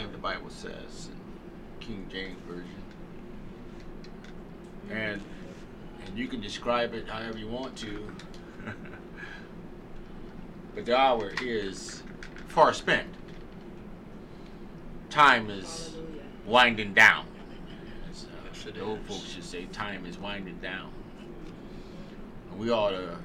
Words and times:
time, 0.00 0.12
the 0.12 0.18
Bible 0.18 0.50
says, 0.50 1.08
in 1.10 1.86
King 1.86 2.06
James 2.10 2.38
Version. 2.48 2.82
And, 4.90 5.22
and 6.06 6.18
you 6.18 6.26
can 6.26 6.40
describe 6.40 6.94
it 6.94 7.08
however 7.08 7.38
you 7.38 7.48
want 7.48 7.76
to. 7.78 8.10
but 10.74 10.86
the 10.86 10.96
hour 10.96 11.32
is 11.42 12.02
far 12.48 12.72
spent. 12.72 13.08
Time 15.10 15.50
is 15.50 15.94
winding 16.46 16.94
down. 16.94 17.26
As, 18.10 18.24
uh, 18.24 18.70
the 18.72 18.80
old 18.80 19.00
folks 19.00 19.28
should 19.30 19.44
say, 19.44 19.66
time 19.66 20.06
is 20.06 20.18
winding 20.18 20.58
down. 20.58 20.90
And 22.50 22.58
we 22.58 22.70
ought 22.70 22.90
to 22.90 23.16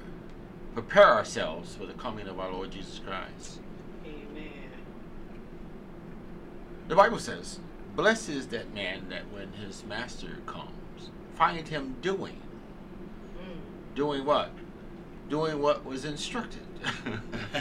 prepare 0.74 1.14
ourselves 1.14 1.74
for 1.74 1.86
the 1.86 1.94
coming 1.94 2.28
of 2.28 2.38
our 2.38 2.50
Lord 2.50 2.70
Jesus 2.70 3.00
Christ. 3.04 3.60
Amen. 4.04 4.66
The 6.88 6.94
Bible 6.94 7.18
says, 7.18 7.58
Blessed 7.96 8.28
is 8.28 8.46
that 8.48 8.72
man 8.74 9.08
that 9.08 9.22
when 9.32 9.52
his 9.52 9.84
master 9.84 10.38
comes, 10.46 11.10
find 11.34 11.66
him 11.66 11.96
doing. 12.00 12.40
Mm. 13.38 13.94
Doing 13.96 14.24
what? 14.24 14.50
Doing 15.28 15.60
what 15.60 15.84
was 15.84 16.04
instructed. 16.04 16.62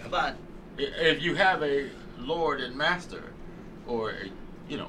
Come 0.00 0.14
on. 0.14 0.36
If 0.78 1.22
you 1.22 1.34
have 1.34 1.62
a 1.62 1.88
Lord 2.18 2.60
and 2.60 2.76
Master, 2.76 3.22
or 3.86 4.10
a, 4.10 4.30
you 4.68 4.76
know, 4.76 4.88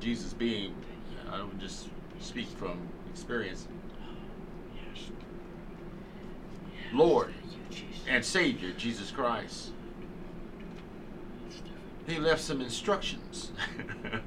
Jesus 0.00 0.32
being, 0.32 0.74
I 1.30 1.36
don't 1.36 1.60
just 1.60 1.88
speak 2.20 2.48
from 2.48 2.78
experience, 3.10 3.68
Lord 6.92 7.34
and 8.08 8.24
Savior, 8.24 8.72
Jesus 8.72 9.10
Christ. 9.10 9.70
He 12.06 12.18
left 12.18 12.42
some 12.42 12.60
instructions. 12.60 13.52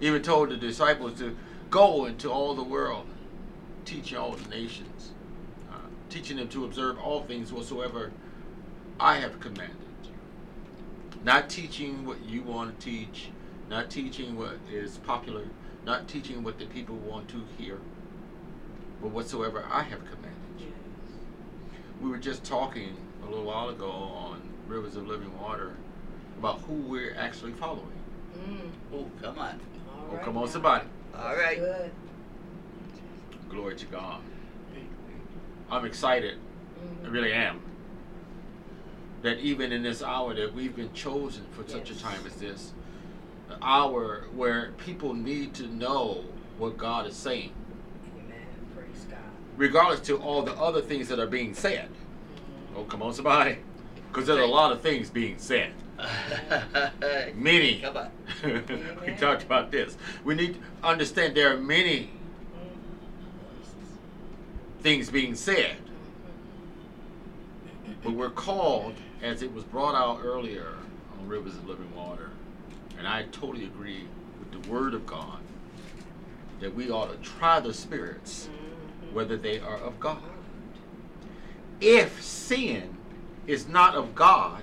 Even 0.00 0.22
told 0.22 0.50
the 0.50 0.56
disciples 0.56 1.18
to 1.18 1.36
go 1.70 2.06
into 2.06 2.30
all 2.30 2.54
the 2.54 2.62
world, 2.62 3.06
teaching 3.84 4.18
all 4.18 4.32
the 4.32 4.48
nations, 4.48 5.12
uh, 5.70 5.76
teaching 6.08 6.36
them 6.36 6.48
to 6.48 6.64
observe 6.64 6.98
all 6.98 7.22
things 7.22 7.52
whatsoever 7.52 8.12
I 8.98 9.16
have 9.16 9.40
commanded. 9.40 9.76
Not 11.22 11.50
teaching 11.50 12.06
what 12.06 12.24
you 12.24 12.42
want 12.42 12.78
to 12.78 12.84
teach, 12.84 13.30
not 13.68 13.90
teaching 13.90 14.36
what 14.36 14.58
is 14.70 14.98
popular, 14.98 15.46
not 15.84 16.08
teaching 16.08 16.42
what 16.42 16.58
the 16.58 16.66
people 16.66 16.96
want 16.96 17.28
to 17.28 17.42
hear, 17.58 17.78
but 19.00 19.10
whatsoever 19.10 19.66
I 19.70 19.82
have 19.82 20.00
commanded 20.00 20.58
you. 20.58 20.72
We 22.00 22.10
were 22.10 22.18
just 22.18 22.44
talking 22.44 22.96
a 23.22 23.26
little 23.26 23.44
while 23.44 23.68
ago 23.68 23.90
on 23.90 24.49
Rivers 24.70 24.94
of 24.94 25.08
Living 25.08 25.36
Water 25.40 25.72
about 26.38 26.60
who 26.60 26.74
we're 26.74 27.14
actually 27.18 27.52
following. 27.52 27.90
Mm. 28.38 28.70
Oh, 28.94 29.06
come 29.20 29.36
on. 29.38 29.60
All 29.88 30.06
Oh, 30.10 30.14
right 30.14 30.24
come 30.24 30.36
on, 30.36 30.44
now. 30.44 30.50
somebody. 30.50 30.86
All 31.18 31.34
right. 31.34 31.58
Good. 31.58 31.90
Glory 33.50 33.74
to 33.74 33.86
God. 33.86 34.20
I'm 35.72 35.84
excited. 35.84 36.38
I 37.02 37.06
Mhm. 37.08 37.12
really 37.12 37.32
am. 37.32 37.60
That 39.22 39.38
even 39.40 39.72
in 39.72 39.82
this 39.82 40.02
hour 40.04 40.34
that 40.34 40.54
we've 40.54 40.74
been 40.74 40.92
chosen 40.92 41.44
for 41.50 41.68
such 41.68 41.90
a 41.90 41.98
time 42.00 42.24
as 42.24 42.34
this, 42.36 42.72
an 43.50 43.56
hour 43.62 44.24
where 44.34 44.70
people 44.78 45.14
need 45.14 45.52
to 45.54 45.66
know 45.66 46.24
what 46.58 46.76
God 46.78 47.06
is 47.06 47.16
saying, 47.16 47.52
Amen. 48.16 48.46
Praise 48.76 49.04
God. 49.10 49.18
regardless 49.56 50.00
to 50.02 50.16
all 50.18 50.42
the 50.42 50.54
other 50.54 50.80
things 50.80 51.08
that 51.08 51.18
are 51.18 51.26
being 51.26 51.54
said. 51.54 51.88
Mhm. 51.88 52.76
Oh, 52.78 52.84
come 52.84 53.02
on, 53.02 53.12
somebody. 53.12 53.58
Because 54.10 54.26
there's 54.26 54.40
a 54.40 54.46
lot 54.46 54.72
of 54.72 54.80
things 54.80 55.08
being 55.08 55.38
said. 55.38 55.72
Many. 57.34 57.80
Come 57.80 57.96
on. 57.96 58.10
we 59.06 59.14
talked 59.14 59.44
about 59.44 59.70
this. 59.70 59.96
We 60.24 60.34
need 60.34 60.54
to 60.54 60.60
understand 60.82 61.36
there 61.36 61.54
are 61.54 61.60
many 61.60 62.10
things 64.80 65.10
being 65.10 65.34
said. 65.36 65.76
But 68.02 68.14
we're 68.14 68.30
called, 68.30 68.94
as 69.22 69.42
it 69.42 69.52
was 69.52 69.62
brought 69.62 69.94
out 69.94 70.24
earlier 70.24 70.74
on 71.18 71.28
Rivers 71.28 71.54
of 71.54 71.68
Living 71.68 71.94
Water, 71.94 72.30
and 72.98 73.06
I 73.06 73.24
totally 73.30 73.66
agree 73.66 74.06
with 74.38 74.62
the 74.62 74.70
Word 74.70 74.94
of 74.94 75.06
God, 75.06 75.38
that 76.60 76.74
we 76.74 76.90
ought 76.90 77.10
to 77.10 77.30
try 77.30 77.60
the 77.60 77.74
spirits, 77.74 78.48
mm-hmm. 78.48 79.14
whether 79.14 79.36
they 79.36 79.60
are 79.60 79.76
of 79.76 80.00
God. 80.00 80.22
If 81.80 82.22
sin 82.22 82.96
is 83.50 83.66
not 83.66 83.96
of 83.96 84.14
God, 84.14 84.62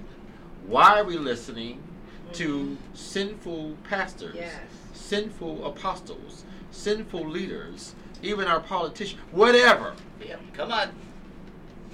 why 0.65 0.97
are 0.99 1.03
we 1.03 1.17
listening 1.17 1.83
to 2.33 2.77
sinful 2.93 3.75
pastors, 3.83 4.35
Yes. 4.35 4.55
sinful 4.93 5.65
apostles, 5.65 6.45
sinful 6.71 7.27
leaders, 7.27 7.95
even 8.21 8.47
our 8.47 8.61
politicians, 8.61 9.19
whatever, 9.31 9.93
Yep. 10.25 10.39
Come 10.53 10.71
on. 10.71 10.89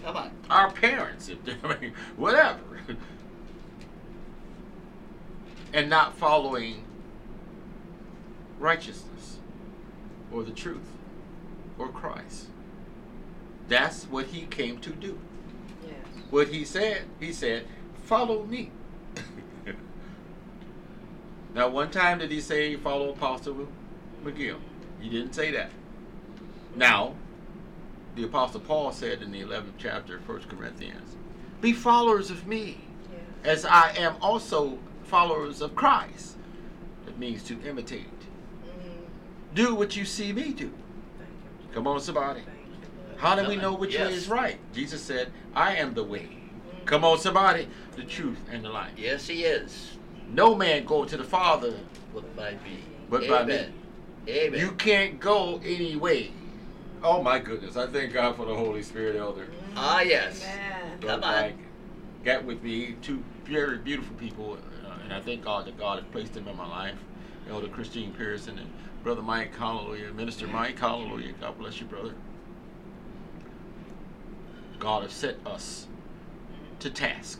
Come 0.03 0.17
on. 0.17 0.31
our 0.49 0.71
parents, 0.71 1.29
if 1.29 1.37
I 1.65 1.79
mean, 1.79 1.93
whatever, 2.15 2.59
and 5.73 5.89
not 5.89 6.15
following 6.15 6.83
righteousness 8.59 9.37
or 10.31 10.43
the 10.43 10.51
truth 10.51 10.89
or 11.79 11.89
Christ. 11.89 12.47
That's 13.67 14.03
what 14.05 14.27
he 14.27 14.41
came 14.45 14.77
to 14.79 14.91
do. 14.91 15.17
Yes. 16.33 16.47
What 16.47 16.53
he 16.53 16.65
said, 16.65 17.03
he 17.19 17.31
said, 17.31 17.65
follow 18.05 18.43
me. 18.43 18.71
now, 21.53 21.69
one 21.69 21.91
time 21.91 22.19
did 22.19 22.31
he 22.31 22.41
say 22.41 22.75
follow 22.75 23.11
Apostle 23.11 23.67
McGill? 24.23 24.57
He 24.99 25.09
didn't 25.09 25.33
say 25.33 25.51
that. 25.51 25.69
Now, 26.75 27.13
the 28.15 28.23
Apostle 28.23 28.61
Paul 28.61 28.91
said 28.91 29.21
in 29.21 29.31
the 29.31 29.41
11th 29.41 29.73
chapter 29.77 30.17
of 30.17 30.27
1 30.27 30.43
Corinthians, 30.43 31.15
be 31.61 31.71
followers 31.71 32.29
of 32.29 32.47
me, 32.47 32.79
Yes. 33.43 33.63
as 33.63 33.65
I 33.65 33.91
am 33.97 34.15
also 34.21 34.79
followers 35.03 35.61
of 35.61 35.75
Christ. 35.75 36.35
That 37.05 37.19
means 37.19 37.43
to 37.43 37.61
imitate. 37.61 38.07
Mm. 38.07 39.55
Do 39.55 39.75
what 39.75 39.95
you 39.95 40.03
see 40.03 40.33
me 40.33 40.51
do. 40.51 40.53
Thank 40.53 40.71
you. 40.71 41.73
Come 41.73 41.87
on, 41.87 41.99
somebody. 42.01 42.41
Thank 43.13 43.21
you, 43.21 43.27
Lord. 43.27 43.39
How 43.39 43.43
do 43.43 43.49
we 43.49 43.55
know 43.61 43.73
which 43.73 43.93
Yes. 43.93 44.07
way 44.07 44.13
is 44.13 44.27
right? 44.29 44.57
Jesus 44.73 45.01
said, 45.01 45.31
I 45.55 45.75
am 45.75 45.93
the 45.93 46.03
way. 46.03 46.29
Come 46.85 47.05
on, 47.05 47.17
somebody. 47.17 47.67
The 47.95 48.03
truth 48.03 48.39
and 48.51 48.63
the 48.63 48.69
life. 48.69 48.91
Yes, 48.97 49.27
he 49.27 49.43
is. 49.43 49.97
No 50.29 50.55
man 50.55 50.85
go 50.85 51.05
to 51.05 51.17
the 51.17 51.23
Father. 51.23 51.73
But 52.13 52.35
by 52.35 52.51
me. 52.51 52.83
But 53.09 53.27
by 53.27 53.41
Amen. 53.41 53.73
Amen. 54.27 54.59
You 54.59 54.71
can't 54.73 55.19
go 55.19 55.61
any 55.63 55.95
way. 55.95 56.31
Oh 57.03 57.21
my 57.21 57.39
goodness. 57.39 57.75
I 57.75 57.87
thank 57.87 58.13
God 58.13 58.35
for 58.35 58.45
the 58.45 58.55
Holy 58.55 58.81
Spirit, 58.81 59.15
Elder. 59.15 59.47
Ah, 59.75 60.01
yes. 60.01 60.43
Amen. 60.43 60.91
Come 60.91 60.99
Brother 60.99 61.25
on. 61.25 61.41
Mike 61.41 61.57
Got 62.23 62.45
with 62.45 62.63
me 62.63 62.95
two 63.01 63.21
very 63.43 63.77
beautiful 63.77 64.15
people, 64.15 64.57
uh, 64.85 64.93
and 65.03 65.13
I 65.13 65.19
thank 65.19 65.43
God 65.43 65.65
that 65.65 65.77
God 65.77 65.99
has 65.99 66.07
placed 66.13 66.33
them 66.33 66.47
in 66.47 66.55
my 66.55 66.65
life. 66.65 66.95
Elder 67.49 67.67
Christine 67.67 68.13
Pearson 68.13 68.57
and 68.57 68.71
Brother 69.03 69.21
Mike, 69.21 69.53
hallelujah. 69.53 70.13
Minister 70.13 70.47
Mike, 70.47 70.79
hallelujah. 70.79 71.33
God 71.41 71.57
bless 71.57 71.81
you, 71.81 71.85
brother. 71.85 72.13
God 74.83 75.03
has 75.03 75.13
set 75.13 75.37
us 75.45 75.87
to 76.79 76.89
task. 76.89 77.39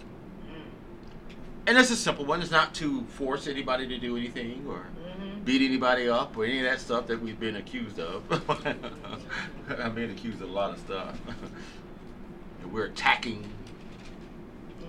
And 1.68 1.78
it's 1.78 1.92
a 1.92 1.96
simple 1.98 2.24
one. 2.24 2.42
It's 2.42 2.52
not 2.52 2.74
to 2.76 3.04
force 3.04 3.48
anybody 3.48 3.86
to 3.90 3.98
do 3.98 4.16
anything 4.16 4.66
or 4.68 4.86
Mhm. 5.20 5.44
beat 5.44 5.62
anybody 5.62 6.08
up 6.08 6.38
or 6.38 6.46
any 6.46 6.60
of 6.60 6.64
that 6.64 6.80
stuff 6.80 7.06
that 7.08 7.22
we've 7.22 7.40
been 7.40 7.58
accused 7.58 8.00
of. 8.00 8.24
I've 9.70 9.94
been 9.94 10.10
accused 10.12 10.42
of 10.42 10.50
a 10.50 10.54
lot 10.54 10.72
of 10.72 10.80
stuff. 10.80 11.20
and 12.62 12.72
we're 12.72 12.86
attacking 12.86 13.46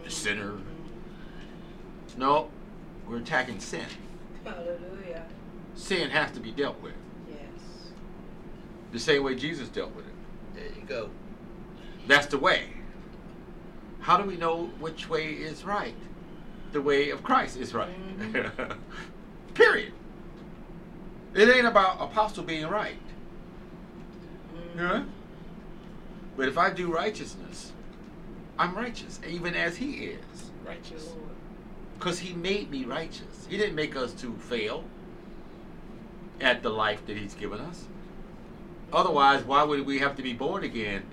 the 0.04 0.10
sinner. 0.10 0.52
No, 2.16 2.50
we're 3.08 3.16
attacking 3.18 3.58
sin. 3.58 3.86
Hallelujah. 4.44 5.26
Sin 5.74 6.08
has 6.10 6.30
to 6.32 6.40
be 6.40 6.52
dealt 6.52 6.80
with 6.80 6.94
Yes. 7.28 7.90
the 8.92 9.00
same 9.00 9.24
way 9.24 9.34
Jesus 9.34 9.68
dealt 9.68 9.92
with 9.96 10.06
it. 10.06 10.14
There 10.54 10.66
you 10.66 10.86
go. 10.86 11.10
That's 12.06 12.26
the 12.26 12.38
way. 12.38 12.68
How 14.00 14.18
do 14.18 14.24
we 14.24 14.36
know 14.36 14.66
which 14.78 15.08
way 15.08 15.28
is 15.32 15.64
right? 15.64 15.94
The 16.72 16.80
way 16.80 17.10
of 17.10 17.22
Christ 17.22 17.56
is 17.56 17.72
right. 17.72 17.94
Period. 19.54 19.92
It 21.34 21.48
ain't 21.48 21.66
about 21.66 22.00
apostle 22.00 22.44
being 22.44 22.66
right. 22.66 22.98
Mhm. 24.76 24.78
Huh? 24.78 25.02
But 26.36 26.48
if 26.48 26.58
I 26.58 26.70
do 26.70 26.92
righteousness, 26.92 27.72
I'm 28.58 28.74
righteous, 28.74 29.20
even 29.26 29.54
as 29.54 29.76
he 29.76 29.92
is 30.06 30.50
righteous. 30.66 31.14
Because 31.98 32.18
he 32.18 32.34
made 32.34 32.70
me 32.70 32.84
righteous. 32.84 33.46
He 33.48 33.56
didn't 33.56 33.74
make 33.74 33.96
us 33.96 34.12
to 34.14 34.34
fail 34.34 34.84
at 36.40 36.62
the 36.62 36.70
life 36.70 37.06
that 37.06 37.16
he's 37.16 37.34
given 37.34 37.60
us. 37.60 37.86
Otherwise, 38.94 39.42
why 39.44 39.62
would 39.64 39.84
we 39.84 39.98
have 39.98 40.14
to 40.16 40.22
be 40.22 40.32
born 40.32 40.64
again? 40.64 41.04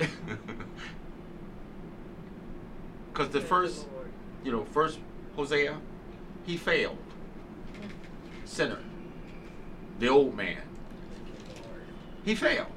Because 3.14 3.28
the 3.34 3.42
first, 3.42 3.88
you 4.46 4.54
know, 4.54 4.64
first 4.64 4.98
Hosea, 5.36 5.78
he 6.46 6.56
failed. 6.56 6.98
Sinner. 8.46 8.80
The 10.00 10.08
old 10.08 10.34
man. 10.36 10.62
Thank 11.14 11.28
you, 11.28 11.62
Lord. 11.70 11.82
He 12.24 12.36
failed. 12.36 12.68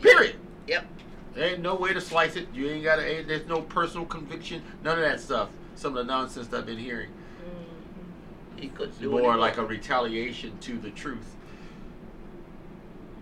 Period. 0.00 0.36
Yep. 0.68 0.86
There 1.34 1.48
ain't 1.48 1.62
no 1.62 1.74
way 1.74 1.92
to 1.92 2.00
slice 2.00 2.36
it. 2.36 2.46
You 2.54 2.68
ain't 2.68 2.84
got 2.84 2.96
to, 2.96 3.24
there's 3.26 3.46
no 3.48 3.60
personal 3.62 4.06
conviction. 4.06 4.62
None 4.84 4.98
of 4.98 5.04
that 5.04 5.18
stuff. 5.20 5.48
Some 5.74 5.96
of 5.96 6.06
the 6.06 6.12
nonsense 6.12 6.46
that 6.46 6.58
I've 6.58 6.66
been 6.66 6.78
hearing. 6.78 7.10
Mhm. 7.10 8.60
He 8.60 8.68
could 8.68 8.90
It's 8.90 8.98
do 8.98 9.10
more 9.10 9.34
it. 9.34 9.38
like 9.38 9.58
a 9.58 9.64
retaliation 9.66 10.56
to 10.60 10.78
the 10.78 10.90
truth. 10.90 11.34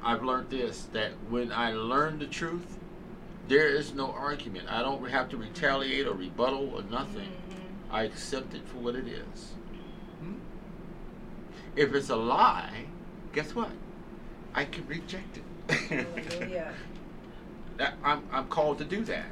I've 0.03 0.23
learned 0.23 0.50
this 0.50 0.88
that 0.93 1.12
when 1.29 1.53
I 1.53 1.73
learn 1.73 2.19
the 2.19 2.26
truth, 2.26 2.79
there 3.49 3.69
is 3.69 3.95
no 3.95 4.11
argument. 4.12 4.69
I 4.71 4.83
don't 4.83 5.09
have 5.09 5.29
to 5.31 5.37
retaliate 5.37 6.07
or 6.07 6.15
rebuttal 6.15 6.71
or 6.75 6.83
nothing. 6.83 7.29
Mhm. 7.29 7.93
I 7.93 8.03
accept 8.05 8.55
it 8.55 8.67
for 8.67 8.79
what 8.79 8.95
it 8.97 9.07
is. 9.07 9.53
Hmm? 10.21 10.35
If 11.76 11.95
it's 11.95 12.11
a 12.11 12.17
lie, 12.17 12.87
guess 13.33 13.55
what? 13.55 13.71
I 14.55 14.65
can 14.65 14.87
reject 14.87 15.38
it. 15.38 15.45
That 17.76 17.95
I'm, 18.03 18.23
I'm 18.33 18.47
called 18.49 18.79
to 18.79 18.85
do 18.85 19.05
that. 19.05 19.26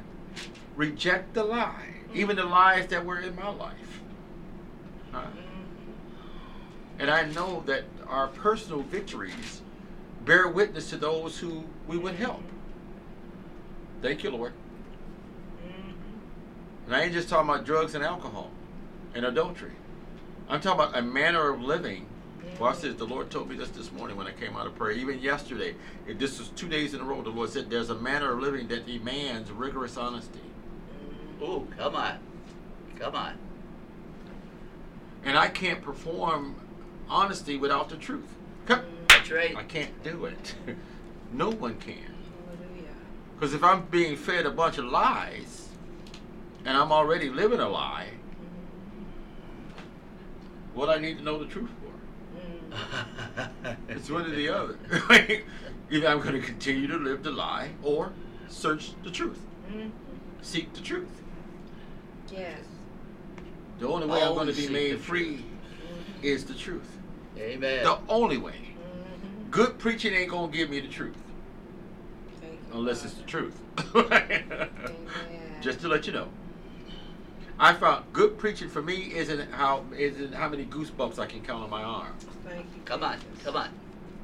Reject 0.75 1.33
the 1.33 1.43
lie, 1.43 1.87
even 2.13 2.35
the 2.35 2.45
lies 2.45 2.87
that 2.87 3.03
were 3.05 3.19
in 3.19 3.35
my 3.35 3.49
life. 3.49 4.01
Huh? 5.11 5.21
Mhm. 5.21 6.99
And 6.99 7.09
I 7.09 7.25
know 7.25 7.63
that 7.65 7.83
our 8.07 8.27
personal 8.27 8.81
victories 8.81 9.61
bear 10.25 10.47
witness 10.47 10.89
to 10.89 10.97
those 10.97 11.39
who 11.39 11.63
we 11.87 11.97
would 11.97 12.15
help. 12.15 12.41
Thank 14.01 14.23
you, 14.23 14.31
Lord. 14.31 14.53
Mhm. 15.63 15.93
And 16.87 16.95
I 16.95 17.03
ain't 17.03 17.13
just 17.13 17.29
talking 17.29 17.49
about 17.49 17.65
drugs 17.65 17.95
and 17.95 18.03
alcohol 18.03 18.51
and 19.13 19.25
adultery. 19.25 19.71
I'm 20.49 20.61
talking 20.61 20.79
about 20.83 20.97
a 20.97 21.01
manner 21.01 21.49
of 21.49 21.61
living. 21.61 22.07
Well, 22.59 22.69
I 22.69 22.73
said 22.73 22.97
the 22.97 23.05
Lord 23.05 23.29
told 23.31 23.49
me 23.49 23.55
this 23.55 23.69
this 23.69 23.91
morning 23.91 24.15
when 24.15 24.27
I 24.27 24.31
came 24.31 24.55
out 24.55 24.67
of 24.67 24.75
prayer. 24.75 24.91
Even 24.91 25.19
yesterday, 25.19 25.75
it, 26.07 26.19
this 26.19 26.39
was 26.39 26.49
two 26.49 26.67
days 26.69 26.93
in 26.93 27.01
a 27.01 27.03
row. 27.03 27.21
The 27.21 27.29
Lord 27.29 27.49
said 27.49 27.69
there's 27.69 27.89
a 27.89 27.95
manner 27.95 28.31
of 28.33 28.39
living 28.39 28.67
that 28.69 28.85
demands 28.85 29.51
rigorous 29.51 29.97
honesty. 29.97 30.39
Oh, 31.41 31.67
come 31.77 31.95
on. 31.95 32.19
Come 32.97 33.15
on. 33.15 33.37
And 35.25 35.37
I 35.37 35.47
can't 35.47 35.81
perform 35.81 36.55
honesty 37.09 37.57
without 37.57 37.89
the 37.89 37.97
truth. 37.97 38.27
Come- 38.67 38.85
That's 39.25 39.35
right. 39.35 39.55
I 39.57 39.63
can't 39.63 40.03
do 40.03 40.25
it. 40.25 40.53
no 41.33 41.49
one 41.49 41.79
can. 41.79 42.13
Because 43.33 43.55
if 43.55 43.63
I'm 43.63 43.85
being 43.87 44.15
fed 44.15 44.45
a 44.45 44.51
bunch 44.51 44.77
of 44.77 44.85
lies 44.85 45.69
and 46.63 46.77
I'm 46.77 46.91
already 46.91 47.31
living 47.31 47.59
a 47.59 47.67
lie, 47.67 48.09
what 50.75 50.89
I 50.89 50.99
need 50.99 51.17
to 51.17 51.23
know 51.23 51.39
the 51.39 51.45
truth 51.47 51.71
for? 51.81 52.75
Mhm. 52.75 53.77
It's 53.89 54.11
one 54.11 54.25
or 54.25 54.29
the 54.29 54.49
other. 54.49 54.77
Either 55.89 56.07
I'm 56.07 56.19
going 56.21 56.39
to 56.39 56.41
continue 56.45 56.85
to 56.87 56.97
live 56.97 57.23
the 57.23 57.31
lie 57.31 57.71
or 57.81 58.13
search 58.47 58.91
the 59.03 59.09
truth, 59.09 59.39
Mhm. 59.71 59.89
seek 60.43 60.71
the 60.73 60.81
truth. 60.81 61.23
Yes. 62.31 62.59
The 63.79 63.87
only 63.87 64.05
way 64.05 64.21
I'm 64.21 64.35
going 64.35 64.47
to 64.47 64.53
be 64.53 64.69
made 64.69 64.93
the 64.93 64.99
free 64.99 65.37
Mhm. 65.37 66.23
is 66.23 66.45
the 66.45 66.53
truth. 66.53 66.99
Amen. 67.39 67.83
The 67.83 67.97
only 68.07 68.37
way. 68.37 68.64
Good 69.55 69.79
preaching 69.79 70.13
ain't 70.13 70.31
going 70.31 70.51
to 70.51 70.57
give 70.57 70.69
me 70.69 70.81
the 70.81 70.89
truth 70.89 71.15
Thank 72.41 72.55
you, 72.55 72.77
unless 72.77 73.05
it's 73.05 73.13
the 73.13 73.23
truth. 73.23 73.57
Just 75.61 75.79
to 75.79 75.87
let 75.87 76.05
you 76.05 76.11
know. 76.11 76.27
I 77.57 77.71
found 77.71 78.03
good 78.11 78.37
preaching 78.37 78.67
for 78.67 78.81
me 78.81 79.13
isn't 79.15 79.49
how 79.53 79.85
isn't 79.97 80.33
how 80.33 80.49
many 80.49 80.65
goosebumps 80.65 81.19
I 81.19 81.25
can 81.25 81.41
count 81.41 81.63
on 81.63 81.69
my 81.69 81.83
arm 81.83 82.13
Thank 82.43 82.65
you. 82.75 82.81
Come 82.83 83.03
on. 83.05 83.17
Come 83.45 83.55
on. 83.55 83.69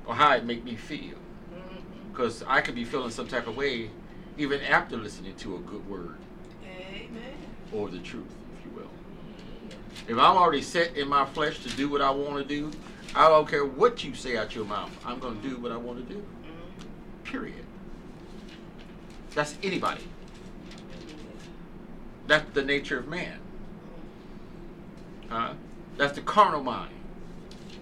or 0.05 0.15
how 0.15 0.35
it 0.35 0.43
make 0.43 0.65
me 0.65 0.75
feel. 0.75 1.15
Mm-hmm. 1.15 2.11
Because 2.11 2.43
I 2.45 2.59
could 2.59 2.75
be 2.75 2.83
feeling 2.83 3.09
some 3.09 3.29
type 3.29 3.47
of 3.47 3.55
way 3.55 3.89
even 4.37 4.59
after 4.59 4.97
listening 4.97 5.37
to 5.37 5.55
a 5.55 5.59
good 5.59 5.89
word 5.89 6.17
Amen. 6.61 7.35
or 7.71 7.87
the 7.87 7.99
truth, 7.99 8.35
if 8.59 8.65
you 8.65 8.71
will. 8.77 8.91
If 10.09 10.21
I'm 10.21 10.35
already 10.35 10.61
set 10.61 10.97
in 10.97 11.07
my 11.07 11.23
flesh 11.25 11.63
to 11.63 11.69
do 11.77 11.87
what 11.87 12.01
I 12.01 12.09
want 12.09 12.35
to 12.35 12.43
do, 12.43 12.69
I 13.15 13.27
don't 13.27 13.47
care 13.47 13.65
what 13.65 14.03
you 14.03 14.13
say 14.13 14.37
out 14.37 14.55
your 14.55 14.65
mouth. 14.65 14.91
I'm 15.05 15.19
going 15.19 15.41
to 15.41 15.49
do 15.49 15.57
what 15.57 15.71
I 15.71 15.77
want 15.77 16.07
to 16.07 16.13
do. 16.13 16.19
Mhm. 16.19 17.23
Period. 17.23 17.65
That's 19.35 19.57
anybody. 19.63 20.03
That's 22.27 22.49
the 22.53 22.63
nature 22.63 22.99
of 22.99 23.07
man. 23.07 23.39
Huh? 25.29 25.53
That's 25.97 26.13
the 26.15 26.21
carnal 26.21 26.63
mind. 26.63 26.91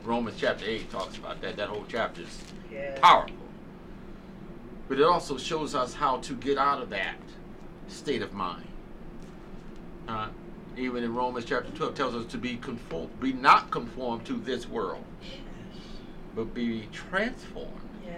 Romans 0.04 0.38
chapter 0.40 0.66
8 0.66 0.90
talks 0.92 1.18
about 1.18 1.42
that. 1.42 1.58
That 1.58 1.70
whole 1.70 1.86
chapter 1.88 2.22
is 2.22 2.44
Yes. 2.72 3.00
powerful. 3.00 3.36
But 4.88 4.98
it 5.00 5.04
also 5.04 5.38
shows 5.38 5.76
us 5.76 5.94
how 5.94 6.18
to 6.18 6.34
get 6.34 6.58
out 6.58 6.82
of 6.82 6.90
that 6.90 7.16
state 7.88 8.22
of 8.24 8.34
mind. 8.34 8.68
Uh, 10.08 10.30
even 10.80 11.04
in 11.04 11.14
Romans 11.14 11.46
chapter 11.46 11.70
12 11.72 11.94
tells 11.96 12.16
us 12.16 12.26
to 12.32 12.38
be 12.38 12.56
conform, 12.58 13.10
be 13.20 13.34
not 13.34 13.70
conformed 13.70 14.26
to 14.26 14.34
this 14.34 14.68
world, 14.68 15.04
but 16.36 16.54
be 16.54 16.88
transformed 16.92 17.74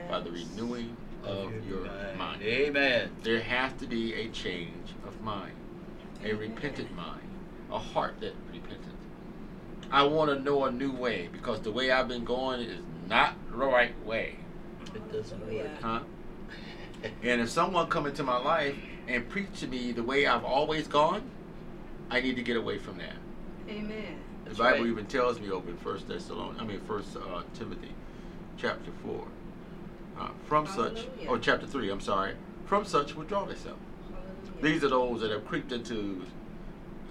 by 0.09 0.19
the 0.19 0.31
renewing 0.31 0.95
of 1.23 1.51
your 1.67 1.87
mind. 2.17 2.41
Amen. 2.43 3.09
There 3.23 3.41
has 3.41 3.73
to 3.79 3.87
be 3.87 4.13
a 4.13 4.27
change 4.29 4.89
of 5.07 5.19
mind, 5.21 5.53
a 6.23 6.33
repentant 6.33 6.95
mind, 6.95 7.21
a 7.71 7.79
heart 7.79 8.15
that 8.21 8.33
repentant. 8.53 8.95
I 9.91 10.03
want 10.03 10.29
to 10.29 10.39
know 10.39 10.65
a 10.65 10.71
new 10.71 10.91
way 10.91 11.29
because 11.31 11.61
the 11.61 11.71
way 11.71 11.91
I've 11.91 12.07
been 12.07 12.23
going 12.23 12.61
is 12.61 12.79
not 13.09 13.35
the 13.49 13.57
right 13.57 13.93
way. 14.05 14.35
It 14.95 15.11
doesn't 15.11 15.41
Oh, 15.47 15.51
yeah. 15.51 15.63
work. 15.63 15.71
Huh? 15.81 15.99
And 17.23 17.41
if 17.41 17.49
someone 17.49 17.87
come 17.87 18.05
into 18.05 18.23
my 18.23 18.37
life 18.37 18.75
and 19.07 19.27
preach 19.27 19.59
to 19.61 19.67
me 19.67 19.91
the 19.91 20.03
way 20.03 20.27
I've 20.27 20.43
always 20.45 20.87
gone, 20.87 21.23
I 22.11 22.19
need 22.19 22.35
to 22.35 22.43
get 22.43 22.57
away 22.57 22.77
from 22.77 22.97
that. 22.97 23.15
Amen. 23.69 24.17
The 24.43 24.49
That's 24.49 24.59
Bible 24.59 24.79
right. 24.79 24.87
even 24.87 25.05
tells 25.05 25.39
me 25.39 25.49
over 25.49 25.69
in 25.69 25.77
First 25.77 26.09
Thessalonians, 26.09 26.59
I 26.59 26.65
mean 26.65 26.81
First 26.81 27.15
uh, 27.15 27.41
Timothy, 27.53 27.93
chapter 28.57 28.91
four. 29.03 29.25
Uh, 30.19 30.27
from 30.45 30.67
such, 30.67 31.07
or 31.27 31.39
chapter 31.39 31.65
three, 31.65 31.89
I'm 31.89 32.01
sorry. 32.01 32.33
From 32.65 32.83
such 32.83 33.15
withdraw 33.15 33.45
thyself. 33.45 33.77
Hallelujah. 34.09 34.61
These 34.61 34.83
are 34.83 34.89
those 34.89 35.21
that 35.21 35.31
have 35.31 35.45
creeped 35.45 35.71
into 35.71 36.21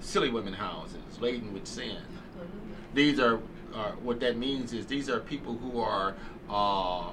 silly 0.01 0.29
women 0.29 0.53
houses, 0.53 1.19
laden 1.19 1.55
with 1.55 1.67
sin. 1.67 1.97
Hallelujah. 2.35 2.77
These 2.93 3.21
are, 3.21 3.41
are 3.75 3.93
what 4.03 4.21
that 4.21 4.37
means 4.37 4.75
is 4.75 4.87
these 4.87 5.09
are 5.09 5.19
people 5.19 5.57
who 5.57 5.81
are 5.81 6.15
uh, 6.51 7.09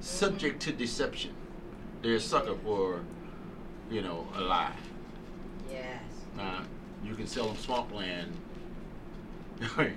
subject 0.00 0.62
to 0.62 0.72
deception. 0.72 1.32
They're 2.00 2.14
a 2.14 2.20
sucker 2.20 2.56
for, 2.64 3.00
you 3.90 4.00
know, 4.00 4.26
a 4.36 4.40
lie. 4.40 4.72
Yes. 5.70 6.02
Uh, 6.38 6.62
you 7.06 7.14
can 7.14 7.26
sell 7.26 7.46
them 7.46 7.56
swampland 7.56 8.32
and, 9.78 9.92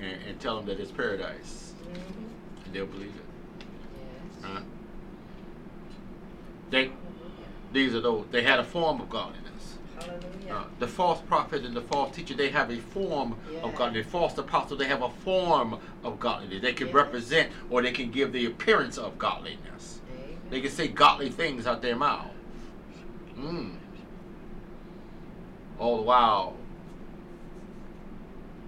and 0.00 0.40
tell 0.40 0.56
them 0.56 0.66
that 0.66 0.80
it's 0.80 0.90
paradise, 0.92 1.66
Mm-hmm. 1.80 2.64
and 2.64 2.74
they'll 2.74 2.86
believe 2.86 3.08
it. 3.16 3.64
Yes. 4.42 4.50
Uh, 4.50 4.60
they, 6.70 6.90
these 7.72 7.94
are 7.94 8.00
those. 8.00 8.26
They 8.30 8.42
had 8.42 8.60
a 8.60 8.64
form 8.64 9.00
of 9.00 9.10
godliness. 9.10 9.76
Hallelujah. 9.98 10.54
Uh, 10.54 10.64
the 10.78 10.86
false 10.86 11.20
prophet 11.22 11.64
and 11.64 11.74
the 11.74 11.80
false 11.82 12.14
teacher, 12.14 12.34
they 12.34 12.50
have 12.50 12.70
a 12.70 12.76
form 12.78 13.32
of 13.32 13.38
Yeah. 13.52 13.60
godliness. 13.72 14.06
The 14.06 14.10
false 14.12 14.38
apostle, 14.38 14.76
they 14.76 14.86
have 14.86 15.02
a 15.02 15.10
form 15.10 15.78
of 16.04 16.20
godliness. 16.20 16.62
They 16.62 16.72
can 16.72 16.86
Yes. 16.88 16.94
represent 16.94 17.50
or 17.70 17.82
they 17.82 17.92
can 17.92 18.10
give 18.12 18.32
the 18.32 18.46
appearance 18.46 18.98
of 18.98 19.18
godliness. 19.18 20.00
Amen. 20.14 20.38
They 20.50 20.60
can 20.60 20.70
say 20.70 20.86
godly 20.88 21.28
things 21.30 21.66
out 21.66 21.82
their 21.82 21.96
mouth. 21.96 22.30
Mm. 23.36 23.72
All 25.80 25.96
the 25.96 26.02
while 26.02 26.54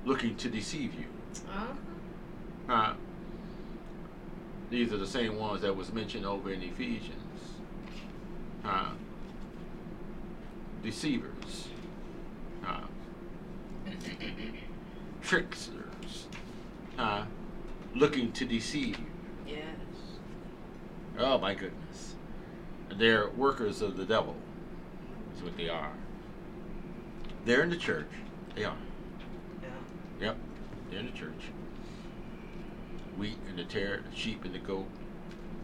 looking 0.06 0.34
to 0.36 0.48
deceive 0.48 0.94
you. 0.94 1.04
Uh-huh. 1.46 2.72
Uh, 2.72 2.94
these 4.70 4.92
are 4.94 4.96
the 4.96 5.06
same 5.06 5.38
ones 5.38 5.60
that 5.60 5.76
was 5.76 5.92
mentioned 5.92 6.24
over 6.24 6.50
in 6.50 6.62
Ephesians. 6.62 7.12
Uh, 8.64 8.92
deceivers. 10.82 11.68
Uh, 12.66 12.80
tricksters. 15.22 16.28
Uh, 16.98 17.24
looking 17.94 18.32
to 18.32 18.46
deceive 18.46 18.98
you. 18.98 19.06
Yes. 19.46 19.58
Oh 21.18 21.36
my 21.36 21.54
goodness. 21.54 22.14
They're 22.96 23.28
workers 23.30 23.82
of 23.82 23.98
the 23.98 24.06
devil. 24.06 24.34
Is 25.36 25.42
what 25.42 25.58
they 25.58 25.68
are. 25.68 25.92
They're 27.44 27.62
in 27.62 27.70
the 27.70 27.76
church. 27.76 28.06
They 28.54 28.64
are. 28.64 28.76
Yeah. 29.62 29.68
Yep. 30.26 30.36
They're 30.90 31.00
in 31.00 31.06
the 31.06 31.12
church. 31.12 31.50
Wheat 33.16 33.38
and 33.48 33.58
the 33.58 33.64
tare, 33.64 34.02
the 34.08 34.16
sheep 34.16 34.44
and 34.44 34.54
the 34.54 34.58
goat, 34.58 34.86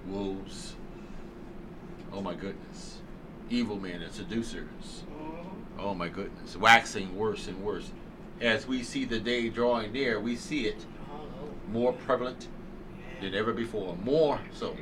wolves. 0.06 0.74
Oh 2.12 2.20
my 2.20 2.34
goodness. 2.34 2.98
Evil 3.50 3.76
men 3.78 4.02
and 4.02 4.12
seducers. 4.12 5.04
Mm-hmm. 5.10 5.80
Oh 5.80 5.94
my 5.94 6.08
goodness. 6.08 6.56
Waxing 6.56 7.16
worse 7.16 7.46
and 7.48 7.62
worse. 7.62 7.90
As 8.40 8.66
we 8.66 8.82
see 8.82 9.04
the 9.04 9.18
day 9.18 9.48
drawing 9.48 9.92
near, 9.92 10.20
we 10.20 10.36
see 10.36 10.66
it 10.66 10.84
more 11.72 11.92
prevalent 11.92 12.48
than 13.20 13.34
ever 13.34 13.52
before. 13.52 13.96
More 14.04 14.40
so 14.52 14.76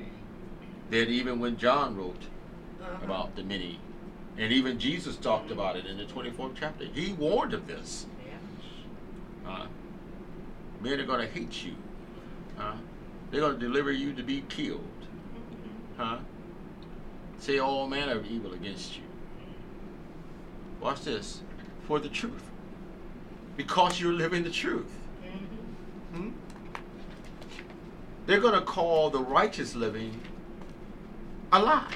than 0.91 1.09
even 1.09 1.41
when 1.41 1.57
John 1.57 1.97
wrote 1.97 2.23
Uh-huh. 2.83 3.05
about 3.05 3.35
the 3.37 3.43
many. 3.43 3.81
And 4.39 4.53
even 4.53 4.79
Jesus 4.79 5.17
talked 5.17 5.51
about 5.51 5.77
it 5.77 5.87
in 5.87 5.97
the 5.97 6.05
24th 6.05 6.57
chapter. 6.59 6.85
He 6.85 7.15
warned 7.15 7.55
of 7.55 7.67
this. 7.67 8.07
Uh, 9.47 9.67
men 10.81 11.01
are 11.01 11.07
going 11.07 11.27
to 11.27 11.33
hate 11.33 11.65
you. 11.65 11.75
Huh? 12.57 12.75
They're 13.31 13.41
going 13.41 13.59
to 13.59 13.67
deliver 13.67 13.93
you 13.93 14.13
to 14.13 14.23
be 14.23 14.43
killed. 14.49 14.83
Huh? 15.97 16.19
Say 17.39 17.59
all 17.59 17.87
manner 17.87 18.13
of 18.13 18.27
evil 18.27 18.53
against 18.53 18.97
you. 18.97 19.03
Watch 20.81 21.03
this. 21.03 21.41
For 21.87 21.99
the 21.99 22.09
truth. 22.09 22.43
Because 23.57 24.01
you're 24.01 24.13
living 24.13 24.43
the 24.43 24.51
truth. 24.51 24.91
Mm-hmm. 25.23 26.23
Hmm? 26.23 26.31
They're 28.27 28.41
going 28.41 28.55
to 28.55 28.61
call 28.61 29.09
the 29.09 29.21
righteous 29.21 29.75
living 29.75 30.21
a 31.53 31.61
lie. 31.61 31.95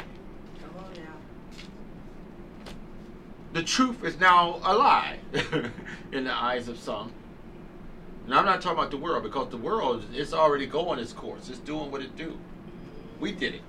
Come 3.50 3.59
on 3.59 3.61
now. 3.61 3.61
The 3.61 3.62
truth 3.62 4.04
is 4.04 4.21
now 4.21 4.61
a 4.62 4.75
lie 4.75 5.19
in 6.12 6.25
the 6.25 6.33
eyes 6.33 6.69
of 6.69 6.78
some. 6.78 7.12
And 8.26 8.35
I'm 8.35 8.45
not 8.45 8.61
talking 8.61 8.78
about 8.78 8.90
the 8.90 8.97
world 8.97 9.23
because 9.25 9.50
the 9.50 9.57
world 9.57 10.04
is 10.14 10.33
already 10.33 10.66
going 10.66 10.99
its 10.99 11.12
course. 11.12 11.49
It's 11.49 11.59
doing 11.59 11.90
what 11.90 12.00
it 12.02 12.16
do. 12.16 12.38
We 13.19 13.33
did 13.33 13.54
it 13.54 13.62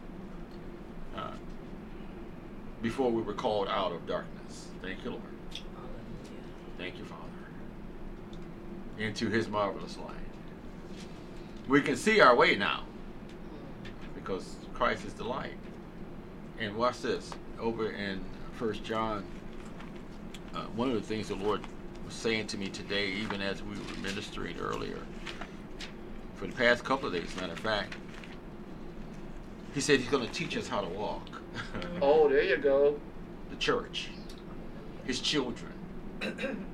uh, 1.15 1.31
before 2.81 3.11
we 3.11 3.21
were 3.21 3.33
called 3.33 3.67
out 3.69 3.91
of 3.91 4.05
darkness. 4.05 4.67
Thank 4.81 5.03
you, 5.03 5.11
Lord. 5.11 5.23
Thank 6.77 6.97
you, 6.97 7.05
Father. 7.05 7.21
Into 8.97 9.29
His 9.29 9.47
marvelous 9.47 9.97
light. 9.97 10.15
We 11.67 11.81
can 11.81 11.95
see 11.95 12.21
our 12.21 12.35
way 12.35 12.55
now 12.55 12.83
because 14.15 14.55
Christ 14.73 15.05
is 15.05 15.13
the 15.13 15.23
light. 15.23 15.57
And 16.59 16.75
watch 16.75 17.01
this 17.01 17.31
over 17.59 17.91
in 17.91 18.23
First 18.53 18.83
John. 18.83 19.25
Uh, 20.53 20.61
one 20.75 20.89
of 20.89 20.95
the 20.95 21.01
things 21.01 21.27
the 21.29 21.35
Lord 21.35 21.61
was 22.05 22.13
saying 22.13 22.47
to 22.47 22.57
me 22.57 22.67
today, 22.67 23.07
even 23.11 23.41
as 23.41 23.63
we 23.63 23.75
were 23.75 24.01
ministering 24.01 24.57
earlier, 24.59 24.99
for 26.35 26.47
the 26.47 26.53
past 26.53 26.83
couple 26.83 27.07
of 27.07 27.13
days, 27.13 27.33
matter 27.37 27.53
of 27.53 27.59
fact, 27.59 27.95
He 29.73 29.81
said 29.81 29.99
He's 29.99 30.09
going 30.09 30.25
to 30.25 30.33
teach 30.33 30.57
us 30.57 30.67
how 30.67 30.81
to 30.81 30.87
walk. 30.89 31.27
Oh, 32.01 32.29
there 32.29 32.43
you 32.43 32.57
go. 32.57 32.99
the 33.49 33.55
church, 33.57 34.09
His 35.05 35.19
children. 35.19 35.71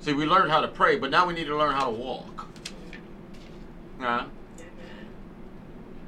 See, 0.00 0.12
we 0.12 0.26
learned 0.26 0.50
how 0.50 0.60
to 0.60 0.68
pray, 0.68 0.98
but 0.98 1.10
now 1.10 1.26
we 1.26 1.32
need 1.34 1.46
to 1.46 1.56
learn 1.56 1.74
how 1.74 1.86
to 1.86 1.90
walk. 1.90 2.46
Huh? 3.98 4.26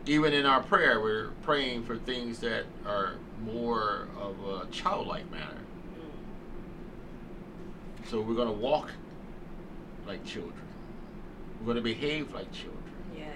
Even 0.05 0.33
in 0.35 0.45
our 0.47 0.63
prayer, 0.63 1.01
we're 1.01 1.31
praying 1.43 1.85
for 1.85 1.97
things 1.97 2.39
that 2.41 2.65
are 2.87 3.15
more 3.45 4.09
of 4.21 4.37
a 4.47 4.67
childlike 4.71 5.31
manner. 5.31 5.57
So 8.09 8.21
we're 8.21 8.35
going 8.35 8.49
to 8.49 8.55
walk 8.55 8.91
like 10.07 10.25
children. 10.25 10.55
We're 11.61 11.67
going 11.67 11.77
to 11.77 11.83
behave 11.83 12.33
like 12.33 12.51
children. 12.53 12.77
Yes. 13.17 13.27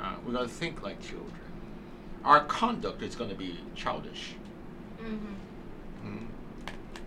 Uh, 0.00 0.14
we're 0.24 0.32
going 0.32 0.46
to 0.48 0.52
think 0.54 0.82
like 0.82 1.00
children. 1.00 1.32
Our 2.24 2.44
conduct 2.44 3.02
is 3.02 3.14
going 3.14 3.30
to 3.30 3.36
be 3.36 3.58
childish. 3.74 4.34
Mm-hmm. 5.00 6.08
Mhm. 6.08 6.26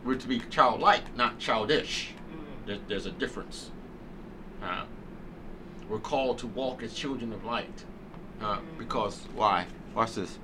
We're 0.04 0.16
to 0.16 0.28
be 0.28 0.40
childlike, 0.50 1.16
not 1.16 1.40
childish. 1.40 2.14
Mm. 2.32 2.66
There, 2.66 2.78
there's 2.88 3.06
a 3.06 3.12
difference. 3.12 3.70
Uh, 4.64 4.86
we're 5.90 6.00
called 6.00 6.38
to 6.40 6.48
walk 6.48 6.82
as 6.84 6.94
children 6.94 7.34
of 7.34 7.44
light. 7.44 7.84
Uh, 8.42 8.60
because, 8.78 9.28
why? 9.36 9.66
Watch 9.94 10.16
this. 10.16 10.38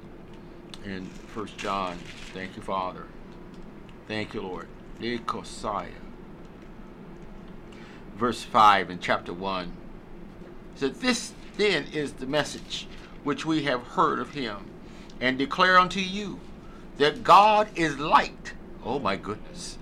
In 0.84 1.06
First 1.06 1.58
John, 1.58 1.98
thank 2.34 2.56
you, 2.58 2.62
Father. 2.62 3.06
Thank 4.08 4.34
you, 4.34 4.42
Lord. 4.42 4.68
Nikosaya. 5.00 5.88
Verse 8.16 8.44
5 8.44 8.90
in 8.90 9.00
chapter 9.00 9.34
1. 9.34 9.66
It 10.76 10.80
said, 10.80 10.96
This 10.96 11.34
then 11.58 11.86
is 11.94 12.14
the 12.14 12.26
message 12.26 12.88
which 13.24 13.46
we 13.46 13.64
have 13.64 13.82
heard 13.82 14.20
of 14.20 14.32
him 14.34 14.70
and 15.20 15.38
declare 15.38 15.78
unto 15.80 16.00
you 16.00 16.40
that 16.98 17.24
God 17.24 17.68
is 17.76 17.98
light. 18.00 18.54
Oh 18.84 19.00
my 19.00 19.16
goodness. 19.16 19.78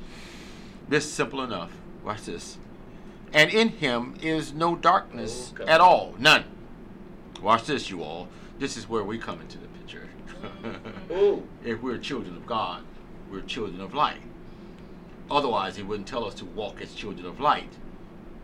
This 0.87 1.11
simple 1.11 1.41
enough. 1.41 1.71
Watch 2.03 2.23
this. 2.23 2.57
and 3.31 3.49
in 3.51 3.69
him 3.69 4.15
is 4.21 4.53
no 4.53 4.75
darkness 4.75 5.53
at 5.67 5.79
all. 5.81 6.13
None. 6.19 6.43
Watch 7.41 7.65
this, 7.65 7.89
you 7.89 8.03
all. 8.03 8.27
This 8.59 8.77
is 8.77 8.87
where 8.89 9.03
we 9.03 9.17
come 9.17 9.41
into 9.41 9.57
the 9.57 9.67
picture. 9.67 10.07
If 11.63 11.81
we're 11.81 11.97
children 11.97 12.35
of 12.35 12.45
God, 12.45 12.83
we're 13.31 13.41
children 13.41 13.79
of 13.81 13.93
light. 13.93 14.21
Otherwise, 15.31 15.77
he 15.77 15.83
wouldn't 15.83 16.07
tell 16.07 16.25
us 16.25 16.33
to 16.35 16.45
walk 16.45 16.81
as 16.81 16.93
children 16.93 17.25
of 17.25 17.39
light 17.39 17.71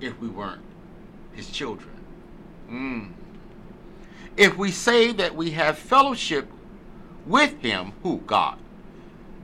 if 0.01 0.19
we 0.19 0.27
weren't 0.27 0.61
his 1.33 1.49
children. 1.49 1.89
Mm. 2.69 3.11
If 4.37 4.57
we 4.57 4.71
say 4.71 5.11
that 5.13 5.35
we 5.35 5.51
have 5.51 5.77
fellowship 5.77 6.49
with 7.25 7.59
him, 7.61 7.93
who? 8.03 8.17
God, 8.25 8.57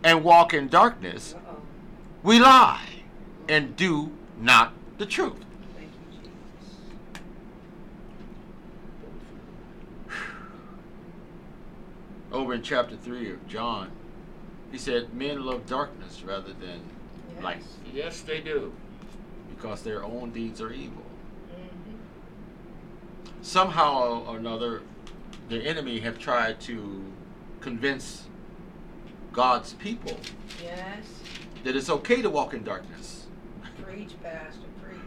and 0.04 0.24
walk 0.24 0.54
in 0.54 0.68
darkness, 0.68 1.36
Uh-oh. 1.36 1.58
we 2.24 2.40
lie 2.40 2.88
and 3.50 3.76
do 3.76 4.12
not 4.40 4.74
the 4.98 5.06
truth. 5.06 5.34
You, 5.80 5.88
Over 12.32 12.54
in 12.54 12.62
chapter 12.62 12.96
3 12.96 13.32
of 13.32 13.48
John, 13.48 13.92
he 14.72 14.78
said, 14.78 15.14
Men 15.14 15.46
love 15.46 15.66
darkness 15.66 16.22
rather 16.24 16.54
than 16.54 16.82
Yes. 17.36 17.44
light 17.44 17.64
Yes, 17.94 18.22
they 18.22 18.40
do. 18.42 18.74
Because 19.56 19.82
their 19.84 20.04
own 20.04 20.32
deeds 20.32 20.62
are 20.62 20.72
evil. 20.72 21.04
Mhm. 21.52 21.98
Somehow 23.42 24.24
or 24.28 24.38
another, 24.38 24.82
the 25.50 25.62
enemy 25.66 26.00
have 26.00 26.18
tried 26.20 26.60
to 26.62 27.04
convince 27.62 28.28
God's 29.32 29.74
people 29.74 30.20
Yes. 30.64 31.06
that 31.64 31.76
it's 31.76 31.90
okay 31.90 32.22
to 32.22 32.30
walk 32.30 32.54
in 32.54 32.64
darkness. 32.64 33.28
Preach, 33.84 34.12
Pastor, 34.24 34.60
preach. 34.84 35.00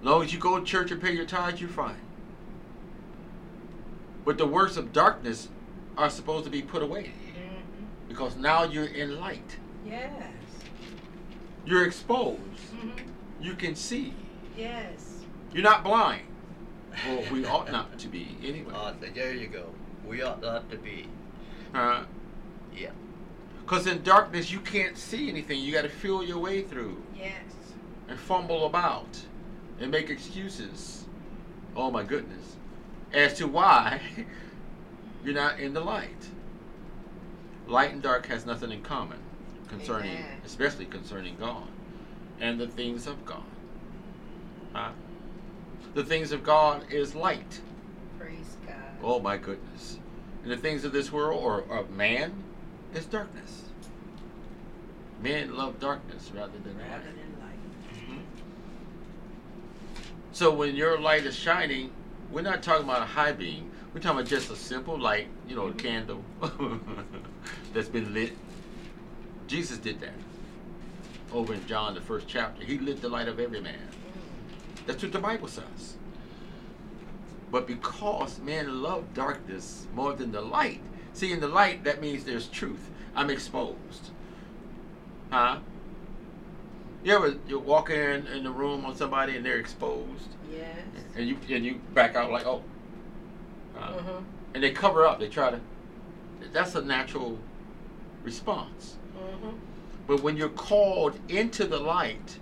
As 0.00 0.04
long 0.04 0.22
as 0.22 0.32
you 0.32 0.38
go 0.38 0.58
to 0.58 0.64
church 0.64 0.90
and 0.90 1.00
pay 1.00 1.12
your 1.12 1.26
tithes, 1.26 1.60
you're 1.60 1.70
fine. 1.70 1.96
But 4.24 4.38
the 4.38 4.46
works 4.46 4.76
of 4.76 4.92
darkness 4.92 5.48
are 5.96 6.10
supposed 6.10 6.44
to 6.44 6.50
be 6.50 6.62
put 6.62 6.82
away 6.82 7.12
Mm-hmm. 7.28 8.08
because 8.08 8.36
now 8.36 8.64
you're 8.64 8.86
in 8.86 9.18
light. 9.20 9.56
Yes. 9.86 10.12
You're 11.64 11.84
exposed. 11.86 12.40
Mm-hmm. 12.74 13.08
You 13.42 13.54
can 13.54 13.74
see. 13.74 14.14
Yes. 14.56 15.18
You're 15.52 15.62
not 15.62 15.84
blind. 15.84 16.22
Well, 17.06 17.22
we 17.32 17.44
ought 17.46 17.70
not 17.72 17.98
to 18.00 18.08
be 18.08 18.36
anyway. 18.44 18.72
Uh, 18.74 18.92
there 19.14 19.32
you 19.34 19.46
go. 19.48 19.66
We 20.06 20.22
ought 20.22 20.42
not 20.42 20.70
to 20.70 20.76
be. 20.76 21.08
Uh, 21.74 22.04
Yeah. 22.74 22.90
Because 23.60 23.86
in 23.86 24.02
darkness, 24.02 24.50
you 24.50 24.60
can't 24.60 24.98
see 24.98 25.28
anything. 25.28 25.60
You 25.60 25.72
got 25.72 25.82
to 25.82 25.88
feel 25.88 26.22
your 26.22 26.38
way 26.38 26.62
through 26.62 27.02
Yes. 27.16 27.32
and 28.08 28.18
fumble 28.18 28.66
about 28.66 29.20
and 29.80 29.90
make 29.90 30.10
excuses. 30.10 31.04
Oh 31.76 31.90
my 31.90 32.02
goodness. 32.02 32.56
As 33.12 33.34
to 33.34 33.46
why 33.46 34.00
you're 35.24 35.34
not 35.34 35.60
in 35.60 35.72
the 35.72 35.80
light. 35.80 36.28
Light 37.66 37.92
and 37.92 38.02
dark 38.02 38.26
has 38.26 38.44
nothing 38.44 38.72
in 38.72 38.82
common 38.82 39.18
concerning, 39.72 40.10
Amen. 40.12 40.40
especially 40.44 40.84
concerning 40.86 41.36
God 41.38 41.64
and 42.40 42.60
the 42.60 42.66
things 42.68 43.06
of 43.06 43.24
God. 43.24 43.42
Huh? 44.72 44.90
The 45.94 46.04
things 46.04 46.32
of 46.32 46.42
God 46.44 46.84
is 46.90 47.14
light. 47.14 47.60
Praise 48.18 48.56
God. 48.66 48.76
Oh 49.02 49.18
my 49.20 49.36
goodness. 49.36 49.98
And 50.42 50.52
the 50.52 50.56
things 50.56 50.84
of 50.84 50.92
this 50.92 51.10
world 51.12 51.42
or 51.42 51.60
of 51.78 51.90
man 51.90 52.32
is 52.94 53.06
darkness. 53.06 53.62
Men 55.22 55.54
love 55.56 55.78
darkness 55.80 56.30
rather 56.34 56.58
than 56.64 56.76
Rather 56.78 56.94
light. 56.94 57.04
than 57.04 57.40
light. 57.40 58.08
Mhm. 58.08 58.22
So 60.32 60.52
when 60.52 60.74
your 60.74 60.98
light 61.00 61.24
is 61.24 61.36
shining, 61.36 61.92
we're 62.30 62.42
not 62.42 62.62
talking 62.62 62.84
about 62.84 63.02
a 63.02 63.06
high 63.06 63.32
beam. 63.32 63.70
We're 63.94 64.00
talking 64.00 64.18
about 64.20 64.28
just 64.30 64.50
a 64.50 64.56
simple 64.56 64.98
light, 64.98 65.28
you 65.46 65.54
know, 65.54 65.66
a 65.68 65.72
candle 65.74 66.24
that's 67.74 67.88
been 67.88 68.12
lit. 68.14 68.32
Jesus 69.46 69.78
did 69.78 70.00
that. 70.00 70.14
Over 71.32 71.54
in 71.54 71.66
John, 71.66 71.94
the 71.94 72.00
first 72.00 72.28
chapter, 72.28 72.64
he 72.64 72.78
lit 72.78 73.00
the 73.00 73.08
light 73.08 73.28
of 73.28 73.40
every 73.40 73.60
man. 73.60 73.88
That's 74.86 75.02
what 75.02 75.12
the 75.12 75.18
Bible 75.18 75.48
says. 75.48 75.96
But 77.50 77.66
because 77.66 78.38
men 78.40 78.82
love 78.82 79.12
darkness 79.14 79.86
more 79.94 80.12
than 80.14 80.32
the 80.32 80.40
light, 80.40 80.80
see, 81.12 81.32
in 81.32 81.40
the 81.40 81.48
light, 81.48 81.84
that 81.84 82.00
means 82.00 82.24
there's 82.24 82.48
truth. 82.48 82.90
I'm 83.14 83.30
exposed. 83.30 84.10
Huh? 85.30 85.58
You 87.04 87.14
ever 87.14 87.34
you 87.48 87.58
walk 87.58 87.90
in 87.90 88.26
in 88.28 88.44
the 88.44 88.50
room 88.50 88.84
on 88.84 88.94
somebody 88.96 89.36
and 89.36 89.44
they're 89.44 89.58
exposed, 89.58 90.28
Yes. 90.50 90.76
and 91.16 91.26
you 91.28 91.36
and 91.50 91.64
you 91.64 91.80
back 91.94 92.14
out 92.14 92.30
like, 92.30 92.46
oh, 92.46 92.62
uh, 93.76 93.92
Mm-hmm. 93.92 94.24
and 94.54 94.62
they 94.62 94.70
cover 94.70 95.04
up. 95.06 95.18
They 95.18 95.28
try 95.28 95.50
to. 95.50 95.60
That's 96.52 96.74
a 96.74 96.82
natural 96.82 97.38
response. 98.22 98.96
Mm-hmm. 99.16 99.50
But 100.06 100.22
when 100.22 100.36
you're 100.36 100.48
called 100.50 101.18
into 101.28 101.66
the 101.66 101.78
light, 101.78 102.38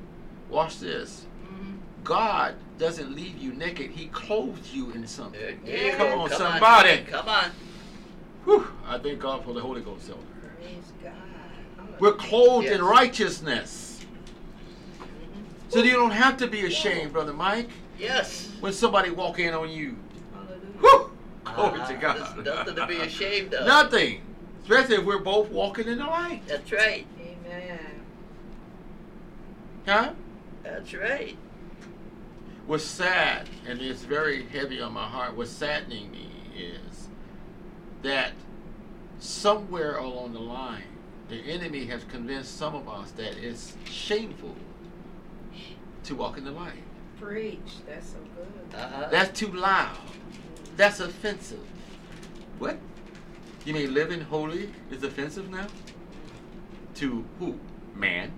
watch 0.48 0.78
this. 0.80 1.26
Mm-hmm. 1.44 1.74
God 2.04 2.54
doesn't 2.78 3.14
leave 3.14 3.36
you 3.38 3.52
naked. 3.52 3.90
He 3.90 4.06
clothes 4.08 4.72
you 4.72 4.90
in 4.92 5.06
something. 5.06 5.40
There, 5.40 5.56
there 5.64 5.96
Come 5.96 6.20
on, 6.20 6.28
Come 6.30 6.38
somebody. 6.38 7.02
Come 7.08 7.28
on. 7.28 7.50
Whew, 8.44 8.66
I 8.86 8.98
thank 8.98 9.18
God 9.20 9.44
for 9.44 9.52
the 9.52 9.60
Holy 9.60 9.82
Ghost. 9.82 10.08
Elder. 10.08 10.22
Praise 10.60 10.92
God. 11.02 11.12
We're 12.00 12.14
clothed 12.14 12.68
in 12.68 12.82
righteousness. 12.82 14.00
Mm-hmm. 14.98 15.70
So 15.70 15.82
you 15.82 15.92
don't 15.92 16.10
have 16.12 16.38
to 16.38 16.46
be 16.46 16.64
ashamed, 16.64 17.12
Brother 17.12 17.34
Mike, 17.34 17.68
Yes. 17.98 18.50
when 18.60 18.72
somebody 18.72 19.10
walk 19.10 19.38
in 19.38 19.52
on 19.52 19.68
you. 19.70 19.96
Hallelujah. 20.32 20.60
Whew, 20.80 21.10
glory 21.44 21.80
Ah, 21.82 21.86
to 21.86 21.94
God. 21.96 22.16
There's 22.44 22.56
nothing 22.56 22.74
to 22.76 22.86
be 22.86 22.96
ashamed 22.96 23.52
of. 23.52 23.66
Nothing. 23.66 24.22
Especially 24.70 24.96
if 24.98 25.04
we're 25.04 25.18
both 25.18 25.50
walking 25.50 25.88
in 25.88 25.98
the 25.98 26.06
light. 26.06 26.42
That's 26.46 26.70
right. 26.70 27.04
Amen. 27.20 28.04
Huh? 29.84 30.12
That's 30.62 30.94
right. 30.94 31.36
What's 32.68 32.84
sad, 32.84 33.48
and 33.66 33.82
it's 33.82 34.02
very 34.02 34.44
heavy 34.44 34.80
on 34.80 34.92
my 34.92 35.08
heart, 35.08 35.36
what's 35.36 35.50
saddening 35.50 36.12
me 36.12 36.30
is 36.56 37.08
that 38.02 38.30
somewhere 39.18 39.96
along 39.96 40.34
the 40.34 40.38
line, 40.40 40.84
the 41.28 41.40
enemy 41.50 41.86
has 41.86 42.04
convinced 42.04 42.56
some 42.56 42.76
of 42.76 42.88
us 42.88 43.10
that 43.12 43.36
it's 43.38 43.76
shameful 43.86 44.54
to 46.04 46.14
walk 46.14 46.38
in 46.38 46.44
the 46.44 46.52
light. 46.52 46.84
Preach. 47.18 47.58
That's 47.88 48.10
so 48.10 48.18
good. 48.36 48.78
Uh-huh. 48.78 49.08
That's 49.10 49.36
too 49.36 49.50
loud. 49.50 49.98
That's 50.76 51.00
offensive. 51.00 51.58
What? 52.60 52.78
You 53.64 53.74
mean 53.74 53.92
living 53.92 54.20
holy 54.22 54.70
is 54.90 55.02
offensive 55.02 55.50
now? 55.50 55.66
To 56.96 57.24
who? 57.38 57.58
Man. 57.94 58.32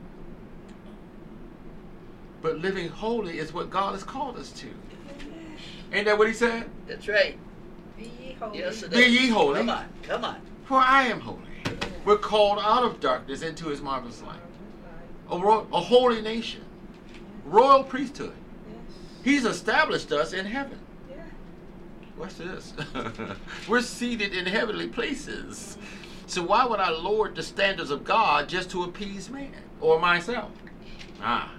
But 2.41 2.59
living 2.59 2.89
holy 2.89 3.39
is 3.39 3.53
what 3.53 3.71
God 3.71 3.93
has 3.93 4.03
called 4.03 4.37
us 4.37 4.51
to. 4.53 4.67
Ain't 5.93 6.07
that 6.07 6.19
what 6.19 6.27
he 6.27 6.35
said? 6.35 6.69
That's 6.89 7.07
right. 7.07 7.39
Be 7.97 8.11
ye 8.21 8.37
holy. 8.39 8.59
Yes, 8.59 8.83
it 8.83 8.91
Be 8.91 9.05
ye 9.05 9.29
holy. 9.29 9.61
Come 9.61 9.71
on. 9.71 9.89
Come 10.03 10.25
on. 10.25 10.41
For 10.65 10.79
I 10.79 11.05
am 11.05 11.21
holy. 11.21 11.39
We're 12.05 12.19
called 12.19 12.59
out 12.61 12.83
of 12.83 12.99
darkness 12.99 13.43
into 13.43 13.69
his 13.69 13.81
marvelous 13.81 14.23
light. 14.23 14.41
A, 15.31 15.39
ro- 15.39 15.69
a 15.73 15.81
holy 15.81 16.21
nation. 16.21 16.65
Royal 17.45 17.85
priesthood. 17.85 18.35
Yes. 18.67 18.97
He's 19.23 19.45
established 19.45 20.11
us 20.11 20.33
in 20.33 20.47
heaven. 20.47 20.81
Watch 22.23 22.37
this. 22.37 22.73
We're 23.69 23.81
seated 23.81 24.33
in 24.33 24.47
heavenly 24.47 24.87
places. 24.87 25.77
So 26.29 26.45
why 26.45 26.65
would 26.65 26.79
I 26.79 26.91
lower 26.91 27.29
the 27.29 27.43
standards 27.43 27.91
of 27.91 28.05
God 28.05 28.49
just 28.49 28.71
to 28.71 28.85
appease 28.85 29.29
man 29.29 29.51
or 29.81 29.99
myself? 29.99 30.53
Ah, 31.21 31.53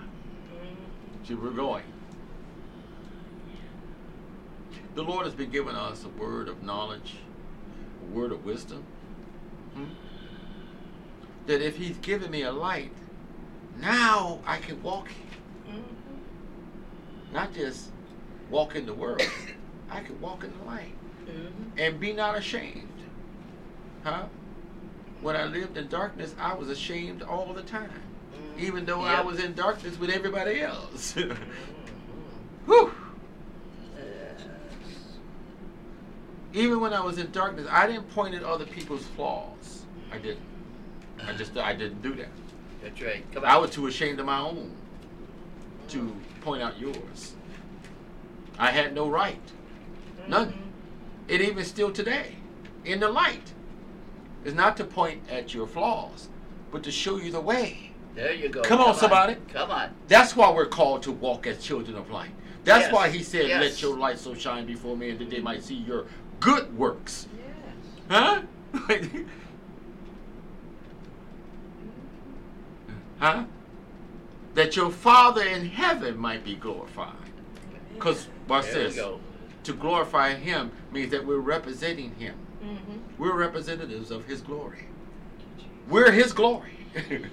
see, 1.28 1.34
we're 1.34 1.49
going. 1.49 1.84
The 4.95 5.04
Lord 5.04 5.26
has 5.26 5.36
been 5.36 5.49
giving 5.49 5.76
us 5.76 6.06
a 6.06 6.08
word 6.08 6.47
of 6.47 6.63
knowledge, 6.63 7.15
a 8.02 8.15
word 8.15 8.32
of 8.32 8.45
wisdom. 8.45 8.86
Hmm? 9.73 9.84
That 11.45 11.62
if 11.62 11.76
He's 11.76 11.97
given 11.97 12.32
me 12.32 12.43
a 12.43 12.54
light, 12.54 12.93
now 13.82 14.39
I 14.47 14.60
can 14.60 14.82
walk, 14.82 15.10
Mm-hmm. 15.67 17.34
not 17.34 17.54
just 17.54 17.89
walk 18.49 18.78
in 18.78 18.86
the 18.86 18.93
world. 18.93 19.21
I 19.93 19.99
could 20.01 20.19
walk 20.21 20.43
in 20.43 20.51
the 20.60 20.65
light. 20.65 20.93
Mm-hmm. 21.25 21.79
and 21.79 21.99
be 22.01 22.12
not 22.12 22.38
ashamed. 22.38 22.89
Huh? 24.03 24.23
When 25.21 25.38
I 25.38 25.45
lived 25.45 25.77
in 25.77 25.88
darkness, 25.88 26.36
I 26.38 26.53
was 26.53 26.67
ashamed 26.69 27.21
all 27.23 27.53
the 27.53 27.62
time, 27.62 27.89
even 28.60 28.84
though 28.86 28.99
I 29.01 29.21
was 29.21 29.39
in 29.39 29.53
darkness 29.53 29.97
with 29.97 30.10
everybody 30.10 30.60
else. 30.62 31.13
Mhm. 31.17 31.38
Whew. 32.65 32.93
Yes. 33.97 34.41
Even 36.53 36.79
when 36.82 36.93
I 36.93 36.99
was 37.01 37.17
in 37.17 37.32
darkness, 37.32 37.67
I 37.71 37.88
didn't 37.88 38.10
point 38.12 38.36
at 38.36 38.43
other 38.43 38.65
people's 38.65 39.06
flaws. 39.15 39.84
I 40.12 40.17
didn't. 40.17 40.39
I 41.25 41.34
just 41.34 41.56
I 41.58 41.73
didn't 41.73 42.01
do 42.01 42.13
that. 42.15 42.27
That's 42.82 43.01
right. 43.01 43.23
Come 43.34 43.43
on. 43.45 43.49
I 43.49 43.58
was 43.58 43.71
too 43.71 43.88
ashamed 43.88 44.19
of 44.19 44.25
my 44.25 44.39
own. 44.39 44.71
to 45.89 46.13
point 46.41 46.62
out 46.62 46.77
yours. 46.79 47.34
I 48.60 48.71
had 48.71 48.93
no 48.93 49.08
right. 49.10 49.41
None. 50.27 50.53
And 51.29 51.41
even 51.41 51.63
still 51.63 51.91
today, 51.91 52.36
in 52.86 52.99
the 52.99 53.09
light, 53.09 53.53
is 54.43 54.53
not 54.53 54.77
to 54.77 54.83
point 54.83 55.21
at 55.29 55.53
your 55.53 55.67
flaws, 55.67 56.27
but 56.71 56.83
to 56.83 56.91
show 56.91 57.17
you 57.17 57.31
the 57.31 57.39
way. 57.39 57.91
There 58.15 58.33
you 58.33 58.49
go. 58.49 58.62
Come 58.62 58.79
on, 58.81 58.95
somebody. 58.95 59.38
Come 59.51 59.71
on. 59.71 59.89
That's 60.07 60.36
why 60.36 60.51
we're 60.51 60.67
called 60.67 61.03
to 61.03 61.12
walk 61.12 61.47
as 61.47 61.63
children 61.63 61.97
of 61.97 62.09
light. 62.12 62.31
That's 62.63 62.86
Yes. 62.86 62.93
why 62.93 63.09
he 63.09 63.23
said, 63.23 63.47
Yes. 63.47 63.62
Let 63.62 63.81
your 63.81 63.97
light 63.97 64.19
so 64.19 64.33
shine 64.33 64.65
before 64.65 64.95
men 64.95 65.17
that 65.17 65.29
they 65.29 65.39
might 65.39 65.63
see 65.63 65.75
your 65.75 66.05
good 66.39 66.77
works. 66.77 67.27
Yes. 67.38 67.51
Huh? 68.09 68.41
huh? 73.19 73.43
That 74.53 74.75
your 74.75 74.91
Father 74.91 75.41
in 75.43 75.65
heaven 75.65 76.17
might 76.17 76.43
be 76.43 76.55
glorified. 76.55 77.12
Because, 77.93 78.27
watch 78.47 78.65
There 78.65 78.83
you 78.83 78.89
this. 78.89 79.05
To 79.63 79.73
glorify 79.73 80.34
him 80.36 80.71
means 80.91 81.12
that 81.12 81.26
we're 81.26 81.38
representing 81.38 82.15
him. 82.15 82.36
Mhm. 82.63 82.99
We're 83.17 83.36
representatives 83.36 84.12
of 84.12 84.26
his 84.26 84.41
glory. 84.41 84.88
We're 85.89 86.12
his 86.12 86.34
glory. 86.34 86.88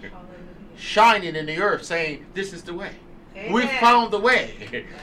Shining 0.77 1.37
in 1.37 1.47
the 1.47 1.59
earth 1.59 1.85
saying, 1.85 2.27
This 2.35 2.53
is 2.53 2.63
the 2.63 2.75
way. 2.75 2.93
We 3.51 3.67
found 3.67 4.13
the 4.13 4.21
way. 4.21 4.87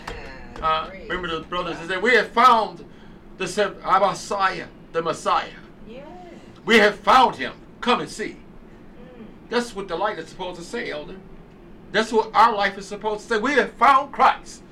Uh, 0.62 0.90
remember 1.08 1.28
the 1.28 1.42
brothers 1.42 1.78
and 1.78 1.88
said, 1.88 2.02
We 2.02 2.16
have 2.16 2.30
found 2.30 2.84
the 3.38 3.76
our 3.84 4.00
Messiah, 4.00 4.66
the 4.92 5.04
Messiah. 5.04 5.52
Yes. 5.88 6.08
We 6.66 6.80
have 6.80 6.96
found 6.96 7.36
him. 7.36 7.54
Come 7.80 8.02
and 8.02 8.10
see. 8.10 8.38
Mm. 8.38 9.26
That's 9.50 9.76
what 9.76 9.88
the 9.88 9.96
light 9.96 10.18
is 10.18 10.30
supposed 10.30 10.60
to 10.60 10.66
say, 10.66 10.90
Elder. 10.90 11.18
That's 11.92 12.12
what 12.12 12.32
our 12.34 12.56
life 12.56 12.76
is 12.80 12.88
supposed 12.88 13.28
to 13.28 13.36
say. 13.36 13.40
We 13.40 13.54
have 13.54 13.72
found 13.74 14.12
Christ. 14.12 14.64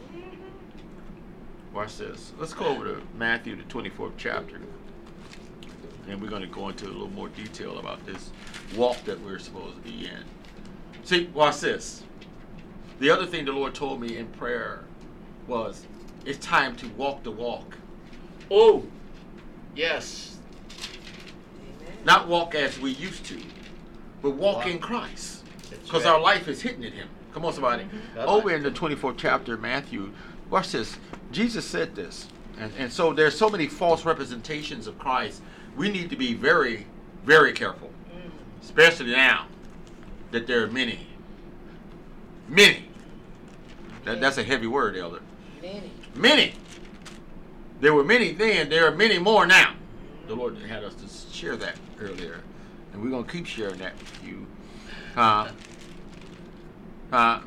Watch 1.75 1.97
this. 1.97 2.31
Let's 2.39 2.53
go 2.53 2.67
over 2.67 2.85
to 2.85 3.01
Matthew, 3.17 3.57
the 3.57 3.63
24th 3.63 4.13
chapter. 4.15 4.61
And 6.07 6.21
we're 6.21 6.29
going 6.29 6.41
to 6.41 6.47
go 6.47 6.69
into 6.69 6.85
a 6.85 6.87
little 6.87 7.09
more 7.09 7.27
detail 7.27 7.79
about 7.79 8.03
this 8.05 8.31
walk 8.77 9.03
that 9.03 9.19
we're 9.21 9.39
supposed 9.39 9.75
to 9.75 9.81
be 9.81 10.05
in. 10.05 10.23
See, 11.03 11.25
watch 11.33 11.59
this. 11.59 12.03
The 12.99 13.09
other 13.09 13.25
thing 13.25 13.43
the 13.43 13.51
Lord 13.51 13.75
told 13.75 13.99
me 13.99 14.15
in 14.15 14.27
prayer 14.27 14.85
was 15.47 15.85
it's 16.25 16.43
time 16.43 16.77
to 16.77 16.87
walk 16.89 17.23
the 17.23 17.31
walk. 17.31 17.75
Oh, 18.49 18.85
yes. 19.75 20.37
Amen. 20.71 21.97
Not 22.05 22.29
walk 22.29 22.55
as 22.55 22.79
we 22.79 22.91
used 22.91 23.25
to, 23.25 23.41
but 24.21 24.31
walk 24.31 24.63
Wow. 24.65 24.71
in 24.71 24.79
Christ. 24.79 25.43
Because 25.83 26.05
right. 26.05 26.13
our 26.13 26.21
life 26.21 26.47
is 26.47 26.61
hidden 26.61 26.85
in 26.85 26.93
Him. 26.93 27.09
Come 27.33 27.43
on, 27.43 27.51
somebody. 27.51 27.83
Mm-hmm. 27.83 28.15
Come 28.15 28.29
Over 28.29 28.51
in 28.51 28.63
the 28.63 28.71
24th 28.71 29.17
chapter 29.17 29.55
of 29.55 29.59
Matthew, 29.59 30.13
watch 30.49 30.71
this. 30.71 30.95
Jesus 31.35 31.65
said 31.65 31.95
this. 31.95 32.29
And, 32.57 32.71
and 32.77 32.91
so 32.91 33.11
there's 33.11 33.37
so 33.37 33.49
many 33.49 33.67
false 33.67 34.05
representations 34.05 34.87
of 34.87 34.97
Christ. 34.97 35.41
We 35.75 35.91
need 35.91 36.09
to 36.09 36.15
be 36.15 36.33
very, 36.33 36.87
very 37.25 37.51
careful. 37.51 37.91
Especially 38.63 39.11
now 39.11 39.47
that 40.31 40.47
there 40.47 40.63
are 40.63 40.67
many. 40.67 41.07
Many. 42.47 42.85
That, 44.05 44.21
that's 44.21 44.37
a 44.37 44.43
heavy 44.43 44.67
word, 44.67 44.95
Elder. 44.95 45.19
Many. 45.61 45.91
Many. 46.15 46.53
There 47.81 47.93
were 47.93 48.05
many 48.05 48.31
then, 48.31 48.69
there 48.69 48.87
are 48.87 48.95
many 48.95 49.19
more 49.19 49.45
now. 49.45 49.75
The 50.27 50.35
Lord 50.35 50.57
had 50.59 50.85
us 50.85 50.95
to 50.95 51.35
share 51.35 51.57
that 51.57 51.75
earlier. 51.99 52.39
And 52.93 53.03
we're 53.03 53.09
going 53.09 53.25
to 53.25 53.31
keep 53.31 53.45
sharing 53.45 53.77
that 53.79 53.99
with 53.99 54.23
you. 54.23 54.47
Uh, 55.17 55.51
uh, 57.11 57.41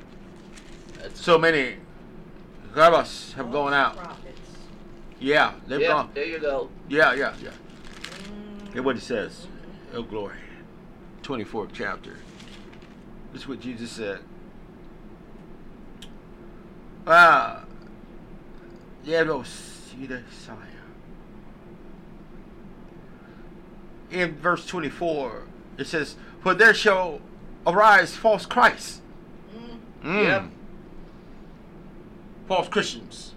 so 1.14 1.38
many 1.38 1.77
have 2.78 3.50
gone 3.52 3.74
out. 3.74 3.96
Prophets. 3.96 4.40
Yeah, 5.20 5.54
they've 5.66 5.80
yeah, 5.80 5.88
gone. 5.88 6.10
there 6.14 6.24
you 6.24 6.38
go. 6.38 6.70
Yeah, 6.88 7.12
yeah, 7.14 7.34
yeah. 7.42 7.50
Hear 8.72 8.82
what 8.82 8.96
it 8.96 9.02
says. 9.02 9.46
Oh, 9.94 10.02
glory. 10.02 10.36
24th 11.22 11.70
chapter. 11.72 12.16
This 13.32 13.42
is 13.42 13.48
what 13.48 13.60
Jesus 13.60 13.90
said. 13.90 14.20
Ah, 17.06 17.64
yeah, 19.04 19.22
no, 19.22 19.42
see 19.42 20.06
the 20.06 20.20
Messiah. 20.20 20.56
In 24.10 24.36
verse 24.36 24.66
24, 24.66 25.44
it 25.78 25.86
says, 25.86 26.16
For 26.42 26.54
there 26.54 26.74
shall 26.74 27.20
arise 27.66 28.14
false 28.14 28.46
Christs. 28.46 29.00
Mm. 29.54 29.78
Mm. 30.04 30.24
Yep. 30.24 30.58
False 32.48 32.68
Christians. 32.68 33.34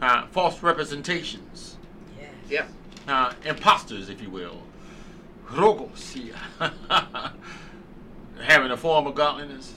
Uh, 0.00 0.26
false 0.26 0.62
representations. 0.62 1.76
Yes. 2.18 2.30
Yep. 2.50 2.68
uh, 3.08 3.32
imposters, 3.44 4.08
if 4.10 4.20
you 4.20 4.28
will. 4.30 4.62
Rogosia. 5.48 6.34
Having 8.40 8.72
a 8.72 8.76
form 8.76 9.06
of 9.06 9.14
godliness, 9.14 9.74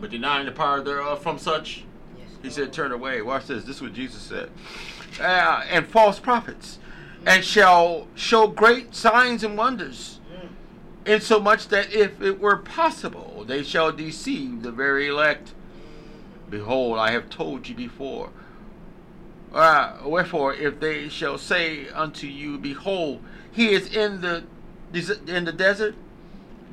but 0.00 0.10
denying 0.10 0.46
the 0.46 0.52
power 0.52 0.80
thereof 0.80 1.22
from 1.22 1.38
such. 1.38 1.84
Yes. 2.18 2.26
He 2.42 2.48
said, 2.50 2.72
Turn 2.72 2.92
away. 2.92 3.20
Watch 3.20 3.46
this. 3.46 3.64
This 3.64 3.76
is 3.76 3.82
what 3.82 3.92
Jesus 3.92 4.22
said. 4.22 4.50
Uh, 5.20 5.62
and 5.70 5.86
false 5.86 6.18
prophets, 6.18 6.78
and 7.26 7.44
shall 7.44 8.06
show 8.14 8.46
great 8.46 8.94
signs 8.94 9.44
and 9.44 9.58
wonders, 9.58 10.20
Mm. 10.32 10.48
insomuch 11.06 11.68
that 11.68 11.92
if 11.92 12.20
it 12.22 12.40
were 12.40 12.56
possible, 12.56 13.44
they 13.46 13.62
shall 13.62 13.92
deceive 13.92 14.62
the 14.62 14.72
very 14.72 15.08
elect. 15.08 15.52
Behold, 16.48 16.98
I 16.98 17.10
have 17.12 17.28
told 17.28 17.68
you 17.68 17.74
before. 17.74 18.30
Uh, 19.52 19.98
wherefore, 20.04 20.54
if 20.54 20.80
they 20.80 21.08
shall 21.08 21.38
say 21.38 21.88
unto 21.88 22.26
you, 22.26 22.58
Behold, 22.58 23.22
he 23.50 23.70
is 23.70 23.94
in 23.94 24.20
the 24.20 24.44
des- 24.92 25.20
in 25.26 25.44
the 25.44 25.52
desert, 25.52 25.94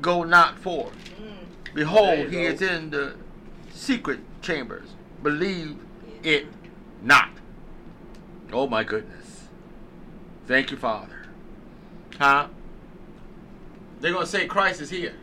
go 0.00 0.22
not 0.22 0.58
forth. 0.58 0.94
Mm. 0.94 1.74
Behold, 1.74 2.28
he 2.28 2.42
go. 2.42 2.50
is 2.50 2.62
in 2.62 2.90
the 2.90 3.16
secret 3.72 4.20
chambers. 4.42 4.90
Believe 5.22 5.76
it 6.22 6.46
not. 7.02 7.30
Oh 8.52 8.66
my 8.68 8.84
goodness. 8.84 9.48
Thank 10.46 10.70
you, 10.70 10.76
Father. 10.76 11.26
Huh? 12.18 12.48
They're 14.00 14.12
gonna 14.12 14.26
say 14.26 14.46
Christ 14.46 14.80
is 14.80 14.90
here. 14.90 15.14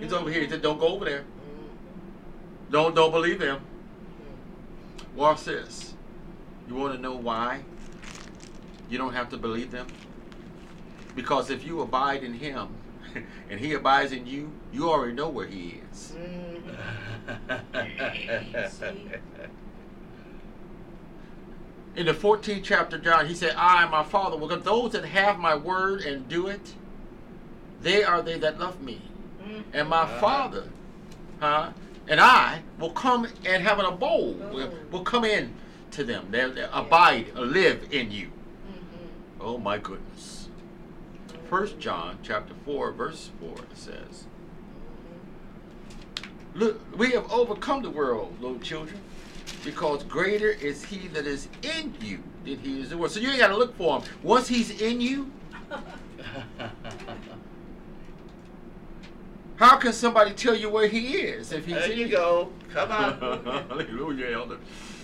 He's 0.00 0.12
over 0.12 0.28
here. 0.28 0.42
He 0.42 0.48
said, 0.48 0.62
Don't 0.62 0.80
go 0.80 0.88
over 0.88 1.04
there. 1.04 1.20
Mm. 1.20 2.72
Don't 2.72 2.94
don't 2.94 3.12
believe 3.12 3.40
him. 3.40 3.60
Watch 5.14 5.44
this. 5.44 5.94
You 6.68 6.74
want 6.74 6.94
to 6.94 7.00
know 7.00 7.14
why? 7.14 7.62
You 8.90 8.98
don't 8.98 9.12
have 9.14 9.28
to 9.30 9.36
believe 9.36 9.70
them. 9.70 9.86
Because 11.14 11.50
if 11.50 11.64
you 11.64 11.80
abide 11.80 12.24
in 12.24 12.34
him 12.34 12.68
and 13.50 13.60
he 13.60 13.74
abides 13.74 14.12
in 14.12 14.26
you, 14.26 14.50
you 14.72 14.90
already 14.90 15.12
know 15.12 15.28
where 15.28 15.46
he 15.46 15.80
is. 15.92 16.12
Mm. 16.16 16.60
In 21.96 22.06
the 22.06 22.12
14th 22.12 22.64
chapter, 22.64 22.98
John, 22.98 23.26
he 23.26 23.34
said, 23.36 23.54
I 23.56 23.82
and 23.82 23.90
my 23.92 24.02
Father 24.02 24.36
will 24.36 24.48
come. 24.48 24.62
Those 24.62 24.90
that 24.92 25.04
have 25.04 25.38
my 25.38 25.54
word 25.54 26.00
and 26.00 26.28
do 26.28 26.48
it, 26.48 26.74
they 27.82 28.02
are 28.02 28.20
they 28.20 28.36
that 28.40 28.58
love 28.58 28.82
me. 28.82 29.00
Mm. 29.40 29.62
And 29.72 29.88
my 29.88 30.02
Uh-huh. 30.02 30.20
Father, 30.20 30.64
huh, 31.38 31.70
and 32.08 32.20
I 32.20 32.62
will 32.78 32.90
come 32.90 33.26
and 33.44 33.62
have 33.62 33.78
an 33.78 33.86
abode. 33.86 34.52
Will, 34.52 34.70
will 34.90 35.02
come 35.04 35.24
in 35.24 35.54
to 35.92 36.04
them. 36.04 36.28
They 36.30 36.44
will 36.46 36.68
abide, 36.72 37.34
live 37.34 37.88
in 37.92 38.10
you. 38.10 38.26
Mhm. 38.26 39.40
Oh 39.40 39.58
my 39.58 39.78
goodness. 39.78 40.48
First 41.48 41.78
John 41.78 42.18
chapter 42.22 42.54
4, 42.64 42.92
verse 42.92 43.30
4 43.40 43.50
it 43.50 43.76
says, 43.76 44.24
Look, 46.54 46.80
we 46.96 47.10
have 47.12 47.30
overcome 47.32 47.82
the 47.82 47.90
world, 47.90 48.36
little 48.40 48.58
children, 48.60 49.00
because 49.64 50.04
greater 50.04 50.48
is 50.50 50.84
he 50.84 51.08
that 51.08 51.26
is 51.26 51.48
in 51.62 51.94
you 52.00 52.20
than 52.44 52.58
he 52.60 52.80
is 52.80 52.84
in 52.84 52.90
the 52.90 52.96
world. 52.98 53.12
So 53.12 53.20
you 53.20 53.28
ain't 53.30 53.40
got 53.40 53.48
to 53.48 53.56
look 53.56 53.76
for 53.76 53.98
him. 54.00 54.08
Once 54.22 54.46
he's 54.48 54.80
in 54.80 55.00
you, 55.00 55.30
how 59.56 59.76
can 59.76 59.92
somebody 59.92 60.32
tell 60.32 60.54
you 60.54 60.68
where 60.70 60.88
he 60.88 61.16
is 61.16 61.52
if 61.52 61.66
he's 61.66 61.74
there 61.76 61.92
in 61.92 61.98
you 61.98 62.08
go. 62.08 62.50
Come 62.72 62.90
on. 62.90 63.18
Hallelujah, 63.68 64.36
elder. 64.36 64.58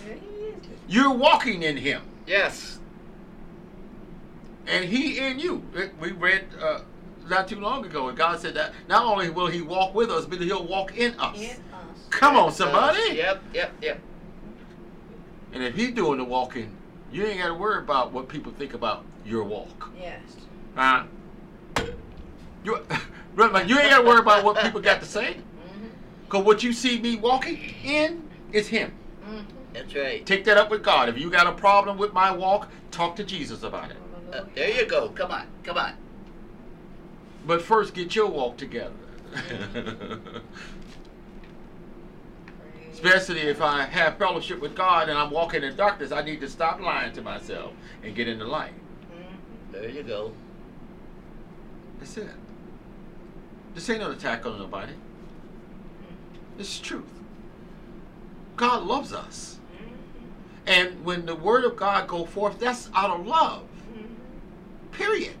There 0.05 0.15
he 0.15 0.45
is. 0.45 0.55
You're 0.87 1.13
walking 1.13 1.63
in 1.63 1.77
him, 1.77 2.01
yes. 2.27 2.79
and 4.67 4.85
he 4.85 5.19
in 5.19 5.39
you. 5.39 5.63
We 5.99 6.11
read 6.11 6.45
uh, 6.61 6.81
not 7.29 7.47
too 7.47 7.59
long 7.59 7.85
ago, 7.85 8.09
and 8.09 8.17
God 8.17 8.39
said 8.39 8.53
that 8.55 8.73
not 8.89 9.05
only 9.05 9.29
will 9.29 9.47
he 9.47 9.61
walk 9.61 9.95
with 9.95 10.11
us, 10.11 10.25
but 10.25 10.41
he'll 10.41 10.65
walk 10.65 10.97
in 10.97 11.17
us. 11.19 11.39
In 11.39 11.49
us. 11.49 12.07
Come 12.09 12.35
on, 12.35 12.47
Yes, 12.47 12.57
somebody. 12.57 13.15
Yep, 13.15 13.41
yep, 13.53 13.71
yep. 13.81 13.99
And 15.53 15.63
if 15.63 15.75
he's 15.75 15.91
doing 15.91 16.17
the 16.17 16.23
walking, 16.23 16.75
you 17.11 17.25
ain't 17.25 17.39
got 17.39 17.47
to 17.47 17.53
worry 17.53 17.79
about 17.79 18.11
what 18.11 18.27
people 18.27 18.51
think 18.53 18.73
about 18.73 19.03
your 19.25 19.43
walk. 19.43 19.89
Yes. 19.99 20.21
Huh? 20.75 21.03
You, 22.63 22.79
Brother, 23.35 23.63
you 23.63 23.79
ain't 23.79 23.89
got 23.89 24.01
to 24.01 24.07
worry 24.07 24.19
about 24.19 24.43
what 24.43 24.57
people 24.61 24.81
got 24.81 24.99
to 25.01 25.05
say. 25.05 25.35
Mm-hmm. 25.35 25.87
Because 26.25 26.43
what 26.45 26.63
you 26.63 26.73
see 26.73 26.99
me 26.99 27.15
walking 27.17 27.59
in, 27.83 28.29
It's 28.51 28.67
Him. 28.67 28.91
Mhm. 29.25 29.45
That's 29.73 29.95
right. 29.95 30.25
Take 30.25 30.43
that 30.45 30.57
up 30.57 30.69
with 30.69 30.83
God. 30.83 31.07
If 31.09 31.17
you 31.17 31.29
got 31.29 31.47
a 31.47 31.53
problem 31.53 31.97
with 31.97 32.11
my 32.13 32.31
walk, 32.31 32.69
talk 32.91 33.15
to 33.15 33.23
Jesus 33.23 33.63
about 33.63 33.91
it. 33.91 33.97
Uh, 34.33 34.43
there 34.55 34.69
you 34.69 34.85
go. 34.85 35.09
Come 35.09 35.31
on. 35.31 35.47
Come 35.63 35.77
on. 35.77 35.93
But 37.45 37.61
first, 37.61 37.93
get 37.93 38.13
your 38.15 38.27
walk 38.27 38.57
together. 38.57 38.91
Especially 42.91 43.39
if 43.41 43.61
I 43.61 43.83
have 43.85 44.17
fellowship 44.17 44.59
with 44.59 44.75
God 44.75 45.09
and 45.09 45.17
I'm 45.17 45.31
walking 45.31 45.63
in 45.63 45.75
darkness, 45.75 46.11
I 46.11 46.21
need 46.21 46.39
to 46.41 46.49
stop 46.49 46.79
lying 46.81 47.13
to 47.13 47.21
myself 47.21 47.71
and 48.03 48.13
get 48.13 48.27
in 48.27 48.37
the 48.39 48.45
light. 48.45 48.73
Mhm. 49.11 49.71
There 49.71 49.89
you 49.89 50.03
go. 50.03 50.33
That's 51.99 52.17
it. 52.17 52.27
This 53.73 53.89
ain't 53.89 54.01
no 54.01 54.11
attack 54.11 54.45
on 54.45 54.59
nobody. 54.59 54.93
This 56.57 56.75
is 56.75 56.79
truth. 56.79 57.03
God 58.55 58.83
loves 58.83 59.13
us. 59.13 59.59
And 60.67 61.03
when 61.03 61.25
the 61.25 61.35
word 61.35 61.65
of 61.65 61.75
God 61.75 62.07
go 62.07 62.25
forth, 62.25 62.59
that's 62.59 62.89
out 62.93 63.09
of 63.19 63.25
love. 63.25 63.63
Period. 64.91 65.35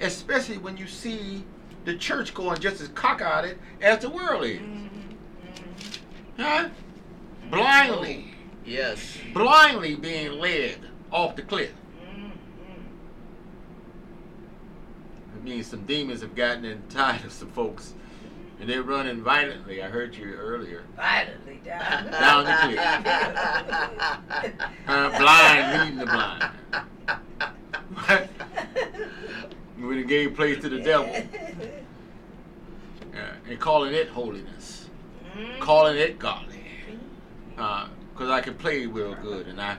Especially 0.00 0.58
when 0.58 0.76
you 0.76 0.86
see 0.86 1.44
the 1.84 1.96
church 1.96 2.32
going 2.32 2.58
just 2.60 2.80
as 2.80 2.88
cockeyed 2.88 3.58
as 3.80 3.98
the 3.98 4.08
world 4.08 4.44
is. 4.44 4.60
Huh? 6.38 6.68
Blindly. 7.50 8.34
Yes. 8.64 9.18
Blindly 9.34 9.96
being 9.96 10.38
led 10.38 10.78
off 11.10 11.36
the 11.36 11.42
cliff. 11.42 11.72
Mhm. 12.00 12.30
It 15.31 15.31
means 15.42 15.66
some 15.66 15.84
demons 15.86 16.20
have 16.22 16.34
gotten 16.34 16.64
in 16.64 16.82
tired 16.88 17.24
of 17.24 17.32
some 17.32 17.48
folks. 17.50 17.94
And 18.60 18.68
they're 18.70 18.82
running 18.82 19.22
violently. 19.22 19.82
I 19.82 19.88
heard 19.88 20.14
you 20.14 20.34
earlier. 20.34 20.84
Violently 20.96 21.60
down. 21.64 22.10
Down 22.12 22.44
the 22.44 22.80
Uh, 24.86 25.18
blind 25.18 25.80
leading 25.80 25.98
the 25.98 26.06
blind. 26.06 26.50
when 29.80 29.98
it 29.98 30.06
gave 30.06 30.36
place 30.36 30.60
to 30.62 30.68
the 30.68 30.78
devil. 30.80 31.08
Yeah, 33.12 33.32
and 33.48 33.58
calling 33.58 33.94
it 33.94 34.08
holiness. 34.10 34.88
Mhm. 35.36 35.58
Calling 35.58 35.96
it 35.98 36.18
godly. 36.20 36.60
Because 37.56 38.30
I 38.30 38.40
can 38.40 38.54
play 38.54 38.86
real 38.86 39.14
good 39.16 39.48
and 39.48 39.60
I 39.60 39.76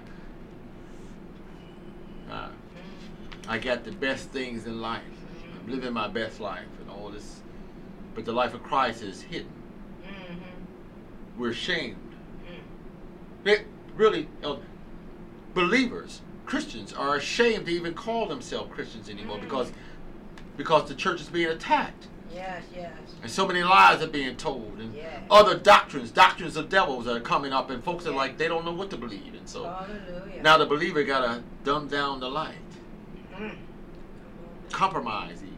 uh, 2.30 2.50
I 3.48 3.58
got 3.60 3.84
the 3.86 3.92
best 3.92 4.30
things 4.32 4.66
in 4.66 4.82
life. 4.82 5.02
I'm 5.66 5.72
living 5.72 5.94
my 5.94 6.08
best 6.08 6.40
life 6.40 6.66
and 6.82 6.90
all 6.90 7.10
this. 7.10 7.42
But 8.16 8.26
the 8.26 8.32
life 8.34 8.54
of 8.54 8.64
Christ 8.64 9.02
is 9.02 9.22
hidden. 9.22 9.52
Mhm. 10.04 10.38
We're 11.38 11.52
ashamed. 11.52 11.98
Mhm. 12.46 13.44
They 13.44 13.66
really, 13.96 14.28
uh, 14.44 14.58
believers, 15.54 16.22
Christians, 16.46 16.94
are 16.94 17.16
ashamed 17.16 17.66
to 17.68 17.72
even 17.72 17.94
call 17.94 18.28
themselves 18.28 18.72
Christians 18.74 19.10
anymore 19.10 19.38
Mm. 19.38 19.42
because 19.42 19.72
because 20.56 20.88
the 20.88 20.94
church 20.94 21.20
is 21.20 21.30
being 21.30 21.48
attacked 21.48 22.06
Yes, 22.32 22.62
yes. 22.76 22.92
and 23.24 23.32
so 23.32 23.48
many 23.48 23.64
lies 23.64 24.04
are 24.04 24.08
being 24.08 24.36
told 24.36 24.78
and 24.80 24.94
Yes. 24.94 25.24
other 25.32 25.58
doctrines, 25.58 26.12
doctrines 26.12 26.56
of 26.56 26.70
devils 26.70 27.08
are 27.08 27.20
coming 27.20 27.52
up 27.52 27.72
and 27.72 27.84
folks 27.84 28.06
are 28.06 28.12
like 28.14 28.38
they 28.38 28.48
don't 28.48 28.64
know 28.64 28.72
what 28.72 28.92
to 28.92 28.98
believe 28.98 29.34
and 29.34 29.50
so 29.50 29.64
Hallelujah. 29.64 30.44
now 30.44 30.60
the 30.60 30.68
believer 30.68 31.04
gotta 31.04 31.42
dumb 31.64 31.88
down 31.88 32.20
the 32.20 32.30
light, 32.30 32.54
Mhm. 33.32 33.56
compromise 34.72 35.42
even, 35.42 35.53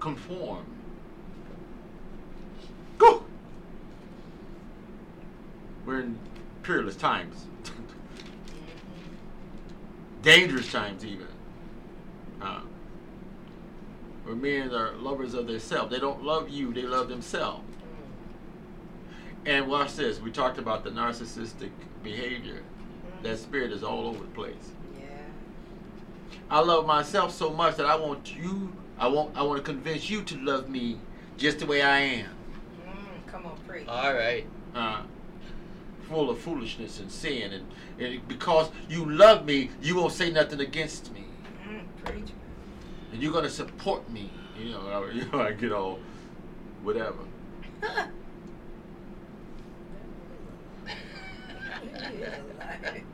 conform. 0.00 0.64
Go. 2.98 3.24
We're 5.84 6.00
in 6.00 6.18
peerless 6.62 6.96
times. 6.96 7.46
dangerous 10.22 10.70
times 10.70 11.04
even. 11.04 11.26
Uh, 12.40 12.60
where 14.24 14.36
men 14.36 14.74
are 14.74 14.92
lovers 14.96 15.34
of 15.34 15.46
themselves. 15.46 15.90
They 15.90 16.00
don't 16.00 16.22
love 16.22 16.48
you, 16.50 16.72
they 16.72 16.82
love 16.82 17.08
themselves. 17.08 17.64
And 19.46 19.66
watch 19.68 19.94
this. 19.94 20.20
We 20.20 20.30
talked 20.30 20.58
about 20.58 20.84
the 20.84 20.90
narcissistic 20.90 21.70
behavior. 22.02 22.62
That 23.22 23.38
spirit 23.38 23.72
is 23.72 23.82
all 23.82 24.08
over 24.08 24.18
the 24.18 24.30
place. 24.30 24.72
Yeah. 24.98 25.06
I 26.50 26.60
love 26.60 26.86
myself 26.86 27.32
so 27.32 27.50
much 27.50 27.76
that 27.76 27.86
I 27.86 27.96
want 27.96 28.36
you 28.36 28.72
I 28.98 29.06
want 29.06 29.36
I 29.36 29.42
want 29.42 29.58
to 29.58 29.62
convince 29.62 30.10
you 30.10 30.22
to 30.22 30.36
love 30.38 30.68
me 30.68 30.98
just 31.36 31.60
the 31.60 31.66
way 31.66 31.82
I 31.82 31.98
am. 32.00 32.30
Mm, 32.86 33.26
come 33.30 33.46
on, 33.46 33.56
preach. 33.66 33.86
All 33.86 34.12
right. 34.12 34.46
Uh, 34.74 35.02
full 36.08 36.30
of 36.30 36.38
foolishness 36.38 37.00
and 37.00 37.10
sin 37.10 37.52
and, 37.52 37.66
and 37.98 38.26
because 38.28 38.70
you 38.88 39.04
love 39.10 39.44
me, 39.44 39.70
you 39.82 39.96
won't 39.96 40.12
say 40.12 40.30
nothing 40.30 40.60
against 40.60 41.12
me. 41.12 41.24
Mm, 41.68 41.82
preach. 42.04 42.30
and 43.12 43.22
you're 43.22 43.32
gonna 43.32 43.48
support 43.48 44.10
me. 44.10 44.30
You 44.58 44.70
know, 44.70 44.80
I, 44.80 45.10
you 45.12 45.24
know, 45.30 45.42
I 45.42 45.52
get 45.52 45.70
all 45.72 46.00
whatever. 46.82 47.18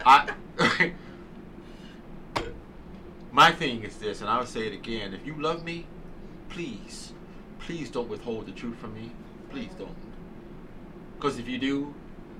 I 0.06 0.32
my 3.34 3.50
thing 3.50 3.82
is 3.82 3.96
this, 3.96 4.20
and 4.20 4.30
I'll 4.30 4.46
say 4.46 4.68
it 4.68 4.72
again: 4.72 5.12
if 5.12 5.26
you 5.26 5.34
love 5.34 5.64
me, 5.64 5.86
please, 6.48 7.12
please 7.58 7.90
don't 7.90 8.08
withhold 8.08 8.46
the 8.46 8.52
truth 8.52 8.78
from 8.78 8.94
me. 8.94 9.10
Please 9.50 9.70
don't, 9.76 9.96
because 11.16 11.38
if 11.38 11.48
you 11.48 11.58
do, 11.58 11.92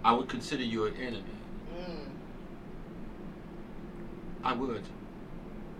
I 0.04 0.12
would 0.12 0.28
consider 0.28 0.62
you 0.62 0.86
an 0.86 0.96
enemy. 0.96 1.24
Mm. 1.76 2.06
I 4.44 4.52
would, 4.52 4.84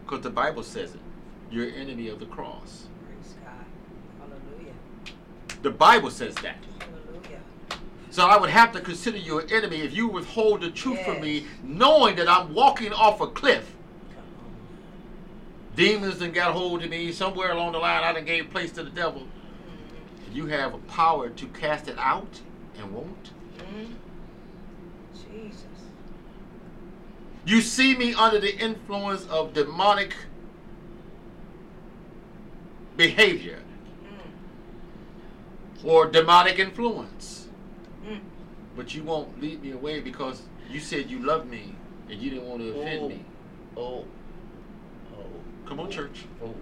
because 0.05 0.23
the 0.23 0.31
Bible 0.31 0.65
says 0.65 0.95
it. 0.95 1.01
You're 1.51 1.69
an 1.69 1.75
enemy 1.75 2.09
of 2.09 2.19
the 2.19 2.27
cross. 2.27 2.87
Praise 3.07 3.35
God. 3.45 3.65
Hallelujah. 4.19 4.75
The 5.63 5.71
Bible 5.71 6.11
says 6.11 6.35
that. 6.37 6.57
Hallelujah. 6.81 7.41
So 8.11 8.27
I 8.27 8.37
would 8.37 8.51
have 8.51 8.73
to 8.73 8.81
consider 8.81 9.19
you 9.19 9.39
an 9.39 9.53
enemy 9.53 9.83
if 9.83 9.95
you 9.95 10.09
withhold 10.09 10.63
the 10.63 10.71
truth 10.71 11.01
from 11.05 11.21
me, 11.21 11.47
knowing 11.63 12.17
that 12.17 12.29
I'm 12.29 12.53
walking 12.53 12.93
off 12.93 13.21
a 13.21 13.29
cliff. 13.29 13.71
Come 15.77 15.85
Demons 15.85 16.19
done 16.19 16.33
got 16.33 16.53
hold 16.53 16.83
of 16.85 16.91
me. 16.91 17.11
Somewhere 17.13 17.53
along 17.53 17.73
the 17.73 17.79
line, 17.79 18.03
I 18.05 18.13
done 18.13 18.25
gave 18.25 18.51
place 18.51 18.71
to 18.73 18.83
the 18.85 18.91
devil. 18.91 19.23
on. 19.23 19.29
You 20.33 20.47
have 20.47 20.75
a 20.75 20.79
power 20.79 21.29
to 21.31 21.47
cast 21.49 21.89
it 21.89 21.99
out 21.99 22.41
and 22.79 22.93
won't. 22.93 23.31
Mm. 23.59 23.95
Jesus. 25.15 25.65
You 27.47 27.61
see 27.61 27.95
me 27.97 28.15
under 28.15 28.41
the 28.41 28.57
influence 28.57 29.27
of 29.27 29.53
demonic 29.53 30.15
behavior 32.97 33.59
Mm. 34.05 35.85
or 35.85 36.07
demonic 36.07 36.59
influence. 36.59 37.49
Mm. 38.07 38.21
But 38.77 38.95
you 38.95 39.03
won't 39.03 39.41
lead 39.41 39.63
me 39.63 39.73
away 39.73 40.01
because 40.01 40.43
you 40.71 40.81
said 40.81 41.11
you 41.11 41.19
love 41.21 41.47
me 41.47 41.75
and 42.09 42.21
you 42.21 42.31
didn't 42.31 42.47
want 42.49 42.61
to 42.63 42.71
offend 42.71 43.03
Oh. 43.03 43.09
me. 43.09 43.25
Oh. 43.77 44.05
Come 45.67 45.81
on, 45.81 45.91
church. 45.91 46.25
Oh. 46.43 46.55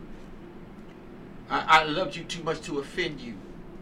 I, 1.50 1.80
I 1.80 1.84
loved 1.84 2.16
you 2.16 2.24
too 2.24 2.42
much 2.42 2.60
to 2.62 2.78
offend 2.78 3.20
you. 3.20 3.34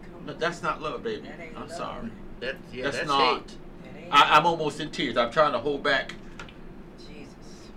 Come 0.03 0.25
No, 0.25 0.33
that's 0.33 0.61
not 0.61 0.81
love, 0.81 1.03
baby. 1.03 1.27
That 1.27 1.39
ain't 1.39 1.55
I'm 1.55 1.67
love. 1.67 1.77
sorry. 1.77 2.09
That's 2.39 2.57
yeah. 2.73 2.83
that's, 2.85 2.97
that's 2.97 3.07
not. 3.07 3.37
hate. 3.37 3.47
That 3.83 4.03
ain't 4.03 4.13
I, 4.13 4.37
I'm 4.37 4.45
almost 4.45 4.79
in 4.79 4.91
tears. 4.91 5.15
I'm 5.15 5.31
trying 5.31 5.53
to 5.53 5.59
hold 5.59 5.83
back. 5.83 6.15
Jesus. 6.97 7.69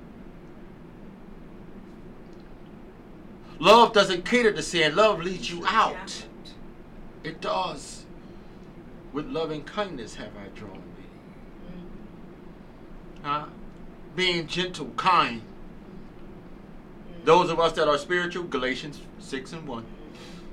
Love 3.59 3.93
doesn't 3.93 4.25
cater 4.25 4.53
to 4.53 4.63
sin. 4.63 4.97
Love 4.97 5.21
leads 5.23 5.51
you 5.51 5.65
out. 5.67 6.27
It 7.23 7.41
does. 7.41 8.05
With 9.13 9.27
loving 9.27 9.63
kindness 9.65 10.17
have 10.17 10.33
I 10.37 10.49
drawn 10.59 10.73
thee. 10.97 11.07
Mm. 13.21 13.25
Huh? 13.25 13.47
Being 14.17 14.47
gentle, 14.49 14.91
kind. 14.97 15.43
Those 17.25 17.51
of 17.51 17.59
us 17.59 17.73
that 17.73 17.89
are 17.89 17.97
spiritual, 17.99 18.45
Galatians 18.45 19.01
6 19.19 19.53
and 19.55 19.67
1. 19.67 19.85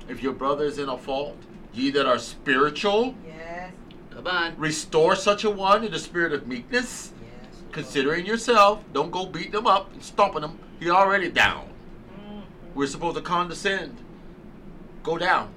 If 0.08 0.22
your 0.22 0.32
brother 0.32 0.64
is 0.64 0.78
in 0.78 0.88
a 0.88 0.96
fault, 0.96 1.36
ye 1.74 1.90
that 1.90 2.06
are 2.06 2.18
spiritual, 2.18 3.14
Yes. 3.26 3.72
Come 4.10 4.26
on. 4.26 4.54
restore 4.56 5.14
such 5.14 5.44
a 5.44 5.50
one 5.50 5.84
in 5.84 5.92
the 5.92 5.98
spirit 5.98 6.32
of 6.32 6.46
meekness, 6.46 7.12
Yes. 7.20 7.62
Considering 7.72 8.26
yourself. 8.26 8.84
Don't 8.92 9.10
go 9.10 9.26
beating 9.26 9.52
them 9.52 9.66
up 9.66 9.92
and 9.92 10.02
stomping 10.02 10.42
him. 10.42 10.58
He 10.80 10.90
already 10.90 11.30
down. 11.30 11.68
Mm. 12.18 12.42
We're 12.74 12.86
supposed 12.86 13.16
to 13.16 13.22
condescend. 13.22 13.98
Go 15.02 15.18
down. 15.18 15.52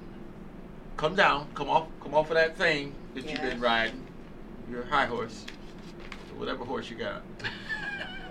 Come 0.96 1.14
down. 1.14 1.48
Come 1.54 1.68
off. 1.68 1.88
Come 2.02 2.14
off 2.14 2.30
of 2.30 2.36
that 2.36 2.56
thing 2.56 2.94
that 3.14 3.28
you've 3.28 3.40
been 3.42 3.60
riding. 3.60 4.06
Your 4.70 4.84
high 4.84 5.06
horse. 5.06 5.44
Whatever 6.36 6.64
horse 6.64 6.90
you 6.90 6.96
got. 6.96 7.22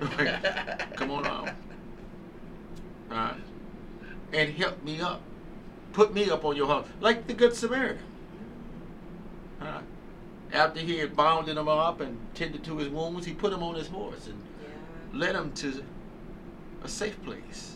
Come 0.95 1.11
on 1.11 1.25
out. 1.25 1.49
And 3.11 4.49
help 4.55 4.83
me 4.83 4.99
up. 5.01 5.21
Put 5.93 6.13
me 6.13 6.29
up 6.29 6.43
on 6.43 6.55
your 6.55 6.67
heart. 6.67 6.87
Like 6.99 7.27
the 7.27 7.33
Good 7.33 7.55
Samaritan. 7.55 8.03
After 10.53 10.79
he 10.79 10.99
had 10.99 11.15
bounded 11.15 11.57
him 11.57 11.67
up 11.67 11.99
and 12.01 12.17
tended 12.33 12.63
to 12.65 12.77
his 12.77 12.87
wounds, 12.89 13.25
he 13.25 13.33
put 13.33 13.51
him 13.51 13.63
on 13.63 13.75
his 13.75 13.87
horse 13.87 14.27
and 14.27 14.41
Yeah. 14.61 15.19
led 15.19 15.35
him 15.35 15.51
to 15.53 15.83
a 16.83 16.87
safe 16.87 17.21
place. 17.23 17.75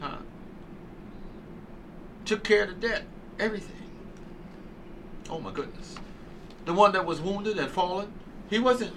Huh? 0.00 0.16
Took 2.24 2.42
care 2.44 2.64
of 2.64 2.68
the 2.80 2.88
debt, 2.88 3.04
everything. 3.38 3.76
Oh 5.30 5.38
my 5.38 5.50
goodness. 5.52 5.94
The 6.64 6.74
one 6.74 6.92
that 6.92 7.06
was 7.06 7.20
wounded 7.20 7.58
and 7.58 7.70
fallen, 7.70 8.12
he 8.50 8.58
wasn't. 8.58 8.94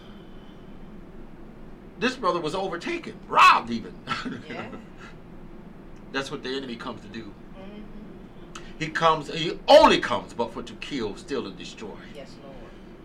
This 2.00 2.16
brother 2.16 2.42
was 2.42 2.56
overtaken, 2.56 3.14
robbed 3.28 3.70
even. 3.70 3.94
Yeah. 4.50 4.66
That's 6.12 6.32
what 6.32 6.44
the 6.44 6.50
enemy 6.56 6.76
comes 6.76 7.02
to 7.02 7.08
do. 7.08 7.34
Mhm. 7.56 8.62
He 8.80 8.88
comes, 8.88 9.32
he 9.34 9.60
only 9.68 10.00
comes 10.00 10.34
but 10.34 10.54
for 10.54 10.64
to 10.64 10.74
kill, 10.76 11.16
steal, 11.18 11.46
and 11.46 11.58
destroy. 11.58 11.96
Yes, 12.16 12.36
Lord. 12.44 12.56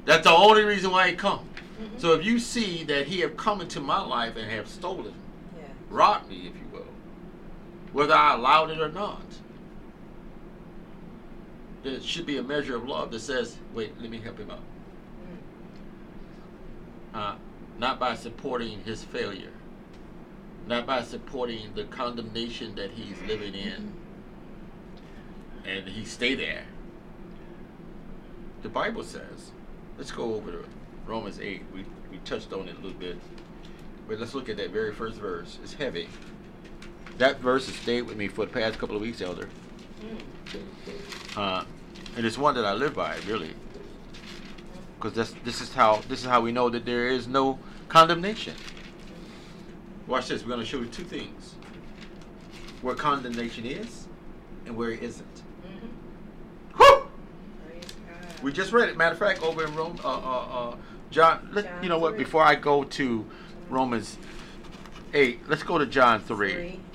That's 0.05 0.25
the 0.25 0.33
only 0.33 0.63
reason 0.65 0.91
why 0.91 1.11
he 1.11 1.17
comes. 1.17 1.49
Mhm. 1.81 2.01
So 2.01 2.13
if 2.13 2.25
you 2.25 2.39
see 2.39 2.85
that 2.85 3.07
he 3.07 3.21
have 3.21 3.37
come 3.37 3.61
into 3.61 3.81
my 3.81 4.01
life 4.01 4.37
and 4.37 4.51
have 4.51 4.69
stolen, 4.69 5.15
Yeah. 5.57 5.65
robbed 5.91 6.29
me, 6.31 6.47
if 6.47 6.55
you 6.57 6.69
will, 6.73 6.87
whether 7.93 8.15
I 8.15 8.35
allowed 8.35 8.71
it 8.71 8.81
or 8.81 8.89
not, 8.91 9.23
there 11.83 12.01
should 12.01 12.27
be 12.27 12.39
a 12.39 12.43
measure 12.43 12.77
of 12.77 12.89
love 12.89 13.11
that 13.11 13.21
says, 13.21 13.59
wait, 13.75 13.93
let 14.01 14.11
me 14.11 14.19
help 14.19 14.39
him 14.39 14.51
out. 14.51 14.63
Mm. 17.13 17.19
Uh, 17.19 17.35
not 17.79 17.99
by 17.99 18.15
supporting 18.15 18.83
his 18.85 19.05
failure, 19.05 19.53
not 20.67 20.87
by 20.87 21.03
supporting 21.03 21.75
the 21.75 21.85
condemnation 21.85 22.75
that 22.77 22.93
he's 22.93 23.21
living 23.29 23.55
in, 23.55 23.93
and 25.67 25.89
he 25.89 26.05
stay 26.05 26.35
there. 26.35 26.65
The 28.63 28.69
Bible 28.69 29.05
says, 29.05 29.53
let's 29.99 30.11
go 30.11 30.35
over 30.35 30.53
to 30.53 30.65
Romans 31.07 31.39
8. 31.41 31.63
We, 31.75 31.85
we 32.11 32.19
touched 32.25 32.53
on 32.53 32.69
it 32.69 32.77
a 32.77 32.81
little 32.81 32.99
bit, 32.99 33.19
but 34.09 34.19
let's 34.19 34.35
look 34.35 34.49
at 34.49 34.57
that 34.57 34.71
very 34.71 34.93
first 34.93 35.17
verse. 35.17 35.59
It's 35.63 35.75
heavy. 35.75 36.09
That 37.19 37.41
verse 37.41 37.67
has 37.67 37.77
stayed 37.77 38.03
with 38.03 38.17
me 38.17 38.29
for 38.29 38.47
the 38.47 38.53
past 38.53 38.79
couple 38.79 38.97
of 38.97 39.03
weeks, 39.03 39.21
Elder. 39.21 39.49
Mm. 40.01 41.37
Uh, 41.37 41.65
and 42.17 42.25
it's 42.25 42.39
one 42.39 42.55
that 42.55 42.65
I 42.65 42.73
live 42.73 42.95
by, 42.95 43.17
really, 43.27 43.51
because 44.97 45.15
this 45.15 45.35
this 45.45 45.61
is 45.61 45.73
how 45.75 46.01
this 46.09 46.21
is 46.21 46.27
how 46.27 46.41
we 46.41 46.53
know 46.53 46.69
that 46.71 46.85
there 46.85 47.09
is 47.09 47.27
no 47.27 47.59
condemnation. 47.89 48.55
Watch 50.07 50.29
this. 50.29 50.43
We're 50.43 50.49
going 50.49 50.61
to 50.61 50.67
show 50.67 50.79
you 50.79 50.87
two 50.87 51.05
things: 51.05 51.55
where 52.83 52.95
condemnation 52.95 53.65
is, 53.65 54.07
and 54.67 54.77
where 54.77 54.91
it 54.91 55.03
isn't. 55.03 55.43
Mhm. 55.63 56.77
Whew! 56.77 57.07
Praise 57.67 57.85
God. 57.85 58.43
We 58.43 58.53
just 58.53 58.73
read 58.73 58.89
it. 58.91 58.97
Matter 58.97 59.13
of 59.13 59.19
fact, 59.19 59.43
over 59.43 59.65
in 59.65 59.75
Rome, 59.75 59.99
uh, 60.05 60.09
uh, 60.09 60.71
uh, 60.71 60.77
John. 61.11 61.49
Let, 61.53 61.65
John 61.65 61.83
you 61.83 61.89
know 61.89 61.99
what? 61.99 62.19
Before 62.19 62.43
I 62.43 62.55
go 62.55 62.85
to 62.85 63.25
Romans 63.71 64.19
eight, 65.15 65.41
let's 65.49 65.63
go 65.63 65.79
to 65.79 65.87
John 65.87 66.21
three. 66.21 66.53
Three. 66.53 66.81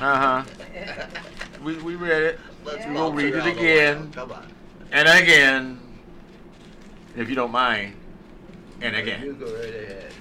Uh 0.00 0.44
huh. 0.44 1.06
We 1.64 1.76
we 1.78 1.96
read 1.96 2.22
it. 2.22 2.40
Let's 2.64 2.84
Yeah. 2.84 2.92
We'll 2.92 3.12
read 3.12 3.34
it 3.34 3.46
again. 3.46 4.12
Come 4.12 4.30
on. 4.30 4.46
and 4.92 5.08
again, 5.08 5.80
if 7.16 7.28
you 7.28 7.34
don't 7.34 7.50
mind, 7.50 7.94
and 8.80 8.94
again. 8.94 9.24
You 9.24 9.30
again. 9.32 9.40
go 9.48 9.56
right 9.56 9.74
ahead. 9.74 10.12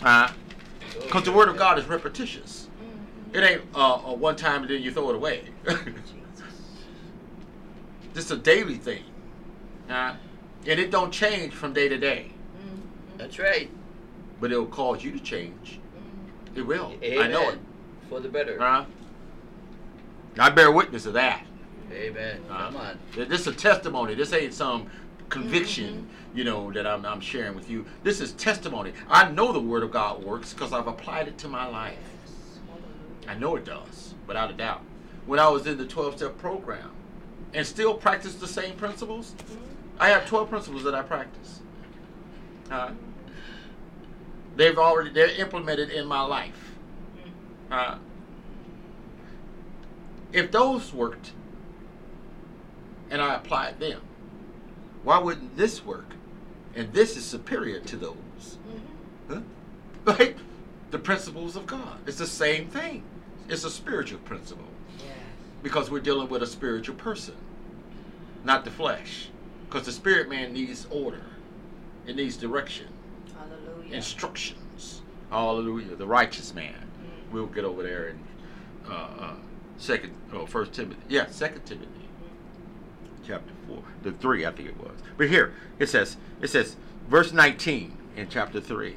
Uh, 0.00 0.28
Go 0.28 0.32
Because 1.02 1.24
the 1.24 1.32
word 1.32 1.48
of. 1.48 1.56
God 1.56 1.78
is 1.78 1.86
repetitious. 1.86 2.68
It 3.32 3.42
ain't 3.42 3.62
uh, 3.74 4.00
a 4.06 4.14
one 4.14 4.36
time 4.36 4.62
and 4.62 4.70
then 4.70 4.82
you 4.82 4.90
throw 4.92 5.10
it 5.10 5.16
away. 5.16 5.44
This 8.14 8.32
a 8.32 8.36
daily 8.36 8.74
thing. 8.74 9.04
Uh, 9.88 10.16
and 10.66 10.80
it 10.80 10.90
don't 10.90 11.12
change 11.12 11.54
from 11.54 11.72
day 11.72 11.88
to 11.88 11.96
day. 11.98 12.32
That's 13.16 13.38
right. 13.38 13.70
But 14.40 14.50
it'll 14.50 14.66
cause 14.66 15.04
you 15.04 15.12
to 15.12 15.20
change. 15.20 15.78
It 16.56 16.62
will. 16.62 16.94
Amen. 17.00 17.24
I 17.24 17.28
know 17.28 17.50
it. 17.50 17.60
For 18.08 18.18
the 18.18 18.28
better. 18.28 18.60
Uh, 18.60 18.86
I 20.36 20.50
bear 20.50 20.72
witness 20.72 21.06
of 21.06 21.12
that. 21.12 21.46
Amen. 21.92 22.40
Uh, 22.50 22.70
Come 22.70 22.76
on. 22.76 22.98
This 23.14 23.42
is 23.42 23.46
a 23.46 23.52
testimony. 23.52 24.16
This 24.16 24.32
ain't 24.32 24.52
some 24.52 24.90
conviction, 25.28 26.08
you 26.38 26.44
know, 26.44 26.70
that 26.70 26.86
I'm, 26.86 27.04
I'm 27.04 27.20
sharing 27.20 27.56
with 27.56 27.68
you. 27.68 27.84
This 28.04 28.20
is 28.20 28.30
testimony. 28.34 28.92
I 29.08 29.28
know 29.28 29.52
the 29.52 29.58
Word 29.58 29.82
of 29.82 29.90
God 29.90 30.22
works 30.22 30.54
because 30.54 30.72
I've 30.72 30.86
applied 30.86 31.26
it 31.26 31.36
to 31.38 31.48
my 31.48 31.66
life. 31.66 31.98
I 33.26 33.34
know 33.34 33.56
it 33.56 33.64
does, 33.64 34.14
without 34.28 34.48
a 34.48 34.52
doubt. 34.52 34.82
When 35.26 35.40
I 35.40 35.48
was 35.48 35.66
in 35.66 35.76
the 35.76 35.84
12 35.84 36.18
step 36.18 36.38
program 36.38 36.92
and 37.54 37.66
still 37.66 37.92
practice 37.92 38.36
the 38.36 38.46
same 38.46 38.76
principles. 38.76 39.34
I 39.98 40.10
have 40.10 40.28
12 40.28 40.48
principles 40.48 40.84
that 40.84 40.94
I 40.94 41.02
practice. 41.02 41.58
Uh, 42.70 42.92
they've 44.54 44.78
already, 44.78 45.10
they're 45.10 45.40
implemented 45.40 45.90
in 45.90 46.06
my 46.06 46.20
life. 46.20 46.76
Uh, 47.68 47.98
if 50.32 50.52
those 50.52 50.94
worked 50.94 51.32
and 53.10 53.20
I 53.20 53.34
applied 53.34 53.80
them, 53.80 54.02
why 55.02 55.18
wouldn't 55.18 55.56
this 55.56 55.84
work? 55.84 56.14
And 56.78 56.92
this 56.92 57.16
is 57.16 57.24
superior 57.24 57.80
to 57.80 57.96
those. 57.96 58.14
Mhm. 59.28 59.34
Huh? 59.34 59.40
Right? 60.04 60.36
The 60.92 60.98
principles 61.00 61.56
of 61.56 61.66
God. 61.66 61.98
It's 62.06 62.18
the 62.18 62.26
same 62.26 62.68
thing. 62.68 63.02
It's 63.48 63.64
a 63.64 63.70
spiritual 63.70 64.20
principle 64.20 64.64
Yes. 65.00 65.08
because 65.60 65.90
we're 65.90 65.98
dealing 66.00 66.28
with 66.28 66.40
a 66.40 66.46
spiritual 66.46 66.94
person, 66.94 67.34
not 68.44 68.64
the 68.64 68.70
flesh. 68.70 69.28
Because 69.68 69.86
the 69.86 69.92
spirit 69.92 70.30
man 70.30 70.52
needs 70.52 70.86
order, 70.88 71.24
it 72.06 72.14
needs 72.14 72.36
direction, 72.36 72.86
Hallelujah. 73.36 73.94
instructions. 73.96 75.02
Hallelujah. 75.30 75.96
The 75.96 76.06
righteous 76.06 76.54
man. 76.54 76.74
Mhm. 76.74 77.32
We'll 77.32 77.46
get 77.46 77.64
over 77.64 77.82
there 77.82 78.06
in 78.10 78.20
uh, 78.88 78.92
uh, 78.92 79.34
second, 79.78 80.12
oh, 80.32 80.46
First 80.46 80.72
Timothy. 80.74 81.02
Yeah, 81.08 81.26
Second 81.26 81.66
Timothy, 81.66 82.08
chapter 83.26 83.52
four, 83.68 83.82
the 84.02 84.12
three, 84.12 84.44
I 84.44 84.50
think 84.50 84.68
it 84.70 84.78
was. 84.80 84.96
But 85.16 85.28
here 85.28 85.52
it 85.78 85.88
says, 85.88 86.16
it 86.40 86.48
says, 86.48 86.74
verse 87.08 87.32
nineteen 87.32 87.96
in 88.16 88.28
chapter 88.28 88.60
three. 88.60 88.96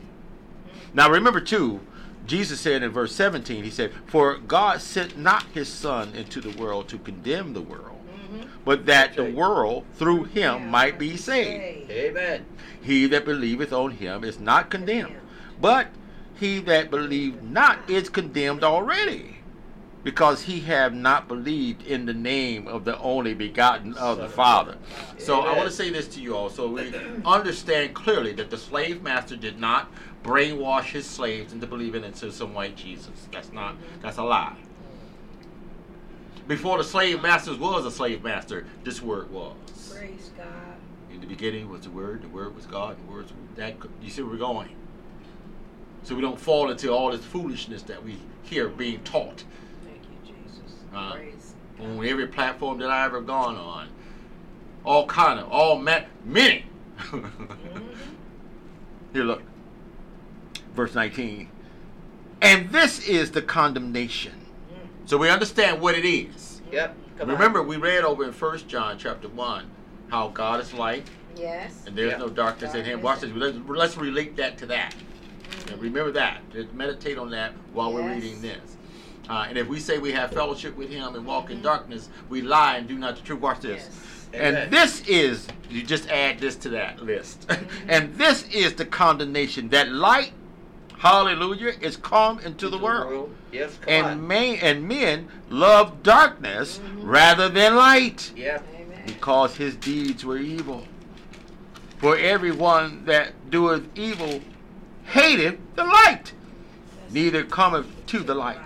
Now 0.94 1.10
remember 1.10 1.40
too, 1.42 1.82
Jesus 2.26 2.60
said 2.60 2.84
in 2.84 2.92
verse 2.92 3.14
17, 3.16 3.64
he 3.64 3.70
said, 3.72 3.92
For 4.06 4.38
God 4.38 4.80
sent 4.82 5.18
not 5.18 5.44
his 5.54 5.68
Son 5.68 6.14
into 6.16 6.40
the 6.40 6.56
world 6.62 6.88
to 6.90 6.98
condemn 7.00 7.54
the 7.54 7.62
world, 7.62 8.00
Mhm. 8.08 8.48
but 8.64 8.86
that 8.86 9.16
the 9.16 9.26
world 9.26 9.86
through 9.96 10.26
him 10.26 10.62
Yeah, 10.64 10.70
might 10.70 11.00
be 11.00 11.18
saved. 11.18 11.90
Amen. 11.90 12.46
He 12.82 13.08
that 13.08 13.26
believeth 13.26 13.74
on 13.74 13.92
him 13.92 14.24
is 14.24 14.40
not 14.40 14.70
condemned, 14.70 15.08
Condemned. 15.08 15.28
but 15.62 15.88
he 16.36 16.60
that 16.60 16.92
believed 16.92 17.44
not 17.44 17.80
is 17.90 18.08
condemned 18.10 18.64
already, 18.64 19.38
because 20.04 20.42
he 20.42 20.62
have 20.62 20.94
not 20.94 21.28
believed 21.28 21.86
in 21.86 22.06
the 22.06 22.14
name 22.14 22.68
of 22.68 22.86
the 22.86 22.98
only 23.00 23.34
begotten 23.34 23.94
of 23.96 24.18
the 24.18 24.28
Father. 24.28 24.78
So 25.18 25.42
I 25.42 25.56
want 25.56 25.70
to 25.70 25.76
say 25.76 25.90
this 25.90 26.08
to 26.10 26.22
you 26.22 26.36
all, 26.36 26.50
so 26.50 26.68
we 26.68 26.94
understand 27.24 27.94
clearly 27.94 28.34
that 28.34 28.50
the 28.50 28.58
slave 28.58 29.04
master 29.04 29.36
did 29.36 29.60
not 29.60 29.92
brainwash 30.24 30.86
his 30.86 31.06
slaves 31.06 31.54
into 31.54 31.68
believing 31.68 32.04
into 32.04 32.32
some 32.32 32.54
white 32.54 32.76
Jesus. 32.76 33.28
That's 33.32 33.52
not. 33.52 33.76
That's 34.02 34.18
a 34.18 34.24
lie. 34.24 34.58
Before 36.48 36.78
the 36.78 36.84
slave 36.84 37.22
masters 37.22 37.58
was 37.58 37.86
a 37.86 37.92
slave 37.92 38.24
master, 38.24 38.66
this 38.84 39.02
word 39.02 39.30
was. 39.32 39.56
Praise 39.96 40.32
God. 40.36 40.48
In 41.12 41.22
the 41.22 41.28
beginning 41.28 41.70
was 41.70 41.82
the 41.82 41.92
Word, 41.92 42.24
the 42.24 42.30
Word 42.30 42.56
was 42.56 42.66
God, 42.66 42.98
and 42.98 43.08
words 43.08 43.32
that 43.56 43.76
you 44.02 44.10
see 44.10 44.22
where 44.24 44.32
we're 44.32 44.38
going. 44.38 44.76
So 46.04 46.16
we 46.16 46.22
don't 46.22 46.40
fall 46.40 46.72
into 46.72 46.90
all 46.92 47.12
this 47.12 47.24
foolishness 47.24 47.84
that 47.84 48.04
we 48.04 48.18
hear 48.44 48.68
being 48.70 49.04
taught 49.04 49.44
Thank 49.44 49.44
you, 49.44 49.46
Jesus. 49.46 49.61
Uh, 50.94 51.16
on 51.80 52.06
every 52.06 52.28
platform 52.28 52.78
that 52.80 52.90
I 52.90 53.06
ever 53.06 53.22
gone 53.22 53.56
on. 53.56 53.88
All 54.84 55.06
kind 55.08 55.40
of, 55.40 55.50
all 55.50 55.78
ma- 55.78 56.02
many. 56.26 56.66
Mhm. 56.98 57.30
Here, 59.14 59.24
look, 59.24 59.42
verse 60.76 60.94
19. 60.96 61.50
And 62.42 62.70
this 62.70 63.08
is 63.08 63.32
the 63.32 63.42
condemnation. 63.42 64.34
Mm. 64.34 65.10
So 65.10 65.18
we 65.18 65.30
understand 65.30 65.82
what 65.82 65.96
it 65.96 66.06
is. 66.06 66.62
Yep. 66.72 66.96
Come 67.18 67.30
on. 67.30 67.36
Remember, 67.36 67.62
we 67.64 67.78
read 67.78 68.04
over 68.04 68.24
in 68.24 68.32
First 68.32 68.68
John 68.68 68.98
chapter 68.98 69.28
one 69.30 69.66
how 70.10 70.30
God 70.30 70.60
is 70.60 70.74
light 70.74 71.08
Yes. 71.38 71.84
and 71.88 71.96
there's 71.96 72.12
Yeah. 72.14 72.18
no 72.18 72.30
darkness 72.30 72.74
in 72.76 72.84
Him. 72.86 73.02
Watch 73.02 73.22
this. 73.22 73.32
Let's, 73.34 73.58
let's 73.68 73.98
relate 73.98 74.36
that 74.38 74.58
to 74.60 74.66
that. 74.68 74.94
Mhm. 74.94 75.74
And 75.74 75.82
remember 75.82 76.12
that. 76.12 76.42
Just 76.52 76.74
meditate 76.74 77.18
on 77.18 77.30
that 77.32 77.54
while 77.74 77.94
we're 77.94 78.08
reading 78.08 78.42
this. 78.42 78.78
Uh, 79.30 79.46
and 79.48 79.58
if 79.58 79.68
we 79.68 79.80
say 79.80 79.98
we 79.98 80.12
have 80.12 80.32
fellowship 80.32 80.76
with 80.76 80.90
Him 80.90 81.16
and 81.16 81.26
walk 81.26 81.50
in 81.52 81.60
Mhm. 81.60 81.64
darkness, 81.64 82.10
we 82.30 82.42
lie 82.42 82.78
and 82.78 82.88
do 82.88 82.98
not 82.98 83.16
the 83.16 83.22
truth. 83.22 83.40
Watch 83.40 83.62
this. 83.62 83.82
Yes. 83.88 84.28
Amen. 84.34 84.56
And 84.64 84.72
this 84.74 85.02
is, 85.08 85.48
you 85.70 85.84
just 85.84 86.10
add 86.10 86.40
this 86.40 86.56
to 86.58 86.70
that 86.70 87.04
list. 87.04 87.48
Mhm. 87.48 87.66
and 87.88 88.16
this 88.16 88.44
is 88.50 88.74
the 88.74 88.86
condemnation 88.86 89.70
that 89.70 89.92
light, 89.92 90.32
hallelujah, 90.98 91.74
is 91.82 91.98
come 91.98 92.40
into 92.40 92.70
the 92.70 92.78
To 92.78 92.84
world. 92.84 93.36
Yes. 93.52 93.78
Come 93.82 93.94
And 93.94 94.06
on. 94.08 94.28
man 94.28 94.56
and 94.62 94.88
men 94.88 95.28
love 95.50 96.02
darkness 96.04 96.80
Mhm. 96.80 97.00
rather 97.04 97.50
than 97.50 97.76
light 97.76 98.32
Yep. 98.36 98.66
Amen. 98.76 99.04
because 99.06 99.56
his 99.58 99.76
deeds 99.76 100.24
were 100.26 100.38
evil. 100.38 100.88
For 102.00 102.18
everyone 102.18 103.04
that 103.06 103.50
doeth 103.52 103.84
evil 103.96 104.42
hateth 105.06 105.58
the 105.76 105.84
light, 105.84 106.34
neither 107.12 107.44
cometh 107.44 107.86
to 108.08 108.20
the 108.20 108.34
light, 108.34 108.58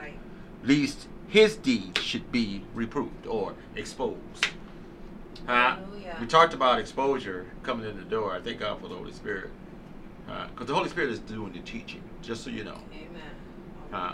lest 0.65 1.07
his 1.27 1.55
deeds 1.55 2.01
should 2.01 2.31
be 2.31 2.63
reproved 2.73 3.25
or 3.27 3.53
exposed. 3.75 4.47
Huh? 5.45 5.75
Hallelujah. 5.75 6.17
We 6.19 6.27
talked 6.27 6.53
about 6.53 6.79
exposure 6.79 7.45
coming 7.63 7.87
in 7.89 7.97
the 7.97 8.03
door. 8.03 8.33
I 8.33 8.41
thank 8.41 8.59
God 8.59 8.79
for 8.81 8.87
the 8.87 8.95
Holy 8.95 9.13
Spirit. 9.13 9.49
Because 10.25 10.67
the 10.67 10.73
Holy 10.73 10.89
Spirit 10.89 11.11
is 11.11 11.19
doing 11.19 11.53
the 11.53 11.59
teaching, 11.59 12.01
just 12.21 12.43
so 12.43 12.49
you 12.49 12.63
know. 12.63 12.79
Amen. 12.93 13.21
Huh? 13.91 14.13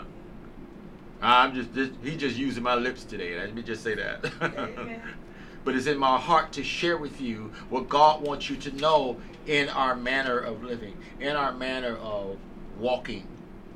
I'm 1.22 1.54
just, 1.54 1.72
just 1.72 1.92
he's 2.02 2.16
just 2.18 2.36
using 2.36 2.62
my 2.62 2.74
lips 2.74 3.04
today. 3.04 3.38
Let 3.38 3.54
me 3.54 3.62
just 3.62 3.82
say 3.82 3.94
that. 3.94 4.24
Amen. 4.42 5.00
but 5.64 5.76
it's 5.76 5.86
in 5.86 5.96
my 5.96 6.18
heart 6.18 6.52
to 6.52 6.64
share 6.64 6.96
with 6.98 7.20
you 7.20 7.52
what 7.70 7.88
God 7.88 8.20
wants 8.20 8.50
you 8.50 8.56
to 8.56 8.76
know 8.76 9.16
in 9.46 9.68
our 9.70 9.94
manner 9.94 10.38
of 10.38 10.62
living, 10.64 10.96
in 11.20 11.36
our 11.36 11.52
manner 11.52 11.96
of 11.96 12.36
walking, 12.78 13.26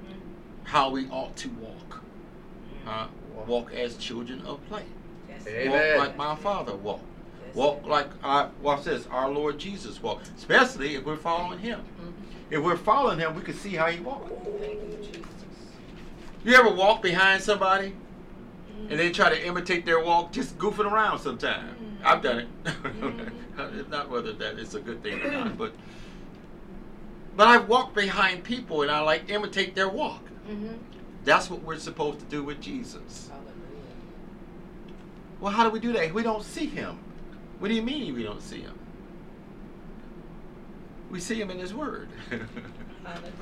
Mm. 0.03 0.65
how 0.65 0.91
we 0.91 1.09
ought 1.09 1.37
to 1.37 1.49
walk. 1.51 1.86
Huh? 2.87 3.09
Walk 3.47 3.73
as 3.75 3.97
children 3.97 4.41
of 4.47 4.61
light. 4.71 4.87
Yes. 5.29 5.47
Amen. 5.47 5.99
Walk 5.99 6.09
like 6.09 6.17
my 6.17 6.35
Father 6.37 6.75
walked. 6.75 7.05
Yes. 7.47 7.55
Walk 7.55 7.85
like 7.87 8.09
our, 8.23 8.51
watch 8.63 8.85
this, 8.85 9.07
our 9.11 9.29
Lord 9.31 9.59
Jesus 9.59 10.03
walked. 10.03 10.31
Especially 10.37 10.95
if 10.95 11.05
we're 11.05 11.17
following 11.17 11.59
Him. 11.59 11.81
Mhm. 12.01 12.13
If 12.51 12.63
we're 12.63 12.77
following 12.77 13.19
Him, 13.19 13.35
we 13.35 13.43
can 13.43 13.55
see 13.55 13.75
how 13.75 13.87
He 13.87 14.01
walked. 14.01 14.29
Thank 14.61 14.81
you, 14.83 14.99
Jesus. 15.03 15.23
You 16.45 16.55
ever 16.55 16.71
walk 16.73 17.03
behind 17.03 17.43
somebody 17.43 17.93
Mm. 18.79 18.91
and 18.91 19.01
they 19.01 19.11
try 19.11 19.31
to 19.31 19.47
imitate 19.47 19.85
their 19.87 20.01
walk, 20.05 20.33
just 20.33 20.59
goofing 20.59 20.91
around 20.91 21.19
sometime? 21.21 21.75
Mhm. 22.03 22.05
I've 22.07 22.23
done 22.23 22.39
it. 22.41 22.49
Mhm. 22.65 23.89
Not 23.91 24.11
whether 24.11 24.33
that 24.35 24.59
is 24.59 24.75
a 24.75 24.81
good 24.81 25.03
thing 25.03 25.21
or 25.23 25.31
not, 25.31 25.57
but 25.59 25.73
but 27.37 27.49
I 27.49 27.57
walk 27.59 27.95
behind 27.95 28.45
people 28.45 28.83
and 28.83 28.91
I 28.91 29.01
like 29.01 29.29
imitate 29.31 29.75
their 29.75 29.89
walk. 29.89 30.23
That's 31.27 31.51
what 31.51 31.63
we're 31.63 31.79
supposed 31.79 32.21
to 32.21 32.25
do 32.27 32.45
with 32.45 32.61
Jesus. 32.61 33.29
Hallelujah. 33.29 33.53
Well, 35.41 35.53
how 35.53 35.65
do 35.65 35.71
we 35.71 35.81
do 35.81 35.93
that? 35.93 36.15
We 36.15 36.23
don't 36.23 36.45
see 36.45 36.67
him. 36.67 37.01
What 37.59 37.67
do 37.69 37.75
you 37.75 37.83
mean 37.83 38.15
we 38.15 38.23
don't 38.23 38.41
see 38.41 38.61
him? 38.61 38.79
We 41.11 41.19
see 41.19 41.35
him 41.41 41.51
in 41.51 41.59
his 41.59 41.75
word. 41.75 42.09
Hallelujah. 42.31 43.33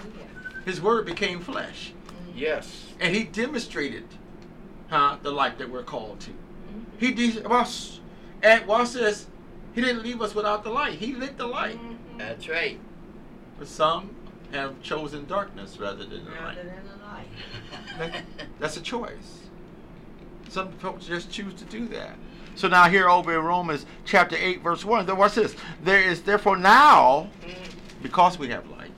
his 0.64 0.80
word 0.80 1.04
became 1.04 1.40
flesh. 1.40 1.92
Mhm. 2.06 2.32
Yes. 2.34 2.86
And 3.00 3.14
he 3.14 3.24
demonstrated 3.24 4.04
huh, 4.88 5.18
the 5.22 5.30
life 5.30 5.58
that 5.58 5.70
we're 5.70 5.82
called 5.82 6.20
to. 6.20 6.30
Mhm. 6.30 6.84
He 6.98 7.12
de- 7.12 7.46
us 7.46 8.00
and 8.42 8.66
watch 8.66 8.92
this. 8.92 9.26
He 9.74 9.82
didn't 9.82 10.02
leave 10.02 10.22
us 10.22 10.34
without 10.34 10.64
the 10.64 10.70
light. 10.70 10.94
He 11.00 11.14
lit 11.14 11.36
the 11.36 11.46
light. 11.46 11.78
Mhm. 11.78 12.18
That's 12.18 12.48
right. 12.48 12.80
But 13.58 13.68
some 13.68 14.10
have 14.52 14.80
chosen 14.82 15.26
darkness 15.26 15.78
rather 15.78 16.04
than 16.04 16.24
the 16.24 16.30
Rather 16.30 16.44
light. 16.46 16.56
Than 17.34 17.98
the 17.98 18.02
light. 18.04 18.12
That- 18.12 18.24
That's 18.60 18.76
a 18.76 18.80
choice. 18.80 19.40
Some 20.48 20.72
folks 20.72 21.06
just 21.06 21.30
choose 21.30 21.54
to 21.54 21.64
do 21.64 21.88
that. 21.88 22.16
So 22.54 22.68
now 22.68 22.88
here 22.88 23.08
over 23.10 23.32
in 23.36 23.44
Romans 23.44 23.84
chapter 24.04 24.36
8 24.38 24.62
verse 24.62 24.84
1, 24.84 25.06
then 25.06 25.16
watch 25.16 25.34
this. 25.34 25.56
There 25.82 26.00
is 26.00 26.22
therefore 26.22 26.56
now, 26.56 27.28
because 28.02 28.38
we 28.38 28.48
have 28.48 28.68
life, 28.70 28.90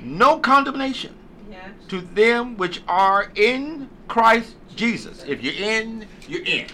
no 0.00 0.38
condemnation 0.38 1.14
Yes. 1.50 1.70
to 1.88 2.00
them 2.00 2.56
which 2.56 2.82
are 2.86 3.32
in 3.34 3.88
Christ 4.06 4.54
Jesus. 4.76 5.24
If 5.26 5.42
you're 5.42 5.54
in, 5.54 6.06
you're 6.28 6.44
in. 6.44 6.66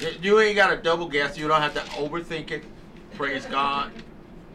Mhm. 0.00 0.22
You 0.24 0.40
ain't 0.40 0.56
got 0.56 0.70
to 0.70 0.76
double 0.76 1.08
guess. 1.08 1.38
You 1.38 1.46
don't 1.46 1.60
have 1.62 1.74
to 1.74 1.80
overthink 1.92 2.50
it. 2.50 2.64
Praise 3.16 3.46
God. 3.46 3.92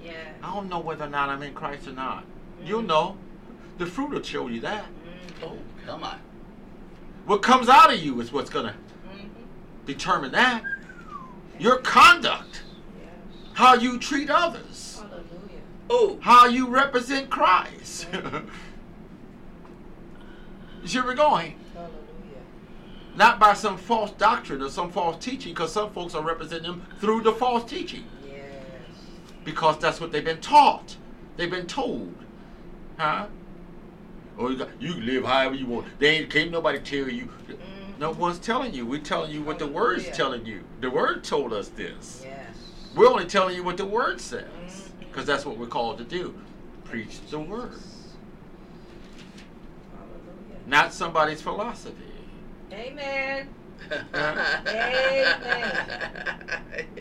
Yeah. 0.03 0.11
I 0.43 0.53
don't 0.53 0.69
know 0.69 0.77
whether 0.77 1.05
or 1.05 1.09
not 1.09 1.29
I'm 1.29 1.41
in 1.41 1.55
Christ 1.55 1.87
or 1.87 1.91
not. 1.93 2.25
You'll 2.63 2.83
know. 2.83 3.17
The 3.77 3.85
fruit 3.85 4.09
will 4.11 4.23
show 4.23 4.47
you 4.47 4.61
that. 4.61 4.85
Mhm. 4.85 5.43
Oh, 5.43 5.57
come 5.85 6.03
on. 6.03 6.19
What 7.25 7.41
comes 7.41 7.67
out 7.69 7.91
of 7.93 7.99
you 7.99 8.19
is 8.21 8.31
what's 8.31 8.49
going 8.49 8.67
to 8.67 8.73
Mhm. 8.73 9.29
determine 9.85 10.31
that. 10.31 10.63
Your 11.59 11.77
conduct, 11.79 12.63
how 13.53 13.73
you 13.75 13.97
treat 13.97 14.29
others, 14.29 14.99
Hallelujah. 15.01 15.61
Oh, 15.89 16.17
how 16.21 16.45
you 16.47 16.67
represent 16.67 17.29
Christ. 17.29 18.07
see 20.85 20.97
where 20.99 21.05
we're 21.05 21.13
going? 21.15 21.57
Hallelujah. 21.73 21.95
Not 23.15 23.39
by 23.39 23.53
some 23.53 23.77
false 23.77 24.11
doctrine 24.11 24.61
or 24.61 24.69
some 24.69 24.91
false 24.91 25.23
teaching, 25.23 25.53
because 25.53 25.71
some 25.71 25.91
folks 25.91 26.13
are 26.15 26.21
representing 26.23 26.71
them 26.71 26.85
through 26.99 27.21
the 27.21 27.31
false 27.31 27.63
teaching. 27.69 28.05
Yes. 28.27 28.41
because 29.43 29.77
that's 29.79 29.99
what 30.01 30.11
they've 30.11 30.25
been 30.25 30.41
taught. 30.41 30.97
They've 31.37 31.49
been 31.51 31.67
told, 31.67 32.13
huh? 32.97 33.27
Or 34.37 34.51
you, 34.51 34.57
got, 34.57 34.69
you 34.81 34.93
can 34.93 35.05
live 35.05 35.23
however 35.25 35.55
you 35.55 35.65
want. 35.65 35.87
They 35.99 36.17
ain't 36.17 36.29
can't 36.29 36.51
nobody 36.51 36.79
tell 36.79 37.07
you. 37.09 37.25
Mhm. 37.47 37.57
No 37.99 38.11
one's 38.11 38.39
telling 38.39 38.73
you. 38.73 38.85
We're 38.85 38.99
telling 38.99 39.31
you 39.31 39.41
what 39.41 39.59
the 39.59 39.67
word's 39.67 40.03
Hallelujah. 40.03 40.15
telling 40.17 40.45
you. 40.45 40.63
The 40.81 40.89
word 40.91 41.23
told 41.23 41.53
us 41.53 41.69
this. 41.69 42.21
Yes. 42.25 42.55
We're 42.95 43.07
only 43.09 43.25
telling 43.25 43.55
you 43.55 43.63
what 43.63 43.77
the 43.77 43.85
word 43.85 44.19
says, 44.21 44.89
because 44.99 45.25
that's 45.25 45.45
what 45.45 45.57
we're 45.57 45.67
called 45.67 45.97
to 45.99 46.03
do. 46.03 46.33
Preach 46.85 47.19
the 47.29 47.39
word, 47.39 47.71
Hallelujah. 49.91 50.59
not 50.67 50.93
somebody's 50.93 51.41
philosophy. 51.41 51.95
Amen. 52.71 53.49
Amen. 53.91 55.27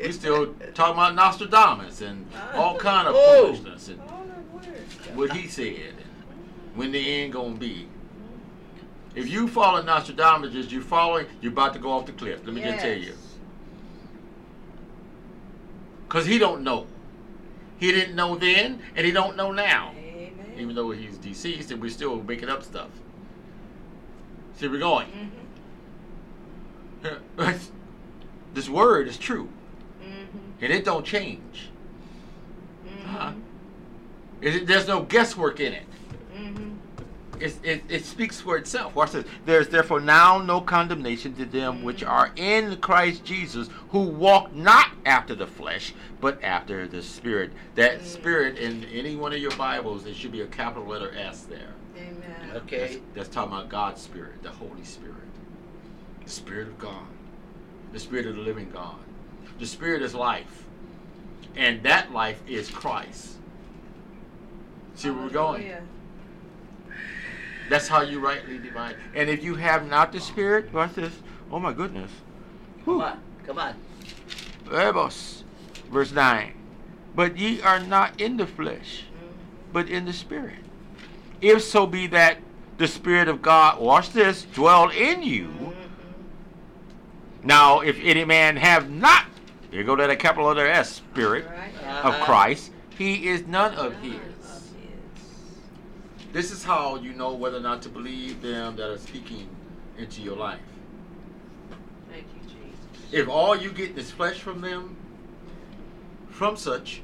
We 0.03 0.13
still 0.13 0.55
talking 0.75 0.95
about 0.95 1.15
Nostradamus 1.15 2.01
and 2.01 2.27
all 2.55 2.77
kind 2.79 3.09
of 3.09 3.15
Oh. 3.17 3.45
foolishness 3.55 3.89
and 3.89 4.01
All 4.03 4.25
what 5.15 5.33
he 5.33 5.47
said 5.49 5.67
and 5.91 5.94
when 6.75 6.93
the 6.93 7.23
end 7.23 7.33
gonna 7.33 7.55
be. 7.55 7.89
If 9.15 9.29
you 9.29 9.47
follow 9.47 9.81
Nostradamus 9.83 10.55
as 10.57 10.73
you 10.73 10.83
following, 10.83 11.27
you're 11.41 11.53
about 11.53 11.73
to 11.75 11.79
go 11.79 11.93
off 11.93 12.07
the 12.07 12.13
cliff. 12.13 12.41
Let 12.45 12.55
me 12.55 12.63
just 12.63 12.81
tell 12.81 12.97
you. 12.97 13.15
Cause 16.09 16.27
he 16.27 16.39
don't 16.39 16.63
know. 16.63 16.87
He 17.79 17.91
didn't 17.93 18.15
know 18.15 18.37
then, 18.37 18.81
and 18.95 19.05
he 19.07 19.13
don't 19.13 19.37
know 19.37 19.51
now. 19.53 19.93
Amen. 19.97 20.55
Even 20.59 20.75
though 20.75 20.91
he's 20.91 21.17
deceased, 21.19 21.71
and 21.71 21.81
we're 21.81 21.91
still 21.91 22.23
making 22.23 22.49
up 22.49 22.63
stuff. 22.63 22.89
See, 24.57 24.69
we're 24.69 24.79
going. 24.79 25.31
Mhm. 27.03 27.21
this 28.55 28.69
word 28.69 29.09
is 29.09 29.19
true, 29.19 29.49
Mhm. 30.03 30.63
and 30.63 30.73
it 30.73 30.85
don't 30.85 31.05
change. 31.05 31.71
Huh? 33.07 33.33
Mhm. 33.33 33.41
It, 34.41 34.67
there's 34.67 34.87
no 34.87 35.03
guesswork 35.03 35.61
in 35.61 35.73
it. 35.73 35.85
It, 37.41 37.59
it, 37.63 37.83
it 37.89 38.05
speaks 38.05 38.41
for 38.41 38.57
itself. 38.57 38.95
Watch 38.95 39.13
this. 39.13 39.27
There 39.45 39.61
is 39.61 39.69
therefore 39.69 40.01
now 40.01 40.39
no 40.39 40.61
condemnation 40.61 41.35
to 41.37 41.45
them 41.45 41.83
which 41.83 42.03
are 42.03 42.33
in 42.37 42.77
Christ 42.79 43.25
Jesus, 43.25 43.69
who 43.91 44.01
walk 44.05 44.55
not 44.55 44.91
after 45.05 45.35
the 45.35 45.47
flesh, 45.47 45.95
but 46.21 46.43
after 46.43 46.87
the 46.87 47.03
Spirit. 47.03 47.53
That. 47.75 48.03
Spirit 48.05 48.59
in 48.59 48.85
any 48.85 49.17
one 49.17 49.33
of 49.33 49.39
your 49.39 49.55
Bibles, 49.57 50.05
there 50.05 50.15
should 50.15 50.33
be 50.33 50.43
a 50.43 50.47
capital 50.47 50.89
letter 50.89 51.13
S 51.17 51.43
there. 51.43 51.73
Amen. 51.97 52.21
That's, 52.53 52.65
Okay. 52.65 53.01
that's 53.15 53.29
talking 53.29 53.53
about 53.53 53.69
God's 53.69 54.01
Spirit, 54.01 54.43
the 54.43 54.51
Holy 54.51 54.85
Spirit, 54.85 55.17
the 56.25 56.31
Spirit 56.31 56.69
of 56.69 56.79
God, 56.79 57.07
the 57.93 58.01
Spirit 58.01 58.27
of 58.27 58.37
the 58.37 58.43
living 58.43 58.71
God. 58.71 58.97
The 59.59 59.67
Spirit 59.67 60.03
is 60.03 60.15
life, 60.15 60.65
and 61.57 61.83
that 61.85 62.13
life 62.13 62.43
is 62.49 62.69
Christ. 62.71 63.37
See 64.97 65.11
where 65.11 65.25
we're 65.25 65.31
going? 65.31 65.73
That's 67.69 67.89
how 67.89 68.03
you 68.03 68.21
rightly 68.21 68.59
divide. 68.59 68.97
And 69.15 69.29
if 69.31 69.43
you 69.43 69.55
have 69.57 69.87
not 69.89 70.13
the 70.13 70.21
Spirit, 70.21 70.73
watch 70.73 70.95
this. 70.95 71.13
Oh 71.51 71.59
my 71.59 71.73
goodness. 71.73 72.11
Come 72.85 73.01
on. 73.01 73.21
Come 73.47 73.59
on. 73.59 73.75
Verbos. 74.65 75.45
Verse 75.91 76.13
9. 76.13 76.53
But 77.15 77.37
ye 77.37 77.61
are 77.63 77.81
not 77.81 78.21
in 78.21 78.37
the 78.37 78.47
flesh, 78.47 79.05
but 79.73 79.89
in 79.89 80.05
the 80.05 80.13
Spirit. 80.13 80.59
If 81.41 81.63
so 81.63 81.87
be 81.87 82.07
that 82.09 82.39
the 82.79 82.89
Spirit 82.89 83.29
of 83.29 83.41
God, 83.41 83.81
watch 83.81 84.11
this, 84.11 84.47
dwell 84.53 84.89
in 84.89 85.23
you. 85.23 85.75
Now, 87.43 87.81
if 87.81 87.99
any 88.03 88.25
man 88.25 88.57
have 88.57 88.91
not, 88.91 89.27
here 89.71 89.85
go 89.85 89.95
to 89.97 90.07
the 90.07 90.17
capital 90.17 90.47
letter 90.49 90.67
S, 90.67 90.93
Spirit 90.97 91.45
Right. 91.47 91.75
of 92.03 92.15
Uh-huh. 92.15 92.25
Christ, 92.25 92.73
he 92.97 93.29
is 93.29 93.47
none 93.47 93.75
of 93.75 93.95
his. 93.97 94.15
This 96.35 96.51
is 96.51 96.65
how 96.65 96.97
you 96.97 97.13
know 97.13 97.33
whether 97.33 97.59
or 97.59 97.61
not 97.61 97.81
to 97.83 97.89
believe 97.89 98.43
them 98.43 98.75
that 98.75 98.91
are 98.91 98.99
speaking 98.99 99.49
into 99.97 100.21
your 100.21 100.37
life. 100.37 100.59
Thank 102.11 102.25
you, 102.35 102.41
Jesus. 102.41 103.13
If 103.13 103.29
all 103.29 103.55
you 103.55 103.71
get 103.71 103.97
is 103.97 104.11
flesh 104.11 104.41
from 104.41 104.61
them, 104.61 104.97
from 106.29 106.57
such, 106.57 107.03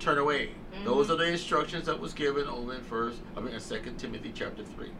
turn 0.00 0.18
away. 0.18 0.56
Mhm. 0.74 0.84
Those 0.84 1.12
are 1.12 1.16
the 1.16 1.28
instructions 1.28 1.86
that 1.86 2.00
was 2.00 2.12
given 2.12 2.48
over 2.48 2.74
in 2.74 2.80
first, 2.82 3.20
I 3.36 3.40
mean, 3.40 3.54
in 3.54 3.60
Second 3.60 3.98
Timothy 3.98 4.32
chapter 4.34 4.64
three. 4.64 4.90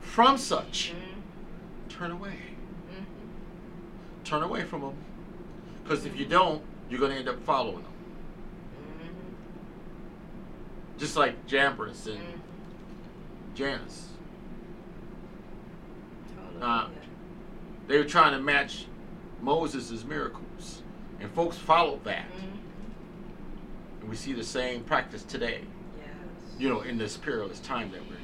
From 0.00 0.38
such, 0.38 0.94
Mhm. 0.94 1.90
turn 1.90 2.10
away. 2.10 2.40
Mhm. 2.90 3.04
Turn 4.24 4.42
away 4.42 4.64
from 4.64 4.80
them, 4.80 4.94
because 5.82 6.06
if 6.06 6.18
you 6.18 6.24
don't, 6.24 6.62
you're 6.88 7.00
going 7.00 7.12
to 7.12 7.18
end 7.18 7.28
up 7.28 7.44
following 7.44 7.82
them. 7.82 7.92
Just 10.96 11.16
like 11.16 11.46
Jambres 11.46 12.06
and 12.06 12.40
Mm. 13.58 13.78
Jannes. 13.78 14.06
Hallelujah. 16.60 16.90
They 17.86 17.98
were 17.98 18.04
trying 18.04 18.32
to 18.32 18.40
match 18.40 18.86
Moses' 19.42 20.04
miracles. 20.04 20.82
And 21.20 21.30
folks 21.32 21.56
followed 21.56 22.04
that. 22.04 22.26
Mhm. 22.30 24.00
And 24.00 24.08
we 24.10 24.14
see 24.16 24.32
the 24.32 24.44
same 24.44 24.82
practice 24.84 25.24
today, 25.24 25.62
Yes. 25.98 26.56
you 26.58 26.68
know, 26.68 26.80
in 26.82 26.96
this 26.98 27.16
perilous 27.16 27.58
time 27.60 27.90
that 27.92 28.00
we're 28.08 28.14
in. 28.14 28.18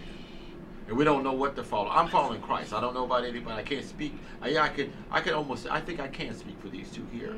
And 0.87 0.97
we 0.97 1.05
don't 1.05 1.25
know 1.25 1.33
what 1.33 1.57
to 1.57 1.65
follow. 1.65 1.89
I'm 1.91 2.09
following 2.09 2.41
Christ. 2.43 2.73
I 2.75 2.81
don't 2.81 2.95
know 2.95 3.05
about 3.05 3.25
anybody. 3.25 3.59
I 3.59 3.63
can't 3.65 3.85
speak. 3.85 4.15
I, 4.43 4.49
yeah, 4.49 4.63
I 4.63 4.69
could. 4.69 4.93
I 5.11 5.21
could 5.21 5.33
almost. 5.33 5.67
I 5.69 5.81
think 5.81 5.99
I 5.99 6.09
can 6.09 6.35
speak 6.35 6.61
for 6.61 6.69
these 6.69 6.91
two 6.91 7.07
here 7.11 7.35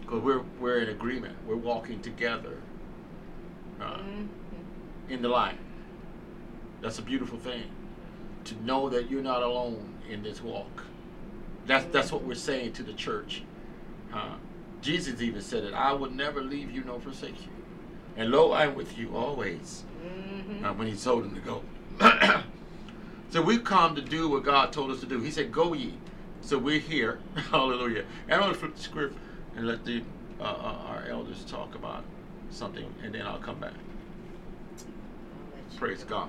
because 0.00 0.22
we're 0.22 0.40
we're 0.58 0.78
in 0.78 0.88
agreement. 0.88 1.36
We're 1.46 1.56
walking 1.56 2.00
together 2.00 2.56
uh, 3.80 3.98
Mhm. 3.98 4.28
in 5.10 5.20
the 5.22 5.28
line. 5.28 5.58
That's 6.84 6.98
a 6.98 7.02
beautiful 7.02 7.38
thing 7.38 7.62
to 8.44 8.62
know 8.62 8.90
that 8.90 9.10
you're 9.10 9.22
not 9.22 9.42
alone 9.42 9.94
in 10.10 10.22
this 10.22 10.42
walk. 10.42 10.84
That's 11.66 11.86
that's 11.86 12.12
what 12.12 12.22
we're 12.24 12.34
saying 12.34 12.74
to 12.74 12.82
the 12.82 12.92
church. 12.92 13.42
Uh, 14.12 14.34
Jesus 14.82 15.22
even 15.22 15.40
said 15.40 15.64
it. 15.64 15.72
I 15.72 15.94
will 15.94 16.10
never 16.10 16.42
leave 16.42 16.70
you 16.70 16.84
nor 16.84 17.00
forsake 17.00 17.40
you. 17.40 17.48
And 18.18 18.30
lo, 18.30 18.52
I'm 18.52 18.74
with 18.74 18.98
you 18.98 19.16
always. 19.16 19.84
Mhm. 20.04 20.62
uh, 20.62 20.74
when 20.74 20.86
he 20.86 20.94
told 20.94 21.24
him 21.24 21.34
to 21.34 21.40
go. 21.40 21.62
so 23.30 23.40
we've 23.40 23.64
come 23.64 23.94
to 23.94 24.02
do 24.02 24.28
what 24.28 24.44
God 24.44 24.70
told 24.70 24.90
us 24.90 25.00
to 25.00 25.06
do. 25.06 25.20
He 25.20 25.30
said, 25.30 25.50
"Go 25.50 25.72
ye." 25.72 25.94
So 26.42 26.58
we're 26.58 26.80
here. 26.80 27.18
Hallelujah. 27.50 28.04
And 28.28 28.34
I'm 28.34 28.40
gonna 28.40 28.52
flip 28.52 28.76
the 28.76 28.82
script 28.82 29.16
and 29.56 29.66
let 29.66 29.86
the 29.86 30.02
uh, 30.38 30.42
uh, 30.44 30.76
our 30.88 31.06
elders 31.08 31.46
talk 31.46 31.74
about 31.74 32.04
something, 32.50 32.92
and 33.02 33.14
then 33.14 33.22
I'll 33.26 33.38
come 33.38 33.58
back. 33.58 33.72
I'll 33.72 35.56
let 35.56 35.72
you 35.72 35.78
Praise 35.78 36.04
go. 36.04 36.10
God. 36.10 36.28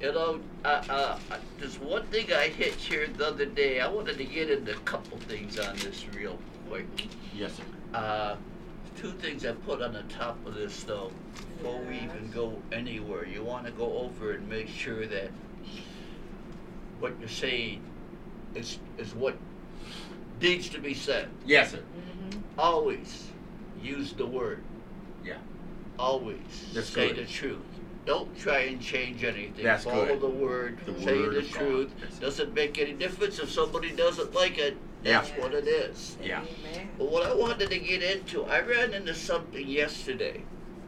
You 0.00 0.12
know, 0.12 0.40
uh, 0.64 0.82
uh, 0.90 1.18
uh, 1.30 1.36
there's 1.58 1.78
one 1.78 2.04
thing 2.08 2.30
I 2.32 2.48
hit 2.48 2.74
here 2.74 3.06
the 3.06 3.28
other 3.28 3.46
day. 3.46 3.80
I 3.80 3.88
wanted 3.88 4.18
to 4.18 4.24
get 4.24 4.50
into 4.50 4.72
a 4.72 4.78
couple 4.80 5.16
things 5.20 5.58
on 5.58 5.74
this 5.78 6.04
real 6.14 6.38
quick. 6.68 6.86
Yes, 7.34 7.54
sir. 7.54 7.62
Uh, 7.94 8.36
two 8.98 9.12
things 9.12 9.46
I 9.46 9.52
put 9.52 9.80
on 9.80 9.94
the 9.94 10.02
top 10.04 10.36
of 10.46 10.54
this 10.54 10.84
though, 10.84 11.10
before 11.56 11.80
we 11.80 11.96
even 11.96 12.30
go 12.30 12.60
anywhere. 12.72 13.26
You 13.26 13.42
want 13.42 13.64
to 13.66 13.72
go 13.72 13.98
over 13.98 14.32
and 14.32 14.46
make 14.48 14.68
sure 14.68 15.06
that 15.06 15.30
what 17.00 17.12
you're 17.18 17.28
saying 17.28 17.82
is 18.54 18.78
is 18.98 19.14
what 19.14 19.36
needs 20.42 20.68
to 20.70 20.78
be 20.78 20.92
said. 20.92 21.28
Yes, 21.46 21.70
sir. 21.72 21.78
Mhm. 21.78 22.40
Always 22.58 23.28
use 23.82 24.12
the 24.12 24.26
word. 24.26 24.62
Yeah. 25.24 25.38
Always 25.98 26.36
That's 26.74 26.88
say 26.90 27.08
good. 27.08 27.26
the 27.26 27.32
truth. 27.32 27.60
Don't 28.06 28.38
try 28.38 28.60
and 28.60 28.80
change 28.80 29.24
anything. 29.24 29.64
That's 29.64 29.82
Follow 29.82 30.06
good. 30.06 30.20
the 30.20 30.28
word. 30.28 30.78
The 30.86 30.94
say 31.02 31.18
word 31.18 31.34
the 31.34 31.38
of 31.40 31.52
God. 31.52 31.58
truth. 31.60 31.92
That's. 32.00 32.18
Doesn't 32.20 32.54
make 32.54 32.78
any 32.78 32.92
difference 32.92 33.40
if 33.40 33.50
somebody 33.50 33.90
doesn't 33.90 34.32
like 34.32 34.58
it. 34.58 34.76
Yeah. 35.02 35.20
That's 35.22 35.30
what 35.30 35.52
it 35.52 35.66
is. 35.66 36.16
Yeah. 36.22 36.42
Amen. 36.42 36.88
But 36.98 37.10
what 37.10 37.26
I 37.26 37.34
wanted 37.34 37.68
to 37.70 37.78
get 37.78 38.02
into, 38.04 38.44
I 38.44 38.60
ran 38.60 38.94
into 38.94 39.12
something 39.14 39.66
yesterday 39.66 40.42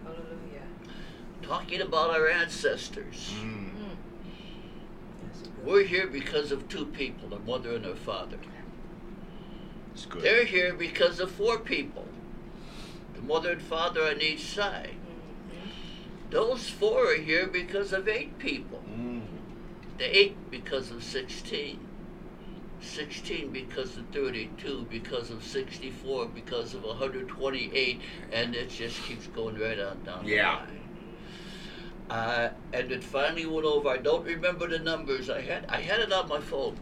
Hallelujah. 0.05 0.63
talking 1.43 1.81
about 1.81 2.11
our 2.11 2.29
ancestors. 2.29 3.35
Mm. 3.41 3.71
Mm. 3.71 3.97
We're 5.65 5.85
here 5.85 6.07
because 6.07 6.53
of 6.53 6.69
two 6.69 6.87
people, 6.87 7.35
a 7.35 7.41
mother 7.41 7.75
and 7.75 7.85
her 7.85 7.97
father. 7.97 8.39
It's 9.93 10.07
good. 10.07 10.23
They're 10.23 10.45
here 10.45 10.73
because 10.73 11.19
of 11.19 11.33
four 11.33 11.59
people, 11.59 12.07
the 13.15 13.23
mother 13.23 13.53
and 13.53 13.63
father 13.63 14.03
on 14.05 14.21
each 14.21 14.47
side. 14.47 14.95
Those 16.31 16.69
four 16.69 17.13
are 17.13 17.17
here 17.17 17.47
because 17.47 17.93
of 17.93 18.07
eight 18.09 18.39
people. 18.39 18.83
Mm. 18.91 19.23
The 19.99 20.19
eight 20.19 20.51
because 20.51 20.91
of 20.91 21.03
16. 21.03 21.81
16 22.81 23.51
because 23.51 23.97
of 23.97 24.07
32, 24.13 24.87
because 24.89 25.31
of 25.31 25.43
64, 25.43 26.27
because 26.27 26.75
of 26.75 26.85
128, 26.85 28.01
and 28.33 28.55
it 28.55 28.71
just 28.71 29.03
keeps 29.03 29.27
going 29.29 29.59
right 29.59 29.81
on 29.81 30.03
down 30.05 30.25
Yeah. 30.27 30.65
the 30.65 30.73
line. 30.73 30.79
Uh, 32.11 32.51
and 32.73 32.93
it 32.93 33.03
finally 33.03 33.47
went 33.47 33.67
over. 33.67 33.89
I 33.89 33.97
don't 33.97 34.25
remember 34.25 34.69
the 34.69 34.79
numbers. 34.79 35.29
I 35.29 35.41
had 35.41 35.67
I 35.69 35.81
had 35.81 36.01
it 36.01 36.11
on 36.13 36.29
my 36.29 36.41
phone, 36.41 36.79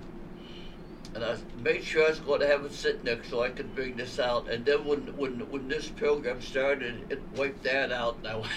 and 1.14 1.24
I 1.24 1.36
made 1.64 1.82
sure 1.82 2.04
I 2.06 2.10
was 2.10 2.20
going 2.20 2.40
to 2.40 2.46
have 2.46 2.64
it 2.64 2.72
sit 2.72 3.02
next 3.02 3.30
so 3.30 3.42
I 3.42 3.48
could 3.48 3.74
bring 3.74 3.96
this 3.96 4.20
out. 4.20 4.48
And 4.48 4.64
then 4.64 4.84
when 4.84 5.16
when 5.16 5.50
when 5.50 5.66
this 5.66 5.88
program 5.88 6.40
started, 6.42 7.06
it 7.10 7.20
wiped 7.34 7.64
that 7.64 7.90
out. 7.90 8.18
And 8.18 8.28
I 8.28 8.34
went- 8.36 8.52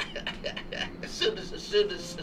as 1.02 1.10
soon 1.10 1.38
as 1.38 1.52
as 1.52 1.62
soon 1.62 1.90
as 1.90 2.16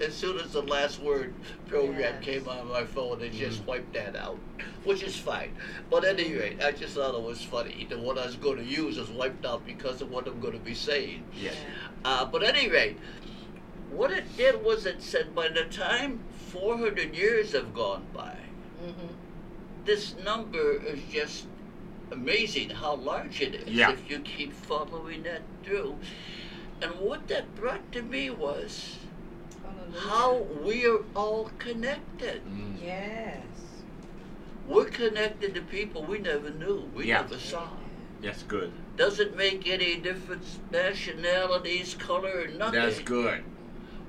as 0.00 0.14
soon 0.14 0.38
as 0.40 0.52
the 0.52 0.62
last 0.62 1.00
word 1.00 1.32
program 1.68 2.14
Yes. 2.16 2.24
came 2.24 2.48
on 2.48 2.68
my 2.68 2.84
phone, 2.84 3.20
it 3.22 3.32
just 3.32 3.62
Mm. 3.62 3.66
wiped 3.66 3.92
that 3.94 4.16
out, 4.16 4.38
which 4.84 5.02
is 5.02 5.16
fine. 5.16 5.52
But 5.90 6.04
at 6.04 6.18
any 6.18 6.34
rate, 6.34 6.62
I 6.62 6.72
just 6.72 6.94
thought 6.94 7.14
it 7.14 7.22
was 7.22 7.42
funny. 7.42 7.86
The 7.88 7.98
one 7.98 8.18
I 8.18 8.26
was 8.26 8.36
going 8.36 8.58
to 8.58 8.64
use 8.64 8.98
is 8.98 9.08
wiped 9.10 9.44
out 9.46 9.64
because 9.66 10.00
of 10.02 10.10
what 10.10 10.26
I'm 10.26 10.40
going 10.40 10.54
to 10.54 10.58
be 10.64 10.74
saying. 10.74 11.24
Yes. 11.40 11.54
Uh, 12.04 12.24
but 12.24 12.42
at 12.42 12.56
any 12.56 12.68
rate, 12.68 12.98
what 13.90 14.10
it 14.10 14.24
did 14.36 14.62
was 14.64 14.86
it 14.86 15.02
said 15.02 15.34
by 15.34 15.48
the 15.48 15.64
time 15.64 16.20
400 16.52 17.14
years 17.14 17.52
have 17.52 17.72
gone 17.74 18.04
by, 18.12 18.36
Mhm. 18.84 19.14
this 19.84 20.14
number 20.24 20.72
is 20.82 21.00
just 21.12 21.46
amazing 22.10 22.70
how 22.70 22.96
large 22.96 23.40
it 23.40 23.54
is 23.54 23.68
Yeah. 23.68 23.92
if 23.92 24.10
you 24.10 24.18
keep 24.20 24.52
following 24.52 25.22
that 25.22 25.42
through. 25.62 25.96
And 26.82 26.98
what 26.98 27.28
that 27.28 27.54
brought 27.54 27.92
to 27.92 28.02
me 28.02 28.30
was 28.30 28.98
Hallelujah. 29.62 30.00
how 30.00 30.36
we 30.64 30.86
are 30.86 31.00
all 31.14 31.50
connected. 31.58 32.42
Mm. 32.46 32.82
Yes. 32.82 33.44
We're 34.66 34.86
connected 34.86 35.54
to 35.54 35.62
people 35.62 36.04
we 36.04 36.18
never 36.18 36.50
knew, 36.50 36.88
we 36.94 37.06
Yeah. 37.08 37.22
never 37.22 37.38
saw. 37.38 37.68
That's 38.22 38.42
good. 38.44 38.72
Doesn't 38.96 39.36
make 39.36 39.66
any 39.66 39.96
difference, 39.96 40.58
nationalities, 40.70 41.94
color, 41.94 42.42
or 42.42 42.46
nothing. 42.48 42.80
That's 42.80 42.98
good. 43.00 43.42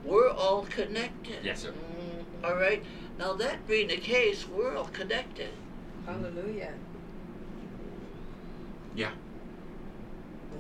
We're 0.04 0.30
all 0.30 0.64
connected. 0.64 1.44
Yes, 1.44 1.62
sir. 1.62 1.72
Mhm. 1.72 2.46
All 2.46 2.56
right. 2.56 2.84
Now 3.18 3.34
that 3.34 3.68
being 3.68 3.88
the 3.88 3.98
case, 3.98 4.48
we're 4.48 4.76
all 4.76 4.86
connected. 4.92 5.50
Hallelujah. 6.06 6.74
Yeah. 8.96 9.12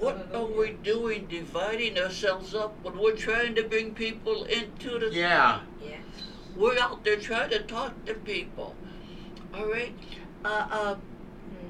What 0.01 0.33
are 0.33 0.45
we 0.45 0.71
doing, 0.71 1.27
dividing 1.27 1.99
ourselves 1.99 2.55
up 2.55 2.73
when 2.81 2.97
we're 2.97 3.15
trying 3.15 3.53
to 3.53 3.61
bring 3.63 3.93
people 3.93 4.45
into 4.45 4.97
the? 4.97 5.11
Yeah. 5.13 5.59
Yes. 5.79 5.99
We're 6.55 6.79
out 6.79 7.03
there 7.03 7.17
trying 7.17 7.51
to 7.51 7.59
talk 7.59 7.93
to 8.07 8.15
people. 8.15 8.75
All 9.53 9.67
right. 9.67 9.93
Uh, 10.43 10.47
uh, 10.71 10.95
Mhm. 10.95 11.69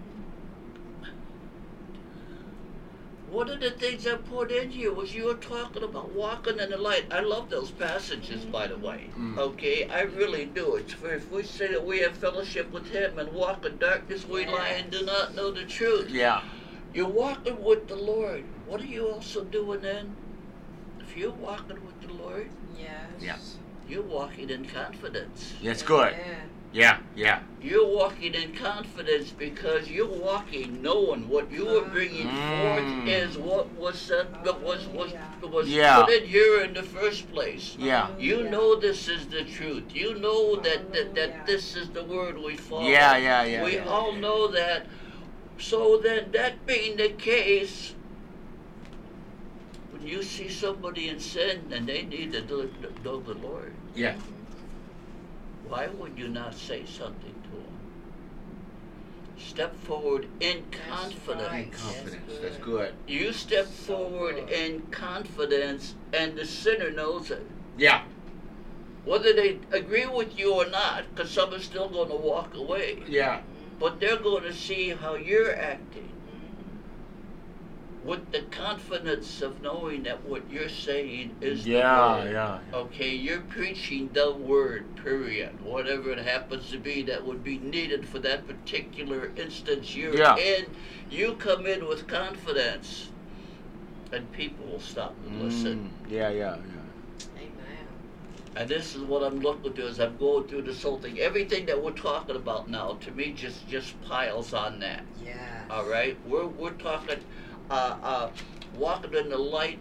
one 3.33 3.49
of 3.49 3.59
the 3.59 3.71
things 3.71 4.07
I 4.07 4.15
put 4.15 4.49
in 4.49 4.69
here 4.71 4.93
was 4.93 5.13
you 5.13 5.25
were 5.25 5.33
talking 5.33 5.83
about 5.83 6.11
walking 6.11 6.57
in 6.59 6.69
the 6.69 6.77
light. 6.77 7.07
I 7.11 7.19
love 7.19 7.49
those 7.49 7.71
passages, 7.71 8.45
by 8.45 8.67
the 8.67 8.77
way. 8.77 9.09
Mm. 9.17 9.37
Okay, 9.37 9.89
I 9.89 10.03
really 10.03 10.45
do. 10.45 10.75
It's 10.77 10.93
for 10.93 11.13
if 11.13 11.29
we 11.29 11.43
say 11.43 11.67
that 11.67 11.85
we 11.85 11.99
have 11.99 12.15
fellowship 12.15 12.71
with 12.71 12.87
Him 12.91 13.19
and 13.19 13.33
walk 13.33 13.65
in 13.65 13.77
darkness, 13.77 14.25
we 14.25 14.45
lie 14.45 14.69
and 14.69 14.89
do 14.89 15.03
not 15.03 15.35
know 15.35 15.51
the 15.51 15.65
truth. 15.65 16.09
Yeah. 16.09 16.43
You're 16.93 17.07
walking 17.07 17.63
with 17.63 17.87
the 17.87 17.95
Lord. 17.95 18.43
What 18.67 18.81
are 18.81 18.85
you 18.85 19.07
also 19.07 19.43
doing 19.45 19.81
then? 19.81 20.15
If 20.99 21.15
you're 21.15 21.31
walking 21.31 21.77
with 21.85 22.01
the 22.01 22.13
Lord, 22.13 22.49
Yes. 22.77 22.89
Yeah. 23.19 23.37
you're 23.87 24.03
walking 24.03 24.49
in 24.49 24.65
confidence. 24.65 25.53
That's 25.63 25.83
good. 25.83 26.13
Amen. 26.13 26.49
Yeah. 26.73 26.99
Yeah. 27.15 27.39
You're 27.61 27.85
walking 27.87 28.33
in 28.33 28.53
confidence 28.55 29.31
because 29.31 29.89
you're 29.89 30.07
walking 30.07 30.81
knowing 30.81 31.27
what 31.27 31.51
you 31.51 31.67
are 31.77 31.85
bringing 31.89 32.27
Mm. 32.27 32.61
forth 32.61 33.07
is 33.09 33.37
what 33.37 33.69
was 33.73 33.99
said, 33.99 34.27
what 34.45 34.61
was 34.61 34.87
was 34.87 35.11
was 35.43 35.67
Yeah. 35.67 36.03
put 36.05 36.13
in 36.13 36.27
here 36.27 36.61
in 36.61 36.73
the 36.73 36.83
first 36.83 37.29
place. 37.33 37.75
Yeah. 37.77 38.07
You 38.17 38.31
Hallelujah. 38.35 38.51
know 38.51 38.75
this 38.79 39.09
is 39.09 39.27
the 39.27 39.43
truth. 39.43 39.83
You 39.93 40.15
know 40.15 40.55
that, 40.57 40.91
that, 40.93 41.07
Hallelujah. 41.07 41.13
that 41.15 41.45
this 41.45 41.75
is 41.75 41.89
the 41.89 42.03
word 42.05 42.37
we 42.37 42.55
follow. 42.55 42.87
Yeah. 42.87 43.17
Yeah. 43.17 43.43
Yeah. 43.43 43.63
we 43.65 43.75
yeah. 43.75 43.85
all 43.87 44.13
know 44.13 44.47
that. 44.47 44.87
So 45.61 45.97
then, 45.97 46.31
that 46.31 46.65
being 46.65 46.97
the 46.97 47.09
case, 47.09 47.93
when 49.91 50.05
you 50.05 50.23
see 50.23 50.49
somebody 50.49 51.07
in 51.07 51.19
sin 51.19 51.71
and 51.71 51.87
they 51.87 52.01
need 52.03 52.33
to 52.33 52.41
know 53.03 53.19
the 53.21 53.35
Lord, 53.35 53.73
Yeah. 53.95 54.15
why 55.67 55.87
would 55.87 56.17
you 56.17 56.29
not 56.29 56.55
say 56.55 56.83
something 56.85 57.35
to 57.43 57.49
them? 57.51 57.67
Step 59.37 59.75
forward 59.75 60.27
in 60.39 60.63
That's 60.71 60.87
confidence. 60.89 61.47
right. 61.51 61.71
Confidence. 61.71 62.13
That's 62.27 62.41
That's 62.41 62.57
good. 62.57 62.63
good. 62.65 62.93
You 63.07 63.31
step 63.31 63.65
So 63.67 63.95
forward 63.95 64.35
good. 64.37 64.49
in 64.49 64.81
confidence, 64.89 65.95
and 66.11 66.35
the 66.35 66.45
sinner 66.45 66.89
knows 66.89 67.29
it. 67.29 67.45
Yeah. 67.77 68.01
Whether 69.05 69.33
they 69.33 69.59
agree 69.71 70.05
with 70.07 70.37
you 70.37 70.53
or 70.55 70.65
not, 70.67 71.03
because 71.13 71.29
some 71.31 71.53
are 71.53 71.59
still 71.59 71.87
going 71.89 72.09
to 72.09 72.15
walk 72.15 72.55
away, 72.55 73.03
Yeah. 73.07 73.41
But 73.81 73.99
they're 73.99 74.17
going 74.17 74.43
to 74.43 74.53
see 74.53 74.89
how 74.89 75.15
you're 75.15 75.55
acting. 75.55 76.07
with 78.03 78.31
the 78.31 78.41
confidence 78.49 79.43
of 79.43 79.61
knowing 79.61 80.01
that 80.01 80.23
what 80.25 80.41
you're 80.49 80.67
saying 80.69 81.35
is 81.39 81.67
Yeah, 81.67 82.15
the 82.17 82.23
word. 82.23 82.31
yeah. 82.33 82.59
Okay, 82.73 83.13
you're 83.13 83.41
preaching 83.41 84.09
the 84.13 84.33
word, 84.33 84.95
period. 84.95 85.61
Whatever 85.63 86.09
it 86.11 86.17
happens 86.17 86.71
to 86.71 86.79
be 86.79 87.03
that 87.03 87.23
would 87.23 87.43
be 87.43 87.59
needed 87.59 88.07
for 88.07 88.17
that 88.19 88.47
particular 88.47 89.31
instance 89.35 89.95
you're 89.95 90.17
Yeah. 90.17 90.35
in, 90.37 90.65
you 91.11 91.33
come 91.35 91.67
in 91.67 91.87
with 91.87 92.07
confidence, 92.07 93.11
and 94.11 94.31
people 94.31 94.65
will 94.65 94.79
stop 94.79 95.15
and 95.27 95.43
listen. 95.43 95.91
Mm, 96.07 96.11
yeah, 96.11 96.29
yeah, 96.29 96.55
yeah. 96.55 96.80
Amen. 98.55 98.61
And 98.61 98.69
this 98.69 98.95
is 98.95 99.01
what 99.03 99.23
I'm 99.23 99.39
looking 99.39 99.73
through 99.73 99.85
is 99.87 99.99
I'm 99.99 100.17
going 100.17 100.47
through 100.47 100.63
this 100.63 100.83
whole 100.83 100.97
thing. 100.99 101.19
Everything 101.19 101.65
that 101.67 101.81
we're 101.81 101.91
talking 101.91 102.35
about 102.35 102.69
now, 102.69 102.93
to 103.01 103.11
me, 103.11 103.31
just 103.33 103.67
just 103.67 103.99
piles 104.01 104.53
on 104.53 104.79
that. 104.79 105.03
Yeah. 105.23 105.63
All 105.69 105.85
right, 105.85 106.17
we're 106.27 106.47
we're 106.47 106.71
talking, 106.71 107.19
uh, 107.69 107.95
uh, 108.03 108.29
walking 108.77 109.13
in 109.13 109.29
the 109.29 109.37
light. 109.37 109.79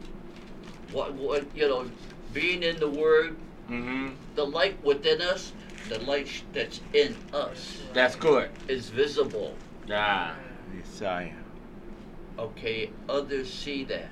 What 0.93 1.15
what 1.15 1.45
you 1.55 1.69
know, 1.69 1.91
being 2.33 2.63
in 2.63 2.79
the 2.79 2.91
Word, 2.91 3.37
Mm-hmm. 3.69 4.15
the 4.35 4.45
light 4.45 4.83
within 4.85 5.21
us, 5.23 5.53
the 5.89 6.01
light 6.01 6.27
sh- 6.27 6.43
that's 6.53 6.81
in 6.93 7.17
us 7.33 7.79
That's 7.93 8.17
good. 8.17 8.51
is 8.67 8.89
visible. 8.89 9.55
Yeah. 9.87 10.35
Yes, 10.77 11.03
I. 11.03 11.33
Okay, 12.37 12.91
others 13.09 13.53
see 13.53 13.85
that. 13.85 14.09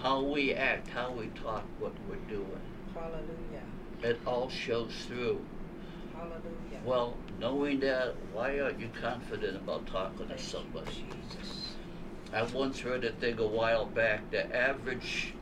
How 0.00 0.22
we 0.22 0.54
act, 0.54 0.88
how 0.88 1.10
we 1.12 1.26
talk, 1.28 1.64
what 1.78 1.92
we're 2.08 2.16
doing, 2.28 2.60
Hallelujah. 2.96 3.62
it 4.02 4.18
all 4.26 4.48
shows 4.48 4.92
through. 5.06 5.44
Hallelujah. 6.14 6.80
Well, 6.84 7.16
knowing 7.38 7.80
that, 7.80 8.14
why 8.32 8.60
aren't 8.60 8.80
you 8.80 8.88
confident 9.00 9.56
about 9.56 9.86
talking 9.86 10.28
to 10.28 10.36
Thank 10.36 10.40
you, 10.40 10.46
somebody? 10.46 10.90
Jesus. 10.90 11.74
I 12.32 12.42
once 12.42 12.80
heard 12.80 13.04
a 13.04 13.12
thing 13.12 13.38
a 13.38 13.46
while 13.46 13.86
back. 13.86 14.30
The 14.30 14.54
average, 14.54 15.34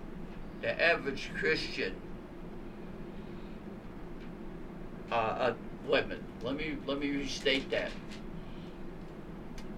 the 0.61 0.81
average 0.83 1.31
Christian. 1.37 1.95
Uh, 5.11 5.15
uh, 5.15 5.55
wait 5.87 6.05
a 6.05 6.09
minute. 6.09 6.25
Let 6.43 6.57
me 6.57 6.77
let 6.87 6.99
me 6.99 7.11
restate 7.11 7.71
that. 7.71 7.91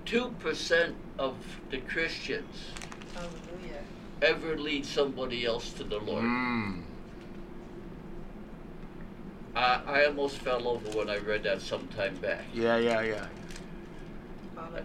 Two 0.04 0.30
percent 0.38 0.94
of 1.18 1.36
the 1.70 1.78
Christians 1.78 2.70
Hallelujah. 3.14 3.82
ever 4.22 4.56
lead 4.56 4.86
somebody 4.86 5.44
else 5.44 5.72
to 5.74 5.84
the 5.84 5.98
Lord. 5.98 6.24
Mm. 6.24 6.82
I, 9.56 9.80
I 9.86 10.04
almost 10.06 10.38
fell 10.38 10.68
over 10.68 10.90
when 10.98 11.08
I 11.08 11.16
read 11.16 11.44
that 11.44 11.62
some 11.62 11.88
time 11.88 12.16
back. 12.16 12.44
Yeah, 12.52 12.76
yeah, 12.76 13.00
yeah. 13.00 13.26
Hallelujah. 14.54 14.84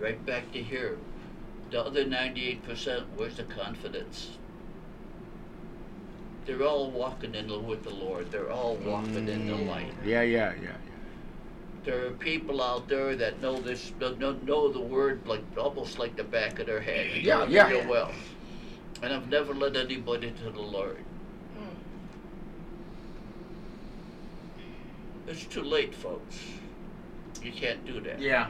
Right 0.00 0.24
back 0.24 0.50
to 0.52 0.62
here. 0.62 0.96
The 1.70 1.84
other 1.84 2.06
98%, 2.06 3.04
where's 3.16 3.36
the 3.36 3.42
confidence? 3.44 4.30
They're 6.46 6.62
all 6.62 6.90
walking 6.90 7.34
in 7.34 7.48
the, 7.48 7.58
with 7.58 7.84
the 7.84 7.90
Lord. 7.90 8.30
They're 8.30 8.50
all 8.50 8.76
walking 8.76 9.28
in 9.28 9.46
the 9.46 9.52
Mm. 9.52 9.68
light. 9.68 9.92
Yeah, 10.02 10.22
yeah, 10.22 10.54
yeah. 10.54 10.62
yeah. 10.62 10.76
There 11.84 12.06
are 12.06 12.10
people 12.12 12.62
out 12.62 12.88
there 12.88 13.14
that 13.16 13.42
know 13.42 13.60
this, 13.60 13.92
know, 14.00 14.32
know 14.42 14.72
the 14.72 14.80
word 14.80 15.26
like 15.26 15.42
almost 15.58 15.98
like 15.98 16.16
the 16.16 16.24
back 16.24 16.58
of 16.58 16.66
their 16.66 16.80
head. 16.80 17.10
They 17.12 17.20
Yeah, 17.20 17.44
yeah. 17.46 17.68
Real 17.68 17.86
well. 17.86 18.12
And 19.02 19.12
I've 19.12 19.28
never 19.28 19.54
led 19.54 19.76
anybody 19.76 20.30
to 20.30 20.50
the 20.50 20.60
Lord. 20.60 20.96
Mm. 21.58 21.66
It's 25.28 25.44
too 25.44 25.62
late, 25.62 25.94
folks. 25.94 26.36
You 27.42 27.52
can't 27.52 27.84
do 27.86 28.00
that. 28.00 28.20
Yeah, 28.20 28.48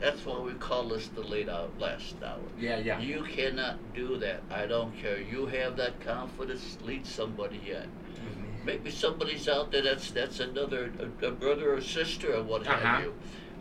That's 0.00 0.24
why 0.26 0.38
we 0.38 0.52
call 0.54 0.88
this 0.88 1.08
the 1.08 1.22
late 1.22 1.48
out 1.48 1.70
last 1.80 2.14
hour. 2.22 2.38
yeah, 2.58 2.78
yeah. 2.78 2.98
You 3.00 3.22
cannot 3.24 3.78
do 3.94 4.18
that. 4.18 4.42
I 4.50 4.66
don't 4.66 4.96
care. 5.00 5.18
You 5.20 5.46
have 5.46 5.76
that 5.78 6.00
confidence. 6.00 6.78
Lead 6.84 7.06
somebody 7.06 7.60
in. 7.70 7.88
Maybe 8.64 8.90
somebody's 8.90 9.48
out 9.48 9.70
there 9.72 9.82
that's 9.82 10.10
that's 10.10 10.40
another 10.40 10.90
a, 11.20 11.26
a 11.26 11.30
brother 11.32 11.74
or 11.74 11.80
sister 11.80 12.34
or 12.36 12.42
what 12.42 12.66
Uh-huh. 12.66 12.76
have 12.78 13.02
you, 13.04 13.14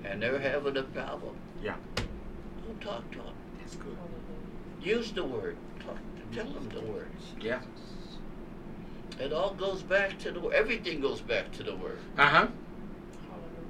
and 0.05 0.21
they're 0.21 0.39
having 0.39 0.77
a 0.77 0.83
problem. 0.83 1.35
Yeah. 1.61 1.75
Go 1.97 2.73
talk 2.79 3.09
to 3.11 3.17
them. 3.17 3.33
That's 3.59 3.75
good. 3.75 3.97
Use 4.81 5.11
the 5.11 5.23
word. 5.23 5.57
Talk. 5.85 5.97
Tell 6.33 6.45
them 6.45 6.69
the 6.69 6.81
words. 6.81 7.23
Yeah. 7.41 7.59
It 9.19 9.31
all 9.33 9.53
goes 9.53 9.81
back 9.83 10.17
to 10.19 10.31
the 10.31 10.41
everything 10.49 10.99
goes 10.99 11.21
back 11.21 11.51
to 11.53 11.63
the 11.63 11.75
word. 11.75 11.99
Uh 12.17 12.27
huh. 12.27 12.47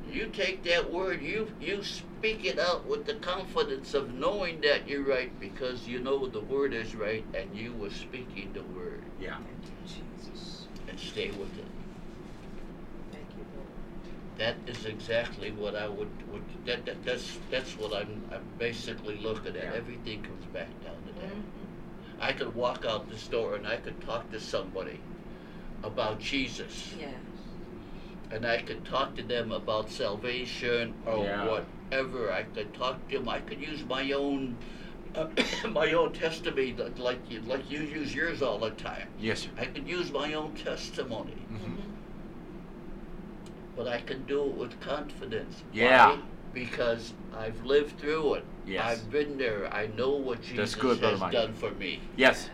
You 0.09 0.27
take 0.27 0.63
that 0.63 0.91
word, 0.91 1.21
you 1.23 1.51
you 1.59 1.83
speak 1.83 2.45
it 2.45 2.59
out 2.59 2.85
with 2.85 3.05
the 3.05 3.15
confidence 3.15 3.93
of 3.95 4.13
knowing 4.13 4.61
that 4.61 4.87
you're 4.87 5.03
right 5.03 5.37
because 5.39 5.87
you 5.87 5.99
know 5.99 6.27
the 6.27 6.39
word 6.41 6.73
is 6.73 6.95
right 6.95 7.25
and 7.33 7.55
you 7.55 7.73
were 7.73 7.89
speaking 7.89 8.51
the 8.53 8.61
word 8.77 9.01
Yeah. 9.19 9.37
Thank 9.37 9.47
you, 9.97 10.03
Jesus. 10.27 10.67
and 10.87 10.99
stay 10.99 11.31
with 11.31 11.57
it. 11.57 11.65
Thank 13.11 13.25
you, 13.37 13.45
Lord. 13.55 13.67
That 14.37 14.55
is 14.67 14.85
exactly 14.85 15.51
what 15.51 15.75
I 15.75 15.87
would, 15.87 16.11
would 16.31 16.43
that, 16.65 16.85
that 16.85 17.03
that's 17.03 17.39
that's 17.49 17.75
what 17.77 17.93
I'm 17.93 18.21
I'm 18.31 18.45
basically 18.59 19.17
looking 19.17 19.55
at. 19.57 19.63
Yeah. 19.63 19.73
Everything 19.75 20.21
comes 20.21 20.45
back 20.53 20.69
down 20.83 20.95
to 21.07 21.21
that. 21.21 21.31
Mhm. 21.31 21.43
I 22.19 22.33
could 22.33 22.53
walk 22.53 22.85
out 22.85 23.09
the 23.09 23.17
store 23.17 23.55
and 23.55 23.67
I 23.67 23.77
could 23.77 23.99
talk 24.01 24.29
to 24.31 24.39
somebody 24.39 24.99
about 25.83 26.19
Jesus. 26.19 26.93
Yes. 26.99 27.09
and 28.31 28.47
I 28.47 28.61
could 28.63 28.83
talk 28.85 29.15
to 29.15 29.21
them 29.21 29.51
about 29.51 29.91
salvation 29.91 30.93
or 31.05 31.23
Yeah. 31.23 31.45
whatever. 31.45 32.31
I 32.31 32.43
could 32.43 32.73
talk 32.73 33.07
to 33.09 33.17
them. 33.19 33.29
I 33.29 33.39
could 33.39 33.61
use 33.61 33.83
my 33.85 34.11
own 34.13 34.57
uh, 35.15 35.27
my 35.69 35.91
own 35.93 36.13
testimony 36.13 36.73
like 36.97 37.19
you 37.29 37.41
like 37.41 37.69
you 37.69 37.81
use 37.81 38.15
yours 38.15 38.41
all 38.41 38.57
the 38.57 38.71
time. 38.71 39.07
Yes, 39.19 39.41
sir. 39.41 39.49
I 39.59 39.65
could 39.65 39.87
use 39.87 40.11
my 40.11 40.33
own 40.33 40.55
testimony, 40.55 41.37
Mm-hmm. 41.51 41.73
Mhm. 41.73 41.81
but 43.75 43.87
I 43.87 44.01
can 44.01 44.23
do 44.25 44.43
it 44.45 44.55
with 44.55 44.79
confidence. 44.79 45.61
Yeah. 45.71 46.09
Why? 46.15 46.19
Because 46.53 47.13
I've 47.35 47.63
lived 47.65 47.99
through 47.99 48.35
it. 48.35 48.45
Yes. 48.65 48.83
I've 48.85 49.11
been 49.11 49.37
there. 49.37 49.71
I 49.73 49.87
know 49.87 50.11
what 50.11 50.41
Jesus 50.41 50.73
has 50.73 51.19
Mike. 51.19 51.31
done 51.31 51.53
for 51.53 51.71
me. 51.71 51.99
Yes. 52.15 52.49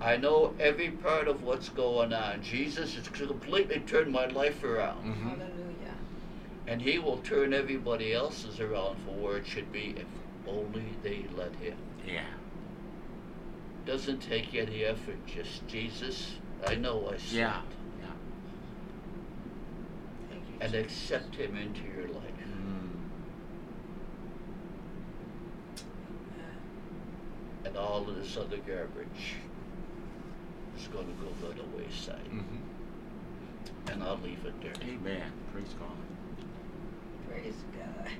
I 0.00 0.16
know 0.16 0.54
every 0.60 0.90
part 0.90 1.26
of 1.26 1.42
what's 1.42 1.68
going 1.70 2.12
on. 2.12 2.42
Jesus 2.42 2.94
has 2.96 3.08
completely 3.08 3.80
turned 3.80 4.12
my 4.12 4.26
life 4.26 4.62
around. 4.62 5.04
Mm-hmm. 5.04 5.28
Hallelujah. 5.28 5.94
And 6.66 6.82
he 6.82 6.98
will 6.98 7.18
turn 7.18 7.54
everybody 7.54 8.12
else's 8.12 8.60
around 8.60 8.96
for 9.04 9.12
where 9.12 9.38
it 9.38 9.46
should 9.46 9.72
be 9.72 9.94
if 9.96 10.06
only 10.46 10.84
they 11.02 11.24
let 11.34 11.54
him. 11.56 11.76
Yeah. 12.06 12.24
Doesn't 13.86 14.20
take 14.20 14.54
any 14.54 14.84
effort, 14.84 15.24
just 15.26 15.66
Jesus, 15.66 16.36
I 16.66 16.74
know 16.74 17.08
I 17.08 17.16
sinned. 17.16 17.38
Yeah. 17.38 17.60
Yeah. 18.00 18.06
Thank 20.28 20.42
you. 20.42 20.54
And 20.60 20.72
Jesus. 20.72 20.92
accept 20.92 21.36
him 21.36 21.56
into 21.56 21.82
your 21.82 22.08
life. 22.08 22.22
Mm. 22.50 22.90
And 27.64 27.76
all 27.76 28.08
of 28.08 28.16
this 28.16 28.36
other 28.36 28.58
garbage 28.58 29.36
is 30.76 30.88
going 30.88 31.06
to 31.06 31.12
go 31.22 31.30
by 31.48 31.54
the 31.54 31.64
wayside. 31.76 32.24
Mm-hmm. 32.30 33.90
And 33.92 34.02
I'll 34.02 34.18
leave 34.18 34.44
it 34.44 34.60
there. 34.62 34.72
Amen. 34.82 35.22
Praise 35.52 35.74
God. 35.78 35.96
Praise 37.28 37.54
God. 37.76 38.10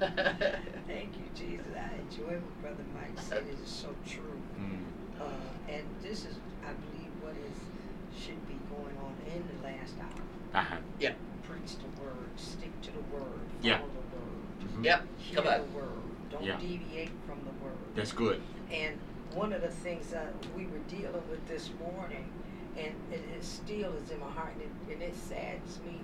Thank 0.86 1.10
you, 1.16 1.24
Jesus. 1.34 1.66
I 1.76 1.90
enjoy 2.00 2.34
what 2.34 2.62
Brother 2.62 2.84
Mike 2.94 3.18
said. 3.20 3.44
It 3.48 3.58
is 3.62 3.68
so 3.70 3.88
true. 4.06 4.40
Mm. 4.58 4.80
Uh, 5.20 5.24
and 5.72 5.82
this 6.02 6.20
is, 6.24 6.36
I 6.64 6.72
believe, 6.72 7.10
what 7.22 7.32
is 7.32 8.22
should 8.22 8.46
be 8.48 8.54
going 8.70 8.96
on 8.98 9.14
in 9.34 9.42
the 9.56 9.66
last 9.66 9.94
hour. 10.00 10.60
Uh-huh. 10.60 10.76
Yeah. 10.98 11.12
Preach 11.42 11.76
the 11.78 12.02
word. 12.02 12.28
Stick 12.36 12.70
to 12.82 12.90
the 12.92 13.00
word. 13.14 13.22
Follow 13.22 13.62
Yeah. 13.62 13.78
the 13.78 13.84
word. 13.84 14.74
Mhm. 14.76 14.84
Yep, 14.84 15.06
Hear 15.18 15.36
come 15.42 15.46
on. 15.46 15.60
the 15.60 15.76
word. 15.78 15.88
Don't 16.30 16.42
Yeah. 16.44 16.56
deviate 16.58 17.10
from 17.26 17.38
the 17.44 17.64
word. 17.64 17.76
That's 17.94 18.12
good. 18.12 18.40
And 18.72 18.98
one 19.38 19.52
of 19.52 19.62
the 19.62 19.68
things 19.68 20.08
that 20.08 20.32
we 20.56 20.66
were 20.66 20.80
dealing 20.88 21.22
with 21.30 21.46
this 21.46 21.70
morning, 21.80 22.28
and 22.76 22.92
it, 23.12 23.20
it 23.36 23.44
still 23.44 23.92
is 23.92 24.10
in 24.10 24.18
my 24.18 24.28
heart, 24.30 24.52
and 24.54 24.62
it, 24.62 24.94
and 24.94 25.02
it 25.02 25.14
saddens 25.14 25.78
me 25.86 26.00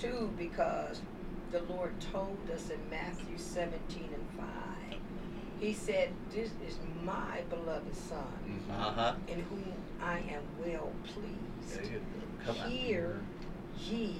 too, 0.00 0.32
because 0.36 1.00
the 1.52 1.62
Lord 1.62 1.92
told 2.12 2.38
us 2.52 2.70
in 2.70 2.80
Matthew 2.90 3.38
17 3.38 4.08
and 4.12 4.40
5, 4.90 4.98
He 5.60 5.72
said, 5.72 6.08
This 6.34 6.50
is 6.66 6.76
my 7.04 7.42
beloved 7.50 7.94
Son, 7.94 8.18
Mm-hmm. 8.48 8.82
Uh-huh. 8.82 9.14
in 9.28 9.40
whom 9.42 9.72
I 10.02 10.18
am 10.18 10.42
well 10.64 10.90
pleased. 11.04 11.88
Hear 12.66 13.20
ye 13.78 14.16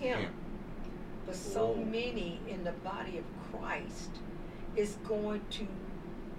him. 0.00 0.18
Him. 0.20 0.32
But 1.26 1.36
so 1.36 1.66
Whoa. 1.66 1.84
many 1.84 2.40
in 2.48 2.64
the 2.64 2.72
body 2.72 3.18
of 3.18 3.24
Christ 3.52 4.10
is 4.74 4.96
going 5.06 5.42
to 5.50 5.66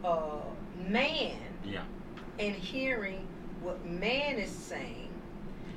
uh, 0.04 0.40
man 0.88 1.38
Yeah. 1.66 1.84
and 2.40 2.56
hearing 2.56 3.28
what 3.62 3.84
man 3.86 4.38
is 4.38 4.50
saying, 4.52 5.10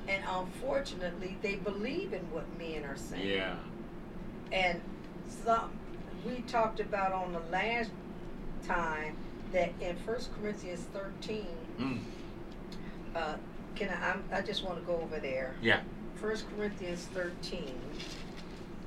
and 0.09 0.23
unfortunately, 0.29 1.37
they 1.43 1.57
believe 1.57 2.13
in 2.13 2.23
what 2.31 2.45
men 2.59 2.85
are 2.85 2.97
saying. 2.97 3.27
Yeah. 3.29 3.57
And 4.53 4.81
some 5.45 5.71
we 6.25 6.41
talked 6.43 6.79
about 6.79 7.13
on 7.13 7.33
the 7.33 7.41
last 7.51 7.91
time 8.65 9.17
that 9.53 9.73
in 9.81 9.97
First 10.07 10.31
Corinthians 10.41 10.87
13, 10.93 11.47
Mm. 11.81 11.99
uh, 13.17 13.35
can 13.75 13.89
I, 13.89 14.11
I'm, 14.13 14.25
I 14.33 14.41
just 14.41 14.63
want 14.65 14.79
to 14.79 14.85
go 14.85 15.01
over 15.01 15.19
there. 15.19 15.55
Yeah. 15.61 15.81
First 16.17 16.45
Corinthians 16.57 17.09
13, 17.13 17.75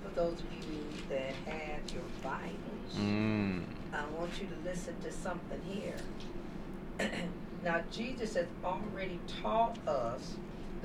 for 0.02 0.10
those 0.16 0.40
of 0.40 0.46
you 0.72 0.80
that 1.10 1.34
have 1.52 1.92
your 1.92 2.04
Bibles, 2.24 2.96
Mm. 2.98 3.64
I 3.96 4.20
want 4.20 4.32
you 4.42 4.48
to 4.48 4.70
listen 4.70 4.96
to 5.04 5.12
something 5.12 5.62
here. 5.68 5.96
now, 7.64 7.82
Jesus 7.92 8.36
has 8.36 8.48
already 8.64 9.20
taught 9.42 9.78
us, 9.88 10.36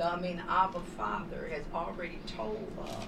I 0.03 0.19
mean, 0.19 0.43
Abba 0.49 0.81
Father 0.97 1.51
has 1.53 1.65
already 1.75 2.19
told 2.27 2.73
us 2.83 3.07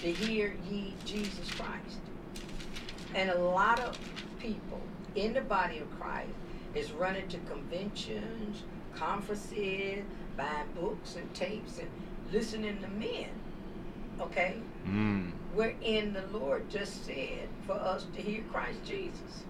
to 0.00 0.12
hear 0.12 0.54
ye 0.70 0.94
Jesus 1.04 1.50
Christ. 1.50 1.98
And 3.14 3.30
a 3.30 3.38
lot 3.38 3.80
of 3.80 3.98
people 4.38 4.80
in 5.14 5.32
the 5.32 5.40
body 5.40 5.78
of 5.78 6.00
Christ 6.00 6.30
is 6.74 6.92
running 6.92 7.26
to 7.28 7.38
conventions, 7.38 8.62
conferences, 8.94 10.04
buying 10.36 10.68
books 10.74 11.16
and 11.16 11.32
tapes 11.34 11.78
and 11.78 11.88
listening 12.32 12.78
to 12.80 12.88
men. 12.88 13.28
Okay? 14.20 14.56
Mm. 14.88 15.32
wherein 15.54 16.12
the 16.12 16.24
Lord 16.38 16.68
just 16.70 17.04
said 17.04 17.48
for 17.66 17.72
us 17.72 18.06
to 18.14 18.22
hear 18.22 18.42
Christ 18.52 18.78
Jesus. 18.84 19.44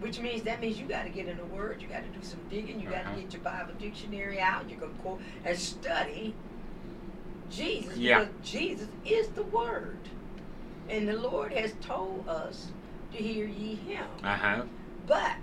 Which 0.00 0.18
means 0.18 0.42
that 0.44 0.60
means 0.60 0.78
you 0.78 0.86
got 0.86 1.02
to 1.04 1.10
get 1.10 1.28
in 1.28 1.36
the 1.36 1.44
Word, 1.44 1.80
you 1.82 1.86
got 1.88 2.02
to 2.02 2.18
do 2.18 2.24
some 2.24 2.40
digging, 2.48 2.80
you 2.80 2.88
got 2.88 3.04
Uh-huh. 3.04 3.16
to 3.16 3.20
get 3.22 3.32
your 3.34 3.42
Bible 3.42 3.74
dictionary 3.78 4.40
out, 4.40 4.68
you 4.70 4.76
can 4.76 4.88
quote 5.02 5.20
and 5.44 5.56
study 5.58 6.34
Jesus 7.50 7.96
Yeah. 7.96 8.20
because 8.20 8.34
Jesus 8.50 8.88
is 9.04 9.28
the 9.28 9.42
Word, 9.42 9.98
and 10.88 11.08
the 11.08 11.16
Lord 11.18 11.52
has 11.52 11.74
told 11.82 12.28
us 12.28 12.68
to 13.12 13.18
hear 13.22 13.46
ye 13.46 13.74
Him. 13.74 14.06
Uh 14.24 14.36
huh. 14.36 14.62
But 15.06 15.36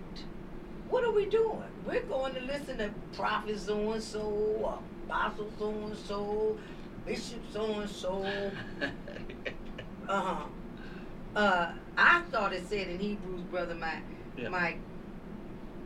what 0.89 1.03
are 1.03 1.12
we 1.12 1.26
doing? 1.28 1.64
We're 1.86 2.01
going 2.03 2.34
to 2.36 2.41
listen 2.41 2.78
to 2.80 2.89
prophets 3.14 3.64
so 3.64 3.91
and 3.91 4.01
so, 4.03 4.80
apostle 5.08 5.49
so 5.60 5.70
and 5.70 5.95
so, 5.97 6.58
bishop 7.08 7.39
so 7.51 7.80
and 7.80 7.89
so. 7.89 8.51
Uh-huh. 10.08 10.43
Uh 11.36 11.72
I 11.97 12.22
thought 12.32 12.53
it 12.53 12.68
said 12.68 12.88
in 12.89 12.99
Hebrews, 12.99 13.41
brother 13.49 13.76
Mike, 13.76 14.03
Yeah. 14.38 14.49
Mike, 14.49 14.78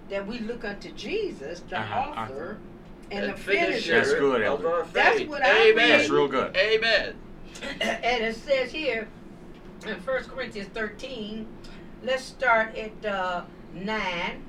that 0.09 0.27
we 0.27 0.39
look 0.39 0.65
unto 0.65 0.91
Jesus, 0.91 1.61
the 1.69 1.79
Uh-huh, 1.79 2.21
author 2.21 2.57
and, 3.11 3.31
the 3.31 3.37
finisher 3.37 3.71
finisher. 3.71 3.95
That's 3.95 4.13
good, 4.13 4.41
Elder. 4.41 4.85
That's 4.93 5.19
faith. 5.19 5.29
what 5.29 5.41
I 5.43 5.69
Amen. 5.69 5.75
read. 5.75 5.99
That's 5.99 6.09
real 6.09 6.27
good. 6.27 6.55
Amen. 6.55 7.15
and 7.81 8.23
it 8.23 8.35
says 8.35 8.71
here 8.71 9.07
in 9.87 9.95
1 9.95 10.23
Corinthians 10.25 10.69
13, 10.73 11.47
let's 12.03 12.23
start 12.23 12.75
at 12.77 13.05
uh, 13.05 13.43
9. 13.73 14.43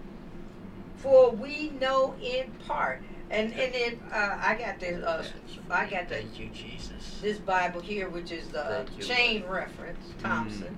For 0.97 1.31
we 1.31 1.71
know 1.81 2.15
in 2.23 2.51
part. 2.67 3.03
And 3.33 3.53
and 3.55 3.75
then 3.75 4.01
uh, 4.13 4.39
I 4.41 4.55
got 4.55 4.79
this 4.79 5.03
uh, 5.03 5.25
I 5.71 5.87
got 5.87 6.09
the, 6.09 6.17
Thank 6.17 6.39
you, 6.39 6.51
Jesus. 6.53 7.19
this 7.23 7.39
Bible 7.39 7.81
here, 7.81 8.11
which 8.11 8.31
is 8.31 8.49
the 8.49 8.63
Thank 8.63 8.99
you, 8.99 9.03
chain 9.03 9.45
reference, 9.49 9.99
Thompson. 10.23 10.77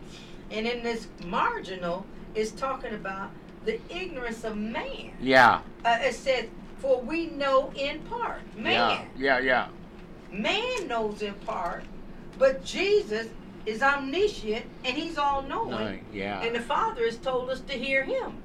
And 0.53 0.67
in 0.67 0.85
this 0.85 1.09
marginal 1.27 2.07
is 2.37 2.53
talking 2.53 2.95
about 2.95 3.31
the 3.65 3.81
ignorance 3.91 4.45
of 4.45 4.57
man. 4.57 5.13
Yeah. 5.21 5.63
Uh, 5.85 5.99
it 6.01 6.15
says, 6.15 6.47
for 6.79 7.01
we 7.01 7.27
know 7.27 7.73
in 7.75 7.99
part. 8.01 8.43
Man. 8.57 9.09
Yeah. 9.19 9.39
Yeah. 9.39 9.39
Yeah. 9.41 9.69
Man 10.31 10.87
knows 10.87 11.23
in 11.23 11.35
part, 11.35 11.83
but 12.39 12.65
Jesus 12.65 13.29
is 13.67 13.83
omniscient 13.83 14.67
and 14.85 14.97
he's 14.97 15.19
all 15.19 15.43
knowing. 15.43 15.71
No, 15.71 15.99
yeah. 16.13 16.43
And 16.43 16.55
the 16.55 16.61
Father 16.61 17.05
has 17.05 17.17
told 17.17 17.51
us 17.51 17.61
to 17.63 17.73
hear 17.73 18.05
him. 18.05 18.37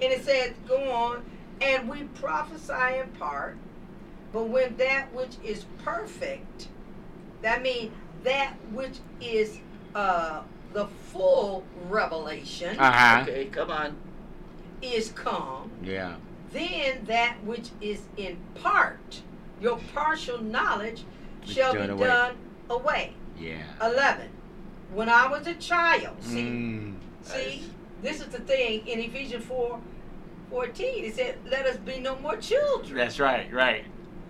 And 0.00 0.12
it 0.12 0.24
says, 0.24 0.52
go 0.68 0.90
on, 0.92 1.24
and 1.60 1.88
we 1.88 2.04
prophesy 2.20 2.98
in 3.00 3.08
part, 3.18 3.56
but 4.32 4.48
when 4.48 4.76
that 4.76 5.12
which 5.14 5.36
is 5.44 5.64
perfect, 5.84 6.68
that 7.42 7.62
means 7.62 7.92
that 8.24 8.54
which 8.72 8.98
is 9.20 9.58
uh, 9.94 10.42
the 10.72 10.86
full 10.86 11.64
revelation 11.88 12.78
Uh 12.78 12.92
huh. 12.92 13.22
Okay, 13.22 13.46
come 13.46 13.70
on. 13.70 13.96
is 14.82 15.10
come, 15.12 15.70
Yeah. 15.82 16.16
then 16.52 17.04
that 17.06 17.36
which 17.44 17.70
is 17.80 18.02
in 18.16 18.36
part, 18.54 19.22
your 19.60 19.78
partial 19.94 20.40
knowledge, 20.42 21.04
Is 21.46 21.50
shall 21.54 21.72
be 21.72 21.78
done 21.78 21.90
away. 21.90 22.06
done 22.06 22.36
away. 22.68 23.12
Yeah. 23.38 23.62
11. 23.82 24.28
When 24.92 25.08
I 25.08 25.26
was 25.28 25.46
a 25.46 25.54
child, 25.54 26.16
see, 26.20 26.42
Mm. 26.42 26.94
see, 27.22 27.64
this 28.02 28.20
is 28.20 28.26
the 28.28 28.38
thing 28.40 28.86
in 28.86 29.00
Ephesians 29.00 29.44
4 29.46 29.80
14. 30.50 31.04
It 31.04 31.14
said, 31.16 31.38
Let 31.50 31.66
us 31.66 31.76
be 31.78 31.98
no 31.98 32.16
more 32.16 32.36
children. 32.36 32.96
That's 32.96 33.18
right. 33.18 33.52
Right. 33.52 33.84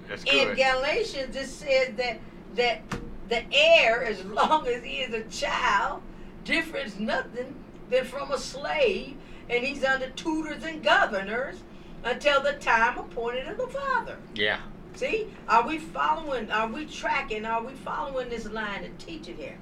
That's 0.08 0.24
In. 0.24 0.54
Galatians, 0.54 1.36
it 1.36 1.46
says 1.46 1.94
that 1.96 2.18
that 2.54 2.82
the 3.28 3.42
heir, 3.52 4.04
as 4.04 4.24
long 4.24 4.66
as 4.66 4.82
he 4.82 4.98
is 4.98 5.14
a 5.14 5.22
child, 5.24 6.02
differs 6.44 6.98
nothing 6.98 7.54
than 7.90 8.04
from 8.04 8.32
a 8.32 8.38
slave, 8.38 9.16
and 9.48 9.64
he's 9.64 9.84
under 9.84 10.08
tutors 10.10 10.64
and 10.64 10.82
governors 10.82 11.56
until 12.04 12.40
the 12.42 12.52
time 12.54 12.98
appointed 12.98 13.48
of 13.48 13.58
the 13.58 13.66
father. 13.66 14.16
Yeah. 14.34 14.60
See, 14.94 15.26
are 15.48 15.66
we 15.66 15.78
following? 15.78 16.50
Are 16.50 16.68
we 16.68 16.86
tracking? 16.86 17.44
Are 17.44 17.62
we 17.62 17.72
following 17.74 18.30
this 18.30 18.46
line 18.46 18.84
of 18.84 18.96
teaching 18.98 19.36
here? 19.36 19.58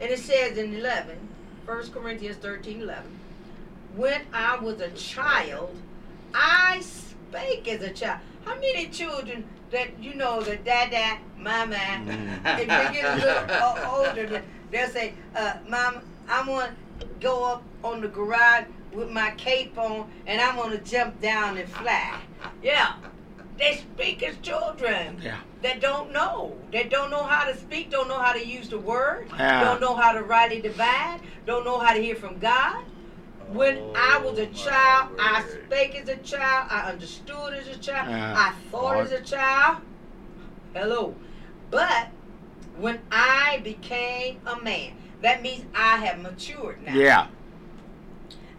And 0.00 0.10
it 0.10 0.20
says 0.20 0.56
in 0.56 0.74
11, 0.74 1.16
1 1.64 1.90
Corinthians 1.90 2.36
13, 2.36 2.82
11, 2.82 3.18
when 3.96 4.22
I 4.32 4.56
was 4.56 4.80
a 4.80 4.90
child, 4.90 5.74
I 6.34 6.80
spake 6.80 7.68
as 7.68 7.82
a 7.82 7.90
child. 7.90 8.20
How 8.44 8.54
many 8.56 8.86
children 8.88 9.44
that 9.70 10.02
you 10.02 10.14
know 10.14 10.40
that 10.42 10.64
dad, 10.64 11.18
mama, 11.36 11.76
Mm. 11.76 12.40
if 12.60 12.68
they 12.68 13.00
get 13.00 13.04
a 13.04 13.16
little 13.16 13.94
older, 13.94 14.42
they'll 14.70 14.88
say, 14.88 15.14
uh, 15.36 15.54
Mom, 15.68 16.00
I 16.28 16.48
want 16.48 16.72
to 17.00 17.06
go 17.20 17.44
up 17.44 17.62
on 17.84 18.00
the 18.00 18.08
garage 18.08 18.64
with 18.92 19.10
my 19.10 19.30
cape 19.32 19.76
on 19.78 20.10
and 20.26 20.40
I'm 20.40 20.56
going 20.56 20.70
to 20.72 20.78
jump 20.78 21.20
down 21.20 21.58
and 21.58 21.68
fly. 21.68 22.18
Yeah, 22.62 22.94
they 23.58 23.76
speak 23.76 24.22
as 24.22 24.36
children 24.38 25.18
Yeah. 25.22 25.36
that 25.62 25.80
don't 25.80 26.12
know. 26.12 26.56
That 26.72 26.90
don't 26.90 27.10
know 27.10 27.22
how 27.24 27.44
to 27.50 27.56
speak, 27.56 27.90
don't 27.90 28.08
know 28.08 28.18
how 28.18 28.32
to 28.32 28.44
use 28.46 28.68
the 28.68 28.78
word, 28.78 29.28
Yeah. 29.38 29.64
don't 29.64 29.80
know 29.80 29.94
how 29.94 30.12
to 30.12 30.22
rightly 30.22 30.60
divide, 30.60 31.20
don't 31.46 31.64
know 31.64 31.78
how 31.78 31.92
to 31.92 32.00
hear 32.00 32.14
from 32.16 32.38
God. 32.38 32.84
When 33.52 33.78
I 33.94 34.18
was 34.18 34.38
a 34.38 34.46
child, 34.46 35.12
I 35.18 35.42
spake 35.42 35.94
as 35.94 36.08
a 36.08 36.16
child, 36.16 36.68
I 36.70 36.90
understood 36.90 37.54
as 37.54 37.66
a 37.66 37.78
child, 37.78 38.10
Yeah. 38.10 38.34
I 38.36 38.52
thought 38.70 38.98
as 38.98 39.12
a 39.12 39.22
child. 39.22 39.78
Hello. 40.74 41.14
But 41.70 42.08
when 42.76 43.00
I 43.10 43.60
became 43.64 44.40
a 44.46 44.60
man, 44.62 44.92
that 45.22 45.42
means 45.42 45.64
I 45.74 45.96
have 45.96 46.20
matured 46.20 46.82
now. 46.84 46.94
Yeah. 46.94 47.26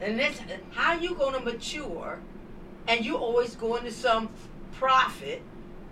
And 0.01 0.19
this, 0.19 0.41
how 0.71 0.93
you 0.93 1.13
gonna 1.13 1.39
mature, 1.39 2.19
and 2.87 3.05
you 3.05 3.15
always 3.15 3.55
going 3.55 3.83
to 3.83 3.91
some 3.91 4.29
prophet 4.71 5.43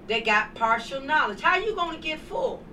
that 0.07 0.25
got 0.25 0.55
partial 0.55 1.01
knowledge? 1.01 1.41
How 1.41 1.57
you 1.57 1.75
gonna 1.75 1.97
get 1.99 2.19
full? 2.19 2.63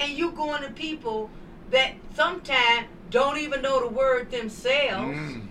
And 0.00 0.12
you 0.12 0.32
going 0.32 0.62
to 0.62 0.70
people 0.70 1.30
that 1.70 1.94
sometimes 2.14 2.86
don't 3.10 3.38
even 3.38 3.62
know 3.62 3.80
the 3.80 3.88
word 3.88 4.30
themselves. 4.30 5.18
Mm. 5.18 5.46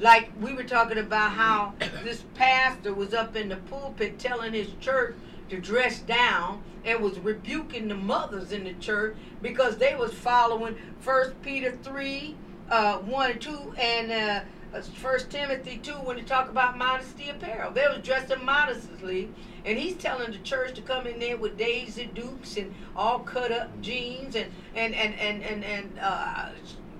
Like 0.00 0.30
we 0.40 0.52
were 0.52 0.64
talking 0.64 0.98
about 0.98 1.32
how 1.32 1.74
this 2.02 2.24
pastor 2.34 2.92
was 2.92 3.14
up 3.14 3.36
in 3.36 3.48
the 3.48 3.56
pulpit 3.56 4.18
telling 4.18 4.52
his 4.52 4.68
church 4.80 5.14
to 5.48 5.60
dress 5.60 6.00
down 6.00 6.62
and 6.84 7.00
was 7.00 7.18
rebuking 7.20 7.88
the 7.88 7.94
mothers 7.94 8.52
in 8.52 8.64
the 8.64 8.72
church 8.74 9.16
because 9.40 9.76
they 9.76 9.94
was 9.94 10.12
following 10.12 10.76
First 11.00 11.40
Peter 11.42 11.78
three, 11.82 12.34
uh, 12.70 12.98
one 12.98 13.32
and 13.32 13.40
two, 13.40 13.74
and 13.78 14.10
uh, 14.10 14.80
First 14.94 15.30
Timothy 15.30 15.78
two 15.82 15.92
when 15.92 16.16
they 16.16 16.22
talk 16.22 16.48
about 16.48 16.76
modesty 16.78 17.28
apparel. 17.28 17.70
They 17.70 17.86
was 17.86 17.98
dressing 18.02 18.44
modestly, 18.44 19.28
and 19.64 19.78
he's 19.78 19.94
telling 19.96 20.32
the 20.32 20.38
church 20.38 20.74
to 20.74 20.82
come 20.82 21.06
in 21.06 21.20
there 21.20 21.36
with 21.36 21.56
Daisy 21.56 22.10
Dukes 22.12 22.56
and 22.56 22.74
all 22.96 23.20
cut 23.20 23.52
up 23.52 23.80
jeans 23.82 24.34
and 24.34 24.50
and 24.74 24.94
and 24.94 25.14
and 25.20 25.44
and, 25.44 25.64
and 25.64 25.98
uh, 26.00 26.48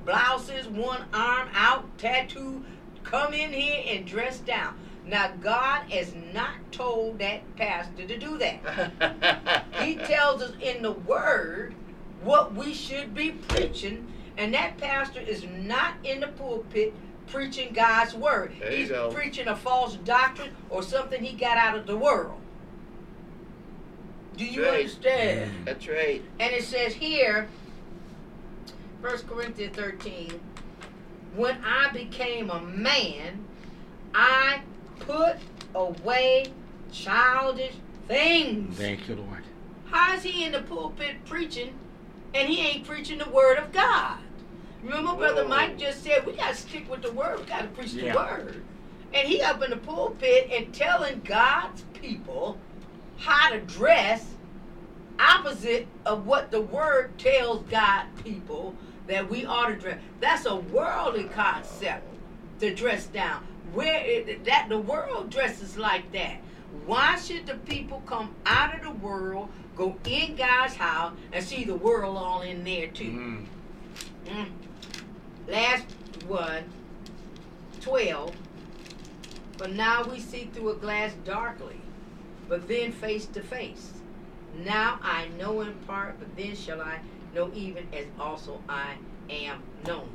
blouses, 0.04 0.68
one 0.68 1.04
arm 1.12 1.48
out, 1.54 1.98
tattoo. 1.98 2.64
Come 3.04 3.34
in 3.34 3.52
here 3.52 3.82
and 3.86 4.06
dress 4.06 4.38
down. 4.38 4.74
Now 5.04 5.32
God 5.40 5.90
has 5.90 6.14
not 6.32 6.54
told 6.70 7.18
that 7.18 7.56
pastor 7.56 8.06
to 8.06 8.18
do 8.18 8.38
that. 8.38 9.64
He 9.82 9.96
tells 9.96 10.42
us 10.42 10.52
in 10.60 10.82
the 10.82 10.92
Word 10.92 11.74
what 12.22 12.54
we 12.54 12.72
should 12.72 13.14
be 13.14 13.32
preaching, 13.32 14.06
and 14.36 14.54
that 14.54 14.78
pastor 14.78 15.20
is 15.20 15.44
not 15.44 15.94
in 16.04 16.20
the 16.20 16.28
pulpit 16.28 16.94
preaching 17.26 17.72
God's 17.72 18.14
Word. 18.14 18.52
There 18.60 18.70
He's 18.70 18.92
preaching 19.12 19.48
a 19.48 19.56
false 19.56 19.96
doctrine 19.96 20.54
or 20.70 20.82
something 20.82 21.22
he 21.22 21.36
got 21.36 21.56
out 21.56 21.76
of 21.76 21.86
the 21.86 21.96
world. 21.96 22.38
Do 24.36 24.46
you 24.46 24.64
understand? 24.64 25.50
That's 25.64 25.86
right. 25.88 26.22
And 26.40 26.52
it 26.52 26.64
says 26.64 26.94
here, 26.94 27.48
1 29.02 29.18
Corinthians 29.26 29.74
13, 29.76 30.40
when 31.34 31.58
I 31.64 31.90
became 31.92 32.50
a 32.50 32.60
man, 32.60 33.44
I 34.14 34.62
put 35.00 35.38
away 35.74 36.46
childish 36.92 37.74
things. 38.06 38.76
Thank 38.76 39.08
you, 39.08 39.16
Lord. 39.16 39.42
How 39.86 40.14
is 40.14 40.22
he 40.22 40.44
in 40.44 40.52
the 40.52 40.62
pulpit 40.62 41.16
preaching 41.24 41.74
and 42.32 42.48
he 42.48 42.60
ain't 42.60 42.86
preaching 42.86 43.18
the 43.18 43.28
word 43.28 43.58
of 43.58 43.72
God? 43.72 44.18
Remember, 44.84 45.16
Brother 45.16 45.42
Whoa. 45.42 45.48
Mike 45.48 45.78
just 45.78 46.04
said 46.04 46.24
we 46.24 46.34
got 46.34 46.54
to 46.54 46.56
stick 46.60 46.88
with 46.88 47.02
the 47.02 47.10
word. 47.10 47.40
We 47.40 47.46
got 47.46 47.62
to 47.62 47.68
preach 47.68 47.94
Yeah. 47.94 48.12
the 48.12 48.18
word. 48.18 48.62
And 49.12 49.26
he 49.26 49.42
up 49.42 49.60
in 49.64 49.70
the 49.70 49.76
pulpit 49.78 50.48
and 50.52 50.72
telling 50.72 51.22
God's 51.24 51.82
people 52.00 52.56
how 53.18 53.50
to 53.50 53.60
dress 53.60 54.26
opposite 55.18 55.88
of 56.06 56.24
what 56.24 56.52
the 56.52 56.60
word 56.60 57.18
tells 57.18 57.62
God 57.64 58.06
people 58.24 58.74
that 59.06 59.28
we 59.28 59.44
ought 59.44 59.68
to 59.68 59.76
dress. 59.76 59.98
That's 60.20 60.46
a 60.46 60.56
worldly 60.56 61.24
concept 61.24 62.04
to 62.60 62.74
dress 62.74 63.06
down. 63.06 63.46
Where 63.72 64.04
it, 64.04 64.44
that 64.44 64.68
the 64.68 64.78
world 64.78 65.30
dresses 65.30 65.76
like 65.76 66.12
that. 66.12 66.36
Why 66.86 67.18
should 67.18 67.46
the 67.46 67.54
people 67.54 68.02
come 68.06 68.34
out 68.46 68.74
of 68.74 68.82
the 68.82 69.06
world, 69.06 69.48
go 69.76 69.96
in 70.06 70.36
God's 70.36 70.74
house, 70.74 71.14
and 71.32 71.44
see 71.44 71.64
the 71.64 71.74
world 71.74 72.16
all 72.16 72.42
in 72.42 72.64
there 72.64 72.88
too? 72.88 73.04
Mm. 73.04 73.46
Mm. 74.26 74.50
Last 75.48 75.84
one, 76.26 76.64
12. 77.80 78.34
But 79.58 79.72
now 79.72 80.04
we 80.04 80.18
see 80.18 80.48
through 80.52 80.70
a 80.70 80.74
glass 80.76 81.12
darkly, 81.24 81.76
but 82.48 82.68
then 82.68 82.90
face 82.92 83.26
to 83.26 83.42
face. 83.42 83.92
Now 84.64 84.98
I 85.02 85.28
know 85.38 85.60
in 85.60 85.72
part, 85.86 86.18
but 86.18 86.36
then 86.36 86.56
shall 86.56 86.80
I 86.80 87.00
know 87.34 87.50
even 87.54 87.86
as 87.92 88.06
also 88.18 88.60
I 88.68 88.94
am 89.30 89.62
known. 89.86 90.08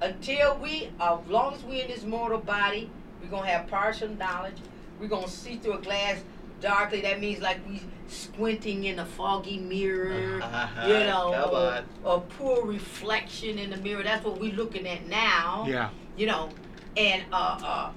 Until 0.00 0.58
we, 0.58 0.90
as 1.00 1.18
long 1.28 1.54
as 1.54 1.62
we 1.64 1.80
in 1.80 1.88
this 1.88 2.04
mortal 2.04 2.38
body, 2.38 2.90
we're 3.22 3.28
gonna 3.28 3.48
have 3.48 3.68
partial 3.68 4.08
knowledge. 4.08 4.56
We're 5.00 5.08
gonna 5.08 5.28
see 5.28 5.56
through 5.56 5.74
a 5.74 5.80
glass 5.80 6.22
darkly. 6.60 7.00
That 7.02 7.20
means 7.20 7.40
like 7.40 7.58
we 7.68 7.80
squinting 8.08 8.84
in 8.84 8.98
a 8.98 9.06
foggy 9.06 9.58
mirror 9.58 10.40
Uh-huh. 10.42 10.86
you 10.86 10.94
know, 10.94 11.32
Come 11.32 11.50
or, 11.54 12.12
or 12.16 12.20
poor 12.36 12.66
reflection 12.66 13.58
in 13.58 13.70
the 13.70 13.76
mirror. 13.78 14.02
That's 14.02 14.24
what 14.24 14.40
we're 14.40 14.52
looking 14.54 14.86
at 14.86 15.06
now. 15.08 15.64
Yeah. 15.68 15.90
You 16.16 16.26
know, 16.26 16.50
and 16.96 17.22
uh, 17.32 17.58
uh, 17.64 17.92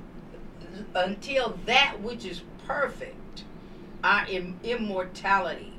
until 0.96 1.58
that 1.66 2.00
which 2.02 2.24
is 2.26 2.42
perfect, 2.68 3.44
our 4.04 4.26
Im- 4.28 4.60
immortality, 4.64 5.74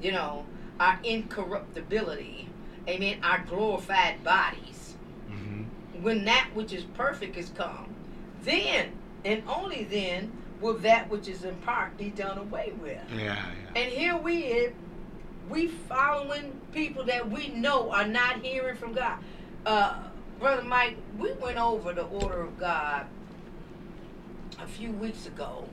you 0.00 0.12
know, 0.12 0.46
our 0.82 0.98
incorruptibility, 1.04 2.48
amen, 2.88 3.18
our 3.22 3.44
glorified 3.48 4.22
bodies, 4.24 4.96
Mm-hmm. 5.30 6.02
when 6.02 6.24
that 6.24 6.48
which 6.54 6.72
is 6.72 6.82
perfect 6.94 7.36
is 7.36 7.50
come, 7.50 7.94
then 8.42 8.90
and 9.24 9.42
only 9.48 9.84
then 9.84 10.32
will 10.60 10.74
that 10.78 11.08
which 11.08 11.28
is 11.28 11.44
in 11.44 11.54
part 11.56 11.96
be 11.96 12.10
done 12.10 12.36
away 12.36 12.72
with. 12.82 12.98
Yeah, 13.16 13.22
yeah. 13.24 13.80
And 13.80 13.92
here 13.92 14.16
we 14.16 14.38
is, 14.38 14.72
we 15.48 15.68
following 15.68 16.60
people 16.72 17.04
that 17.04 17.30
we 17.30 17.48
know 17.48 17.90
are 17.92 18.06
not 18.06 18.42
hearing 18.42 18.76
from 18.76 18.92
God. 18.92 19.18
Uh, 19.64 20.08
Brother 20.40 20.62
Mike, 20.62 20.96
we 21.18 21.32
went 21.34 21.58
over 21.58 21.92
the 21.92 22.02
order 22.04 22.42
of 22.42 22.58
God 22.58 23.06
a 24.60 24.66
few 24.66 24.90
weeks 24.90 25.26
ago, 25.26 25.68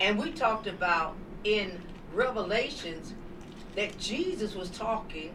and 0.00 0.18
we 0.18 0.32
talked 0.32 0.66
about 0.66 1.14
in 1.44 1.80
Revelations 2.12 3.14
that 3.76 3.98
Jesus 3.98 4.54
was 4.54 4.70
talking 4.70 5.32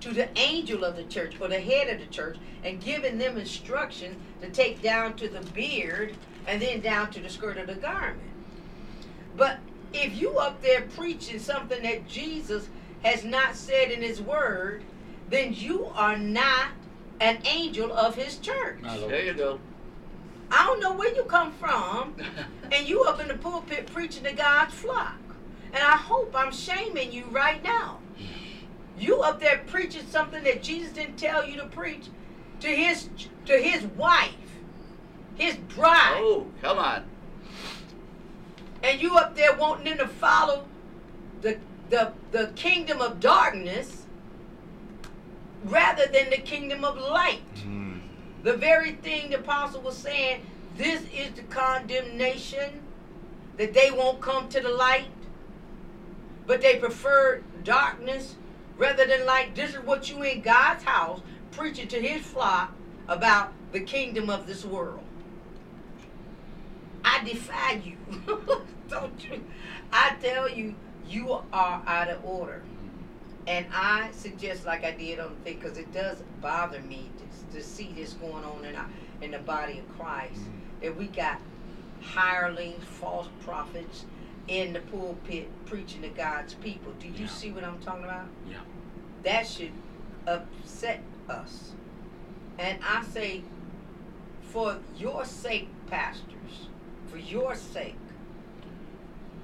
to 0.00 0.12
the 0.12 0.28
angel 0.38 0.84
of 0.84 0.96
the 0.96 1.04
church 1.04 1.34
or 1.40 1.48
the 1.48 1.60
head 1.60 1.88
of 1.88 1.98
the 1.98 2.12
church 2.12 2.36
and 2.62 2.82
giving 2.82 3.18
them 3.18 3.38
instruction 3.38 4.16
to 4.42 4.50
take 4.50 4.82
down 4.82 5.14
to 5.14 5.28
the 5.28 5.40
beard 5.52 6.14
and 6.46 6.60
then 6.60 6.80
down 6.80 7.10
to 7.10 7.20
the 7.20 7.28
skirt 7.30 7.56
of 7.56 7.66
the 7.66 7.74
garment. 7.74 8.20
But 9.36 9.58
if 9.92 10.20
you 10.20 10.36
up 10.38 10.60
there 10.60 10.82
preaching 10.82 11.38
something 11.38 11.82
that 11.82 12.06
Jesus 12.06 12.68
has 13.02 13.24
not 13.24 13.56
said 13.56 13.90
in 13.90 14.02
his 14.02 14.20
word, 14.20 14.82
then 15.30 15.54
you 15.54 15.86
are 15.94 16.18
not 16.18 16.68
an 17.20 17.38
angel 17.46 17.92
of 17.92 18.14
his 18.14 18.38
church. 18.38 18.80
There 18.82 19.24
you 19.24 19.34
go. 19.34 19.60
I 20.50 20.66
don't 20.66 20.80
know 20.80 20.92
where 20.92 21.14
you 21.14 21.24
come 21.24 21.52
from, 21.52 22.14
and 22.72 22.86
you 22.86 23.04
up 23.04 23.20
in 23.20 23.28
the 23.28 23.34
pulpit 23.34 23.86
preaching 23.86 24.24
to 24.24 24.32
God's 24.32 24.74
flock. 24.74 25.16
And 25.74 25.82
I 25.82 25.96
hope 25.96 26.32
I'm 26.36 26.52
shaming 26.52 27.12
you 27.12 27.24
right 27.32 27.62
now. 27.64 27.98
You 28.98 29.22
up 29.22 29.40
there 29.40 29.62
preaching 29.66 30.06
something 30.08 30.44
that 30.44 30.62
Jesus 30.62 30.92
didn't 30.92 31.16
tell 31.18 31.44
you 31.46 31.56
to 31.58 31.66
preach 31.66 32.06
to 32.60 32.68
his 32.68 33.08
to 33.46 33.54
his 33.54 33.84
wife, 33.96 34.30
his 35.34 35.56
bride. 35.56 36.20
Oh, 36.22 36.46
come 36.62 36.78
on. 36.78 37.04
and 38.84 39.00
you 39.02 39.16
up 39.16 39.34
there 39.34 39.54
wanting 39.56 39.84
them 39.86 39.98
to 39.98 40.08
follow 40.08 40.66
the 41.42 41.58
the 41.90 42.12
the 42.32 42.48
kingdom 42.56 43.00
of 43.00 43.20
darkness 43.20 44.06
rather 45.64 46.06
than 46.06 46.30
the 46.30 46.36
kingdom 46.38 46.84
of 46.84 46.96
light. 46.98 47.42
Mm. 47.66 48.00
The 48.44 48.54
very 48.56 48.92
thing 48.92 49.30
the 49.30 49.38
apostle 49.38 49.80
was 49.80 49.96
saying, 49.96 50.42
this 50.76 51.02
is 51.14 51.32
the 51.34 51.42
condemnation 51.44 52.82
that 53.56 53.72
they 53.74 53.90
won't 53.90 54.20
come 54.20 54.48
to 54.50 54.60
the 54.60 54.68
light, 54.68 55.06
but 56.46 56.60
they 56.60 56.76
prefer 56.76 57.42
darkness 57.62 58.36
rather 58.76 59.06
than 59.06 59.26
light. 59.26 59.54
This 59.54 59.70
is 59.70 59.80
what 59.80 60.10
you 60.10 60.22
in 60.22 60.40
God's 60.40 60.84
house 60.84 61.20
preaching 61.50 61.88
to 61.88 62.00
his 62.00 62.22
flock 62.22 62.72
about 63.08 63.52
the 63.72 63.80
kingdom 63.80 64.30
of 64.30 64.46
this 64.46 64.64
world. 64.64 65.02
I 67.04 67.22
defy 67.24 67.82
you. 67.84 67.96
Don't 68.88 69.24
you? 69.24 69.44
I 69.92 70.16
tell 70.20 70.48
you, 70.48 70.74
you 71.08 71.30
are 71.30 71.82
out 71.86 72.08
of 72.08 72.24
order. 72.24 72.62
And 73.46 73.66
I 73.72 74.10
suggest, 74.12 74.64
like 74.64 74.84
I 74.84 74.92
did 74.92 75.20
on 75.20 75.34
the 75.34 75.40
thing, 75.50 75.60
because 75.60 75.76
it 75.76 75.92
does 75.92 76.22
bother 76.40 76.80
me 76.80 77.10
to, 77.18 77.56
to 77.56 77.62
see 77.62 77.92
this 77.94 78.14
going 78.14 78.44
on 78.44 78.64
in, 78.64 78.74
our, 78.74 78.88
in 79.20 79.32
the 79.32 79.38
body 79.38 79.80
of 79.80 79.98
Christ, 79.98 80.34
mm-hmm. 80.34 80.80
that 80.82 80.96
we 80.96 81.08
got 81.08 81.40
hirelings, 82.00 82.82
false 82.84 83.28
prophets 83.44 84.06
in 84.48 84.72
the 84.72 84.80
pulpit 84.80 85.48
preaching 85.66 86.02
to 86.02 86.08
God's 86.08 86.54
people. 86.54 86.92
Do 87.00 87.06
you 87.08 87.24
Yeah. 87.24 87.28
see 87.28 87.50
what 87.50 87.64
I'm 87.64 87.78
talking 87.80 88.04
about? 88.04 88.26
Yeah. 88.48 88.58
That 89.22 89.46
should 89.46 89.72
upset 90.26 91.00
us. 91.28 91.72
And 92.58 92.78
I 92.84 93.02
say, 93.04 93.42
for 94.42 94.78
your 94.96 95.24
sake, 95.24 95.68
pastors, 95.88 96.68
for 97.10 97.16
your 97.16 97.54
sake, 97.54 97.96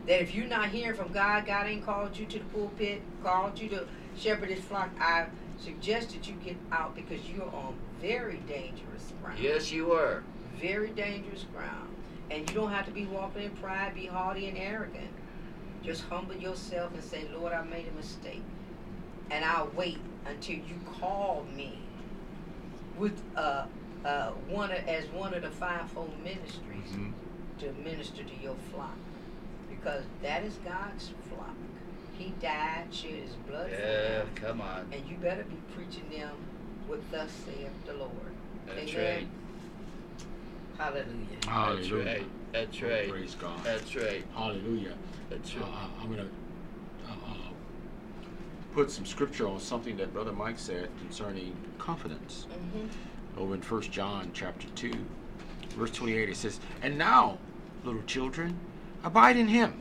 that 0.07 0.21
if 0.21 0.35
you're 0.35 0.47
not 0.47 0.69
hearing 0.69 0.97
from 0.97 1.13
God, 1.13 1.47
God 1.47 1.67
ain't 1.67 1.85
called 1.85 2.17
you 2.17 2.27
to 2.27 2.39
the 2.39 2.45
pulpit, 2.47 3.03
called 3.23 3.59
you 3.59 3.69
to 3.71 3.87
shepherd 4.19 4.51
his 4.51 4.63
flock, 4.65 4.91
I 5.01 5.27
suggest 5.59 6.11
that 6.11 6.29
you 6.29 6.35
get 6.45 6.57
out 6.73 6.95
because 6.95 7.29
you're 7.29 7.43
on 7.55 7.75
very 8.01 8.39
dangerous 8.49 9.13
ground. 9.23 9.39
Yes, 9.39 9.71
you 9.73 9.93
are. 9.93 10.23
Very 10.61 10.89
dangerous 10.91 11.45
ground. 11.55 11.89
And 12.31 12.49
you 12.49 12.55
don't 12.55 12.71
have 12.71 12.87
to 12.87 12.93
be 12.93 13.07
walking 13.07 13.43
in 13.43 13.51
pride, 13.53 13.95
be 13.95 14.07
haughty 14.07 14.47
and 14.49 14.57
arrogant. 14.57 15.11
Just 15.83 16.03
humble 16.05 16.37
yourself 16.37 16.93
and 16.95 17.03
say, 17.03 17.27
Lord, 17.35 17.53
I 17.53 17.63
made 17.65 17.87
a 17.89 17.97
mistake. 17.97 18.43
And 19.31 19.45
I'll 19.45 19.71
wait 19.75 19.99
until 20.27 20.57
you 20.57 20.75
call 21.01 21.45
me 21.57 21.79
with 22.99 23.21
uh, 23.37 23.67
uh, 24.05 24.31
one 24.49 24.71
of, 24.71 24.87
as 24.87 25.07
one 25.09 25.35
of 25.35 25.43
the 25.43 25.51
fivefold 25.51 26.13
ministries 26.23 26.91
Mhm. 26.93 27.13
to 27.61 27.73
minister 27.83 28.23
to 28.23 28.35
your 28.43 28.55
flock. 28.73 28.97
Because 29.69 30.05
that 30.23 30.43
is 30.45 30.55
God's 30.65 31.13
flock. 31.29 31.55
He 32.19 32.35
died, 32.41 32.89
shed 32.93 33.13
his 33.13 33.33
blood 33.49 33.71
for 33.71 33.77
Yeah, 33.81 34.19
them. 34.19 34.29
come 34.35 34.61
on. 34.61 34.87
And 34.93 35.03
you 35.09 35.17
better 35.17 35.45
be 35.45 35.57
preaching 35.75 36.09
them 36.11 36.35
what 36.87 37.01
thus 37.11 37.31
saith 37.47 37.71
the 37.87 37.95
Lord. 37.95 38.11
That's 38.67 38.93
Amen. 38.93 39.17
right. 39.17 39.29
Hallelujah. 40.81 41.05
That's 41.43 41.47
Hallelujah. 41.47 42.05
right. 42.07 42.27
That's 42.53 42.83
Oh, 42.83 42.89
right. 42.89 43.11
Praise 43.11 43.35
God. 43.39 43.65
That's 43.65 43.95
right. 43.97 44.25
Hallelujah. 44.35 44.95
That's 45.29 45.55
Uh, 45.55 45.61
right. 45.61 45.69
uh, 45.69 46.03
I'm 46.03 46.07
going 46.07 46.19
to 46.19 46.25
uh, 47.07 47.13
uh, 47.13 47.35
put 48.73 48.91
some 48.91 49.05
scripture 49.05 49.47
on 49.47 49.61
something 49.61 49.99
that 49.99 50.15
Brother 50.15 50.33
Mike 50.33 50.59
said 50.59 50.89
concerning 50.99 51.55
confidence. 51.77 52.47
hmm 52.73 52.87
Over 53.39 53.55
in 53.57 53.61
1 53.63 53.83
John 53.83 54.31
chapter 54.33 54.67
2, 54.75 54.91
verse 55.77 55.91
28, 55.91 56.31
it 56.31 56.37
says, 56.37 56.61
And 56.81 56.97
now, 56.97 57.37
little 57.85 58.03
children, 58.05 58.59
abide 59.05 59.37
in 59.37 59.49
him, 59.49 59.75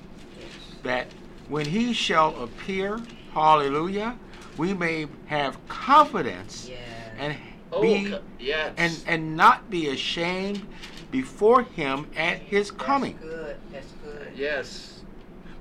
that 0.83 1.07
when 1.47 1.65
he 1.65 1.93
shall 1.93 2.43
appear, 2.43 3.01
hallelujah, 3.33 4.17
we 4.57 4.73
may 4.73 5.07
have 5.27 5.65
confidence 5.69 6.69
Yeah. 6.69 6.77
and 7.17 7.33
Oh, 7.71 7.81
be 7.81 8.09
co- 8.09 8.21
yes. 8.39 8.73
and 8.77 9.03
and 9.07 9.37
not 9.37 9.69
be 9.69 9.89
ashamed 9.89 10.67
before 11.11 11.63
him 11.63 12.07
at 12.15 12.37
his 12.39 12.71
coming. 12.71 13.13
That's 13.21 13.25
good. 13.25 13.57
That's 13.71 13.91
good. 14.03 14.27
yes. 14.35 15.01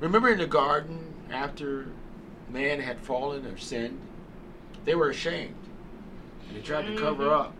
Remember 0.00 0.28
in 0.30 0.38
the 0.38 0.46
garden 0.46 1.12
after 1.30 1.88
man 2.48 2.80
had 2.80 2.98
fallen 3.00 3.44
or 3.46 3.58
sinned, 3.58 4.00
they 4.84 4.94
were 4.94 5.10
ashamed. 5.10 5.54
And 6.48 6.56
they 6.56 6.62
tried 6.62 6.86
to 6.86 6.96
cover 6.96 7.32
up. 7.34 7.54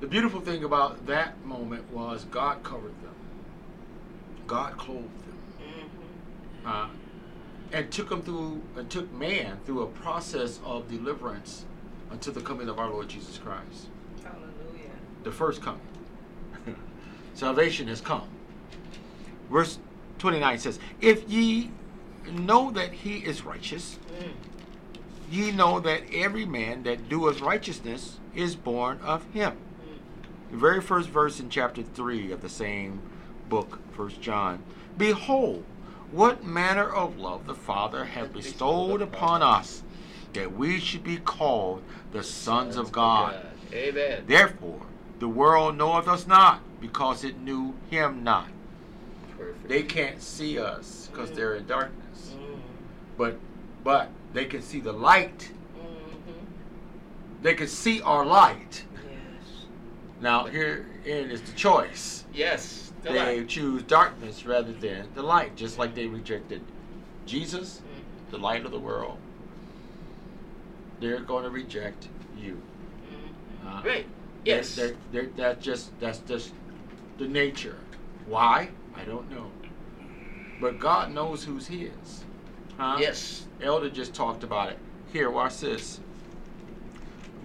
The 0.00 0.06
beautiful 0.06 0.40
thing 0.40 0.64
about 0.64 1.06
that 1.06 1.42
moment 1.44 1.90
was 1.90 2.24
God 2.24 2.62
covered 2.62 2.94
them. 3.02 3.14
God 4.46 4.76
clothed 4.76 5.04
them. 5.26 5.38
Mhm. 6.64 6.68
Uh, 6.68 6.88
and 7.72 7.90
took 7.90 8.08
them 8.08 8.22
through 8.22 8.62
and 8.76 8.88
took 8.90 9.12
man 9.12 9.58
through 9.64 9.82
a 9.82 9.86
process 9.86 10.60
of 10.64 10.88
deliverance 10.88 11.64
until 12.10 12.32
the 12.32 12.40
coming 12.40 12.68
of 12.68 12.78
our 12.78 12.88
Lord 12.88 13.08
Jesus 13.08 13.38
Christ. 13.38 13.88
Hallelujah. 14.22 14.90
The 15.24 15.32
first 15.32 15.60
coming. 15.62 15.80
Salvation 17.34 17.88
has 17.88 18.00
come. 18.00 18.28
Verse 19.50 19.78
29 20.18 20.58
says, 20.58 20.78
If 21.00 21.28
ye 21.28 21.70
know 22.32 22.70
that 22.72 22.92
he 22.92 23.18
is 23.18 23.42
righteous, 23.44 23.98
Mm. 24.18 24.32
ye 25.30 25.50
know 25.52 25.78
that 25.80 26.02
every 26.14 26.46
man 26.46 26.84
that 26.84 27.08
doeth 27.08 27.40
righteousness 27.42 28.18
is 28.34 28.56
born 28.56 28.98
of 29.02 29.24
him. 29.32 29.52
Mm. 29.52 30.52
The 30.52 30.56
very 30.56 30.80
first 30.80 31.08
verse 31.10 31.38
in 31.38 31.50
chapter 31.50 31.82
3 31.82 32.32
of 32.32 32.40
the 32.40 32.48
same 32.48 33.00
book, 33.48 33.78
First 33.92 34.20
John. 34.22 34.62
Behold, 34.96 35.64
what 36.12 36.44
manner 36.44 36.88
of 36.88 37.18
love 37.18 37.46
the 37.46 37.54
Father 37.54 38.04
hath 38.04 38.32
bestowed 38.32 39.02
upon 39.02 39.42
us, 39.42 39.82
that 40.32 40.56
we 40.56 40.78
should 40.78 41.04
be 41.04 41.16
called 41.16 41.82
the 42.12 42.22
sons 42.22 42.76
of 42.76 42.92
God. 42.92 43.36
Amen. 43.72 44.24
Therefore, 44.26 44.82
the 45.18 45.28
world 45.28 45.76
knoweth 45.76 46.08
us 46.08 46.26
not, 46.26 46.60
because 46.80 47.24
it 47.24 47.38
knew 47.38 47.74
him 47.90 48.22
not. 48.22 48.48
Perfect. 49.36 49.68
They 49.68 49.82
can't 49.82 50.22
see 50.22 50.58
us 50.58 51.08
because 51.10 51.30
they're 51.32 51.56
in 51.56 51.66
darkness. 51.66 52.34
Mm. 52.34 52.58
But 53.18 53.38
but 53.84 54.08
they 54.32 54.46
can 54.46 54.62
see 54.62 54.80
the 54.80 54.92
light. 54.92 55.52
Mhm. 55.76 57.42
They 57.42 57.54
can 57.54 57.68
see 57.68 58.00
our 58.00 58.24
light. 58.24 58.84
Now 60.20 60.44
herein 60.46 61.30
is 61.30 61.42
the 61.42 61.52
choice. 61.52 62.24
Yes. 62.32 62.82
the 63.02 63.12
they 63.12 63.38
light. 63.40 63.48
choose 63.48 63.82
darkness 63.84 64.44
rather 64.46 64.72
than 64.72 65.06
the 65.14 65.22
light, 65.22 65.54
just 65.54 65.78
like 65.78 65.94
they 65.94 66.06
rejected 66.06 66.60
Jesus, 67.24 67.80
Mhm. 67.80 68.30
the 68.32 68.38
light 68.38 68.64
of 68.64 68.72
the 68.72 68.80
world. 68.80 69.18
They're 71.00 71.20
going 71.20 71.44
to 71.44 71.50
reject 71.50 72.08
you. 72.36 72.60
Mhm. 73.62 73.68
Uh, 73.68 73.74
Right. 73.76 73.84
they're- 73.84 74.04
Yes. 74.56 74.74
they're- 74.74 74.96
they're- 75.12 75.30
that's 75.36 75.64
just 75.64 75.98
that's 76.00 76.18
just 76.20 76.52
the 77.18 77.28
nature. 77.28 77.76
Why? 78.26 78.70
I 78.96 79.04
don't 79.04 79.30
know. 79.30 79.50
But 80.60 80.78
God 80.80 81.12
knows 81.12 81.44
who's 81.44 81.66
His. 81.68 82.24
Huh? 82.78 82.96
Yes. 82.98 83.46
Elder 83.60 83.90
just 83.90 84.14
talked 84.14 84.42
about 84.42 84.70
it. 84.70 84.78
Here, 85.12 85.30
watch 85.30 85.58
this. 85.60 86.00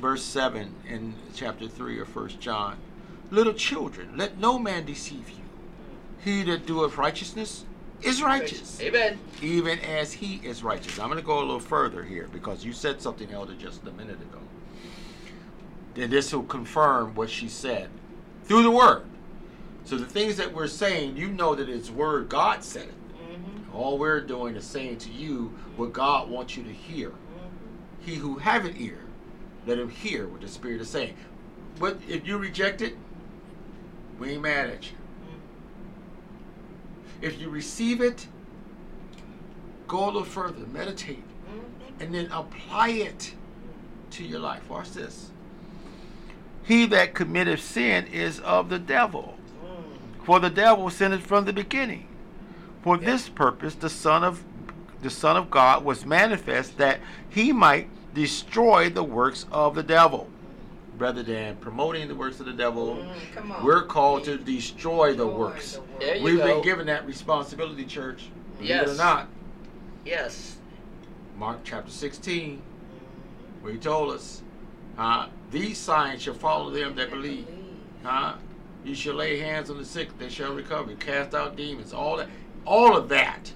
Verse 0.02 0.24
7 0.24 0.74
in 0.90 1.14
chapter 1.36 1.68
3 1.68 2.02
of 2.02 2.08
First 2.08 2.40
John. 2.40 2.78
Little 3.30 3.54
children, 3.54 4.18
let 4.18 4.40
no 4.40 4.58
man 4.58 4.84
deceive 4.84 5.30
you. 5.30 5.44
He 6.24 6.42
that 6.44 6.66
doeth 6.66 6.98
righteousness 6.98 7.66
is 8.02 8.24
righteous, 8.24 8.82
Amen. 8.82 9.20
even 9.44 9.78
as 9.80 10.12
he 10.14 10.42
is 10.44 10.64
righteous. 10.64 10.98
I'm 10.98 11.08
going 11.08 11.20
to 11.20 11.26
go 11.26 11.38
a 11.38 11.46
little 11.46 11.60
further 11.60 12.04
here 12.04 12.28
because 12.34 12.66
you 12.66 12.74
said 12.74 13.00
something, 13.00 13.32
Elder, 13.32 13.54
just 13.54 13.86
a 13.86 13.92
minute 13.92 14.20
ago. 14.20 14.40
And 15.96 16.12
this 16.12 16.34
will 16.34 16.44
confirm 16.44 17.14
what 17.14 17.30
she 17.30 17.48
said 17.48 17.90
through 18.46 18.64
the 18.64 18.72
Word. 18.72 19.04
So 19.86 19.98
the 19.98 20.06
things 20.06 20.36
that 20.38 20.52
we're 20.52 20.66
saying, 20.68 21.16
you 21.16 21.28
know 21.30 21.54
that 21.54 21.70
it's 21.70 21.92
Word. 21.92 22.28
God 22.28 22.64
said 22.64 22.88
it. 22.88 22.94
Mhm. 23.20 23.76
All 23.76 24.00
we're 24.00 24.20
doing 24.22 24.56
is 24.56 24.66
saying 24.66 24.98
to 25.00 25.12
you 25.12 25.54
what 25.78 25.94
God 25.94 26.28
wants 26.28 26.58
you 26.58 26.64
to 26.64 26.74
hear. 26.74 27.10
Mhm. 27.10 27.14
He 28.02 28.16
who 28.16 28.38
have 28.38 28.66
an 28.66 28.76
ear, 28.78 28.98
let 29.66 29.78
him 29.80 29.90
hear 29.90 30.28
what 30.28 30.42
the 30.42 30.48
Spirit 30.48 30.82
is 30.82 30.90
saying. 30.90 31.16
But 31.80 31.98
if 32.08 32.28
you 32.28 32.38
reject 32.38 32.82
it, 32.82 32.96
we 34.20 34.32
ain't 34.32 34.42
mad 34.42 34.70
at 34.70 34.84
you. 34.92 34.98
If 37.22 37.40
you 37.40 37.50
receive 37.50 38.02
it, 38.02 38.28
go 39.88 40.06
a 40.06 40.08
little 40.08 40.24
further, 40.24 40.66
meditate, 40.68 41.24
Mhm. 41.24 42.02
and 42.02 42.14
then 42.14 42.32
apply 42.32 42.90
it 42.90 43.36
to 44.12 44.24
your 44.24 44.40
life. 44.40 44.68
Watch 44.70 44.92
this. 44.92 45.32
He 46.64 46.86
that 46.88 47.14
committeth 47.14 47.62
sin 47.62 48.06
is 48.08 48.40
of 48.40 48.70
the 48.70 48.80
devil, 48.80 49.38
Mm. 49.64 50.26
for 50.26 50.40
the 50.40 50.50
devil 50.50 50.90
sinned 50.90 51.22
from 51.24 51.46
the 51.46 51.54
beginning. 51.54 52.08
For 52.84 52.98
this 52.98 53.30
purpose 53.30 53.76
the 53.76 53.90
Son 53.90 54.24
of 54.24 54.44
the 55.02 55.10
Son 55.10 55.36
of 55.36 55.50
God 55.50 55.84
was 55.84 56.06
manifest 56.06 56.78
that 56.78 57.00
he 57.30 57.52
might 57.52 57.90
destroy 58.14 58.90
the 58.90 59.04
works 59.04 59.46
of 59.52 59.76
the 59.76 59.84
devil. 59.84 60.28
Rather 60.98 61.24
than 61.24 61.56
promoting 61.58 62.08
the 62.08 62.16
works 62.16 62.40
of 62.40 62.46
the 62.46 62.54
devil, 62.54 62.98
Mm, 63.36 63.64
we're 63.64 63.84
called 63.84 64.24
to 64.26 64.38
destroy 64.38 65.14
the 65.14 65.26
Destroy 65.26 65.40
works. 65.40 65.72
the 65.74 65.82
work. 65.82 66.22
We've 66.22 66.38
go. 66.38 66.46
been 66.46 66.62
given 66.62 66.86
that 66.88 67.06
responsibility, 67.08 67.86
church. 67.86 68.26
Believe 68.58 68.72
it 68.76 68.90
or 68.90 68.96
not. 68.96 69.28
Yes. 70.06 70.58
Mark 71.38 71.60
chapter 71.64 71.90
16, 71.92 72.58
Mhm. 72.62 73.64
where 73.64 73.74
he 73.74 73.80
told 73.80 74.14
us, 74.14 74.44
uh, 74.98 75.28
these 75.50 75.78
signs 75.78 76.22
shall 76.22 76.34
follow 76.36 76.70
them 76.70 76.96
that 76.96 77.10
believe. 77.10 77.48
Huh? 78.04 78.34
You 78.84 78.94
shall 78.96 79.14
lay 79.16 79.40
hands 79.40 79.70
on 79.70 79.78
the 79.78 79.86
sick, 79.86 80.18
they 80.20 80.30
shall 80.30 80.54
recover. 80.54 80.94
Cast 80.96 81.34
out 81.36 81.56
demons. 81.56 81.94
All 81.94 82.18
that. 82.18 82.30
All 82.66 82.96
of 82.98 83.10
that. 83.10 83.54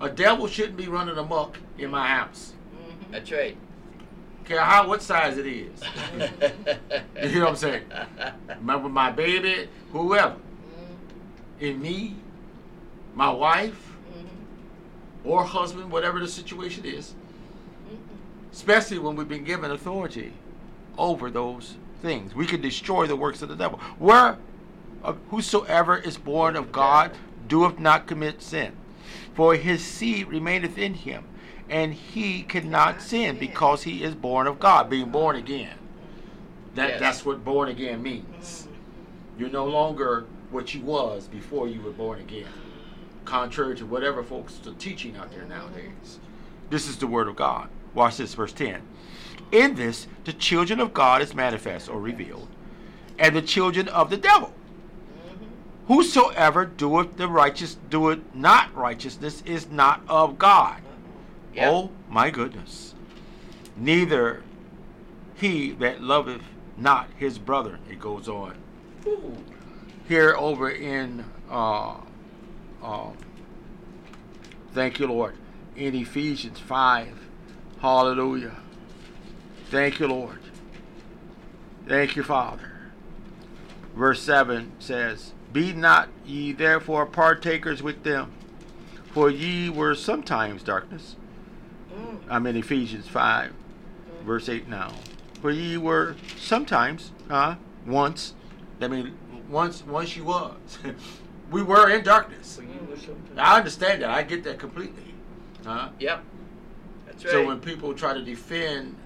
A 0.00 0.08
devil 0.10 0.46
shouldn't 0.46 0.76
be 0.76 0.88
running 0.88 1.16
amok 1.16 1.58
in 1.78 1.90
my 1.90 2.06
house. 2.08 2.53
That's 3.14 3.30
right. 3.30 3.56
Care 4.44 4.60
how 4.60 4.88
what 4.88 5.00
size 5.00 5.38
it 5.38 5.46
is. 5.46 5.80
You 7.22 7.38
know 7.38 7.44
what 7.46 7.50
I'm 7.50 7.56
saying? 7.56 7.82
Remember 8.58 8.88
my 8.88 9.10
baby, 9.12 9.68
whoever, 9.92 10.34
Mhm. 10.34 11.60
in 11.60 11.80
me, 11.80 12.16
my 13.14 13.30
wife, 13.30 13.92
Mhm. 14.12 14.26
or 15.24 15.44
husband, 15.44 15.92
whatever 15.92 16.18
the 16.18 16.26
situation 16.26 16.84
is, 16.84 17.14
Mhm. 17.88 17.96
especially 18.52 18.98
when 18.98 19.14
we've 19.14 19.28
been 19.28 19.44
given 19.44 19.70
authority 19.70 20.32
over 20.98 21.30
those 21.30 21.76
things. 22.02 22.34
We 22.34 22.46
can 22.46 22.60
destroy 22.60 23.06
the 23.06 23.16
works 23.16 23.42
of 23.42 23.48
the 23.48 23.56
devil. 23.56 23.78
Where 23.98 24.38
uh, 25.04 25.12
whosoever 25.30 25.98
is 25.98 26.16
born 26.16 26.56
of 26.56 26.72
God 26.72 27.12
doeth 27.46 27.78
not 27.78 28.06
commit 28.06 28.42
sin, 28.42 28.72
for 29.34 29.54
his 29.54 29.84
seed 29.84 30.26
remaineth 30.28 30.78
in 30.78 30.94
him, 30.94 31.24
and 31.68 31.94
he 31.94 32.42
cannot 32.42 33.00
sin 33.00 33.38
because 33.38 33.84
he 33.84 34.02
is 34.02 34.14
born 34.14 34.46
of 34.46 34.60
God, 34.60 34.90
being 34.90 35.10
born 35.10 35.36
again. 35.36 35.78
That 36.74 36.90
Yes. 36.90 37.00
that's 37.00 37.24
what 37.24 37.44
born 37.44 37.68
again 37.68 38.02
means. 38.02 38.68
You're 39.38 39.50
no 39.50 39.64
longer 39.64 40.26
what 40.50 40.74
you 40.74 40.82
was 40.82 41.26
before 41.26 41.68
you 41.68 41.80
were 41.80 41.90
born 41.90 42.20
again. 42.20 42.48
Contrary 43.24 43.74
to 43.76 43.86
whatever 43.86 44.22
folks 44.22 44.60
are 44.66 44.72
teaching 44.74 45.16
out 45.16 45.30
there 45.32 45.44
nowadays. 45.44 46.18
This 46.70 46.88
is 46.88 46.96
the 46.98 47.06
word 47.06 47.28
of 47.28 47.36
God. 47.36 47.68
Watch 47.94 48.18
this, 48.18 48.34
verse 48.34 48.52
10. 48.52 48.82
In 49.52 49.74
this, 49.76 50.06
the 50.24 50.32
children 50.32 50.80
of 50.80 50.92
God 50.92 51.22
is 51.22 51.34
manifest 51.34 51.88
or 51.88 52.00
revealed, 52.00 52.48
and 53.18 53.34
the 53.34 53.42
children 53.42 53.88
of 53.88 54.10
the 54.10 54.16
devil. 54.16 54.52
Whosoever 55.86 56.64
doeth 56.64 57.16
the 57.16 57.28
righteous 57.28 57.76
doeth 57.90 58.20
not 58.34 58.74
righteousness 58.74 59.42
is 59.46 59.68
not 59.70 60.00
of 60.08 60.38
God. 60.38 60.80
Yep. 61.54 61.72
Oh 61.72 61.90
my 62.08 62.30
goodness. 62.30 62.94
Neither 63.76 64.42
he 65.34 65.72
that 65.72 66.00
loveth 66.00 66.42
not 66.76 67.08
his 67.16 67.38
brother, 67.38 67.78
it 67.88 68.00
goes 68.00 68.28
on. 68.28 68.56
Ooh. 69.06 69.36
Here 70.08 70.34
over 70.36 70.70
in 70.70 71.24
uh 71.50 71.96
uh 72.82 73.10
thank 74.72 74.98
you 74.98 75.06
Lord. 75.06 75.36
In 75.76 75.94
Ephesians 75.94 76.58
five. 76.58 77.18
Hallelujah. 77.80 78.56
Thank 79.70 80.00
you, 80.00 80.06
Lord. 80.06 80.38
Thank 81.86 82.16
you, 82.16 82.22
Father. 82.22 82.70
Verse 83.94 84.22
7 84.22 84.72
says, 84.78 85.32
Be 85.52 85.72
not 85.72 86.08
ye 86.24 86.52
therefore 86.52 87.06
partakers 87.06 87.82
with 87.82 88.02
them, 88.02 88.32
for 89.12 89.28
ye 89.28 89.68
were 89.68 89.94
sometimes 89.94 90.62
darkness. 90.62 91.16
Mm. 91.94 92.18
I'm 92.28 92.46
in 92.46 92.56
Ephesians 92.56 93.08
5, 93.08 93.52
verse 94.24 94.48
8 94.48 94.68
now. 94.68 94.92
For 95.40 95.50
ye 95.50 95.76
were 95.76 96.16
sometimes, 96.38 97.12
uh, 97.28 97.56
once, 97.86 98.34
I 98.80 98.88
mean, 98.88 99.16
once, 99.48 99.84
once 99.84 100.16
you 100.16 100.24
was. 100.24 100.78
we 101.50 101.62
were 101.62 101.90
in 101.90 102.02
darkness. 102.02 102.56
For 102.56 102.62
you 102.62 102.88
or 102.90 102.96
something? 102.96 103.38
I 103.38 103.58
understand 103.58 104.02
that. 104.02 104.10
I 104.10 104.22
get 104.22 104.44
that 104.44 104.58
completely. 104.58 105.14
Huh? 105.64 105.90
Yep. 105.98 106.24
That's 107.06 107.24
right. 107.24 107.30
So 107.32 107.46
when 107.46 107.60
people 107.60 107.94
try 107.94 108.14
to 108.14 108.22
defend 108.22 108.96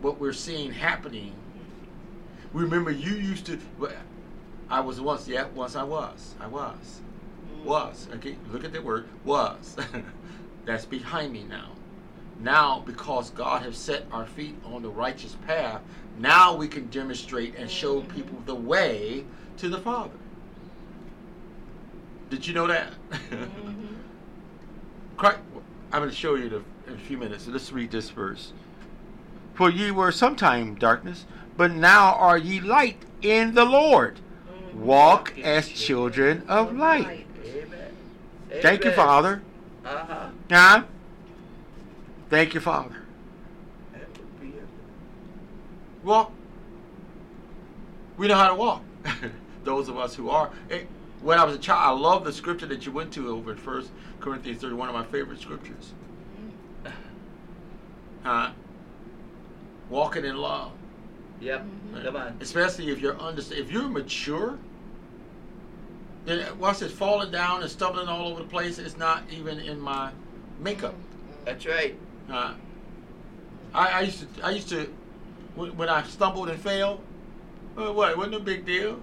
what 0.00 0.18
we're 0.18 0.32
seeing 0.32 0.72
happening, 0.72 1.34
remember 2.52 2.90
you 2.90 3.14
used 3.14 3.46
to. 3.46 3.58
I 4.68 4.80
was 4.80 5.00
once, 5.00 5.28
yeah, 5.28 5.46
once 5.54 5.76
I 5.76 5.84
was, 5.84 6.34
I 6.40 6.48
was, 6.48 7.00
was. 7.64 8.08
Okay, 8.14 8.36
look 8.50 8.64
at 8.64 8.72
the 8.72 8.82
word 8.82 9.08
was. 9.24 9.76
That's 10.64 10.84
behind 10.84 11.32
me 11.32 11.44
now. 11.44 11.70
Now, 12.40 12.82
because 12.84 13.30
God 13.30 13.62
has 13.62 13.76
set 13.76 14.06
our 14.12 14.26
feet 14.26 14.54
on 14.64 14.82
the 14.82 14.90
righteous 14.90 15.36
path, 15.46 15.80
now 16.18 16.54
we 16.54 16.68
can 16.68 16.86
demonstrate 16.88 17.54
and 17.56 17.70
show 17.70 18.00
Mhm. 18.02 18.08
people 18.08 18.38
the 18.46 18.54
way 18.54 19.24
to 19.58 19.68
the 19.68 19.78
Father. 19.78 20.10
Did 22.30 22.46
you 22.46 22.54
know 22.54 22.66
that? 22.66 22.92
Mhm. 23.30 23.96
Christ, 25.16 25.38
I'm 25.92 26.00
going 26.00 26.10
to 26.10 26.16
show 26.16 26.34
you 26.34 26.48
the, 26.48 26.62
in 26.86 26.94
a 26.94 26.98
few 26.98 27.16
minutes. 27.16 27.46
Let's 27.46 27.72
read 27.72 27.90
this 27.90 28.10
verse. 28.10 28.52
For 29.54 29.70
ye 29.70 29.90
were 29.90 30.12
sometime 30.12 30.74
darkness, 30.74 31.24
but 31.56 31.72
now 31.72 32.12
are 32.14 32.36
ye 32.36 32.60
light 32.60 32.98
in 33.22 33.54
the 33.54 33.64
Lord. 33.64 34.20
Mhm. 34.74 34.74
Walk 34.80 35.38
as 35.38 35.68
children 35.68 36.44
of 36.48 36.76
light. 36.76 37.26
Amen. 37.46 37.96
Thank 38.60 38.84
you, 38.84 38.90
Father. 38.90 39.42
Uh-huh. 39.84 40.26
Huh? 40.50 40.82
Thank 42.28 42.54
you, 42.54 42.60
Father. 42.60 42.96
That 43.92 44.08
would 44.08 44.40
be 44.40 44.48
it. 44.48 44.66
Walk. 46.02 46.32
We 48.16 48.28
know 48.28 48.34
how 48.36 48.48
to 48.48 48.54
walk. 48.54 48.82
Those 49.64 49.88
of 49.88 49.98
us 49.98 50.14
who 50.14 50.30
are. 50.30 50.50
When 51.22 51.38
I 51.38 51.44
was 51.44 51.54
a 51.54 51.58
child, 51.58 51.98
I 51.98 52.00
love 52.00 52.24
the 52.24 52.32
scripture 52.32 52.66
that 52.66 52.86
you 52.86 52.92
went 52.92 53.12
to 53.14 53.30
over 53.30 53.54
First 53.54 53.90
Corinthians 54.20 54.60
30, 54.60 54.74
one 54.74 54.88
of 54.88 54.94
my 54.94 55.04
favorite 55.04 55.40
scriptures. 55.40 55.92
Huh? 58.22 58.50
Walking 59.88 60.24
in 60.24 60.36
love. 60.36 60.72
Yep. 61.40 61.64
Mhm. 61.92 62.04
Come 62.04 62.16
on. 62.16 62.36
Especially 62.40 62.90
if 62.90 63.00
you're 63.00 63.20
under, 63.20 63.40
if 63.40 63.70
you're 63.70 63.88
mature. 63.88 64.58
Then 66.24 66.58
watch 66.58 66.80
this 66.80 66.90
falling 66.90 67.30
down 67.30 67.62
and 67.62 67.70
stumbling 67.70 68.08
all 68.08 68.28
over 68.28 68.42
the 68.42 68.48
place. 68.48 68.78
It's 68.78 68.96
not 68.96 69.22
even 69.30 69.60
in 69.60 69.78
my 69.78 70.10
makeup. 70.58 70.94
That's 71.44 71.64
right. 71.66 71.96
Uh, 72.30 72.54
I, 73.74 73.88
I 73.88 74.00
used 74.02 74.20
to, 74.20 74.44
I 74.44 74.50
used 74.50 74.68
to, 74.70 74.92
when, 75.54 75.76
when 75.76 75.88
I 75.88 76.02
stumbled 76.04 76.48
and 76.48 76.60
fell, 76.60 77.00
well, 77.76 77.94
what? 77.94 78.10
It 78.10 78.16
wasn't 78.16 78.36
a 78.36 78.40
big 78.40 78.64
deal, 78.64 79.00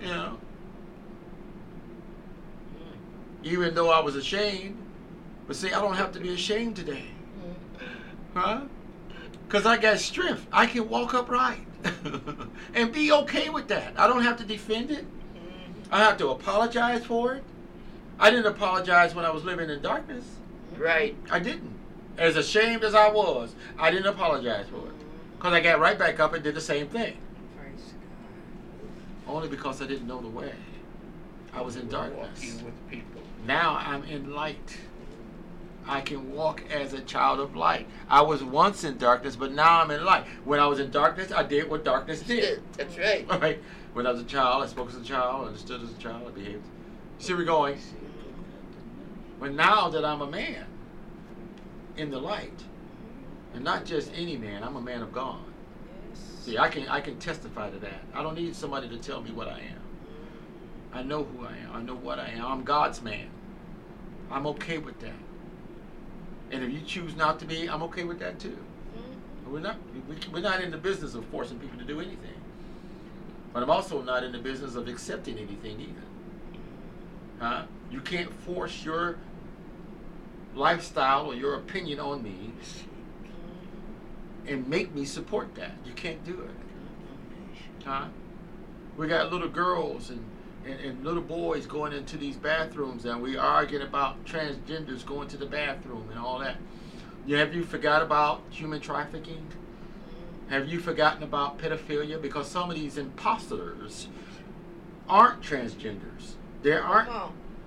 you 0.00 0.08
know. 0.08 0.38
Even 3.42 3.74
though 3.74 3.90
I 3.90 4.00
was 4.00 4.14
ashamed, 4.14 4.76
but 5.46 5.56
see, 5.56 5.72
I 5.72 5.80
don't 5.80 5.96
have 5.96 6.12
to 6.12 6.20
be 6.20 6.32
ashamed 6.32 6.76
today, 6.76 7.06
huh? 8.34 8.62
Cause 9.48 9.66
I 9.66 9.76
got 9.76 9.98
strength. 9.98 10.46
I 10.52 10.64
can 10.66 10.88
walk 10.88 11.12
upright 11.12 11.66
and 12.74 12.92
be 12.92 13.12
okay 13.12 13.50
with 13.50 13.68
that. 13.68 13.92
I 13.98 14.06
don't 14.06 14.22
have 14.22 14.38
to 14.38 14.44
defend 14.44 14.90
it. 14.90 15.04
I 15.90 15.98
have 15.98 16.16
to 16.18 16.28
apologize 16.30 17.04
for 17.04 17.34
it. 17.34 17.44
I 18.18 18.30
didn't 18.30 18.46
apologize 18.46 19.14
when 19.14 19.26
I 19.26 19.30
was 19.30 19.44
living 19.44 19.68
in 19.68 19.82
darkness. 19.82 20.24
Right. 20.78 21.14
I 21.30 21.38
didn't. 21.38 21.70
As 22.18 22.36
ashamed 22.36 22.84
as 22.84 22.94
I 22.94 23.10
was, 23.10 23.54
I 23.78 23.90
didn't 23.90 24.06
apologize 24.06 24.66
for 24.68 24.86
it. 24.88 24.94
Because 25.36 25.54
I 25.54 25.60
got 25.60 25.80
right 25.80 25.98
back 25.98 26.20
up 26.20 26.34
and 26.34 26.44
did 26.44 26.54
the 26.54 26.60
same 26.60 26.88
thing. 26.88 27.16
Praise 27.58 27.94
Only 29.26 29.48
because 29.48 29.80
I 29.82 29.86
didn't 29.86 30.06
know 30.06 30.20
the 30.20 30.28
way. 30.28 30.52
I 31.52 31.62
was 31.62 31.76
in 31.76 31.88
darkness. 31.88 32.62
With 32.62 32.90
people. 32.90 33.22
Now 33.46 33.76
I'm 33.76 34.04
in 34.04 34.32
light. 34.32 34.78
I 35.86 36.00
can 36.00 36.32
walk 36.32 36.62
as 36.70 36.92
a 36.92 37.00
child 37.00 37.40
of 37.40 37.56
light. 37.56 37.88
I 38.08 38.22
was 38.22 38.44
once 38.44 38.84
in 38.84 38.98
darkness, 38.98 39.34
but 39.34 39.52
now 39.52 39.80
I'm 39.80 39.90
in 39.90 40.04
light. 40.04 40.26
When 40.44 40.60
I 40.60 40.66
was 40.66 40.78
in 40.78 40.90
darkness, 40.90 41.32
I 41.32 41.42
did 41.42 41.68
what 41.68 41.84
darkness 41.84 42.20
did. 42.20 42.62
That's 42.76 42.96
right. 42.96 43.28
Right. 43.28 43.60
When 43.92 44.06
I 44.06 44.12
was 44.12 44.20
a 44.20 44.24
child, 44.24 44.62
I 44.62 44.66
spoke 44.68 44.88
as 44.88 44.96
a 44.96 45.02
child, 45.02 45.48
understood 45.48 45.82
as 45.82 45.90
a 45.90 45.98
child, 45.98 46.22
I 46.26 46.30
behaved. 46.30 46.64
See, 47.18 47.34
we're 47.34 47.44
going. 47.44 47.78
But 49.40 49.52
now 49.52 49.88
that 49.88 50.04
I'm 50.04 50.22
a 50.22 50.30
man 50.30 50.66
in 51.96 52.10
the 52.10 52.18
light, 52.18 52.62
and 53.54 53.64
not 53.64 53.84
just 53.84 54.10
any 54.14 54.36
man, 54.36 54.62
I'm 54.62 54.76
a 54.76 54.80
man 54.80 55.02
of 55.02 55.12
God. 55.12 55.40
Yes. 56.10 56.20
See, 56.44 56.58
I 56.58 56.68
can 56.68 56.88
I 56.88 57.00
can 57.00 57.18
testify 57.18 57.70
to 57.70 57.78
that. 57.80 58.02
I 58.14 58.22
don't 58.22 58.34
need 58.34 58.54
somebody 58.56 58.88
to 58.88 58.98
tell 58.98 59.20
me 59.22 59.30
what 59.30 59.48
I 59.48 59.58
am. 59.58 59.82
I 60.92 61.02
know 61.02 61.24
who 61.24 61.46
I 61.46 61.56
am. 61.56 61.70
I 61.72 61.82
know 61.82 61.94
what 61.94 62.18
I 62.18 62.28
am. 62.28 62.44
I'm 62.44 62.64
God's 62.64 63.02
man. 63.02 63.28
I'm 64.30 64.46
okay 64.48 64.78
with 64.78 64.98
that. 65.00 65.12
And 66.50 66.62
if 66.62 66.70
you 66.70 66.80
choose 66.80 67.16
not 67.16 67.38
to 67.40 67.46
be, 67.46 67.68
I'm 67.68 67.82
okay 67.84 68.04
with 68.04 68.18
that 68.18 68.38
too. 68.38 68.50
Mm-hmm. 68.50 69.52
We're 69.52 69.60
not 69.60 69.76
we, 70.08 70.16
we're 70.32 70.40
not 70.40 70.62
in 70.62 70.70
the 70.70 70.78
business 70.78 71.14
of 71.14 71.24
forcing 71.26 71.58
people 71.58 71.78
to 71.78 71.84
do 71.84 72.00
anything. 72.00 72.40
But 73.52 73.62
I'm 73.62 73.70
also 73.70 74.02
not 74.02 74.24
in 74.24 74.32
the 74.32 74.38
business 74.38 74.76
of 74.76 74.88
accepting 74.88 75.38
anything 75.38 75.80
either. 75.80 76.06
Huh? 77.38 77.64
You 77.90 78.00
can't 78.00 78.32
force 78.44 78.84
your 78.84 79.18
lifestyle 80.54 81.26
or 81.26 81.34
your 81.34 81.54
opinion 81.54 82.00
on 82.00 82.22
me 82.22 82.52
and 84.46 84.66
make 84.68 84.94
me 84.94 85.04
support 85.04 85.54
that. 85.54 85.72
You 85.84 85.92
can't 85.92 86.24
do 86.24 86.40
it. 86.40 87.84
Huh? 87.84 88.06
We 88.96 89.06
got 89.08 89.32
little 89.32 89.48
girls 89.48 90.10
and, 90.10 90.24
and, 90.64 90.78
and 90.80 91.04
little 91.04 91.22
boys 91.22 91.66
going 91.66 91.92
into 91.92 92.16
these 92.16 92.36
bathrooms 92.36 93.04
and 93.04 93.22
we 93.22 93.36
arguing 93.36 93.86
about 93.86 94.24
transgenders 94.24 95.04
going 95.04 95.28
to 95.28 95.36
the 95.36 95.46
bathroom 95.46 96.08
and 96.10 96.18
all 96.18 96.38
that. 96.40 96.56
Yeah, 97.26 97.38
have 97.38 97.54
you 97.54 97.64
forgot 97.64 98.02
about 98.02 98.42
human 98.50 98.80
trafficking? 98.80 99.46
Have 100.48 100.68
you 100.68 100.80
forgotten 100.80 101.22
about 101.22 101.58
pedophilia? 101.58 102.20
Because 102.20 102.48
some 102.48 102.68
of 102.68 102.76
these 102.76 102.98
imposters 102.98 104.08
aren't 105.08 105.40
transgenders. 105.40 106.34
They 106.62 106.72
aren't 106.72 107.08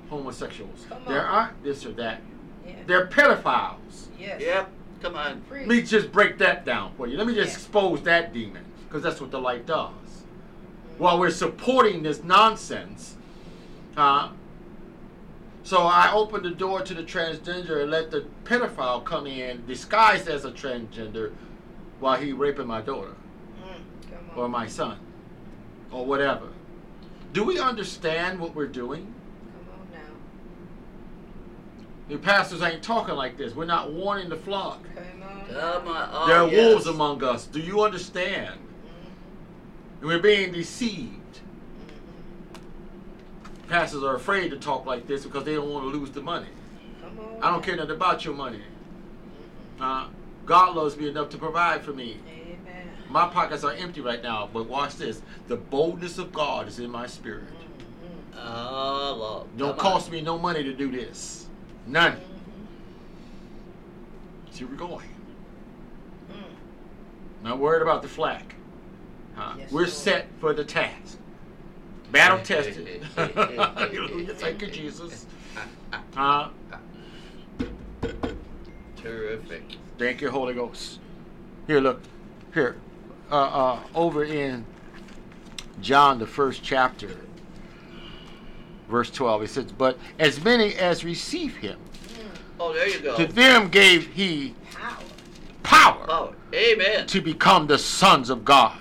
homosexuals. 0.10 0.86
There 1.08 1.26
aren't 1.26 1.64
this 1.64 1.86
or 1.86 1.94
that. 1.94 2.22
Yeah. 2.66 2.74
They're 2.88 3.08
pedophiles. 3.08 4.08
Yes. 4.20 4.42
Yep. 4.42 4.70
Come 5.02 5.16
on. 5.16 5.42
Preach. 5.42 5.68
Let 5.68 5.70
me 5.70 5.82
just 5.84 6.12
break 6.12 6.38
that 6.40 6.66
down 6.66 6.94
for 6.98 7.08
you. 7.08 7.18
Let 7.18 7.28
me 7.28 7.36
just 7.36 7.50
Yeah. 7.50 7.56
expose 7.56 8.02
that 8.04 8.34
demon, 8.34 8.64
because 8.88 9.04
that's 9.04 9.22
what 9.22 9.32
the 9.32 9.40
light 9.40 9.66
does. 9.66 9.92
While 10.98 11.20
we're 11.20 11.30
supporting 11.32 12.04
this 12.04 12.24
nonsense, 12.24 13.16
huh? 13.96 14.30
So 15.64 15.80
I 15.82 16.12
opened 16.14 16.46
the 16.46 16.52
door 16.52 16.82
to 16.84 16.94
the 16.94 17.02
transgender 17.04 17.82
and 17.82 17.90
let 17.90 18.12
the 18.12 18.26
pedophile 18.44 19.04
come 19.04 19.26
in 19.26 19.66
disguised 19.66 20.28
as 20.28 20.46
a 20.46 20.52
transgender 20.52 21.32
while 22.00 22.20
he 22.20 22.32
raping 22.34 22.68
my 22.68 22.82
daughter 22.82 23.16
Mm, 23.64 24.38
or 24.38 24.48
my 24.48 24.68
son 24.68 25.00
or 25.92 26.06
whatever. 26.06 26.50
Do 27.34 27.44
we 27.44 27.58
understand 27.60 28.40
what 28.40 28.54
we're 28.54 28.68
doing? 28.68 29.15
Come 32.08 32.16
on 32.16 32.18
now. 32.18 32.18
The 32.18 32.18
pastors 32.18 32.62
ain't 32.62 32.84
talking 32.84 33.16
like 33.16 33.38
this. 33.38 33.56
We're 33.56 33.66
not 33.66 33.92
warning 33.92 34.30
the 34.30 34.38
flock. 34.38 34.84
Come 34.96 35.24
on. 35.24 35.46
Come 35.48 35.88
on. 35.88 36.10
Oh, 36.12 36.28
there 36.28 36.42
are 36.42 36.48
yes. 36.48 36.72
wolves 36.74 36.88
among 36.88 37.24
us. 37.24 37.46
Do 37.46 37.60
you 37.60 37.82
understand? 37.82 38.60
And 40.02 40.10
we're 40.10 40.20
being 40.20 40.52
deceived. 40.52 41.12
Pastors 43.68 44.04
are 44.04 44.16
afraid 44.16 44.52
to 44.52 44.58
talk 44.58 44.86
like 44.86 45.08
this 45.08 45.24
because 45.24 45.44
they 45.44 45.56
don't 45.56 45.72
want 45.72 45.92
to 45.92 45.98
lose 45.98 46.12
the 46.12 46.22
money. 46.22 46.48
Come 47.02 47.20
on. 47.20 47.44
I 47.44 47.52
don't 47.52 47.64
care 47.64 47.76
nothing 47.76 47.96
about 47.96 48.24
your 48.24 48.36
money. 48.36 48.62
Uh, 49.80 50.08
God 50.46 50.76
loves 50.76 50.96
me 50.96 51.10
enough 51.10 51.30
to 51.30 51.38
provide 51.38 51.82
for 51.82 51.92
me. 51.92 52.18
Amen. 52.28 52.90
My 53.10 53.28
pockets 53.28 53.64
are 53.64 53.74
empty 53.74 54.02
right 54.02 54.22
now, 54.22 54.48
but 54.54 54.70
watch 54.70 54.96
this. 54.96 55.22
The 55.48 55.56
boldness 55.56 56.20
of 56.20 56.32
God 56.32 56.68
is 56.68 56.78
in 56.80 56.92
my 56.92 57.08
spirit. 57.08 57.46
Mhm. 58.36 58.40
Oh, 58.48 59.16
Lord. 59.18 59.58
Don't 59.58 59.78
Come 59.78 59.88
on. 59.88 59.94
cost 59.94 60.12
me 60.12 60.22
no 60.22 60.38
money 60.38 60.64
to 60.64 60.74
do 60.74 60.92
this. 60.92 61.45
None. 61.88 62.20
See, 64.52 64.66
we're 64.66 64.76
going. 64.76 65.10
Mm. 66.32 67.44
Not 67.44 67.60
worried 67.60 67.82
about 67.82 68.02
the 68.02 68.08
flack. 68.08 68.56
Huh? 69.36 69.54
Yes, 69.58 69.72
we're 69.72 69.82
Lord. 69.82 69.92
set 69.92 70.28
for 70.40 70.54
the 70.54 70.64
task. 70.64 71.18
Battle 72.12 72.40
tested. 72.44 73.04
Hallelujah. 73.16 74.34
Thank 74.36 74.62
you, 74.62 74.68
Jesus. 74.68 75.26
Huh? 76.14 76.50
Terrific. 78.98 79.64
Thank 79.98 80.22
you, 80.22 80.32
Holy 80.32 80.54
Ghost. 80.54 81.00
Here, 81.68 81.80
look. 81.80 82.02
Here. 82.54 82.78
Uh, 83.32 83.36
uh, 83.36 83.80
over 83.94 84.24
in 84.24 84.66
John, 85.82 86.20
the 86.20 86.28
first 86.28 86.64
chapter, 86.64 87.18
verse 88.90 89.10
12, 89.12 89.42
He 89.42 89.48
says, 89.48 89.66
But 89.72 89.98
as 90.20 90.44
many 90.44 90.76
as 90.76 91.04
receive 91.04 91.56
him, 91.58 91.78
mm. 91.80 92.26
Oh, 92.60 92.74
there 92.74 92.88
you 92.88 93.00
go. 93.00 93.16
to 93.18 93.26
them 93.28 93.70
gave 93.70 94.08
he 94.08 94.54
Power. 94.72 95.04
power 95.64 96.06
Oh, 96.08 96.36
amen. 96.54 97.08
to 97.08 97.22
become 97.22 97.68
the 97.68 97.78
sons 97.78 98.30
of 98.30 98.46
God. 98.46 98.78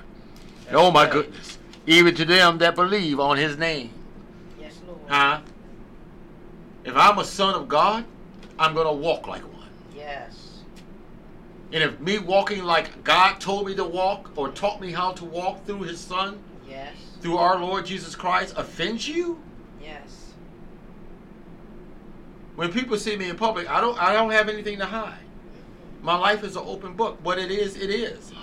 oh, 0.72 0.90
my 0.90 1.04
right. 1.04 1.12
goodness. 1.12 1.58
Even 1.86 2.14
to 2.14 2.24
them 2.24 2.58
that 2.58 2.74
believe 2.74 3.20
on 3.20 3.36
his 3.36 3.58
name. 3.58 3.90
Yes, 4.60 4.72
Lord. 4.86 4.98
Huh? 5.06 5.40
If 6.84 6.96
I'm 6.96 7.18
a 7.18 7.24
son 7.24 7.54
of 7.54 7.68
God, 7.68 8.04
I'm 8.58 8.74
going 8.74 8.86
to 8.86 8.92
walk 8.92 9.26
like 9.26 9.42
one. 9.42 9.68
Yes. 9.94 10.60
And 11.72 11.82
if 11.82 11.98
me 12.00 12.18
walking 12.18 12.62
like 12.64 13.02
God 13.04 13.40
told 13.40 13.66
me 13.66 13.74
to 13.74 13.84
walk 13.84 14.30
or 14.36 14.48
taught 14.50 14.80
me 14.80 14.92
how 14.92 15.12
to 15.12 15.24
walk 15.24 15.64
through 15.66 15.82
his 15.82 15.98
son, 16.00 16.38
Yes. 16.68 16.94
through 17.20 17.36
our 17.36 17.58
Lord 17.58 17.84
Jesus 17.84 18.14
Christ, 18.14 18.54
offends 18.56 19.06
you? 19.08 19.38
Yes. 19.84 20.32
When 22.56 22.72
people 22.72 22.96
see 22.96 23.16
me 23.16 23.28
in 23.28 23.36
public, 23.36 23.68
I 23.68 23.80
don't 23.80 24.00
I 24.00 24.12
don't 24.12 24.30
have 24.30 24.48
anything 24.48 24.78
to 24.78 24.86
hide. 24.86 25.18
My 26.02 26.16
life 26.16 26.44
is 26.44 26.56
an 26.56 26.64
open 26.66 26.94
book. 26.94 27.18
What 27.22 27.38
it 27.38 27.50
is, 27.50 27.76
it 27.76 27.90
is. 27.90 28.30
Amen. 28.32 28.42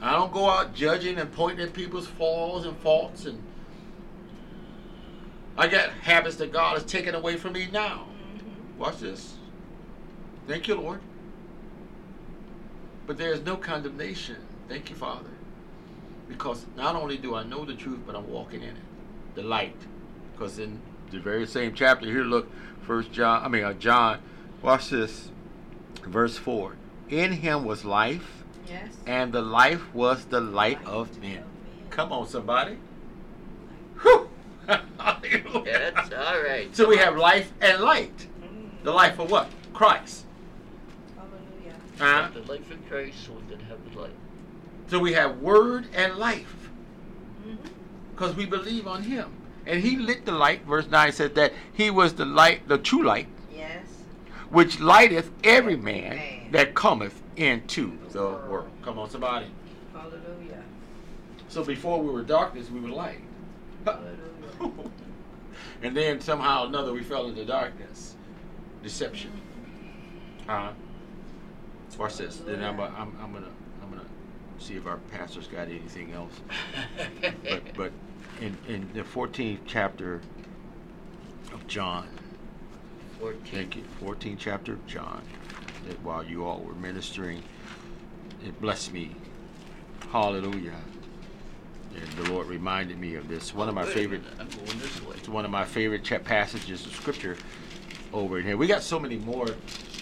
I 0.00 0.12
don't 0.12 0.32
go 0.32 0.48
out 0.48 0.74
judging 0.74 1.18
and 1.18 1.32
pointing 1.32 1.66
at 1.66 1.72
people's 1.72 2.06
flaws 2.06 2.66
and 2.66 2.76
faults 2.78 3.24
and 3.24 3.42
I 5.56 5.66
got 5.66 5.90
habits 5.90 6.36
that 6.36 6.52
God 6.52 6.74
has 6.74 6.84
taken 6.84 7.16
away 7.16 7.36
from 7.36 7.54
me 7.54 7.68
now. 7.72 8.06
Mhm. 8.36 8.78
Watch 8.78 8.98
this. 9.00 9.34
Thank 10.46 10.68
you, 10.68 10.76
Lord. 10.76 11.00
But 13.08 13.18
there 13.18 13.32
is 13.32 13.40
no 13.40 13.56
condemnation. 13.56 14.36
Thank 14.68 14.88
you, 14.90 14.94
Father. 14.96 15.30
Because 16.28 16.66
not 16.76 16.94
only 16.94 17.16
do 17.16 17.34
I 17.34 17.42
know 17.42 17.64
the 17.64 17.74
truth, 17.74 18.00
but 18.06 18.14
I'm 18.14 18.28
walking 18.30 18.62
in 18.62 18.76
it. 18.76 18.87
The 19.38 19.44
light. 19.44 19.76
Because 20.32 20.58
in 20.58 20.80
the 21.12 21.20
very 21.20 21.46
same 21.46 21.72
chapter 21.72 22.06
here, 22.06 22.24
look, 22.24 22.50
First 22.84 23.12
John, 23.12 23.44
I 23.44 23.46
mean 23.46 23.62
uh, 23.62 23.72
John, 23.72 24.18
watch 24.62 24.90
this. 24.90 25.30
Verse 26.04 26.36
4. 26.36 26.74
In 27.08 27.30
him 27.34 27.64
was 27.64 27.84
life, 27.84 28.42
Yes. 28.68 28.88
and 29.06 29.32
the 29.32 29.40
life 29.40 29.94
was 29.94 30.24
the 30.24 30.40
light 30.40 30.84
of 30.84 31.20
men. 31.22 31.44
Come 31.88 32.10
on, 32.12 32.26
somebody. 32.26 32.78
Whew. 34.02 34.28
Hallelujah. 34.66 35.92
That's 35.94 36.12
all 36.12 36.42
right. 36.42 36.74
So 36.74 36.88
we 36.88 36.96
have 36.96 37.16
life 37.16 37.52
and 37.60 37.80
light. 37.80 38.26
Mhm. 38.42 38.82
The 38.82 38.90
life 38.92 39.20
of 39.20 39.30
what? 39.30 39.48
Christ. 39.72 40.24
Hallelujah. 41.16 41.76
Huh? 42.24 42.30
The 42.34 42.40
life 42.52 42.68
of 42.72 42.88
Christ, 42.88 43.24
so 43.24 43.34
we 43.34 43.54
can 43.56 43.64
have 43.66 43.78
the 43.94 44.00
light. 44.00 44.10
So 44.88 44.98
we 44.98 45.12
have 45.12 45.38
word 45.38 45.86
and 45.94 46.16
life 46.16 46.70
Mhm. 47.46 47.56
Because 48.18 48.34
we 48.34 48.46
believe 48.46 48.86
on 48.88 49.02
him. 49.02 49.30
And 49.64 49.80
he 49.80 49.96
lit 49.96 50.24
the 50.26 50.32
light. 50.32 50.64
Verse 50.64 50.88
9 50.88 51.12
says 51.12 51.30
that 51.32 51.52
he 51.72 51.90
was 51.90 52.14
the 52.14 52.24
light, 52.24 52.66
the 52.66 52.78
true 52.78 53.04
light, 53.04 53.28
Yes. 53.54 53.86
which 54.50 54.80
lighteth 54.80 55.30
every 55.44 55.76
man 55.76 56.16
Man. 56.16 56.52
that 56.52 56.74
cometh 56.74 57.22
into 57.36 57.96
the 58.10 58.22
world. 58.22 58.70
Come 58.82 58.98
on, 58.98 59.08
somebody. 59.08 59.46
Hallelujah. 59.92 60.62
So 61.48 61.62
before 61.64 62.02
we 62.02 62.10
were 62.12 62.22
darkness, 62.22 62.70
we 62.70 62.80
were 62.80 62.88
light. 62.88 63.20
Hallelujah. 63.84 64.16
and 65.82 65.96
then 65.96 66.20
somehow 66.20 66.64
or 66.64 66.66
another 66.66 66.92
we 66.92 67.02
fell 67.02 67.28
into 67.28 67.44
darkness. 67.44 68.16
Deception. 68.82 69.30
Uh, 70.48 70.72
watch 71.98 72.16
this. 72.16 72.38
Then 72.38 72.64
I'm, 72.64 72.80
I'm, 72.80 73.16
I'm 73.20 73.32
gonna 73.32 73.50
I'm 73.82 73.90
gonna 73.90 74.04
see 74.58 74.76
if 74.76 74.86
our 74.86 74.98
pastor's 75.12 75.46
got 75.46 75.68
anything 75.68 76.12
else. 76.12 76.32
But 77.42 77.74
but 77.74 77.92
in, 78.40 78.56
in 78.68 78.88
the 78.94 79.02
14th 79.02 79.60
chapter 79.66 80.20
of 81.52 81.66
John, 81.66 82.08
14. 83.20 83.40
thank 83.46 83.76
you, 83.76 83.82
14th 84.02 84.36
chapter 84.38 84.72
of 84.74 84.86
John, 84.86 85.22
that 85.86 86.00
while 86.02 86.24
you 86.24 86.44
all 86.44 86.60
were 86.60 86.74
ministering, 86.74 87.42
it 88.44 88.60
blessed 88.60 88.92
me. 88.92 89.14
Hallelujah. 90.10 90.74
And 91.94 92.24
the 92.24 92.32
Lord 92.32 92.46
reminded 92.46 92.98
me 92.98 93.16
of 93.16 93.28
this. 93.28 93.54
One 93.54 93.68
of 93.68 93.74
my 93.74 93.84
favorite 93.84 94.22
I'm 94.38 94.48
going 94.48 94.78
this 94.78 95.02
way. 95.02 95.16
it's 95.16 95.28
one 95.28 95.44
of 95.44 95.50
my 95.50 95.64
favorite 95.64 96.04
cha- 96.04 96.18
passages 96.18 96.86
of 96.86 96.94
scripture 96.94 97.36
over 98.12 98.38
in 98.38 98.44
here. 98.44 98.56
We 98.56 98.66
got 98.68 98.82
so 98.82 99.00
many 99.00 99.16
more, 99.16 99.48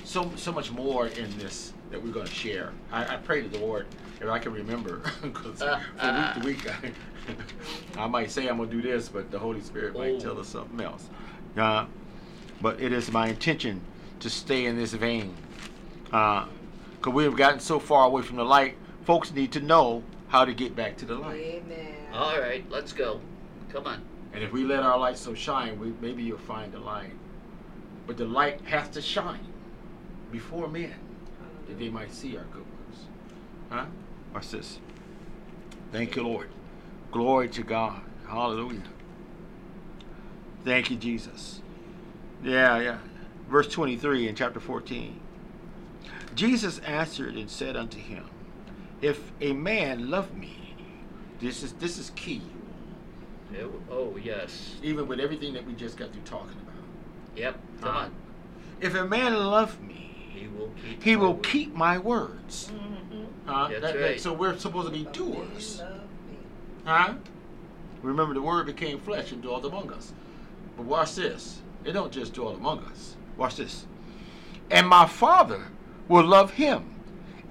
so 0.04 0.30
so 0.36 0.52
much 0.52 0.70
more 0.70 1.06
in 1.06 1.38
this 1.38 1.72
that 1.90 2.02
we're 2.02 2.12
going 2.12 2.26
to 2.26 2.32
share. 2.34 2.72
I, 2.92 3.14
I 3.14 3.16
pray 3.16 3.40
to 3.42 3.48
the 3.48 3.58
Lord 3.58 3.86
if 4.20 4.28
I 4.28 4.38
can 4.38 4.52
remember, 4.52 5.00
because 5.22 5.62
Uh, 5.62 5.80
from 5.96 6.16
week 6.44 6.64
to 6.64 6.68
week, 6.68 6.70
I, 6.84 6.92
I 7.98 8.06
might 8.06 8.30
say 8.30 8.48
I'm 8.48 8.58
going 8.58 8.70
to 8.70 8.76
do 8.76 8.82
this, 8.82 9.08
but 9.08 9.30
the 9.30 9.38
Holy 9.38 9.60
Spirit 9.60 9.94
might 9.96 10.14
Oh. 10.14 10.20
tell 10.20 10.38
us 10.40 10.48
something 10.48 10.80
else. 10.80 11.08
Uh, 11.56 11.86
but 12.60 12.80
it 12.80 12.92
is 12.92 13.10
my 13.10 13.28
intention 13.28 13.80
to 14.20 14.30
stay 14.30 14.66
in 14.66 14.76
this 14.76 14.92
vein, 14.94 15.34
because 16.04 16.48
we 17.12 17.24
have 17.24 17.36
gotten 17.36 17.60
so 17.60 17.78
far 17.78 18.06
away 18.06 18.22
from 18.22 18.36
the 18.36 18.44
light. 18.44 18.76
Folks 19.04 19.32
need 19.32 19.52
to 19.52 19.60
know 19.60 20.02
how 20.28 20.44
to 20.44 20.52
get 20.54 20.74
back 20.74 20.96
to 20.98 21.04
the 21.04 21.14
light. 21.14 21.40
Amen. 21.40 21.94
All 22.12 22.38
right, 22.40 22.64
let's 22.70 22.92
go. 22.92 23.20
Come 23.70 23.86
on. 23.86 24.02
And 24.32 24.42
if 24.42 24.52
we 24.52 24.64
let 24.64 24.80
our 24.82 24.98
light 24.98 25.16
so 25.16 25.34
shine, 25.34 25.78
we, 25.78 25.92
maybe 26.00 26.22
you'll 26.22 26.38
find 26.38 26.72
the 26.72 26.78
light. 26.80 27.12
But 28.06 28.16
the 28.16 28.24
light 28.24 28.60
has 28.62 28.88
to 28.90 29.02
shine 29.02 29.46
before 30.32 30.68
men 30.68 30.94
that 31.68 31.78
they 31.78 31.88
might 31.88 32.12
see 32.12 32.36
our 32.36 32.44
good 32.44 32.64
works. 32.64 33.00
Huh? 33.70 33.86
Watch 34.34 34.50
this. 34.50 34.78
Thank 35.92 36.16
you, 36.16 36.22
Lord. 36.22 36.48
Glory 37.16 37.48
to 37.48 37.62
God. 37.62 37.98
Hallelujah. 38.28 38.82
Thank 40.66 40.90
you, 40.90 40.96
Jesus. 40.98 41.62
Yeah, 42.44 42.78
yeah. 42.78 42.98
Verse 43.48 43.68
23 43.68 44.28
in 44.28 44.34
chapter 44.34 44.60
14. 44.60 45.18
Jesus 46.34 46.78
answered 46.80 47.36
and 47.36 47.48
said 47.48 47.74
unto 47.74 47.98
him, 47.98 48.26
If 49.00 49.32
a 49.40 49.54
man 49.54 50.10
love 50.10 50.36
me, 50.36 50.76
this 51.40 51.62
is 51.62 51.72
this 51.72 51.96
is 51.96 52.10
key. 52.16 52.42
Yeah, 53.50 53.60
w- 53.62 53.80
oh, 53.90 54.18
yes. 54.22 54.74
even 54.82 55.08
with 55.08 55.18
everything 55.18 55.54
that 55.54 55.66
we 55.66 55.72
just 55.72 55.96
got 55.96 56.12
through 56.12 56.20
talking 56.26 56.50
about. 56.64 56.84
Yep, 57.34 57.58
come 57.80 57.96
Uh, 57.96 57.98
on. 58.00 58.10
If 58.82 58.94
a 58.94 59.06
man 59.06 59.32
love 59.32 59.80
me, 59.80 60.34
He 60.34 60.48
will 60.48 60.70
keep 60.84 61.02
he 61.02 61.16
my 61.16 61.22
will 61.22 61.32
word. 61.32 61.42
keep 61.44 61.74
my 61.74 61.96
words. 61.96 62.70
Mhm. 62.74 63.24
Huh? 63.46 63.68
That's 63.70 63.80
That- 63.80 63.94
that- 63.94 64.00
right. 64.02 64.20
so 64.20 64.34
we're 64.34 64.58
supposed 64.58 64.88
to 64.88 64.92
be 64.92 65.04
doers. 65.12 65.80
You 66.86 66.92
love 66.92 67.08
me. 67.08 67.14
Huh? 67.14 67.14
Remember, 68.02 68.34
the 68.34 68.42
word 68.42 68.66
became 68.66 69.00
flesh 69.00 69.32
and 69.32 69.42
dwelt 69.42 69.64
among 69.64 69.92
us. 69.92 70.12
But 70.76 70.86
watch 70.86 71.14
this. 71.14 71.60
It 71.84 71.92
don't 71.92 72.12
just 72.12 72.34
dwell 72.34 72.50
among 72.50 72.80
us. 72.84 73.16
Watch 73.36 73.56
this. 73.56 73.86
And 74.70 74.88
my 74.88 75.06
Father 75.06 75.68
will 76.08 76.24
love 76.24 76.52
him, 76.52 76.94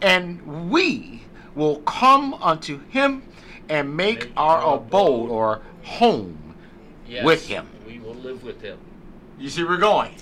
and 0.02 0.70
we 0.70 1.24
will 1.56 1.78
come 1.82 2.34
unto 2.36 2.80
him 2.90 3.24
and 3.70 3.96
make, 3.96 4.20
Make 4.20 4.32
our 4.38 4.58
our 4.58 4.76
abode 4.78 5.26
abode. 5.26 5.32
or 5.32 5.62
home. 5.84 6.56
Yes, 7.08 7.24
with 7.24 7.48
him. 7.48 7.70
We 7.88 8.00
will 8.00 8.16
live 8.16 8.44
with 8.44 8.62
him. 8.62 8.80
You 9.38 9.50
see, 9.50 9.64
we're 9.64 9.78
going. 9.78 10.16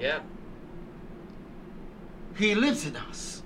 Yeah. 0.00 0.20
He 2.36 2.54
lives 2.54 2.86
in 2.86 2.96
us. 2.96 3.42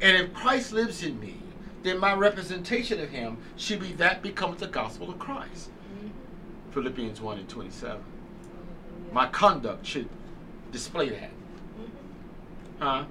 And 0.00 0.16
if 0.16 0.32
Christ 0.32 0.72
lives 0.72 1.02
in 1.02 1.18
me, 1.20 1.39
then 1.82 1.98
my 1.98 2.12
representation 2.12 3.00
of 3.00 3.10
him 3.10 3.38
should 3.56 3.80
be 3.80 3.92
that 3.94 4.22
becomes 4.22 4.60
the 4.60 4.66
gospel 4.66 5.10
of 5.10 5.18
Christ. 5.18 5.70
Mhm. 5.70 6.10
Philippians 6.72 7.20
1 7.20 7.38
and 7.38 7.48
27. 7.48 7.90
Hallelujah. 7.90 9.12
My 9.12 9.26
conduct 9.26 9.86
should 9.86 10.08
display 10.72 11.08
that. 11.08 11.30
Mhm. 11.30 11.88
Huh? 12.78 13.04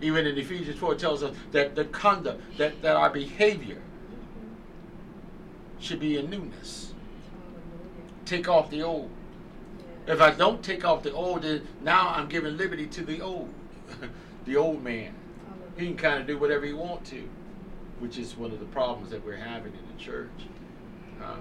Even 0.00 0.26
in 0.26 0.36
Ephesians 0.36 0.78
4 0.78 0.92
it 0.92 0.98
tells 0.98 1.22
us 1.22 1.34
that 1.52 1.74
the 1.74 1.84
conduct, 1.86 2.40
that, 2.58 2.82
that 2.82 2.96
our 2.96 3.10
behavior 3.10 3.80
should 5.78 6.00
be 6.00 6.18
in 6.18 6.28
newness. 6.28 6.92
Hallelujah. 7.30 8.24
Take 8.24 8.48
off 8.48 8.70
the 8.70 8.82
old. 8.82 9.10
If 10.06 10.20
I 10.20 10.30
don't 10.32 10.62
take 10.62 10.84
off 10.84 11.02
the 11.02 11.12
old, 11.12 11.42
then 11.42 11.66
now 11.82 12.10
I'm 12.10 12.28
giving 12.28 12.56
liberty 12.56 12.86
to 12.86 13.04
the 13.04 13.20
old, 13.20 13.48
the 14.44 14.56
old 14.56 14.82
man. 14.82 15.14
He 15.76 15.86
can 15.86 15.96
kind 15.96 16.20
of 16.20 16.26
do 16.26 16.38
whatever 16.38 16.64
he 16.64 16.72
want 16.72 17.04
to, 17.06 17.28
which 17.98 18.18
is 18.18 18.36
one 18.36 18.50
of 18.50 18.60
the 18.60 18.66
problems 18.66 19.10
that 19.10 19.24
we're 19.24 19.36
having 19.36 19.72
in 19.72 19.96
the 19.96 20.02
church. 20.02 20.30
Uh, 21.22 21.36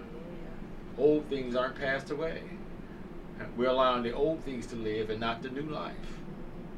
old 0.98 1.26
things 1.30 1.56
aren't 1.56 1.76
passed 1.76 2.12
away. 2.12 2.42
We're 3.58 3.70
allowing 3.70 4.04
the 4.04 4.14
old 4.14 4.44
things 4.44 4.66
to 4.68 4.76
live 4.76 5.10
and 5.10 5.20
not 5.20 5.42
the 5.42 5.50
new 5.50 5.70
life 5.70 5.94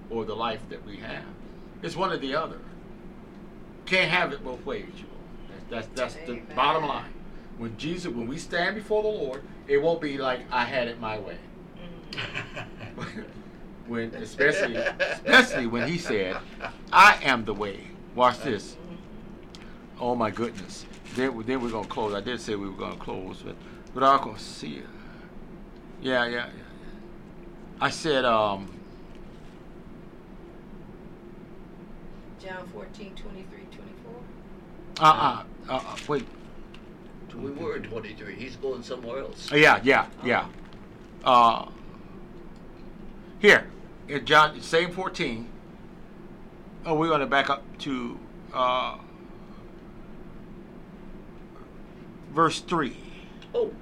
or 0.09 0.25
the 0.25 0.35
life 0.35 0.61
that 0.69 0.83
we 0.85 0.97
have. 0.97 1.23
It's 1.83 1.95
one 1.95 2.11
or 2.11 2.17
the 2.17 2.35
other. 2.35 2.59
Can't 3.85 4.09
have 4.11 4.33
it 4.33 4.43
both 4.43 4.65
ways, 4.65 4.85
you 4.97 5.05
all. 5.05 5.59
That's, 5.69 5.87
that's, 5.87 6.15
that's 6.15 6.27
the 6.27 6.41
bottom 6.55 6.87
line. 6.87 7.13
When 7.57 7.77
Jesus, 7.77 8.11
when 8.11 8.27
we 8.27 8.37
stand 8.37 8.75
before 8.75 9.01
the 9.01 9.09
Lord, 9.09 9.43
it 9.67 9.77
won't 9.77 10.01
be 10.01 10.17
like 10.17 10.41
I 10.51 10.63
had 10.63 10.87
it 10.87 10.99
my 10.99 11.19
way. 11.19 11.37
Mhm. 12.11 13.25
when 13.87 14.13
especially 14.15 14.75
especially 14.75 15.67
when 15.67 15.87
he 15.87 15.97
said, 15.97 16.37
"I 16.91 17.19
am 17.23 17.45
the 17.45 17.53
way." 17.53 17.87
Watch 18.15 18.39
this. 18.39 18.77
Oh 19.99 20.15
my 20.15 20.31
goodness. 20.31 20.85
Then 21.15 21.43
then 21.45 21.61
we're 21.61 21.71
gonna 21.71 21.87
close. 21.87 22.13
I 22.13 22.21
did 22.21 22.39
say 22.41 22.55
we 22.55 22.69
were 22.69 22.77
gonna 22.77 22.97
close, 22.97 23.41
but 23.43 23.55
but 23.93 24.03
I'm 24.03 24.23
gonna 24.23 24.39
see 24.39 24.75
it. 24.75 24.85
Yeah, 26.01 26.25
yeah, 26.25 26.47
yeah. 26.47 26.63
I 27.79 27.89
said, 27.89 28.25
um, 28.25 28.71
John 32.39 32.67
14, 32.67 33.13
23, 33.15 33.59
24. 33.71 34.13
uh, 34.99 35.03
uh, 35.03 35.43
uh, 35.69 35.75
uh 35.75 35.97
wait. 36.07 36.25
we 37.35 37.51
were 37.51 37.77
in 37.77 37.83
23. 37.83 38.35
He's 38.35 38.55
going 38.55 38.83
somewhere 38.83 39.19
else. 39.19 39.51
Yeah, 39.51 39.79
yeah, 39.83 40.07
yeah. 40.23 40.47
Uh, 41.23 41.67
here, 43.39 43.67
in 44.07 44.25
John, 44.25 44.59
same 44.61 44.91
14. 44.91 45.47
Oh, 46.85 46.95
we're 46.95 47.09
going 47.09 47.19
to 47.19 47.25
back 47.25 47.49
up 47.49 47.63
to 47.79 48.17
uh, 48.53 48.97
verse 52.31 52.61
3. 52.61 52.95
Oh, 53.53 53.73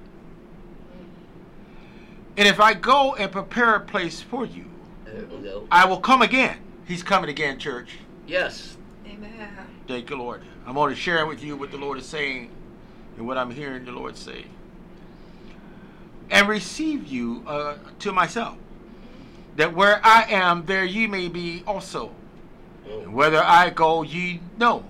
And 2.38 2.48
if 2.48 2.60
I 2.60 2.74
go 2.74 3.16
and 3.16 3.32
prepare 3.32 3.76
a 3.76 3.80
place 3.80 4.22
for 4.22 4.46
you, 4.46 4.66
There 5.06 5.26
we. 5.26 5.68
I 5.72 5.86
will 5.86 6.00
come 6.00 6.22
again. 6.22 6.58
He's 6.88 7.04
coming 7.04 7.30
again, 7.30 7.60
church. 7.60 7.92
Yes. 8.28 8.78
Amen. 9.08 9.50
Thank 9.88 10.10
you, 10.10 10.18
Lord. 10.18 10.42
I'm 10.66 10.74
going 10.74 10.94
to 10.94 11.00
share 11.00 11.26
with 11.26 11.44
you 11.44 11.56
what 11.56 11.72
the 11.72 11.78
Lord 11.78 11.98
is 12.00 12.06
saying 12.06 12.50
and 13.18 13.28
what 13.28 13.38
I'm 13.38 13.52
hearing 13.52 13.86
the 13.86 13.92
Lord 13.92 14.18
say. 14.18 14.46
And 16.30 16.48
receive 16.48 17.08
you 17.08 17.44
uh, 17.46 17.76
to 18.00 18.12
myself, 18.12 18.58
that 19.56 19.74
where 19.74 20.00
I 20.04 20.24
am, 20.30 20.66
there 20.66 20.86
ye 20.86 21.08
may 21.08 21.28
be 21.28 21.64
also. 21.66 22.12
And 22.90 23.14
whether 23.14 23.42
I 23.44 23.70
go, 23.72 24.04
ye 24.04 24.42
know, 24.58 24.84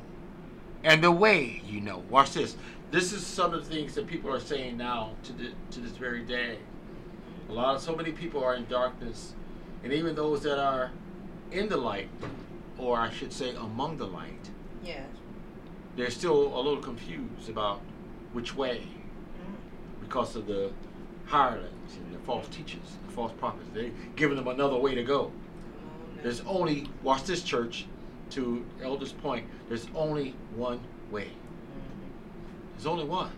and 0.84 1.04
the 1.04 1.12
way 1.12 1.62
you 1.68 1.82
know. 1.82 2.04
Watch 2.10 2.34
this. 2.34 2.56
This 2.92 3.14
is 3.14 3.26
some 3.26 3.54
of 3.54 3.68
the 3.68 3.74
things 3.76 3.96
that 3.96 4.08
people 4.08 4.32
are 4.34 4.40
saying 4.40 4.78
now 4.78 5.12
to 5.24 5.34
the, 5.34 5.52
to 5.72 5.80
this 5.80 5.92
very 5.94 6.22
day. 6.24 6.58
A 7.50 7.54
lot 7.54 7.76
of 7.76 7.82
so 7.82 7.96
many 7.96 8.12
people 8.12 8.44
are 8.44 8.56
in 8.56 8.66
darkness, 8.66 9.34
and 9.84 9.94
even 9.94 10.16
those 10.16 10.42
that 10.44 10.60
are 10.60 10.92
in 11.52 11.70
the 11.70 11.78
light, 11.78 12.10
or 12.78 12.98
I 12.98 13.12
should 13.12 13.32
say 13.32 13.54
among 13.56 13.98
the 13.98 14.08
light, 14.08 14.50
Yes. 14.84 15.08
they're 15.96 16.10
still 16.12 16.56
a 16.56 16.62
little 16.62 16.78
confused 16.82 17.50
about 17.50 17.82
which 18.34 18.56
way 18.56 18.88
Mm. 19.40 20.02
because 20.02 20.36
of 20.36 20.48
the 20.48 20.72
hirelings 21.28 21.96
and 21.98 22.14
the 22.14 22.20
false 22.20 22.48
teachers, 22.50 22.98
the 23.05 23.05
false 23.16 23.32
prophets. 23.38 23.68
They're 23.74 23.92
giving 24.16 24.36
them 24.36 24.48
another 24.48 24.76
way 24.76 24.94
to 24.94 25.04
go. 25.04 25.20
Oh, 25.20 25.32
Come 25.32 25.90
on 25.90 26.16
now. 26.18 26.24
There's 26.24 26.42
only, 26.42 26.90
watch 27.02 27.24
this 27.24 27.42
church, 27.42 27.88
to 28.32 28.66
Elder's 28.84 29.14
point, 29.14 29.46
there's 29.70 29.88
only 29.96 30.36
one 30.56 30.80
way. 31.10 31.26
Mm-hmm. 31.26 32.74
There's 32.74 32.86
only 32.86 33.06
one. 33.06 33.32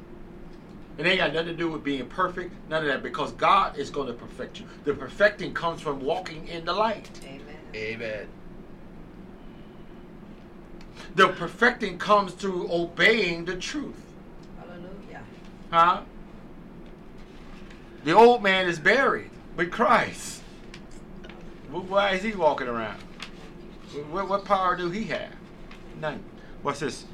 It 0.97 1.05
ain't 1.05 1.19
got 1.19 1.33
nothing 1.33 1.49
to 1.49 1.53
do 1.53 1.69
with 1.69 1.83
being 1.83 2.07
perfect, 2.07 2.53
none 2.69 2.81
of 2.81 2.87
that, 2.87 3.03
because 3.03 3.31
God 3.33 3.77
is 3.77 3.91
going 3.91 4.07
to 4.07 4.13
perfect 4.13 4.59
you. 4.59 4.65
The 4.83 4.95
perfecting 4.95 5.53
comes 5.53 5.79
from 5.79 6.01
walking 6.01 6.47
in 6.47 6.65
the 6.65 6.73
light. 6.73 7.09
Amen. 7.23 7.43
Amen. 7.75 8.27
The 11.13 11.29
perfecting 11.29 11.99
comes 11.99 12.33
through 12.33 12.71
obeying 12.71 13.45
the 13.45 13.55
truth. 13.55 14.01
Hallelujah. 14.57 15.23
Huh? 15.69 16.01
The 18.03 18.13
old 18.13 18.41
man 18.41 18.67
is 18.67 18.79
buried 18.79 19.29
with 19.57 19.71
Christ. 19.71 20.43
Why 21.69 22.11
is 22.11 22.23
he 22.23 22.31
walking 22.33 22.67
around? 22.67 23.01
What, 24.11 24.29
what 24.29 24.45
power 24.45 24.77
do 24.77 24.89
he 24.89 25.03
have? 25.05 25.33
None. 25.99 26.23
What's 26.61 26.79
this? 26.79 27.05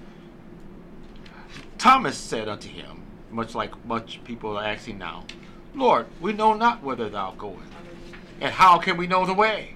Thomas 1.78 2.18
said 2.18 2.48
unto 2.48 2.70
him, 2.70 3.02
much 3.32 3.56
like 3.56 3.86
much 3.86 4.24
people 4.24 4.58
are 4.58 4.64
asking 4.64 5.00
now, 5.00 5.24
Lord, 5.74 6.06
we 6.22 6.34
know 6.34 6.54
not 6.54 6.84
whither 6.84 7.10
thou 7.10 7.32
goest, 7.32 7.72
and 8.40 8.54
how 8.54 8.78
can 8.78 8.98
we 8.98 9.08
know 9.08 9.26
the 9.26 9.34
way? 9.34 9.76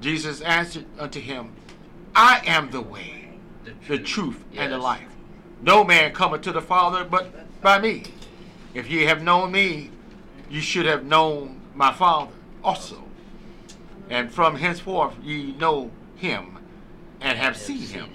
Jesus 0.00 0.40
answered 0.42 0.84
unto 0.98 1.20
him, 1.20 1.52
I 2.14 2.42
am 2.46 2.70
the 2.70 2.80
way, 2.80 3.30
the 3.88 3.98
truth, 3.98 4.44
and 4.54 4.72
the 4.72 4.78
life. 4.78 5.08
No 5.62 5.82
man 5.82 6.12
cometh 6.12 6.42
to 6.42 6.52
the 6.52 6.62
Father 6.62 7.04
but 7.04 7.60
by 7.60 7.78
me. 7.78 8.04
If 8.74 8.90
ye 8.90 9.02
have 9.04 9.22
known 9.22 9.52
me, 9.52 9.90
you 10.50 10.60
should 10.60 10.86
have 10.86 11.04
known 11.04 11.55
my 11.76 11.92
Father 11.92 12.32
also. 12.64 13.04
And 14.10 14.32
from 14.32 14.56
henceforth 14.56 15.14
ye 15.22 15.52
know 15.52 15.90
him 16.16 16.58
and 17.20 17.38
have 17.38 17.54
Have 17.54 17.56
seen 17.56 17.86
him. 17.86 18.10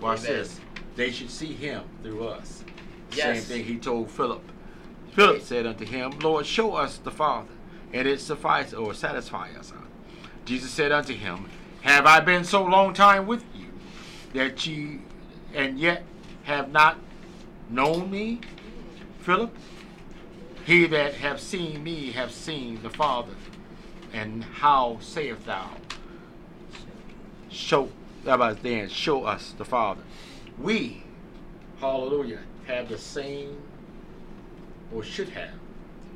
Watch 0.00 0.20
Amen. 0.20 0.32
this. 0.32 0.60
They 0.96 1.10
should 1.10 1.30
see 1.30 1.52
him 1.52 1.82
through 2.02 2.26
us. 2.26 2.64
Yes. 3.12 3.44
Same 3.44 3.58
thing 3.58 3.64
he 3.64 3.78
told 3.78 4.10
Philip. 4.10 4.42
Philip 5.12 5.42
said 5.42 5.66
unto 5.66 5.84
him, 5.84 6.18
Lord, 6.20 6.46
show 6.46 6.74
us 6.74 6.98
the 6.98 7.10
Father, 7.10 7.48
and 7.92 8.06
it 8.06 8.20
suffice 8.20 8.72
or 8.72 8.94
satisfy 8.94 9.50
us. 9.58 9.72
Jesus 10.44 10.70
said 10.70 10.92
unto 10.92 11.14
him, 11.14 11.48
Have 11.82 12.06
I 12.06 12.20
been 12.20 12.44
so 12.44 12.64
long 12.64 12.94
time 12.94 13.26
with 13.26 13.44
you, 13.54 13.66
that 14.32 14.66
ye 14.66 15.00
and 15.54 15.78
yet 15.78 16.04
have 16.44 16.70
not 16.70 16.98
known 17.68 18.10
me, 18.10 18.40
Philip? 19.20 19.54
He 20.66 20.86
that 20.86 21.14
have 21.14 21.40
seen 21.40 21.82
me 21.82 22.12
have 22.12 22.30
seen 22.30 22.82
the 22.82 22.90
Father. 22.90 23.32
And 24.12 24.42
how 24.42 24.98
sayest 25.00 25.46
thou, 25.46 25.70
show 27.48 27.90
about 28.26 28.62
then 28.62 28.88
show 28.88 29.24
us 29.24 29.54
the 29.56 29.64
Father? 29.64 30.02
We, 30.58 31.04
hallelujah, 31.78 32.40
have 32.66 32.88
the 32.88 32.98
same 32.98 33.56
or 34.92 35.02
should 35.04 35.28
have 35.30 35.52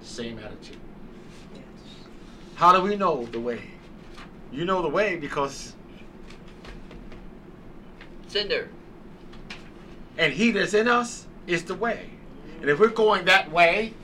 the 0.00 0.06
same 0.06 0.38
attitude. 0.38 0.76
Yes. 1.54 1.62
How 2.56 2.72
do 2.72 2.82
we 2.82 2.96
know 2.96 3.26
the 3.26 3.40
way? 3.40 3.62
You 4.52 4.64
know 4.64 4.82
the 4.82 4.88
way 4.88 5.16
because 5.16 5.74
Cinder. 8.28 8.68
and 10.18 10.32
he 10.32 10.50
that's 10.50 10.74
in 10.74 10.88
us 10.88 11.26
is 11.46 11.64
the 11.64 11.74
way. 11.74 12.10
And 12.60 12.68
if 12.68 12.80
we're 12.80 12.88
going 12.88 13.24
that 13.26 13.50
way, 13.52 13.94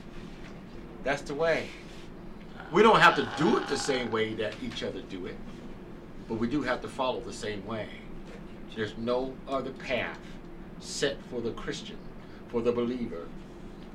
that's 1.03 1.21
the 1.23 1.33
way. 1.33 1.67
We 2.71 2.83
don't 2.83 2.99
have 2.99 3.15
to 3.15 3.29
do 3.37 3.57
it 3.57 3.67
the 3.67 3.77
same 3.77 4.11
way 4.11 4.33
that 4.35 4.55
each 4.63 4.83
other 4.83 5.01
do 5.01 5.25
it, 5.25 5.35
but 6.27 6.35
we 6.35 6.47
do 6.47 6.61
have 6.61 6.81
to 6.81 6.87
follow 6.87 7.19
the 7.19 7.33
same 7.33 7.65
way. 7.65 7.87
There's 8.75 8.97
no 8.97 9.33
other 9.47 9.71
path 9.71 10.19
set 10.79 11.17
for 11.29 11.41
the 11.41 11.51
Christian, 11.51 11.97
for 12.47 12.61
the 12.61 12.71
believer, 12.71 13.27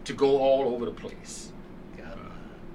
to 0.05 0.13
go 0.13 0.39
all 0.39 0.75
over 0.75 0.85
the 0.85 0.91
place. 0.91 1.53
God. 1.97 2.19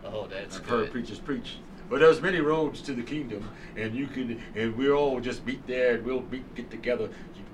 Oh, 0.04 0.28
that's 0.28 0.58
I've 0.58 0.64
good. 0.64 0.70
heard 0.70 0.92
preachers 0.92 1.20
preach. 1.20 1.58
But 1.90 2.00
there's 2.00 2.22
many 2.22 2.40
roads 2.40 2.82
to 2.84 2.94
the 2.94 3.04
kingdom, 3.04 3.50
and 3.76 3.94
you 3.94 4.08
can, 4.08 4.42
and 4.56 4.78
we're 4.78 4.94
all 4.94 5.20
just 5.20 5.46
meet 5.46 5.68
there, 5.68 5.96
and 5.96 6.06
we'll 6.06 6.24
meet, 6.32 6.56
get 6.56 6.72
together. 6.72 7.10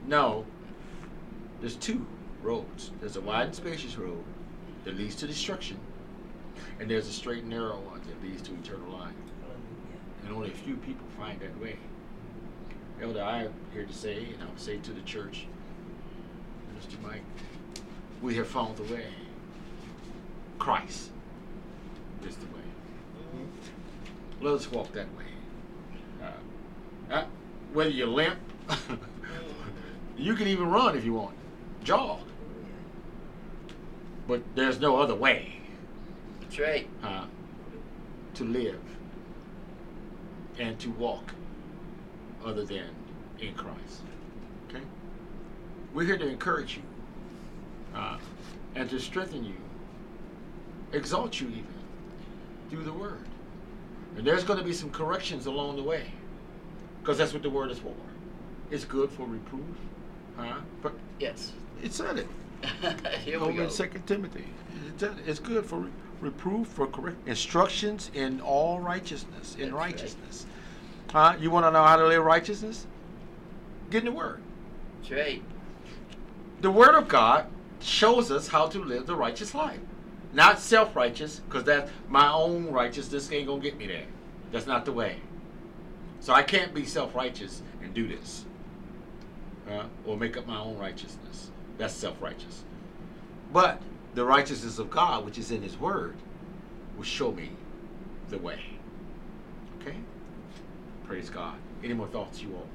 No, 0.05 0.45
there's 1.59 1.75
two 1.75 2.05
roads. 2.41 2.91
There's 2.99 3.17
a 3.17 3.21
wide 3.21 3.47
and 3.47 3.55
spacious 3.55 3.97
road 3.97 4.23
that 4.85 4.95
leads 4.95 5.15
to 5.15 5.27
destruction, 5.27 5.77
and 6.79 6.89
there's 6.89 7.07
a 7.07 7.13
straight 7.13 7.41
and 7.41 7.49
narrow 7.49 7.79
one 7.79 8.01
that 8.07 8.21
leads 8.23 8.41
to 8.43 8.53
eternal 8.53 8.91
life. 8.97 9.13
And 10.23 10.35
only 10.35 10.49
a 10.49 10.55
few 10.55 10.75
people 10.77 11.05
find 11.17 11.39
that 11.39 11.59
way. 11.61 11.77
Elder, 13.01 13.21
I 13.21 13.45
am 13.45 13.53
here 13.73 13.85
to 13.85 13.93
say, 13.93 14.17
and 14.17 14.41
I 14.41 14.45
will 14.45 14.57
say 14.57 14.77
to 14.77 14.91
the 14.91 15.01
church, 15.01 15.45
Mr. 16.77 17.01
Mike, 17.01 17.21
we 18.21 18.35
have 18.35 18.47
found 18.47 18.77
the 18.77 18.83
way. 18.93 19.05
Christ 20.59 21.11
is 22.27 22.35
the 22.35 22.45
way. 22.47 23.45
Let 24.41 24.53
us 24.53 24.71
walk 24.71 24.91
that 24.93 25.07
way. 25.15 25.23
Uh, 26.21 27.13
uh, 27.13 27.25
whether 27.73 27.89
you 27.89 28.05
limp, 28.05 28.39
you 30.17 30.35
can 30.35 30.47
even 30.47 30.69
run 30.69 30.97
if 30.97 31.05
you 31.05 31.13
want, 31.13 31.35
jog. 31.83 32.19
But 34.27 34.41
there's 34.55 34.79
no 34.79 34.97
other 34.99 35.15
way 35.15 35.56
That's 36.57 36.69
right. 36.69 36.89
uh, 37.03 37.25
to 38.35 38.43
live 38.43 38.79
and 40.59 40.79
to 40.79 40.89
walk 40.91 41.33
other 42.43 42.63
than 42.65 42.89
in 43.39 43.53
Christ. 43.53 44.01
Okay? 44.69 44.83
We're 45.93 46.05
here 46.05 46.17
to 46.17 46.27
encourage 46.27 46.77
you 46.77 46.83
uh, 47.95 48.17
and 48.75 48.89
to 48.89 48.99
strengthen 48.99 49.43
you, 49.43 49.55
exalt 50.93 51.39
you 51.39 51.47
even 51.49 51.67
through 52.69 52.83
the 52.83 52.93
Word. 52.93 53.19
And 54.17 54.25
there's 54.25 54.43
going 54.43 54.57
to 54.59 54.65
be 54.65 54.73
some 54.73 54.89
corrections 54.89 55.45
along 55.45 55.75
the 55.75 55.83
way 55.83 56.05
because 57.01 57.17
that's 57.19 57.33
what 57.33 57.43
the 57.43 57.49
Word 57.51 57.69
is 57.71 57.77
for. 57.79 57.93
It's 58.71 58.83
good 58.85 59.11
for 59.11 59.27
reproof. 59.27 59.61
Huh? 60.37 60.57
But 60.81 60.93
Yes. 61.19 61.51
it 61.83 61.93
said 61.93 62.17
it. 62.17 62.27
Here 63.23 63.39
we 63.39 63.45
Over 63.45 63.53
go. 63.57 63.63
in 63.65 63.69
Second 63.69 64.07
Timothy, 64.07 64.45
It 64.87 64.99
said 64.99 65.13
it's 65.27 65.39
good 65.39 65.63
for 65.65 65.77
re- 65.79 65.91
reproof, 66.21 66.67
for 66.67 66.87
correct 66.87 67.27
instructions 67.27 68.11
in 68.13 68.41
all 68.41 68.79
righteousness. 68.79 69.55
In 69.55 69.61
That's 69.61 69.73
right. 69.73 69.93
righteousness, 69.93 70.45
huh? 71.11 71.35
You 71.39 71.51
want 71.51 71.65
to 71.65 71.71
know 71.71 71.83
how 71.83 71.97
to 71.97 72.05
live 72.07 72.23
righteousness? 72.23 72.87
Get 73.89 73.99
in 73.99 74.05
the 74.05 74.11
Word. 74.11 74.41
That's 75.01 75.11
right. 75.11 75.43
The 76.61 76.71
Word 76.71 76.95
of 76.95 77.07
God 77.07 77.47
shows 77.79 78.31
us 78.31 78.47
how 78.47 78.67
to 78.67 78.83
live 78.83 79.05
the 79.05 79.15
righteous 79.15 79.53
life, 79.53 79.79
not 80.33 80.59
self-righteous, 80.59 81.41
because 81.41 81.63
that 81.65 81.89
my 82.09 82.31
own 82.31 82.71
righteousness 82.71 83.31
ain't 83.31 83.47
gonna 83.47 83.61
get 83.61 83.77
me 83.77 83.87
there. 83.87 84.07
That's 84.51 84.65
not 84.65 84.85
the 84.85 84.93
way. 84.93 85.17
So 86.19 86.33
I 86.33 86.41
can't 86.41 86.73
be 86.73 86.83
self-righteous 86.85 87.61
and 87.81 87.93
do 87.93 88.07
this, 88.07 88.45
uh, 89.69 89.83
or 90.05 90.17
make 90.17 90.35
up 90.35 90.47
my 90.47 90.59
own 90.59 90.77
righteousness. 90.77 91.51
That's 91.77 91.93
self-righteous. 91.93 92.63
But 93.53 93.81
the 94.17 94.25
righteousness 94.25 94.79
of 94.79 94.89
God, 94.89 95.23
which 95.25 95.37
is 95.37 95.51
in 95.51 95.61
His 95.61 95.77
Word, 95.77 96.15
will 96.97 97.03
show 97.03 97.31
me 97.31 97.51
the 98.29 98.39
way. 98.39 98.59
Okay. 99.79 99.95
Praise 101.05 101.29
God. 101.29 101.53
Any 101.83 101.93
more 101.93 102.07
thoughts, 102.07 102.41
you 102.41 102.51
all? 102.55 102.65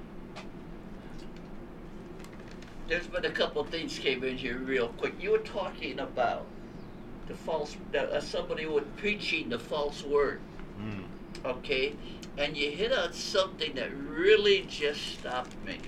There's 2.86 3.08
been 3.08 3.24
a 3.24 3.30
couple 3.30 3.60
of 3.60 3.70
things 3.70 3.98
came 3.98 4.22
in 4.22 4.36
here 4.36 4.58
real 4.58 4.90
quick. 4.90 5.14
You 5.20 5.32
were 5.32 5.38
talking 5.38 5.98
about 5.98 6.46
the 7.26 7.34
false, 7.34 7.76
uh, 7.92 8.20
somebody 8.20 8.66
was 8.66 8.84
preaching 8.96 9.48
the 9.48 9.58
false 9.58 10.04
word. 10.04 10.40
Okay? 11.44 11.96
And 12.38 12.56
you 12.56 12.70
hit 12.70 12.92
on 12.92 13.12
something 13.12 13.74
that 13.74 13.92
really 13.96 14.64
just 14.68 15.18
stopped 15.18 15.56
me. 15.66 15.78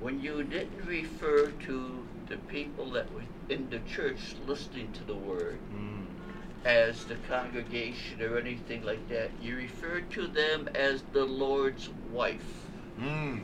When 0.00 0.22
you 0.22 0.42
didn't 0.42 0.86
refer 0.86 1.48
to 1.66 2.06
the 2.30 2.38
people 2.48 2.90
that 2.92 3.12
were 3.12 3.20
in 3.48 3.68
the 3.70 3.80
church 3.80 4.36
listening 4.46 4.90
to 4.92 5.04
the 5.04 5.14
word 5.14 5.58
Mm. 5.74 6.06
as 6.64 7.04
the 7.04 7.16
congregation 7.28 8.22
or 8.22 8.38
anything 8.38 8.82
like 8.84 9.08
that, 9.08 9.30
you 9.42 9.56
refer 9.56 10.00
to 10.00 10.26
them 10.26 10.68
as 10.74 11.02
the 11.12 11.24
Lord's 11.24 11.90
wife. 12.10 12.66
Mm. 12.98 13.42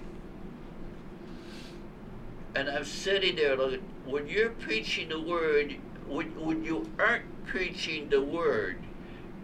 And 2.55 2.69
I'm 2.69 2.85
sitting 2.85 3.37
there 3.37 3.57
looking, 3.57 3.83
when 4.07 4.27
you're 4.27 4.51
preaching 4.51 5.09
the 5.11 5.21
word, 5.21 5.77
when, 6.09 6.29
when 6.41 6.65
you 6.65 6.91
aren't 6.99 7.47
preaching 7.47 8.09
the 8.09 8.23
word, 8.23 8.77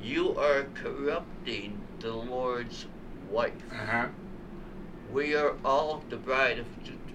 you 0.03 0.37
are 0.39 0.65
corrupting 0.74 1.81
the 2.01 2.12
Lord's 2.12 2.87
wife. 3.31 3.53
Uh-huh. 3.73 4.09
We 5.12 5.35
are 5.37 5.55
all 5.65 6.03
the 6.09 6.16
bride 6.16 6.59
of, 6.59 6.66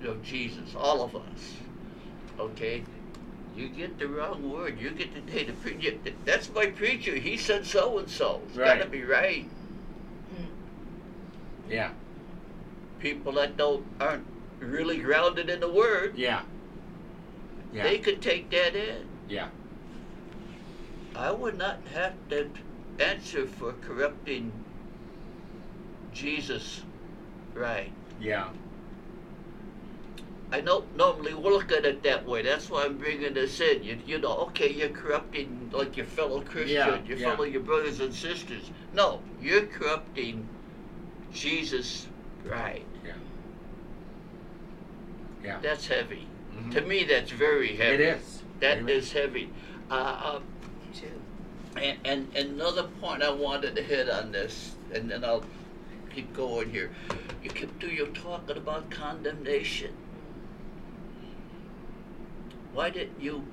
of 0.05 0.23
Jesus, 0.23 0.75
all 0.77 1.01
of 1.03 1.15
us. 1.15 1.53
Okay? 2.39 2.83
You 3.55 3.67
get 3.69 3.99
the 3.99 4.07
wrong 4.07 4.49
word. 4.49 4.79
You 4.79 4.91
get 4.91 5.13
the 5.13 5.21
day 5.21 5.43
to 5.43 5.53
preach. 5.53 5.93
That's 6.25 6.49
my 6.53 6.67
preacher. 6.67 7.15
He 7.15 7.35
said 7.37 7.65
so 7.65 7.97
and 7.99 8.09
so. 8.09 8.41
It's 8.47 8.57
got 8.57 8.75
to 8.79 8.85
be 8.85 9.03
right. 9.03 9.43
Hmm. 10.35 10.45
Yeah. 11.69 11.91
People 12.99 13.33
that 13.33 13.57
don't 13.57 13.85
aren't 13.99 14.25
really 14.59 14.99
grounded 14.99 15.49
in 15.49 15.59
the 15.59 15.71
word, 15.71 16.17
Yeah. 16.17 16.43
Yeah. 17.73 17.83
they 17.83 17.97
could 17.97 18.21
take 18.21 18.49
that 18.51 18.75
in. 18.75 19.07
yeah. 19.27 19.47
I 21.15 21.31
would 21.31 21.57
not 21.57 21.79
have 21.93 22.13
to 22.29 22.49
answer 22.99 23.45
for 23.45 23.73
corrupting 23.81 24.51
Jesus 26.13 26.83
right. 27.53 27.91
Yeah. 28.19 28.49
I 30.53 30.59
don't 30.59 30.95
normally 30.97 31.31
look 31.31 31.71
at 31.71 31.85
it 31.85 32.03
that 32.03 32.25
way. 32.25 32.41
That's 32.41 32.69
why 32.69 32.83
I'm 32.83 32.97
bringing 32.97 33.33
this 33.33 33.59
in. 33.61 33.83
You, 33.83 33.97
you 34.05 34.19
know, 34.19 34.33
okay, 34.47 34.69
you're 34.71 34.89
corrupting 34.89 35.69
like 35.71 35.95
your 35.95 36.05
fellow 36.05 36.41
Christian, 36.41 36.75
Yeah, 36.75 37.01
your 37.05 37.17
yeah. 37.17 37.31
fellow 37.31 37.45
your 37.45 37.61
brothers 37.61 38.01
and 38.01 38.13
sisters. 38.13 38.69
No, 38.93 39.21
you're 39.41 39.65
corrupting 39.67 40.45
Jesus 41.31 42.07
right. 42.45 42.85
Yeah. 43.05 43.13
Yeah. 45.43 45.59
That's 45.61 45.87
heavy. 45.87 46.27
Mhm. 46.53 46.71
To 46.73 46.81
me, 46.81 47.05
that's 47.05 47.31
very 47.31 47.75
heavy. 47.77 47.93
It 48.03 48.17
is. 48.17 48.43
That 48.59 48.79
Amen. 48.79 48.89
is 48.95 49.11
heavy. 49.11 49.49
Uh, 49.89 49.93
uh, 49.93 50.39
Too. 50.93 51.07
And, 51.81 51.97
and 52.03 52.35
another 52.35 52.83
point 52.99 53.23
I 53.23 53.31
wanted 53.31 53.75
to 53.77 53.81
hit 53.81 54.09
on 54.09 54.33
this, 54.33 54.75
and 54.93 55.09
then 55.09 55.23
I'll 55.23 55.45
keep 56.13 56.33
going 56.33 56.69
here. 56.69 56.91
You 57.41 57.49
keep 57.49 57.79
to 57.79 57.87
you 57.87 58.07
talking 58.07 58.57
about 58.57 58.91
condemnation. 58.91 59.93
Why 62.73 62.89
didn't 62.89 63.19
you 63.21 63.43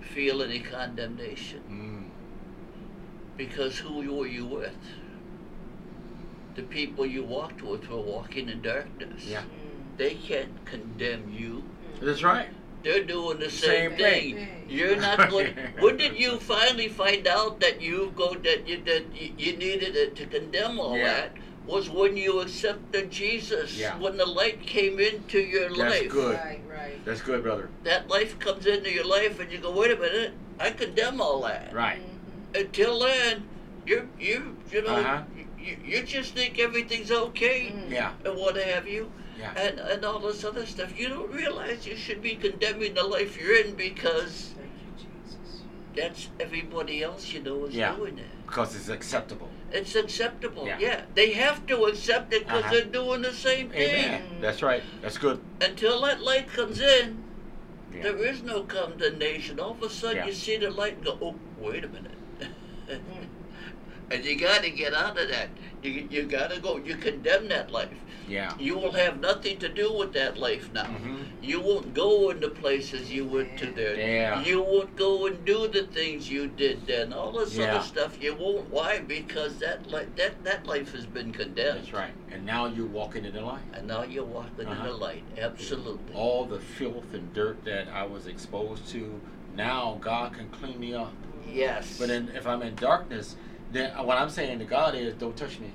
feel 0.00 0.42
any 0.42 0.60
condemnation? 0.60 1.62
Mm. 1.70 3.36
Because 3.36 3.78
who 3.78 4.00
were 4.16 4.26
you 4.26 4.46
with? 4.46 4.76
The 6.54 6.62
people 6.62 7.06
you 7.06 7.24
walked 7.24 7.62
with 7.62 7.88
were 7.88 8.00
walking 8.00 8.48
in 8.48 8.62
darkness. 8.62 9.24
Yeah. 9.26 9.40
Mm. 9.42 9.96
They 9.96 10.14
can't 10.14 10.64
condemn 10.64 11.30
you. 11.32 11.64
That's 12.00 12.22
right. 12.22 12.48
They're 12.82 13.04
doing 13.04 13.38
the 13.38 13.48
same, 13.50 13.90
Same 13.90 13.96
thing. 13.98 14.34
thing. 14.36 14.48
You're 14.68 14.96
not 14.96 15.30
going. 15.30 15.54
when 15.78 15.96
did 15.96 16.18
you 16.18 16.38
finally 16.38 16.88
find 16.88 17.26
out 17.28 17.60
that 17.60 17.80
you 17.80 18.12
go 18.16 18.34
that 18.34 18.66
you 18.66 18.82
that 18.84 19.04
you, 19.14 19.32
you 19.38 19.56
needed 19.56 19.94
it 19.94 20.16
to 20.16 20.26
condemn 20.26 20.80
all 20.80 20.96
Yeah. 20.96 21.04
that? 21.12 21.36
Was 21.66 21.88
when 21.88 22.16
you 22.16 22.40
accepted 22.40 23.10
Jesus. 23.10 23.78
Yeah. 23.78 23.96
When 23.98 24.16
the 24.16 24.26
light 24.26 24.60
came 24.66 24.98
into 24.98 25.38
your 25.38 25.68
That's 25.68 25.78
life. 26.02 26.08
good. 26.10 26.34
Right, 26.34 26.60
right. 26.68 27.04
That's 27.04 27.20
good, 27.22 27.42
brother. 27.44 27.68
That 27.84 28.08
life 28.08 28.38
comes 28.40 28.66
into 28.66 28.90
your 28.90 29.04
life, 29.06 29.38
and 29.38 29.50
you 29.50 29.58
go, 29.58 29.70
wait 29.70 29.92
a 29.92 29.96
minute, 29.96 30.32
I 30.58 30.70
condemn 30.70 31.20
all 31.20 31.40
that. 31.42 31.72
Right. 31.72 32.00
Mhm. 32.00 32.60
Until 32.60 32.98
then, 33.00 33.48
you 33.86 34.08
you 34.18 34.56
you 34.72 34.82
know 34.82 34.88
Uh-huh. 34.96 35.22
you, 35.58 35.76
you 35.84 36.02
just 36.02 36.34
think 36.34 36.58
everything's 36.58 37.12
okay 37.12 37.72
Mm. 37.74 37.90
Yeah. 37.90 38.12
and 38.24 38.36
what 38.36 38.56
have 38.56 38.88
you. 38.88 39.10
Yeah. 39.38 39.52
And, 39.56 39.78
and 39.78 40.04
all 40.04 40.18
this 40.18 40.44
other 40.44 40.66
stuff. 40.66 40.98
You 40.98 41.08
don't 41.08 41.30
realize 41.32 41.86
you 41.86 41.96
should 41.96 42.20
be 42.22 42.34
condemning 42.34 42.94
the 42.94 43.02
life 43.04 43.40
you're 43.40 43.56
in 43.56 43.74
because 43.74 44.54
Thank 44.56 44.70
you, 44.98 45.06
Jesus. 45.24 45.62
that's 45.96 46.28
everybody 46.38 47.02
else 47.02 47.32
you 47.32 47.40
know 47.40 47.64
is 47.66 47.74
Yeah. 47.74 47.94
doing 47.96 48.18
it. 48.18 48.26
Because 48.46 48.74
it's 48.76 48.88
acceptable. 48.88 49.48
It's 49.72 49.94
acceptable. 49.94 50.66
Yeah. 50.66 50.78
Yeah. 50.78 51.00
They 51.14 51.32
have 51.32 51.66
to 51.66 51.84
accept 51.84 52.32
it 52.34 52.44
because 52.46 52.64
Uh-huh. 52.64 52.72
they're 52.74 52.84
doing 52.84 53.22
the 53.22 53.32
same 53.32 53.70
thing. 53.70 54.04
Amen. 54.04 54.22
That's 54.40 54.62
right. 54.62 54.82
That's 55.00 55.18
good. 55.18 55.40
Until 55.60 56.00
that 56.02 56.20
light 56.20 56.48
comes 56.52 56.80
in, 56.80 57.22
Yeah. 57.94 58.02
there 58.02 58.18
is 58.18 58.42
no 58.42 58.64
condemnation. 58.64 59.58
All 59.58 59.70
of 59.72 59.82
a 59.82 59.88
sudden 59.90 60.18
Yeah. 60.18 60.26
you 60.26 60.32
see 60.32 60.56
the 60.58 60.70
light 60.70 60.96
and 60.96 61.04
go, 61.04 61.18
oh, 61.22 61.34
wait 61.58 61.84
a 61.84 61.88
minute. 61.88 62.12
Mm. 62.88 63.00
and 64.10 64.24
you 64.24 64.38
got 64.38 64.62
to 64.62 64.70
get 64.70 64.92
out 64.94 65.18
of 65.18 65.28
that. 65.30 65.48
You, 65.82 66.06
you 66.10 66.24
got 66.24 66.50
to 66.50 66.60
go. 66.60 66.76
You 66.76 66.96
condemn 66.96 67.48
that 67.48 67.70
life. 67.70 67.88
Yeah. 68.28 68.54
You 68.58 68.76
will 68.78 68.92
have 68.92 69.20
nothing 69.20 69.58
to 69.58 69.68
do 69.68 69.92
with 69.92 70.12
that 70.14 70.38
life 70.38 70.70
now. 70.72 70.84
Mhm. 70.84 71.24
You 71.42 71.60
won't 71.60 71.92
go 71.94 72.30
into 72.30 72.48
places 72.48 73.10
you 73.10 73.24
went 73.26 73.58
to 73.58 73.66
there. 73.72 73.96
Yeah. 73.96 74.42
You 74.42 74.62
won't 74.62 74.94
go 74.96 75.26
and 75.26 75.44
do 75.44 75.66
the 75.68 75.82
things 75.84 76.30
you 76.30 76.46
did 76.46 76.86
then. 76.86 77.12
All 77.12 77.32
this 77.32 77.56
Yeah. 77.56 77.74
other 77.76 77.84
stuff 77.84 78.22
you 78.22 78.34
won't. 78.34 78.70
Why? 78.70 79.00
Because 79.00 79.58
that 79.58 79.90
li- 79.90 80.06
that 80.16 80.44
that 80.44 80.66
life 80.66 80.92
has 80.92 81.04
been 81.06 81.32
condemned. 81.32 81.80
That's 81.80 81.92
right. 81.92 82.12
And 82.30 82.46
now 82.46 82.66
you're 82.66 82.86
walking 82.86 83.24
in 83.24 83.32
the 83.34 83.40
light. 83.42 83.62
And 83.74 83.86
now 83.86 84.02
you're 84.04 84.24
walking 84.24 84.60
in 84.60 84.68
Uh-huh. 84.68 84.86
the 84.88 84.92
light. 84.94 85.24
Absolutely. 85.38 86.14
All 86.14 86.44
the 86.44 86.60
filth 86.60 87.12
and 87.12 87.32
dirt 87.34 87.64
that 87.64 87.88
I 87.88 88.04
was 88.06 88.26
exposed 88.26 88.86
to, 88.88 89.20
now 89.56 89.98
God 90.00 90.32
can 90.34 90.48
clean 90.48 90.78
me 90.80 90.94
up. 90.94 91.12
Yes. 91.52 91.98
But 91.98 92.08
then 92.08 92.30
if 92.34 92.46
I'm 92.46 92.62
in 92.62 92.74
darkness, 92.76 93.36
then 93.72 93.90
what 94.06 94.16
I'm 94.16 94.30
saying 94.30 94.58
to 94.60 94.64
God 94.64 94.94
is, 94.94 95.14
don't 95.14 95.36
touch 95.36 95.58
me. 95.58 95.70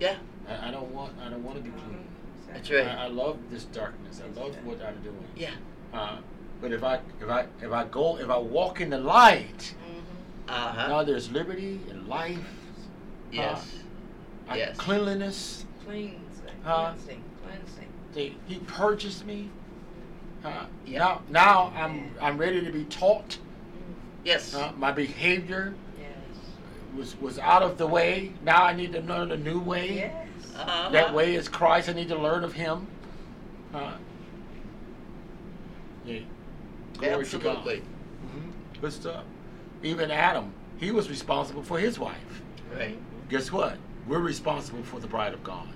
Yeah. 0.00 0.16
I, 0.48 0.68
I 0.68 0.70
don't 0.70 0.90
want. 0.92 1.12
I 1.24 1.28
don't 1.28 1.44
want 1.44 1.56
to 1.58 1.62
be 1.62 1.70
clean. 1.70 2.04
That's 2.52 2.70
right. 2.70 2.86
I, 2.86 3.04
I 3.04 3.08
love 3.08 3.38
this 3.50 3.64
darkness. 3.64 4.20
I 4.24 4.40
love 4.40 4.54
what 4.64 4.80
I'm 4.82 5.00
doing. 5.02 5.16
Yeah. 5.36 5.50
Uh, 5.92 6.18
but 6.60 6.72
if 6.72 6.82
I 6.82 7.00
if 7.20 7.28
I 7.28 7.46
if 7.62 7.70
I 7.72 7.84
go 7.84 8.18
if 8.18 8.30
I 8.30 8.38
walk 8.38 8.80
in 8.80 8.90
the 8.90 8.98
light, 8.98 9.74
Mhm. 9.86 10.48
Uh 10.48 10.52
huh. 10.72 10.88
now 10.88 11.02
there's 11.04 11.30
liberty 11.30 11.80
and 11.90 12.08
life, 12.08 12.38
yes. 13.30 13.74
uh, 14.50 14.54
Yes. 14.54 14.76
cleanliness. 14.76 15.66
Cleansing, 15.84 16.18
Huh? 16.64 16.92
cleansing, 16.92 17.22
cleansing. 17.44 17.88
They, 18.14 18.34
he 18.46 18.58
purchased 18.60 19.24
me. 19.26 19.50
Uh, 20.44 20.64
Yeah. 20.86 20.98
Now 20.98 21.22
now 21.28 21.72
I'm 21.76 22.10
I'm 22.20 22.38
ready 22.38 22.64
to 22.64 22.72
be 22.72 22.84
taught. 22.84 23.38
Yes. 24.24 24.54
Uh, 24.54 24.72
my 24.76 24.90
behavior 24.92 25.74
Yes. 25.98 26.08
was 26.96 27.16
was 27.20 27.38
out 27.38 27.62
of 27.62 27.76
the 27.78 27.86
way. 27.86 28.32
Now 28.42 28.64
I 28.64 28.72
need 28.72 28.92
to 28.94 29.00
learn 29.02 29.32
a 29.32 29.36
new 29.36 29.60
way. 29.60 29.96
Yes. 29.96 30.27
Uh-huh. 30.58 30.88
That 30.90 31.14
way 31.14 31.34
is 31.34 31.48
Christ. 31.48 31.88
I 31.88 31.92
need 31.92 32.08
to 32.08 32.18
learn 32.18 32.44
of 32.44 32.52
Him. 32.52 32.86
Uh, 33.72 33.92
yeah. 36.04 36.20
Glory 36.98 37.24
to 37.26 37.38
God. 37.38 37.56
Absolutely. 37.58 37.82
Mhm. 38.26 38.80
Good 38.80 38.92
stuff. 38.92 39.24
Even 39.82 40.10
Adam, 40.10 40.52
he 40.78 40.90
was 40.90 41.08
responsible 41.08 41.62
for 41.62 41.78
his 41.78 41.98
wife. 41.98 42.42
Right. 42.74 42.98
Guess 43.28 43.52
what? 43.52 43.76
We're 44.08 44.18
responsible 44.20 44.82
for 44.82 44.98
the 45.00 45.06
bride 45.06 45.34
of 45.34 45.44
God. 45.44 45.68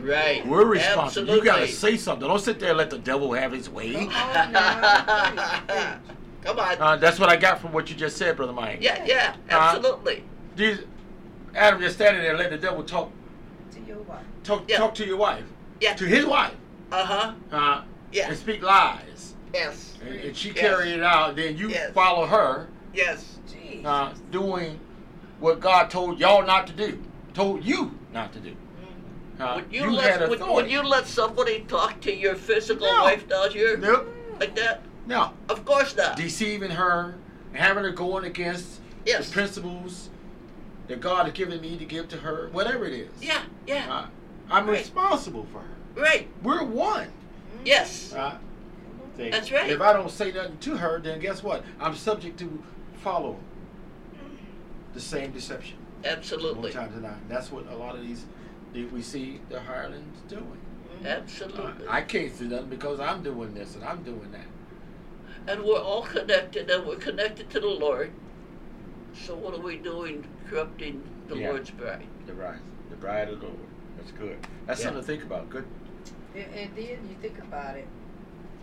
Right. 0.00 0.46
We're 0.46 0.64
responsible. 0.64 1.34
You 1.34 1.42
got 1.44 1.58
to 1.58 1.66
say 1.68 1.96
something. 1.96 2.26
Don't 2.28 2.38
sit 2.38 2.60
there 2.60 2.70
and 2.70 2.78
let 2.78 2.90
the 2.90 2.98
devil 2.98 3.32
have 3.32 3.50
his 3.52 3.66
Come 3.66 3.74
way. 3.76 3.96
on 3.96 4.52
now. 4.52 5.24
Preach, 5.26 5.66
preach. 5.66 6.16
Come 6.44 6.58
on. 6.58 6.76
Uh, 6.80 6.96
that's 6.96 7.18
what 7.18 7.28
I 7.28 7.36
got 7.36 7.60
from 7.60 7.72
what 7.72 7.90
you 7.90 7.96
just 7.96 8.16
said, 8.16 8.36
Brother 8.36 8.52
Mike. 8.52 8.78
yeah. 8.80 9.04
Yeah. 9.04 9.34
Uh, 9.50 9.52
Absolutely. 9.54 10.22
Jesus, 10.56 10.84
Adam 11.54 11.80
just 11.80 11.96
standing 11.96 12.22
there 12.22 12.30
and 12.30 12.38
let 12.38 12.50
the 12.50 12.56
devil 12.58 12.82
talk 12.84 13.10
To 13.72 13.80
your 13.80 13.98
wife. 13.98 14.24
Talk, 14.44 14.64
Yeah. 14.68 14.78
talk 14.78 14.94
to 14.96 15.06
your 15.06 15.16
wife. 15.16 15.44
Yeah. 15.80 15.94
To 15.94 16.04
his 16.04 16.26
wife. 16.26 16.54
Uh 16.92 17.04
huh. 17.04 17.32
Uh, 17.52 17.82
Yeah. 18.12 18.28
And 18.28 18.36
speak 18.36 18.62
lies. 18.62 19.34
Yes. 19.54 19.94
And, 20.04 20.14
and 20.16 20.36
she 20.36 20.48
Yes. 20.48 20.58
carry 20.58 20.90
it 20.92 21.02
out. 21.02 21.36
Then 21.36 21.56
you 21.56 21.68
Yes. 21.70 21.92
follow 21.92 22.26
her 22.26 22.68
Yes. 22.92 23.38
Jesus. 23.50 23.84
uh, 23.86 24.12
doing 24.30 24.78
what 25.38 25.60
God 25.60 25.90
told 25.90 26.18
y'all 26.18 26.44
not 26.44 26.66
to 26.66 26.72
do. 26.72 27.02
Told 27.34 27.64
you 27.64 27.96
not 28.12 28.32
to 28.32 28.40
do. 28.40 28.50
Mhm. 28.50 29.40
Uh, 29.40 29.54
Would 29.56 29.72
you, 29.72 29.82
you 29.84 29.90
let 29.92 30.10
had 30.18 30.28
would, 30.28 30.40
authority. 30.40 30.54
would 30.54 30.70
you 30.70 30.82
let 30.82 31.06
somebody 31.06 31.60
talk 31.68 32.00
to 32.00 32.12
your 32.14 32.34
physical 32.34 32.86
No. 32.86 33.02
wife 33.04 33.28
down 33.28 33.50
here 33.50 33.76
Nope. 33.76 34.08
like 34.40 34.54
that? 34.56 34.82
No. 35.06 35.32
Of 35.48 35.64
course 35.64 35.96
not. 35.96 36.16
Deceiving 36.16 36.72
her, 36.72 37.14
having 37.52 37.84
her 37.84 37.90
going 37.90 38.24
against 38.24 38.80
Yes. 39.06 39.28
the 39.28 39.32
principles 39.32 40.10
that 40.88 41.00
God 41.00 41.24
has 41.26 41.32
given 41.34 41.60
me 41.60 41.76
to 41.78 41.84
give 41.84 42.08
to 42.08 42.16
her, 42.18 42.48
whatever 42.52 42.84
it 42.84 42.92
is. 42.92 43.10
Yeah. 43.22 43.42
Yeah. 43.66 43.86
Uh, 43.92 44.06
I'm 44.50 44.66
Right. 44.66 44.78
responsible 44.78 45.46
for 45.52 45.60
her. 45.60 46.00
Right. 46.02 46.28
We're 46.42 46.64
one. 46.64 47.08
Yes. 47.64 48.12
Uh, 48.12 48.36
see, 49.16 49.30
That's 49.30 49.50
right. 49.52 49.70
If 49.70 49.80
I 49.80 49.92
don't 49.92 50.10
say 50.10 50.32
nothing 50.32 50.58
to 50.58 50.76
her, 50.76 50.98
then 51.00 51.20
guess 51.20 51.42
what? 51.42 51.64
I'm 51.80 51.94
subject 51.94 52.38
to 52.40 52.62
follow 53.02 53.38
the 54.94 55.00
same 55.00 55.30
deception. 55.32 55.76
Absolutely. 56.04 56.62
More 56.62 56.70
times 56.70 56.94
than 56.94 57.02
not. 57.02 57.28
That's 57.28 57.52
what 57.52 57.66
a 57.70 57.76
lot 57.76 57.94
of 57.94 58.02
these 58.02 58.24
we 58.72 59.02
see 59.02 59.40
the 59.48 59.60
hirelings 59.60 60.18
doing. 60.28 60.58
Absolutely. 61.04 61.86
I 61.88 62.02
can't 62.02 62.34
see 62.34 62.46
nothing 62.46 62.68
because 62.68 63.00
I'm 63.00 63.22
doing 63.22 63.52
this 63.54 63.74
and 63.74 63.84
I'm 63.84 64.02
doing 64.02 64.30
that. 64.32 64.46
and 65.46 65.62
we're 65.64 65.80
all 65.80 66.02
connected, 66.02 66.70
and 66.70 66.86
we're 66.86 66.96
connected 66.96 67.48
to 67.50 67.60
the 67.60 67.66
Lord. 67.66 68.12
So 69.14 69.34
what 69.34 69.54
are 69.54 69.60
we 69.60 69.76
doing 69.76 70.24
corrupting 70.48 71.02
the 71.28 71.36
Yeah. 71.36 71.48
Lord's 71.50 71.70
bride? 71.70 72.06
The 72.26 72.32
bride, 72.34 72.60
the 72.90 72.96
bride 72.96 73.28
of 73.30 73.40
the 73.40 73.46
Lord. 73.46 73.58
That's 74.00 74.12
good. 74.12 74.38
That's 74.66 74.80
Yeah. 74.80 74.84
something 74.86 75.02
to 75.02 75.06
think 75.06 75.22
about. 75.22 75.50
Good. 75.50 75.64
And, 76.34 76.54
and 76.54 76.76
then 76.76 77.08
you 77.08 77.16
think 77.20 77.38
about 77.38 77.76
it, 77.76 77.86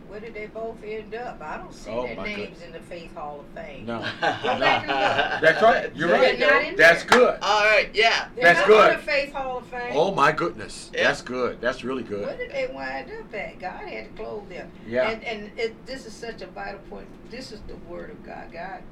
where 0.07 0.22
did 0.22 0.34
they 0.34 0.45
both 0.45 0.81
end 0.85 1.14
up? 1.15 1.41
I 1.41 1.57
don't 1.57 1.73
see 1.73 1.91
Oh, 1.91 2.07
their 2.07 2.15
names 2.15 2.38
goodness. 2.38 2.61
in 2.64 2.72
the 2.72 2.80
Faith 2.80 3.14
Hall 3.14 3.41
of 3.41 3.45
Fame. 3.47 3.85
No. 3.85 3.99
Go 3.99 4.05
back 4.22 4.84
and 4.84 4.91
look. 4.91 5.41
That's 5.41 5.61
right. 5.61 5.95
You're 5.95 6.09
right. 6.09 6.39
They're 6.39 6.49
not 6.49 6.61
go. 6.61 6.69
in 6.69 6.76
That's 6.77 7.03
good. 7.03 7.39
All 7.41 7.65
right, 7.65 7.89
yeah. 7.93 8.30
They're 8.35 8.45
That's 8.45 8.59
not 8.59 8.68
good. 8.68 8.93
in 8.93 8.99
the 8.99 9.03
Faith 9.05 9.34
Hall 9.34 9.57
of 9.57 9.68
Fame. 9.68 9.91
Oh 9.93 10.14
my 10.14 10.31
goodness. 10.31 10.91
Yeah. 10.93 11.03
That's 11.03 11.22
good. 11.22 11.59
That's 11.59 11.84
really 11.84 12.03
good. 12.03 12.26
Where 12.26 12.38
did 12.38 12.51
they 12.51 12.68
wind 12.73 13.11
up 13.11 13.34
at? 13.34 13.59
God 13.59 13.81
had 13.85 14.15
to 14.15 14.23
clothe 14.23 14.47
them. 14.47 14.72
Yeah. 14.88 15.09
And 15.09 15.23
and 15.26 15.59
it, 15.59 15.85
this 15.85 16.05
is 16.05 16.14
such 16.14 16.41
a 16.41 16.47
vital 16.47 16.80
point. 16.89 17.07
This 17.30 17.51
is 17.51 17.59
the 17.68 17.76
word 17.91 18.09
of 18.09 18.26
God. 18.26 18.49
God 18.53 18.84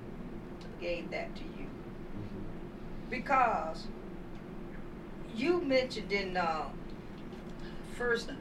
gave 0.82 1.10
that 1.12 1.34
to 1.38 1.44
you 1.44 1.68
mm-hmm. 1.68 3.10
because 3.10 3.88
you 5.36 5.62
mentioned 5.62 6.12
in 6.12 6.38
uh, 6.38 6.64
First 7.98 8.32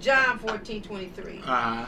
John 0.00 0.38
fourteen 0.38 0.82
twenty 0.82 1.08
three. 1.08 1.38
Uh 1.38 1.42
huh. 1.44 1.86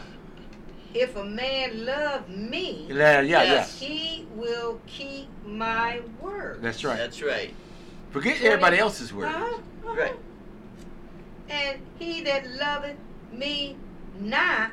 If 0.94 1.16
a 1.16 1.24
man 1.24 1.84
love 1.84 2.28
me, 2.28 2.86
Yeah, 2.88 3.20
yeah, 3.20 3.42
Yes. 3.42 3.80
he 3.80 4.26
will 4.36 4.80
keep 4.86 5.28
my 5.44 6.00
word. 6.20 6.60
That's 6.62 6.84
right. 6.84 6.96
That's 6.98 7.20
right. 7.20 7.52
Forget 8.12 8.40
everybody 8.42 8.78
else's 8.78 9.12
word. 9.12 9.26
Uh-huh, 9.26 9.44
uh-huh. 9.88 9.94
Right. 10.00 10.14
And 11.48 11.80
he 11.98 12.22
that 12.22 12.48
loveth 12.48 12.96
me 13.32 13.76
not 14.20 14.70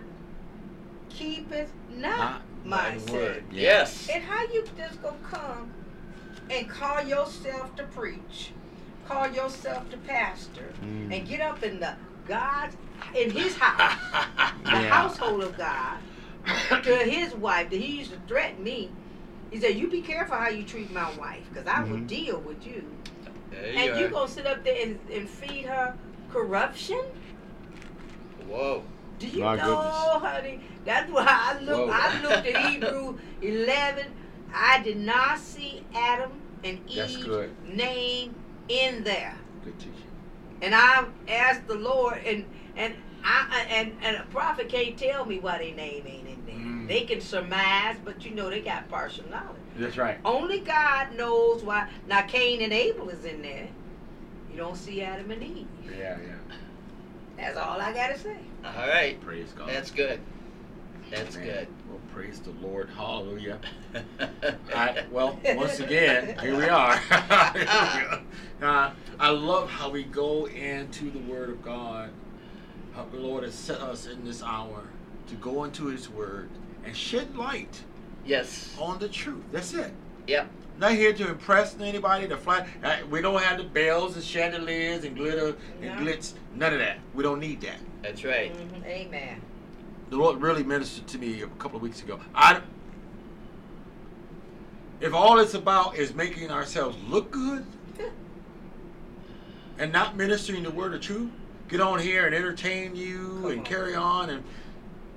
keepeth 1.09 1.71
not, 1.97 2.17
Not 2.17 2.41
my 2.65 2.77
My 2.91 2.97
word. 2.97 3.11
word. 3.11 3.43
Yes. 3.51 4.07
And 4.13 4.23
how 4.23 4.43
you 4.53 4.63
just 4.77 5.01
gonna 5.01 5.17
come 5.23 5.71
and 6.51 6.69
call 6.69 7.01
yourself 7.01 7.75
to 7.77 7.83
preach, 7.85 8.51
call 9.07 9.27
yourself 9.31 9.89
the 9.89 9.97
pastor, 9.97 10.73
Mm. 10.81 11.13
and 11.13 11.27
get 11.27 11.41
up 11.41 11.63
in 11.63 11.79
the 11.79 11.95
God's 12.25 12.75
in 13.15 13.31
his 13.31 13.57
house, 13.57 13.97
the 14.63 14.69
Yeah. 14.71 14.89
household 14.89 15.43
of 15.43 15.57
God, 15.57 15.97
to 16.83 16.95
his 16.97 17.33
wife 17.35 17.69
that 17.69 17.79
he 17.79 17.97
used 17.99 18.11
to 18.11 18.19
threaten 18.27 18.63
me. 18.63 18.91
He 19.49 19.59
said, 19.59 19.75
"You 19.75 19.89
be 19.89 20.01
careful 20.01 20.37
how 20.37 20.49
you 20.49 20.63
treat 20.63 20.91
my 20.91 21.09
wife, 21.11 21.49
because 21.51 21.67
I 21.67 21.83
will 21.83 21.97
Mhm. 21.97 22.07
deal 22.07 22.39
with 22.39 22.65
you." 22.65 22.97
There 23.49 23.73
and 23.75 23.97
you 23.97 24.05
are. 24.05 24.09
gonna 24.09 24.27
sit 24.29 24.47
up 24.47 24.63
there 24.63 24.75
and, 24.81 24.99
and 25.13 25.29
feed 25.29 25.65
her 25.65 25.95
corruption? 26.29 27.01
Whoa. 28.47 28.83
Do 29.19 29.27
you 29.27 29.43
My 29.43 29.55
know, 29.57 29.65
goodness. 29.65 29.95
honey? 30.31 30.61
That's 30.85 31.11
why 31.11 31.25
I 31.27 31.59
look. 31.59 31.87
Whoa. 31.87 31.91
I 31.93 32.21
looked 32.21 32.45
at 32.47 32.55
Hebrew 32.55 33.17
eleven. 33.41 34.05
I 34.53 34.81
did 34.83 34.97
not 34.97 35.37
see 35.39 35.85
Adam 35.95 36.31
and 36.63 36.79
That's 36.95 37.13
Eve's 37.13 37.27
name 37.65 38.35
in 38.67 39.03
there, 39.03 39.35
Good 39.63 39.77
teaching. 39.79 39.93
and 40.61 40.73
I 40.75 41.05
asked 41.27 41.67
the 41.67 41.75
Lord, 41.75 42.19
and 42.25 42.45
and 42.75 42.95
I 43.23 43.65
and 43.69 43.93
and 44.01 44.17
a 44.17 44.23
prophet 44.31 44.69
can't 44.69 44.97
tell 44.97 45.25
me 45.25 45.39
why 45.39 45.57
their 45.59 45.75
name 45.75 46.05
ain't 46.07 46.27
in 46.27 46.45
there. 46.45 46.55
Mm. 46.55 46.87
They 46.87 47.01
can 47.01 47.21
surmise, 47.21 47.97
but 48.03 48.25
you 48.25 48.31
know 48.31 48.49
they 48.49 48.61
got 48.61 48.89
partial 48.89 49.25
knowledge. 49.29 49.61
That's 49.75 49.97
right. 49.97 50.17
Only 50.25 50.59
God 50.59 51.15
knows 51.15 51.63
why. 51.63 51.89
Now 52.07 52.21
Cain 52.23 52.61
and 52.61 52.73
Abel 52.73 53.09
is 53.09 53.25
in 53.25 53.41
there. 53.41 53.67
You 54.51 54.57
don't 54.57 54.75
see 54.75 55.01
Adam 55.01 55.31
and 55.31 55.43
Eve. 55.43 55.67
Yeah, 55.97 56.17
yeah. 56.21 56.55
That's 57.37 57.57
all 57.57 57.79
I 57.79 57.93
gotta 57.93 58.17
say. 58.17 58.37
All 58.65 58.87
right. 58.87 59.19
Praise 59.21 59.51
God. 59.55 59.69
That's 59.69 59.91
good. 59.91 60.19
That's 61.11 61.35
good. 61.35 61.67
Well, 61.89 61.99
praise 62.13 62.39
the 62.39 62.51
Lord. 62.65 62.89
Hallelujah. 62.95 63.59
good. 63.93 64.55
I, 64.73 65.03
well, 65.11 65.37
once 65.55 65.79
again, 65.81 66.37
here 66.39 66.55
we 66.55 66.69
are. 66.69 66.99
uh, 68.61 68.91
I 69.19 69.29
love 69.29 69.69
how 69.69 69.89
we 69.89 70.03
go 70.03 70.47
into 70.47 71.11
the 71.11 71.19
Word 71.19 71.49
of 71.49 71.61
God. 71.61 72.11
How 72.95 73.05
the 73.05 73.19
Lord 73.19 73.43
has 73.43 73.53
set 73.53 73.81
us 73.81 74.07
in 74.07 74.23
this 74.23 74.41
hour 74.41 74.83
to 75.27 75.35
go 75.35 75.65
into 75.65 75.87
His 75.87 76.09
Word 76.09 76.49
and 76.85 76.95
shed 76.95 77.35
light 77.35 77.83
yes. 78.25 78.75
on 78.79 78.97
the 78.99 79.09
truth. 79.09 79.43
That's 79.51 79.73
it. 79.73 79.91
Yep. 80.27 80.49
Not 80.79 80.93
here 80.93 81.13
to 81.13 81.29
impress 81.29 81.77
anybody. 81.79 82.27
To 82.29 82.37
fly. 82.37 82.65
Uh, 82.83 82.97
we 83.09 83.21
don't 83.21 83.41
have 83.41 83.57
the 83.57 83.65
bells 83.65 84.15
and 84.15 84.23
chandeliers 84.23 85.03
and 85.03 85.15
glitter 85.15 85.55
and 85.81 86.05
No. 86.05 86.11
glitz. 86.11 86.33
None 86.55 86.73
of 86.73 86.79
that. 86.79 86.99
We 87.13 87.23
don't 87.23 87.39
need 87.39 87.61
that. 87.61 87.77
That's 88.01 88.23
right. 88.23 88.53
Mhm. 88.53 88.85
Amen. 88.85 89.41
The 90.11 90.17
Lord 90.17 90.41
really 90.41 90.63
ministered 90.63 91.07
to 91.07 91.17
me 91.17 91.41
a 91.41 91.47
couple 91.47 91.77
of 91.77 91.81
weeks 91.81 92.03
ago. 92.03 92.19
I, 92.35 92.61
if 94.99 95.13
all 95.13 95.39
it's 95.39 95.53
about 95.53 95.95
is 95.95 96.13
making 96.13 96.51
ourselves 96.51 96.97
look 97.07 97.31
good 97.31 97.65
and 99.79 99.91
not 99.91 100.17
ministering 100.17 100.63
the 100.63 100.69
word 100.69 100.93
of 100.93 100.99
truth, 100.99 101.31
get 101.69 101.79
on 101.79 101.97
here 101.99 102.25
and 102.25 102.35
entertain 102.35 102.93
you 102.93 103.39
Come 103.41 103.51
and 103.51 103.59
on. 103.59 103.65
carry 103.65 103.95
on 103.95 104.29
and 104.29 104.43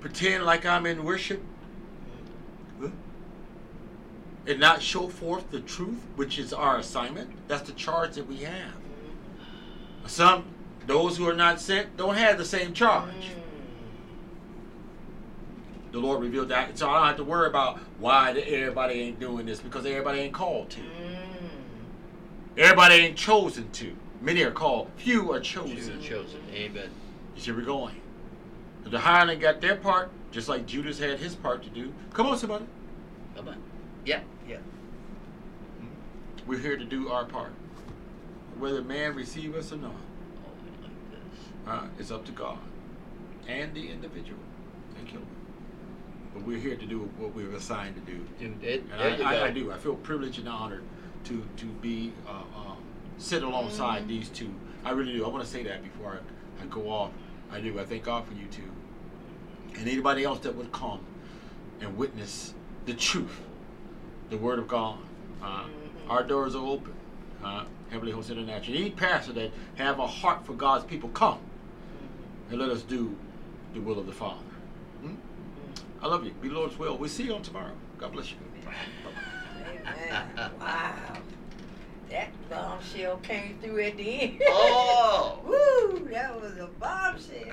pretend 0.00 0.44
like 0.44 0.64
I'm 0.64 0.86
in 0.86 1.04
worship 1.04 1.42
and 4.46 4.60
not 4.60 4.80
show 4.80 5.08
forth 5.08 5.50
the 5.50 5.60
truth, 5.60 5.98
which 6.14 6.38
is 6.38 6.52
our 6.52 6.78
assignment. 6.78 7.30
That's 7.48 7.62
the 7.68 7.72
charge 7.72 8.14
that 8.14 8.28
we 8.28 8.36
have. 8.38 8.74
Some, 10.06 10.44
those 10.86 11.16
who 11.16 11.26
are 11.28 11.34
not 11.34 11.60
sent, 11.60 11.96
don't 11.96 12.16
have 12.16 12.38
the 12.38 12.44
same 12.44 12.74
charge 12.74 13.08
Mm. 13.10 13.43
The 15.94 16.00
Lord 16.00 16.20
revealed 16.20 16.48
that. 16.48 16.76
So 16.76 16.90
I 16.90 16.98
don't 16.98 17.06
have 17.06 17.16
to 17.18 17.24
worry 17.24 17.46
about 17.46 17.78
why 18.00 18.32
everybody 18.32 18.94
ain't 18.94 19.20
doing 19.20 19.46
this 19.46 19.60
because 19.60 19.86
everybody 19.86 20.18
ain't 20.18 20.34
called 20.34 20.68
to. 20.70 20.80
Mm. 20.80 21.16
Everybody 22.58 22.94
ain't 22.96 23.16
chosen 23.16 23.70
to. 23.70 23.94
Many 24.20 24.42
are 24.42 24.50
called, 24.50 24.90
few 24.96 25.32
are 25.32 25.38
chosen. 25.38 25.76
Chosen. 25.76 26.02
Chosen. 26.02 26.40
Amen. 26.52 26.90
You 27.36 27.40
see, 27.40 27.52
we're 27.52 27.60
going. 27.62 27.94
The 28.82 28.98
hireling 28.98 29.38
got 29.38 29.60
their 29.60 29.76
part, 29.76 30.10
just 30.32 30.48
like 30.48 30.66
Judas 30.66 30.98
had 30.98 31.20
his 31.20 31.36
part 31.36 31.62
to 31.62 31.70
do. 31.70 31.94
Come 32.12 32.26
on, 32.26 32.38
somebody. 32.38 32.66
Come 33.36 33.48
on. 33.48 33.62
Yeah. 34.04 34.20
Yeah. 34.48 34.56
We're 36.44 36.58
here 36.58 36.76
to 36.76 36.84
do 36.84 37.08
our 37.08 37.24
part. 37.24 37.52
Whether 38.58 38.82
man 38.82 39.14
receive 39.14 39.54
us 39.54 39.72
or 39.72 39.76
not, 39.76 39.92
Oh, 39.92 40.82
like 40.82 40.90
this. 41.10 41.68
uh, 41.68 41.86
it's 42.00 42.10
up 42.10 42.24
to 42.26 42.32
God 42.32 42.58
and 43.46 43.74
the 43.74 43.90
individual. 43.90 44.40
Thank 46.34 46.46
you. 46.46 46.46
Lord. 46.46 46.46
But 46.46 46.46
we're 46.46 46.58
here 46.58 46.76
to 46.76 46.86
do 46.86 46.98
what 47.18 47.34
we 47.34 47.44
were 47.46 47.54
assigned 47.56 47.94
to 47.94 48.00
do. 48.12 48.18
Dude, 48.38 48.62
it, 48.64 48.84
And 48.92 49.22
I. 49.22 49.34
I, 49.42 49.46
I 49.46 49.50
do. 49.50 49.72
I 49.72 49.78
feel 49.78 49.94
privileged 49.96 50.38
and 50.38 50.48
honored 50.48 50.82
to 51.24 51.42
to 51.56 51.66
be 51.66 52.12
uh, 52.28 52.30
um, 52.56 52.76
sit 53.18 53.42
alongside 53.42 54.04
Mm. 54.04 54.08
these 54.08 54.28
two. 54.28 54.52
I 54.84 54.90
really 54.90 55.12
do. 55.12 55.24
I 55.24 55.28
want 55.28 55.44
to 55.44 55.50
say 55.50 55.62
that 55.64 55.82
before 55.82 56.18
I, 56.60 56.62
I 56.62 56.66
go 56.66 56.90
off. 56.90 57.10
I 57.50 57.60
do. 57.60 57.78
I 57.80 57.84
thank 57.84 58.04
God 58.04 58.24
for 58.26 58.34
you 58.34 58.46
two, 58.50 58.70
and 59.78 59.88
anybody 59.88 60.24
else 60.24 60.40
that 60.40 60.54
would 60.54 60.72
come 60.72 61.00
and 61.80 61.96
witness 61.96 62.54
the 62.86 62.94
truth, 62.94 63.40
the 64.30 64.36
Word 64.36 64.58
of 64.58 64.68
God. 64.68 64.98
Uh, 65.42 65.64
Mhm. 65.64 65.70
Our 66.10 66.22
doors 66.22 66.54
are 66.54 66.64
open. 66.66 66.92
Uh, 67.42 67.64
Heavenly 67.90 68.12
Host 68.12 68.30
International. 68.30 68.76
Any 68.78 68.90
pastor 68.90 69.32
that 69.34 69.50
have 69.76 69.98
a 70.00 70.06
heart 70.06 70.44
for 70.46 70.54
God's 70.54 70.84
people, 70.84 71.08
come 71.10 71.38
and 72.50 72.58
let 72.58 72.68
us 72.70 72.82
do 72.82 73.14
the 73.72 73.80
will 73.80 73.98
of 73.98 74.06
the 74.06 74.12
Father. 74.12 74.40
I 76.04 76.06
love 76.06 76.22
you. 76.22 76.32
Be 76.32 76.50
Lord's 76.50 76.78
will. 76.78 76.98
We'll 76.98 77.08
see 77.08 77.22
you 77.22 77.34
on 77.34 77.40
tomorrow. 77.40 77.72
God 77.96 78.12
bless 78.12 78.30
you. 78.30 78.36
Amen. 79.86 80.50
wow. 80.60 81.16
That 82.10 82.28
bombshell 82.50 83.16
came 83.22 83.58
through 83.62 83.80
at 83.84 83.96
the 83.96 84.20
end. 84.20 84.42
Oh. 84.46 85.40
Woo, 85.94 86.06
that 86.10 86.38
was 86.38 86.58
a 86.58 86.66
bombshell. 86.78 87.48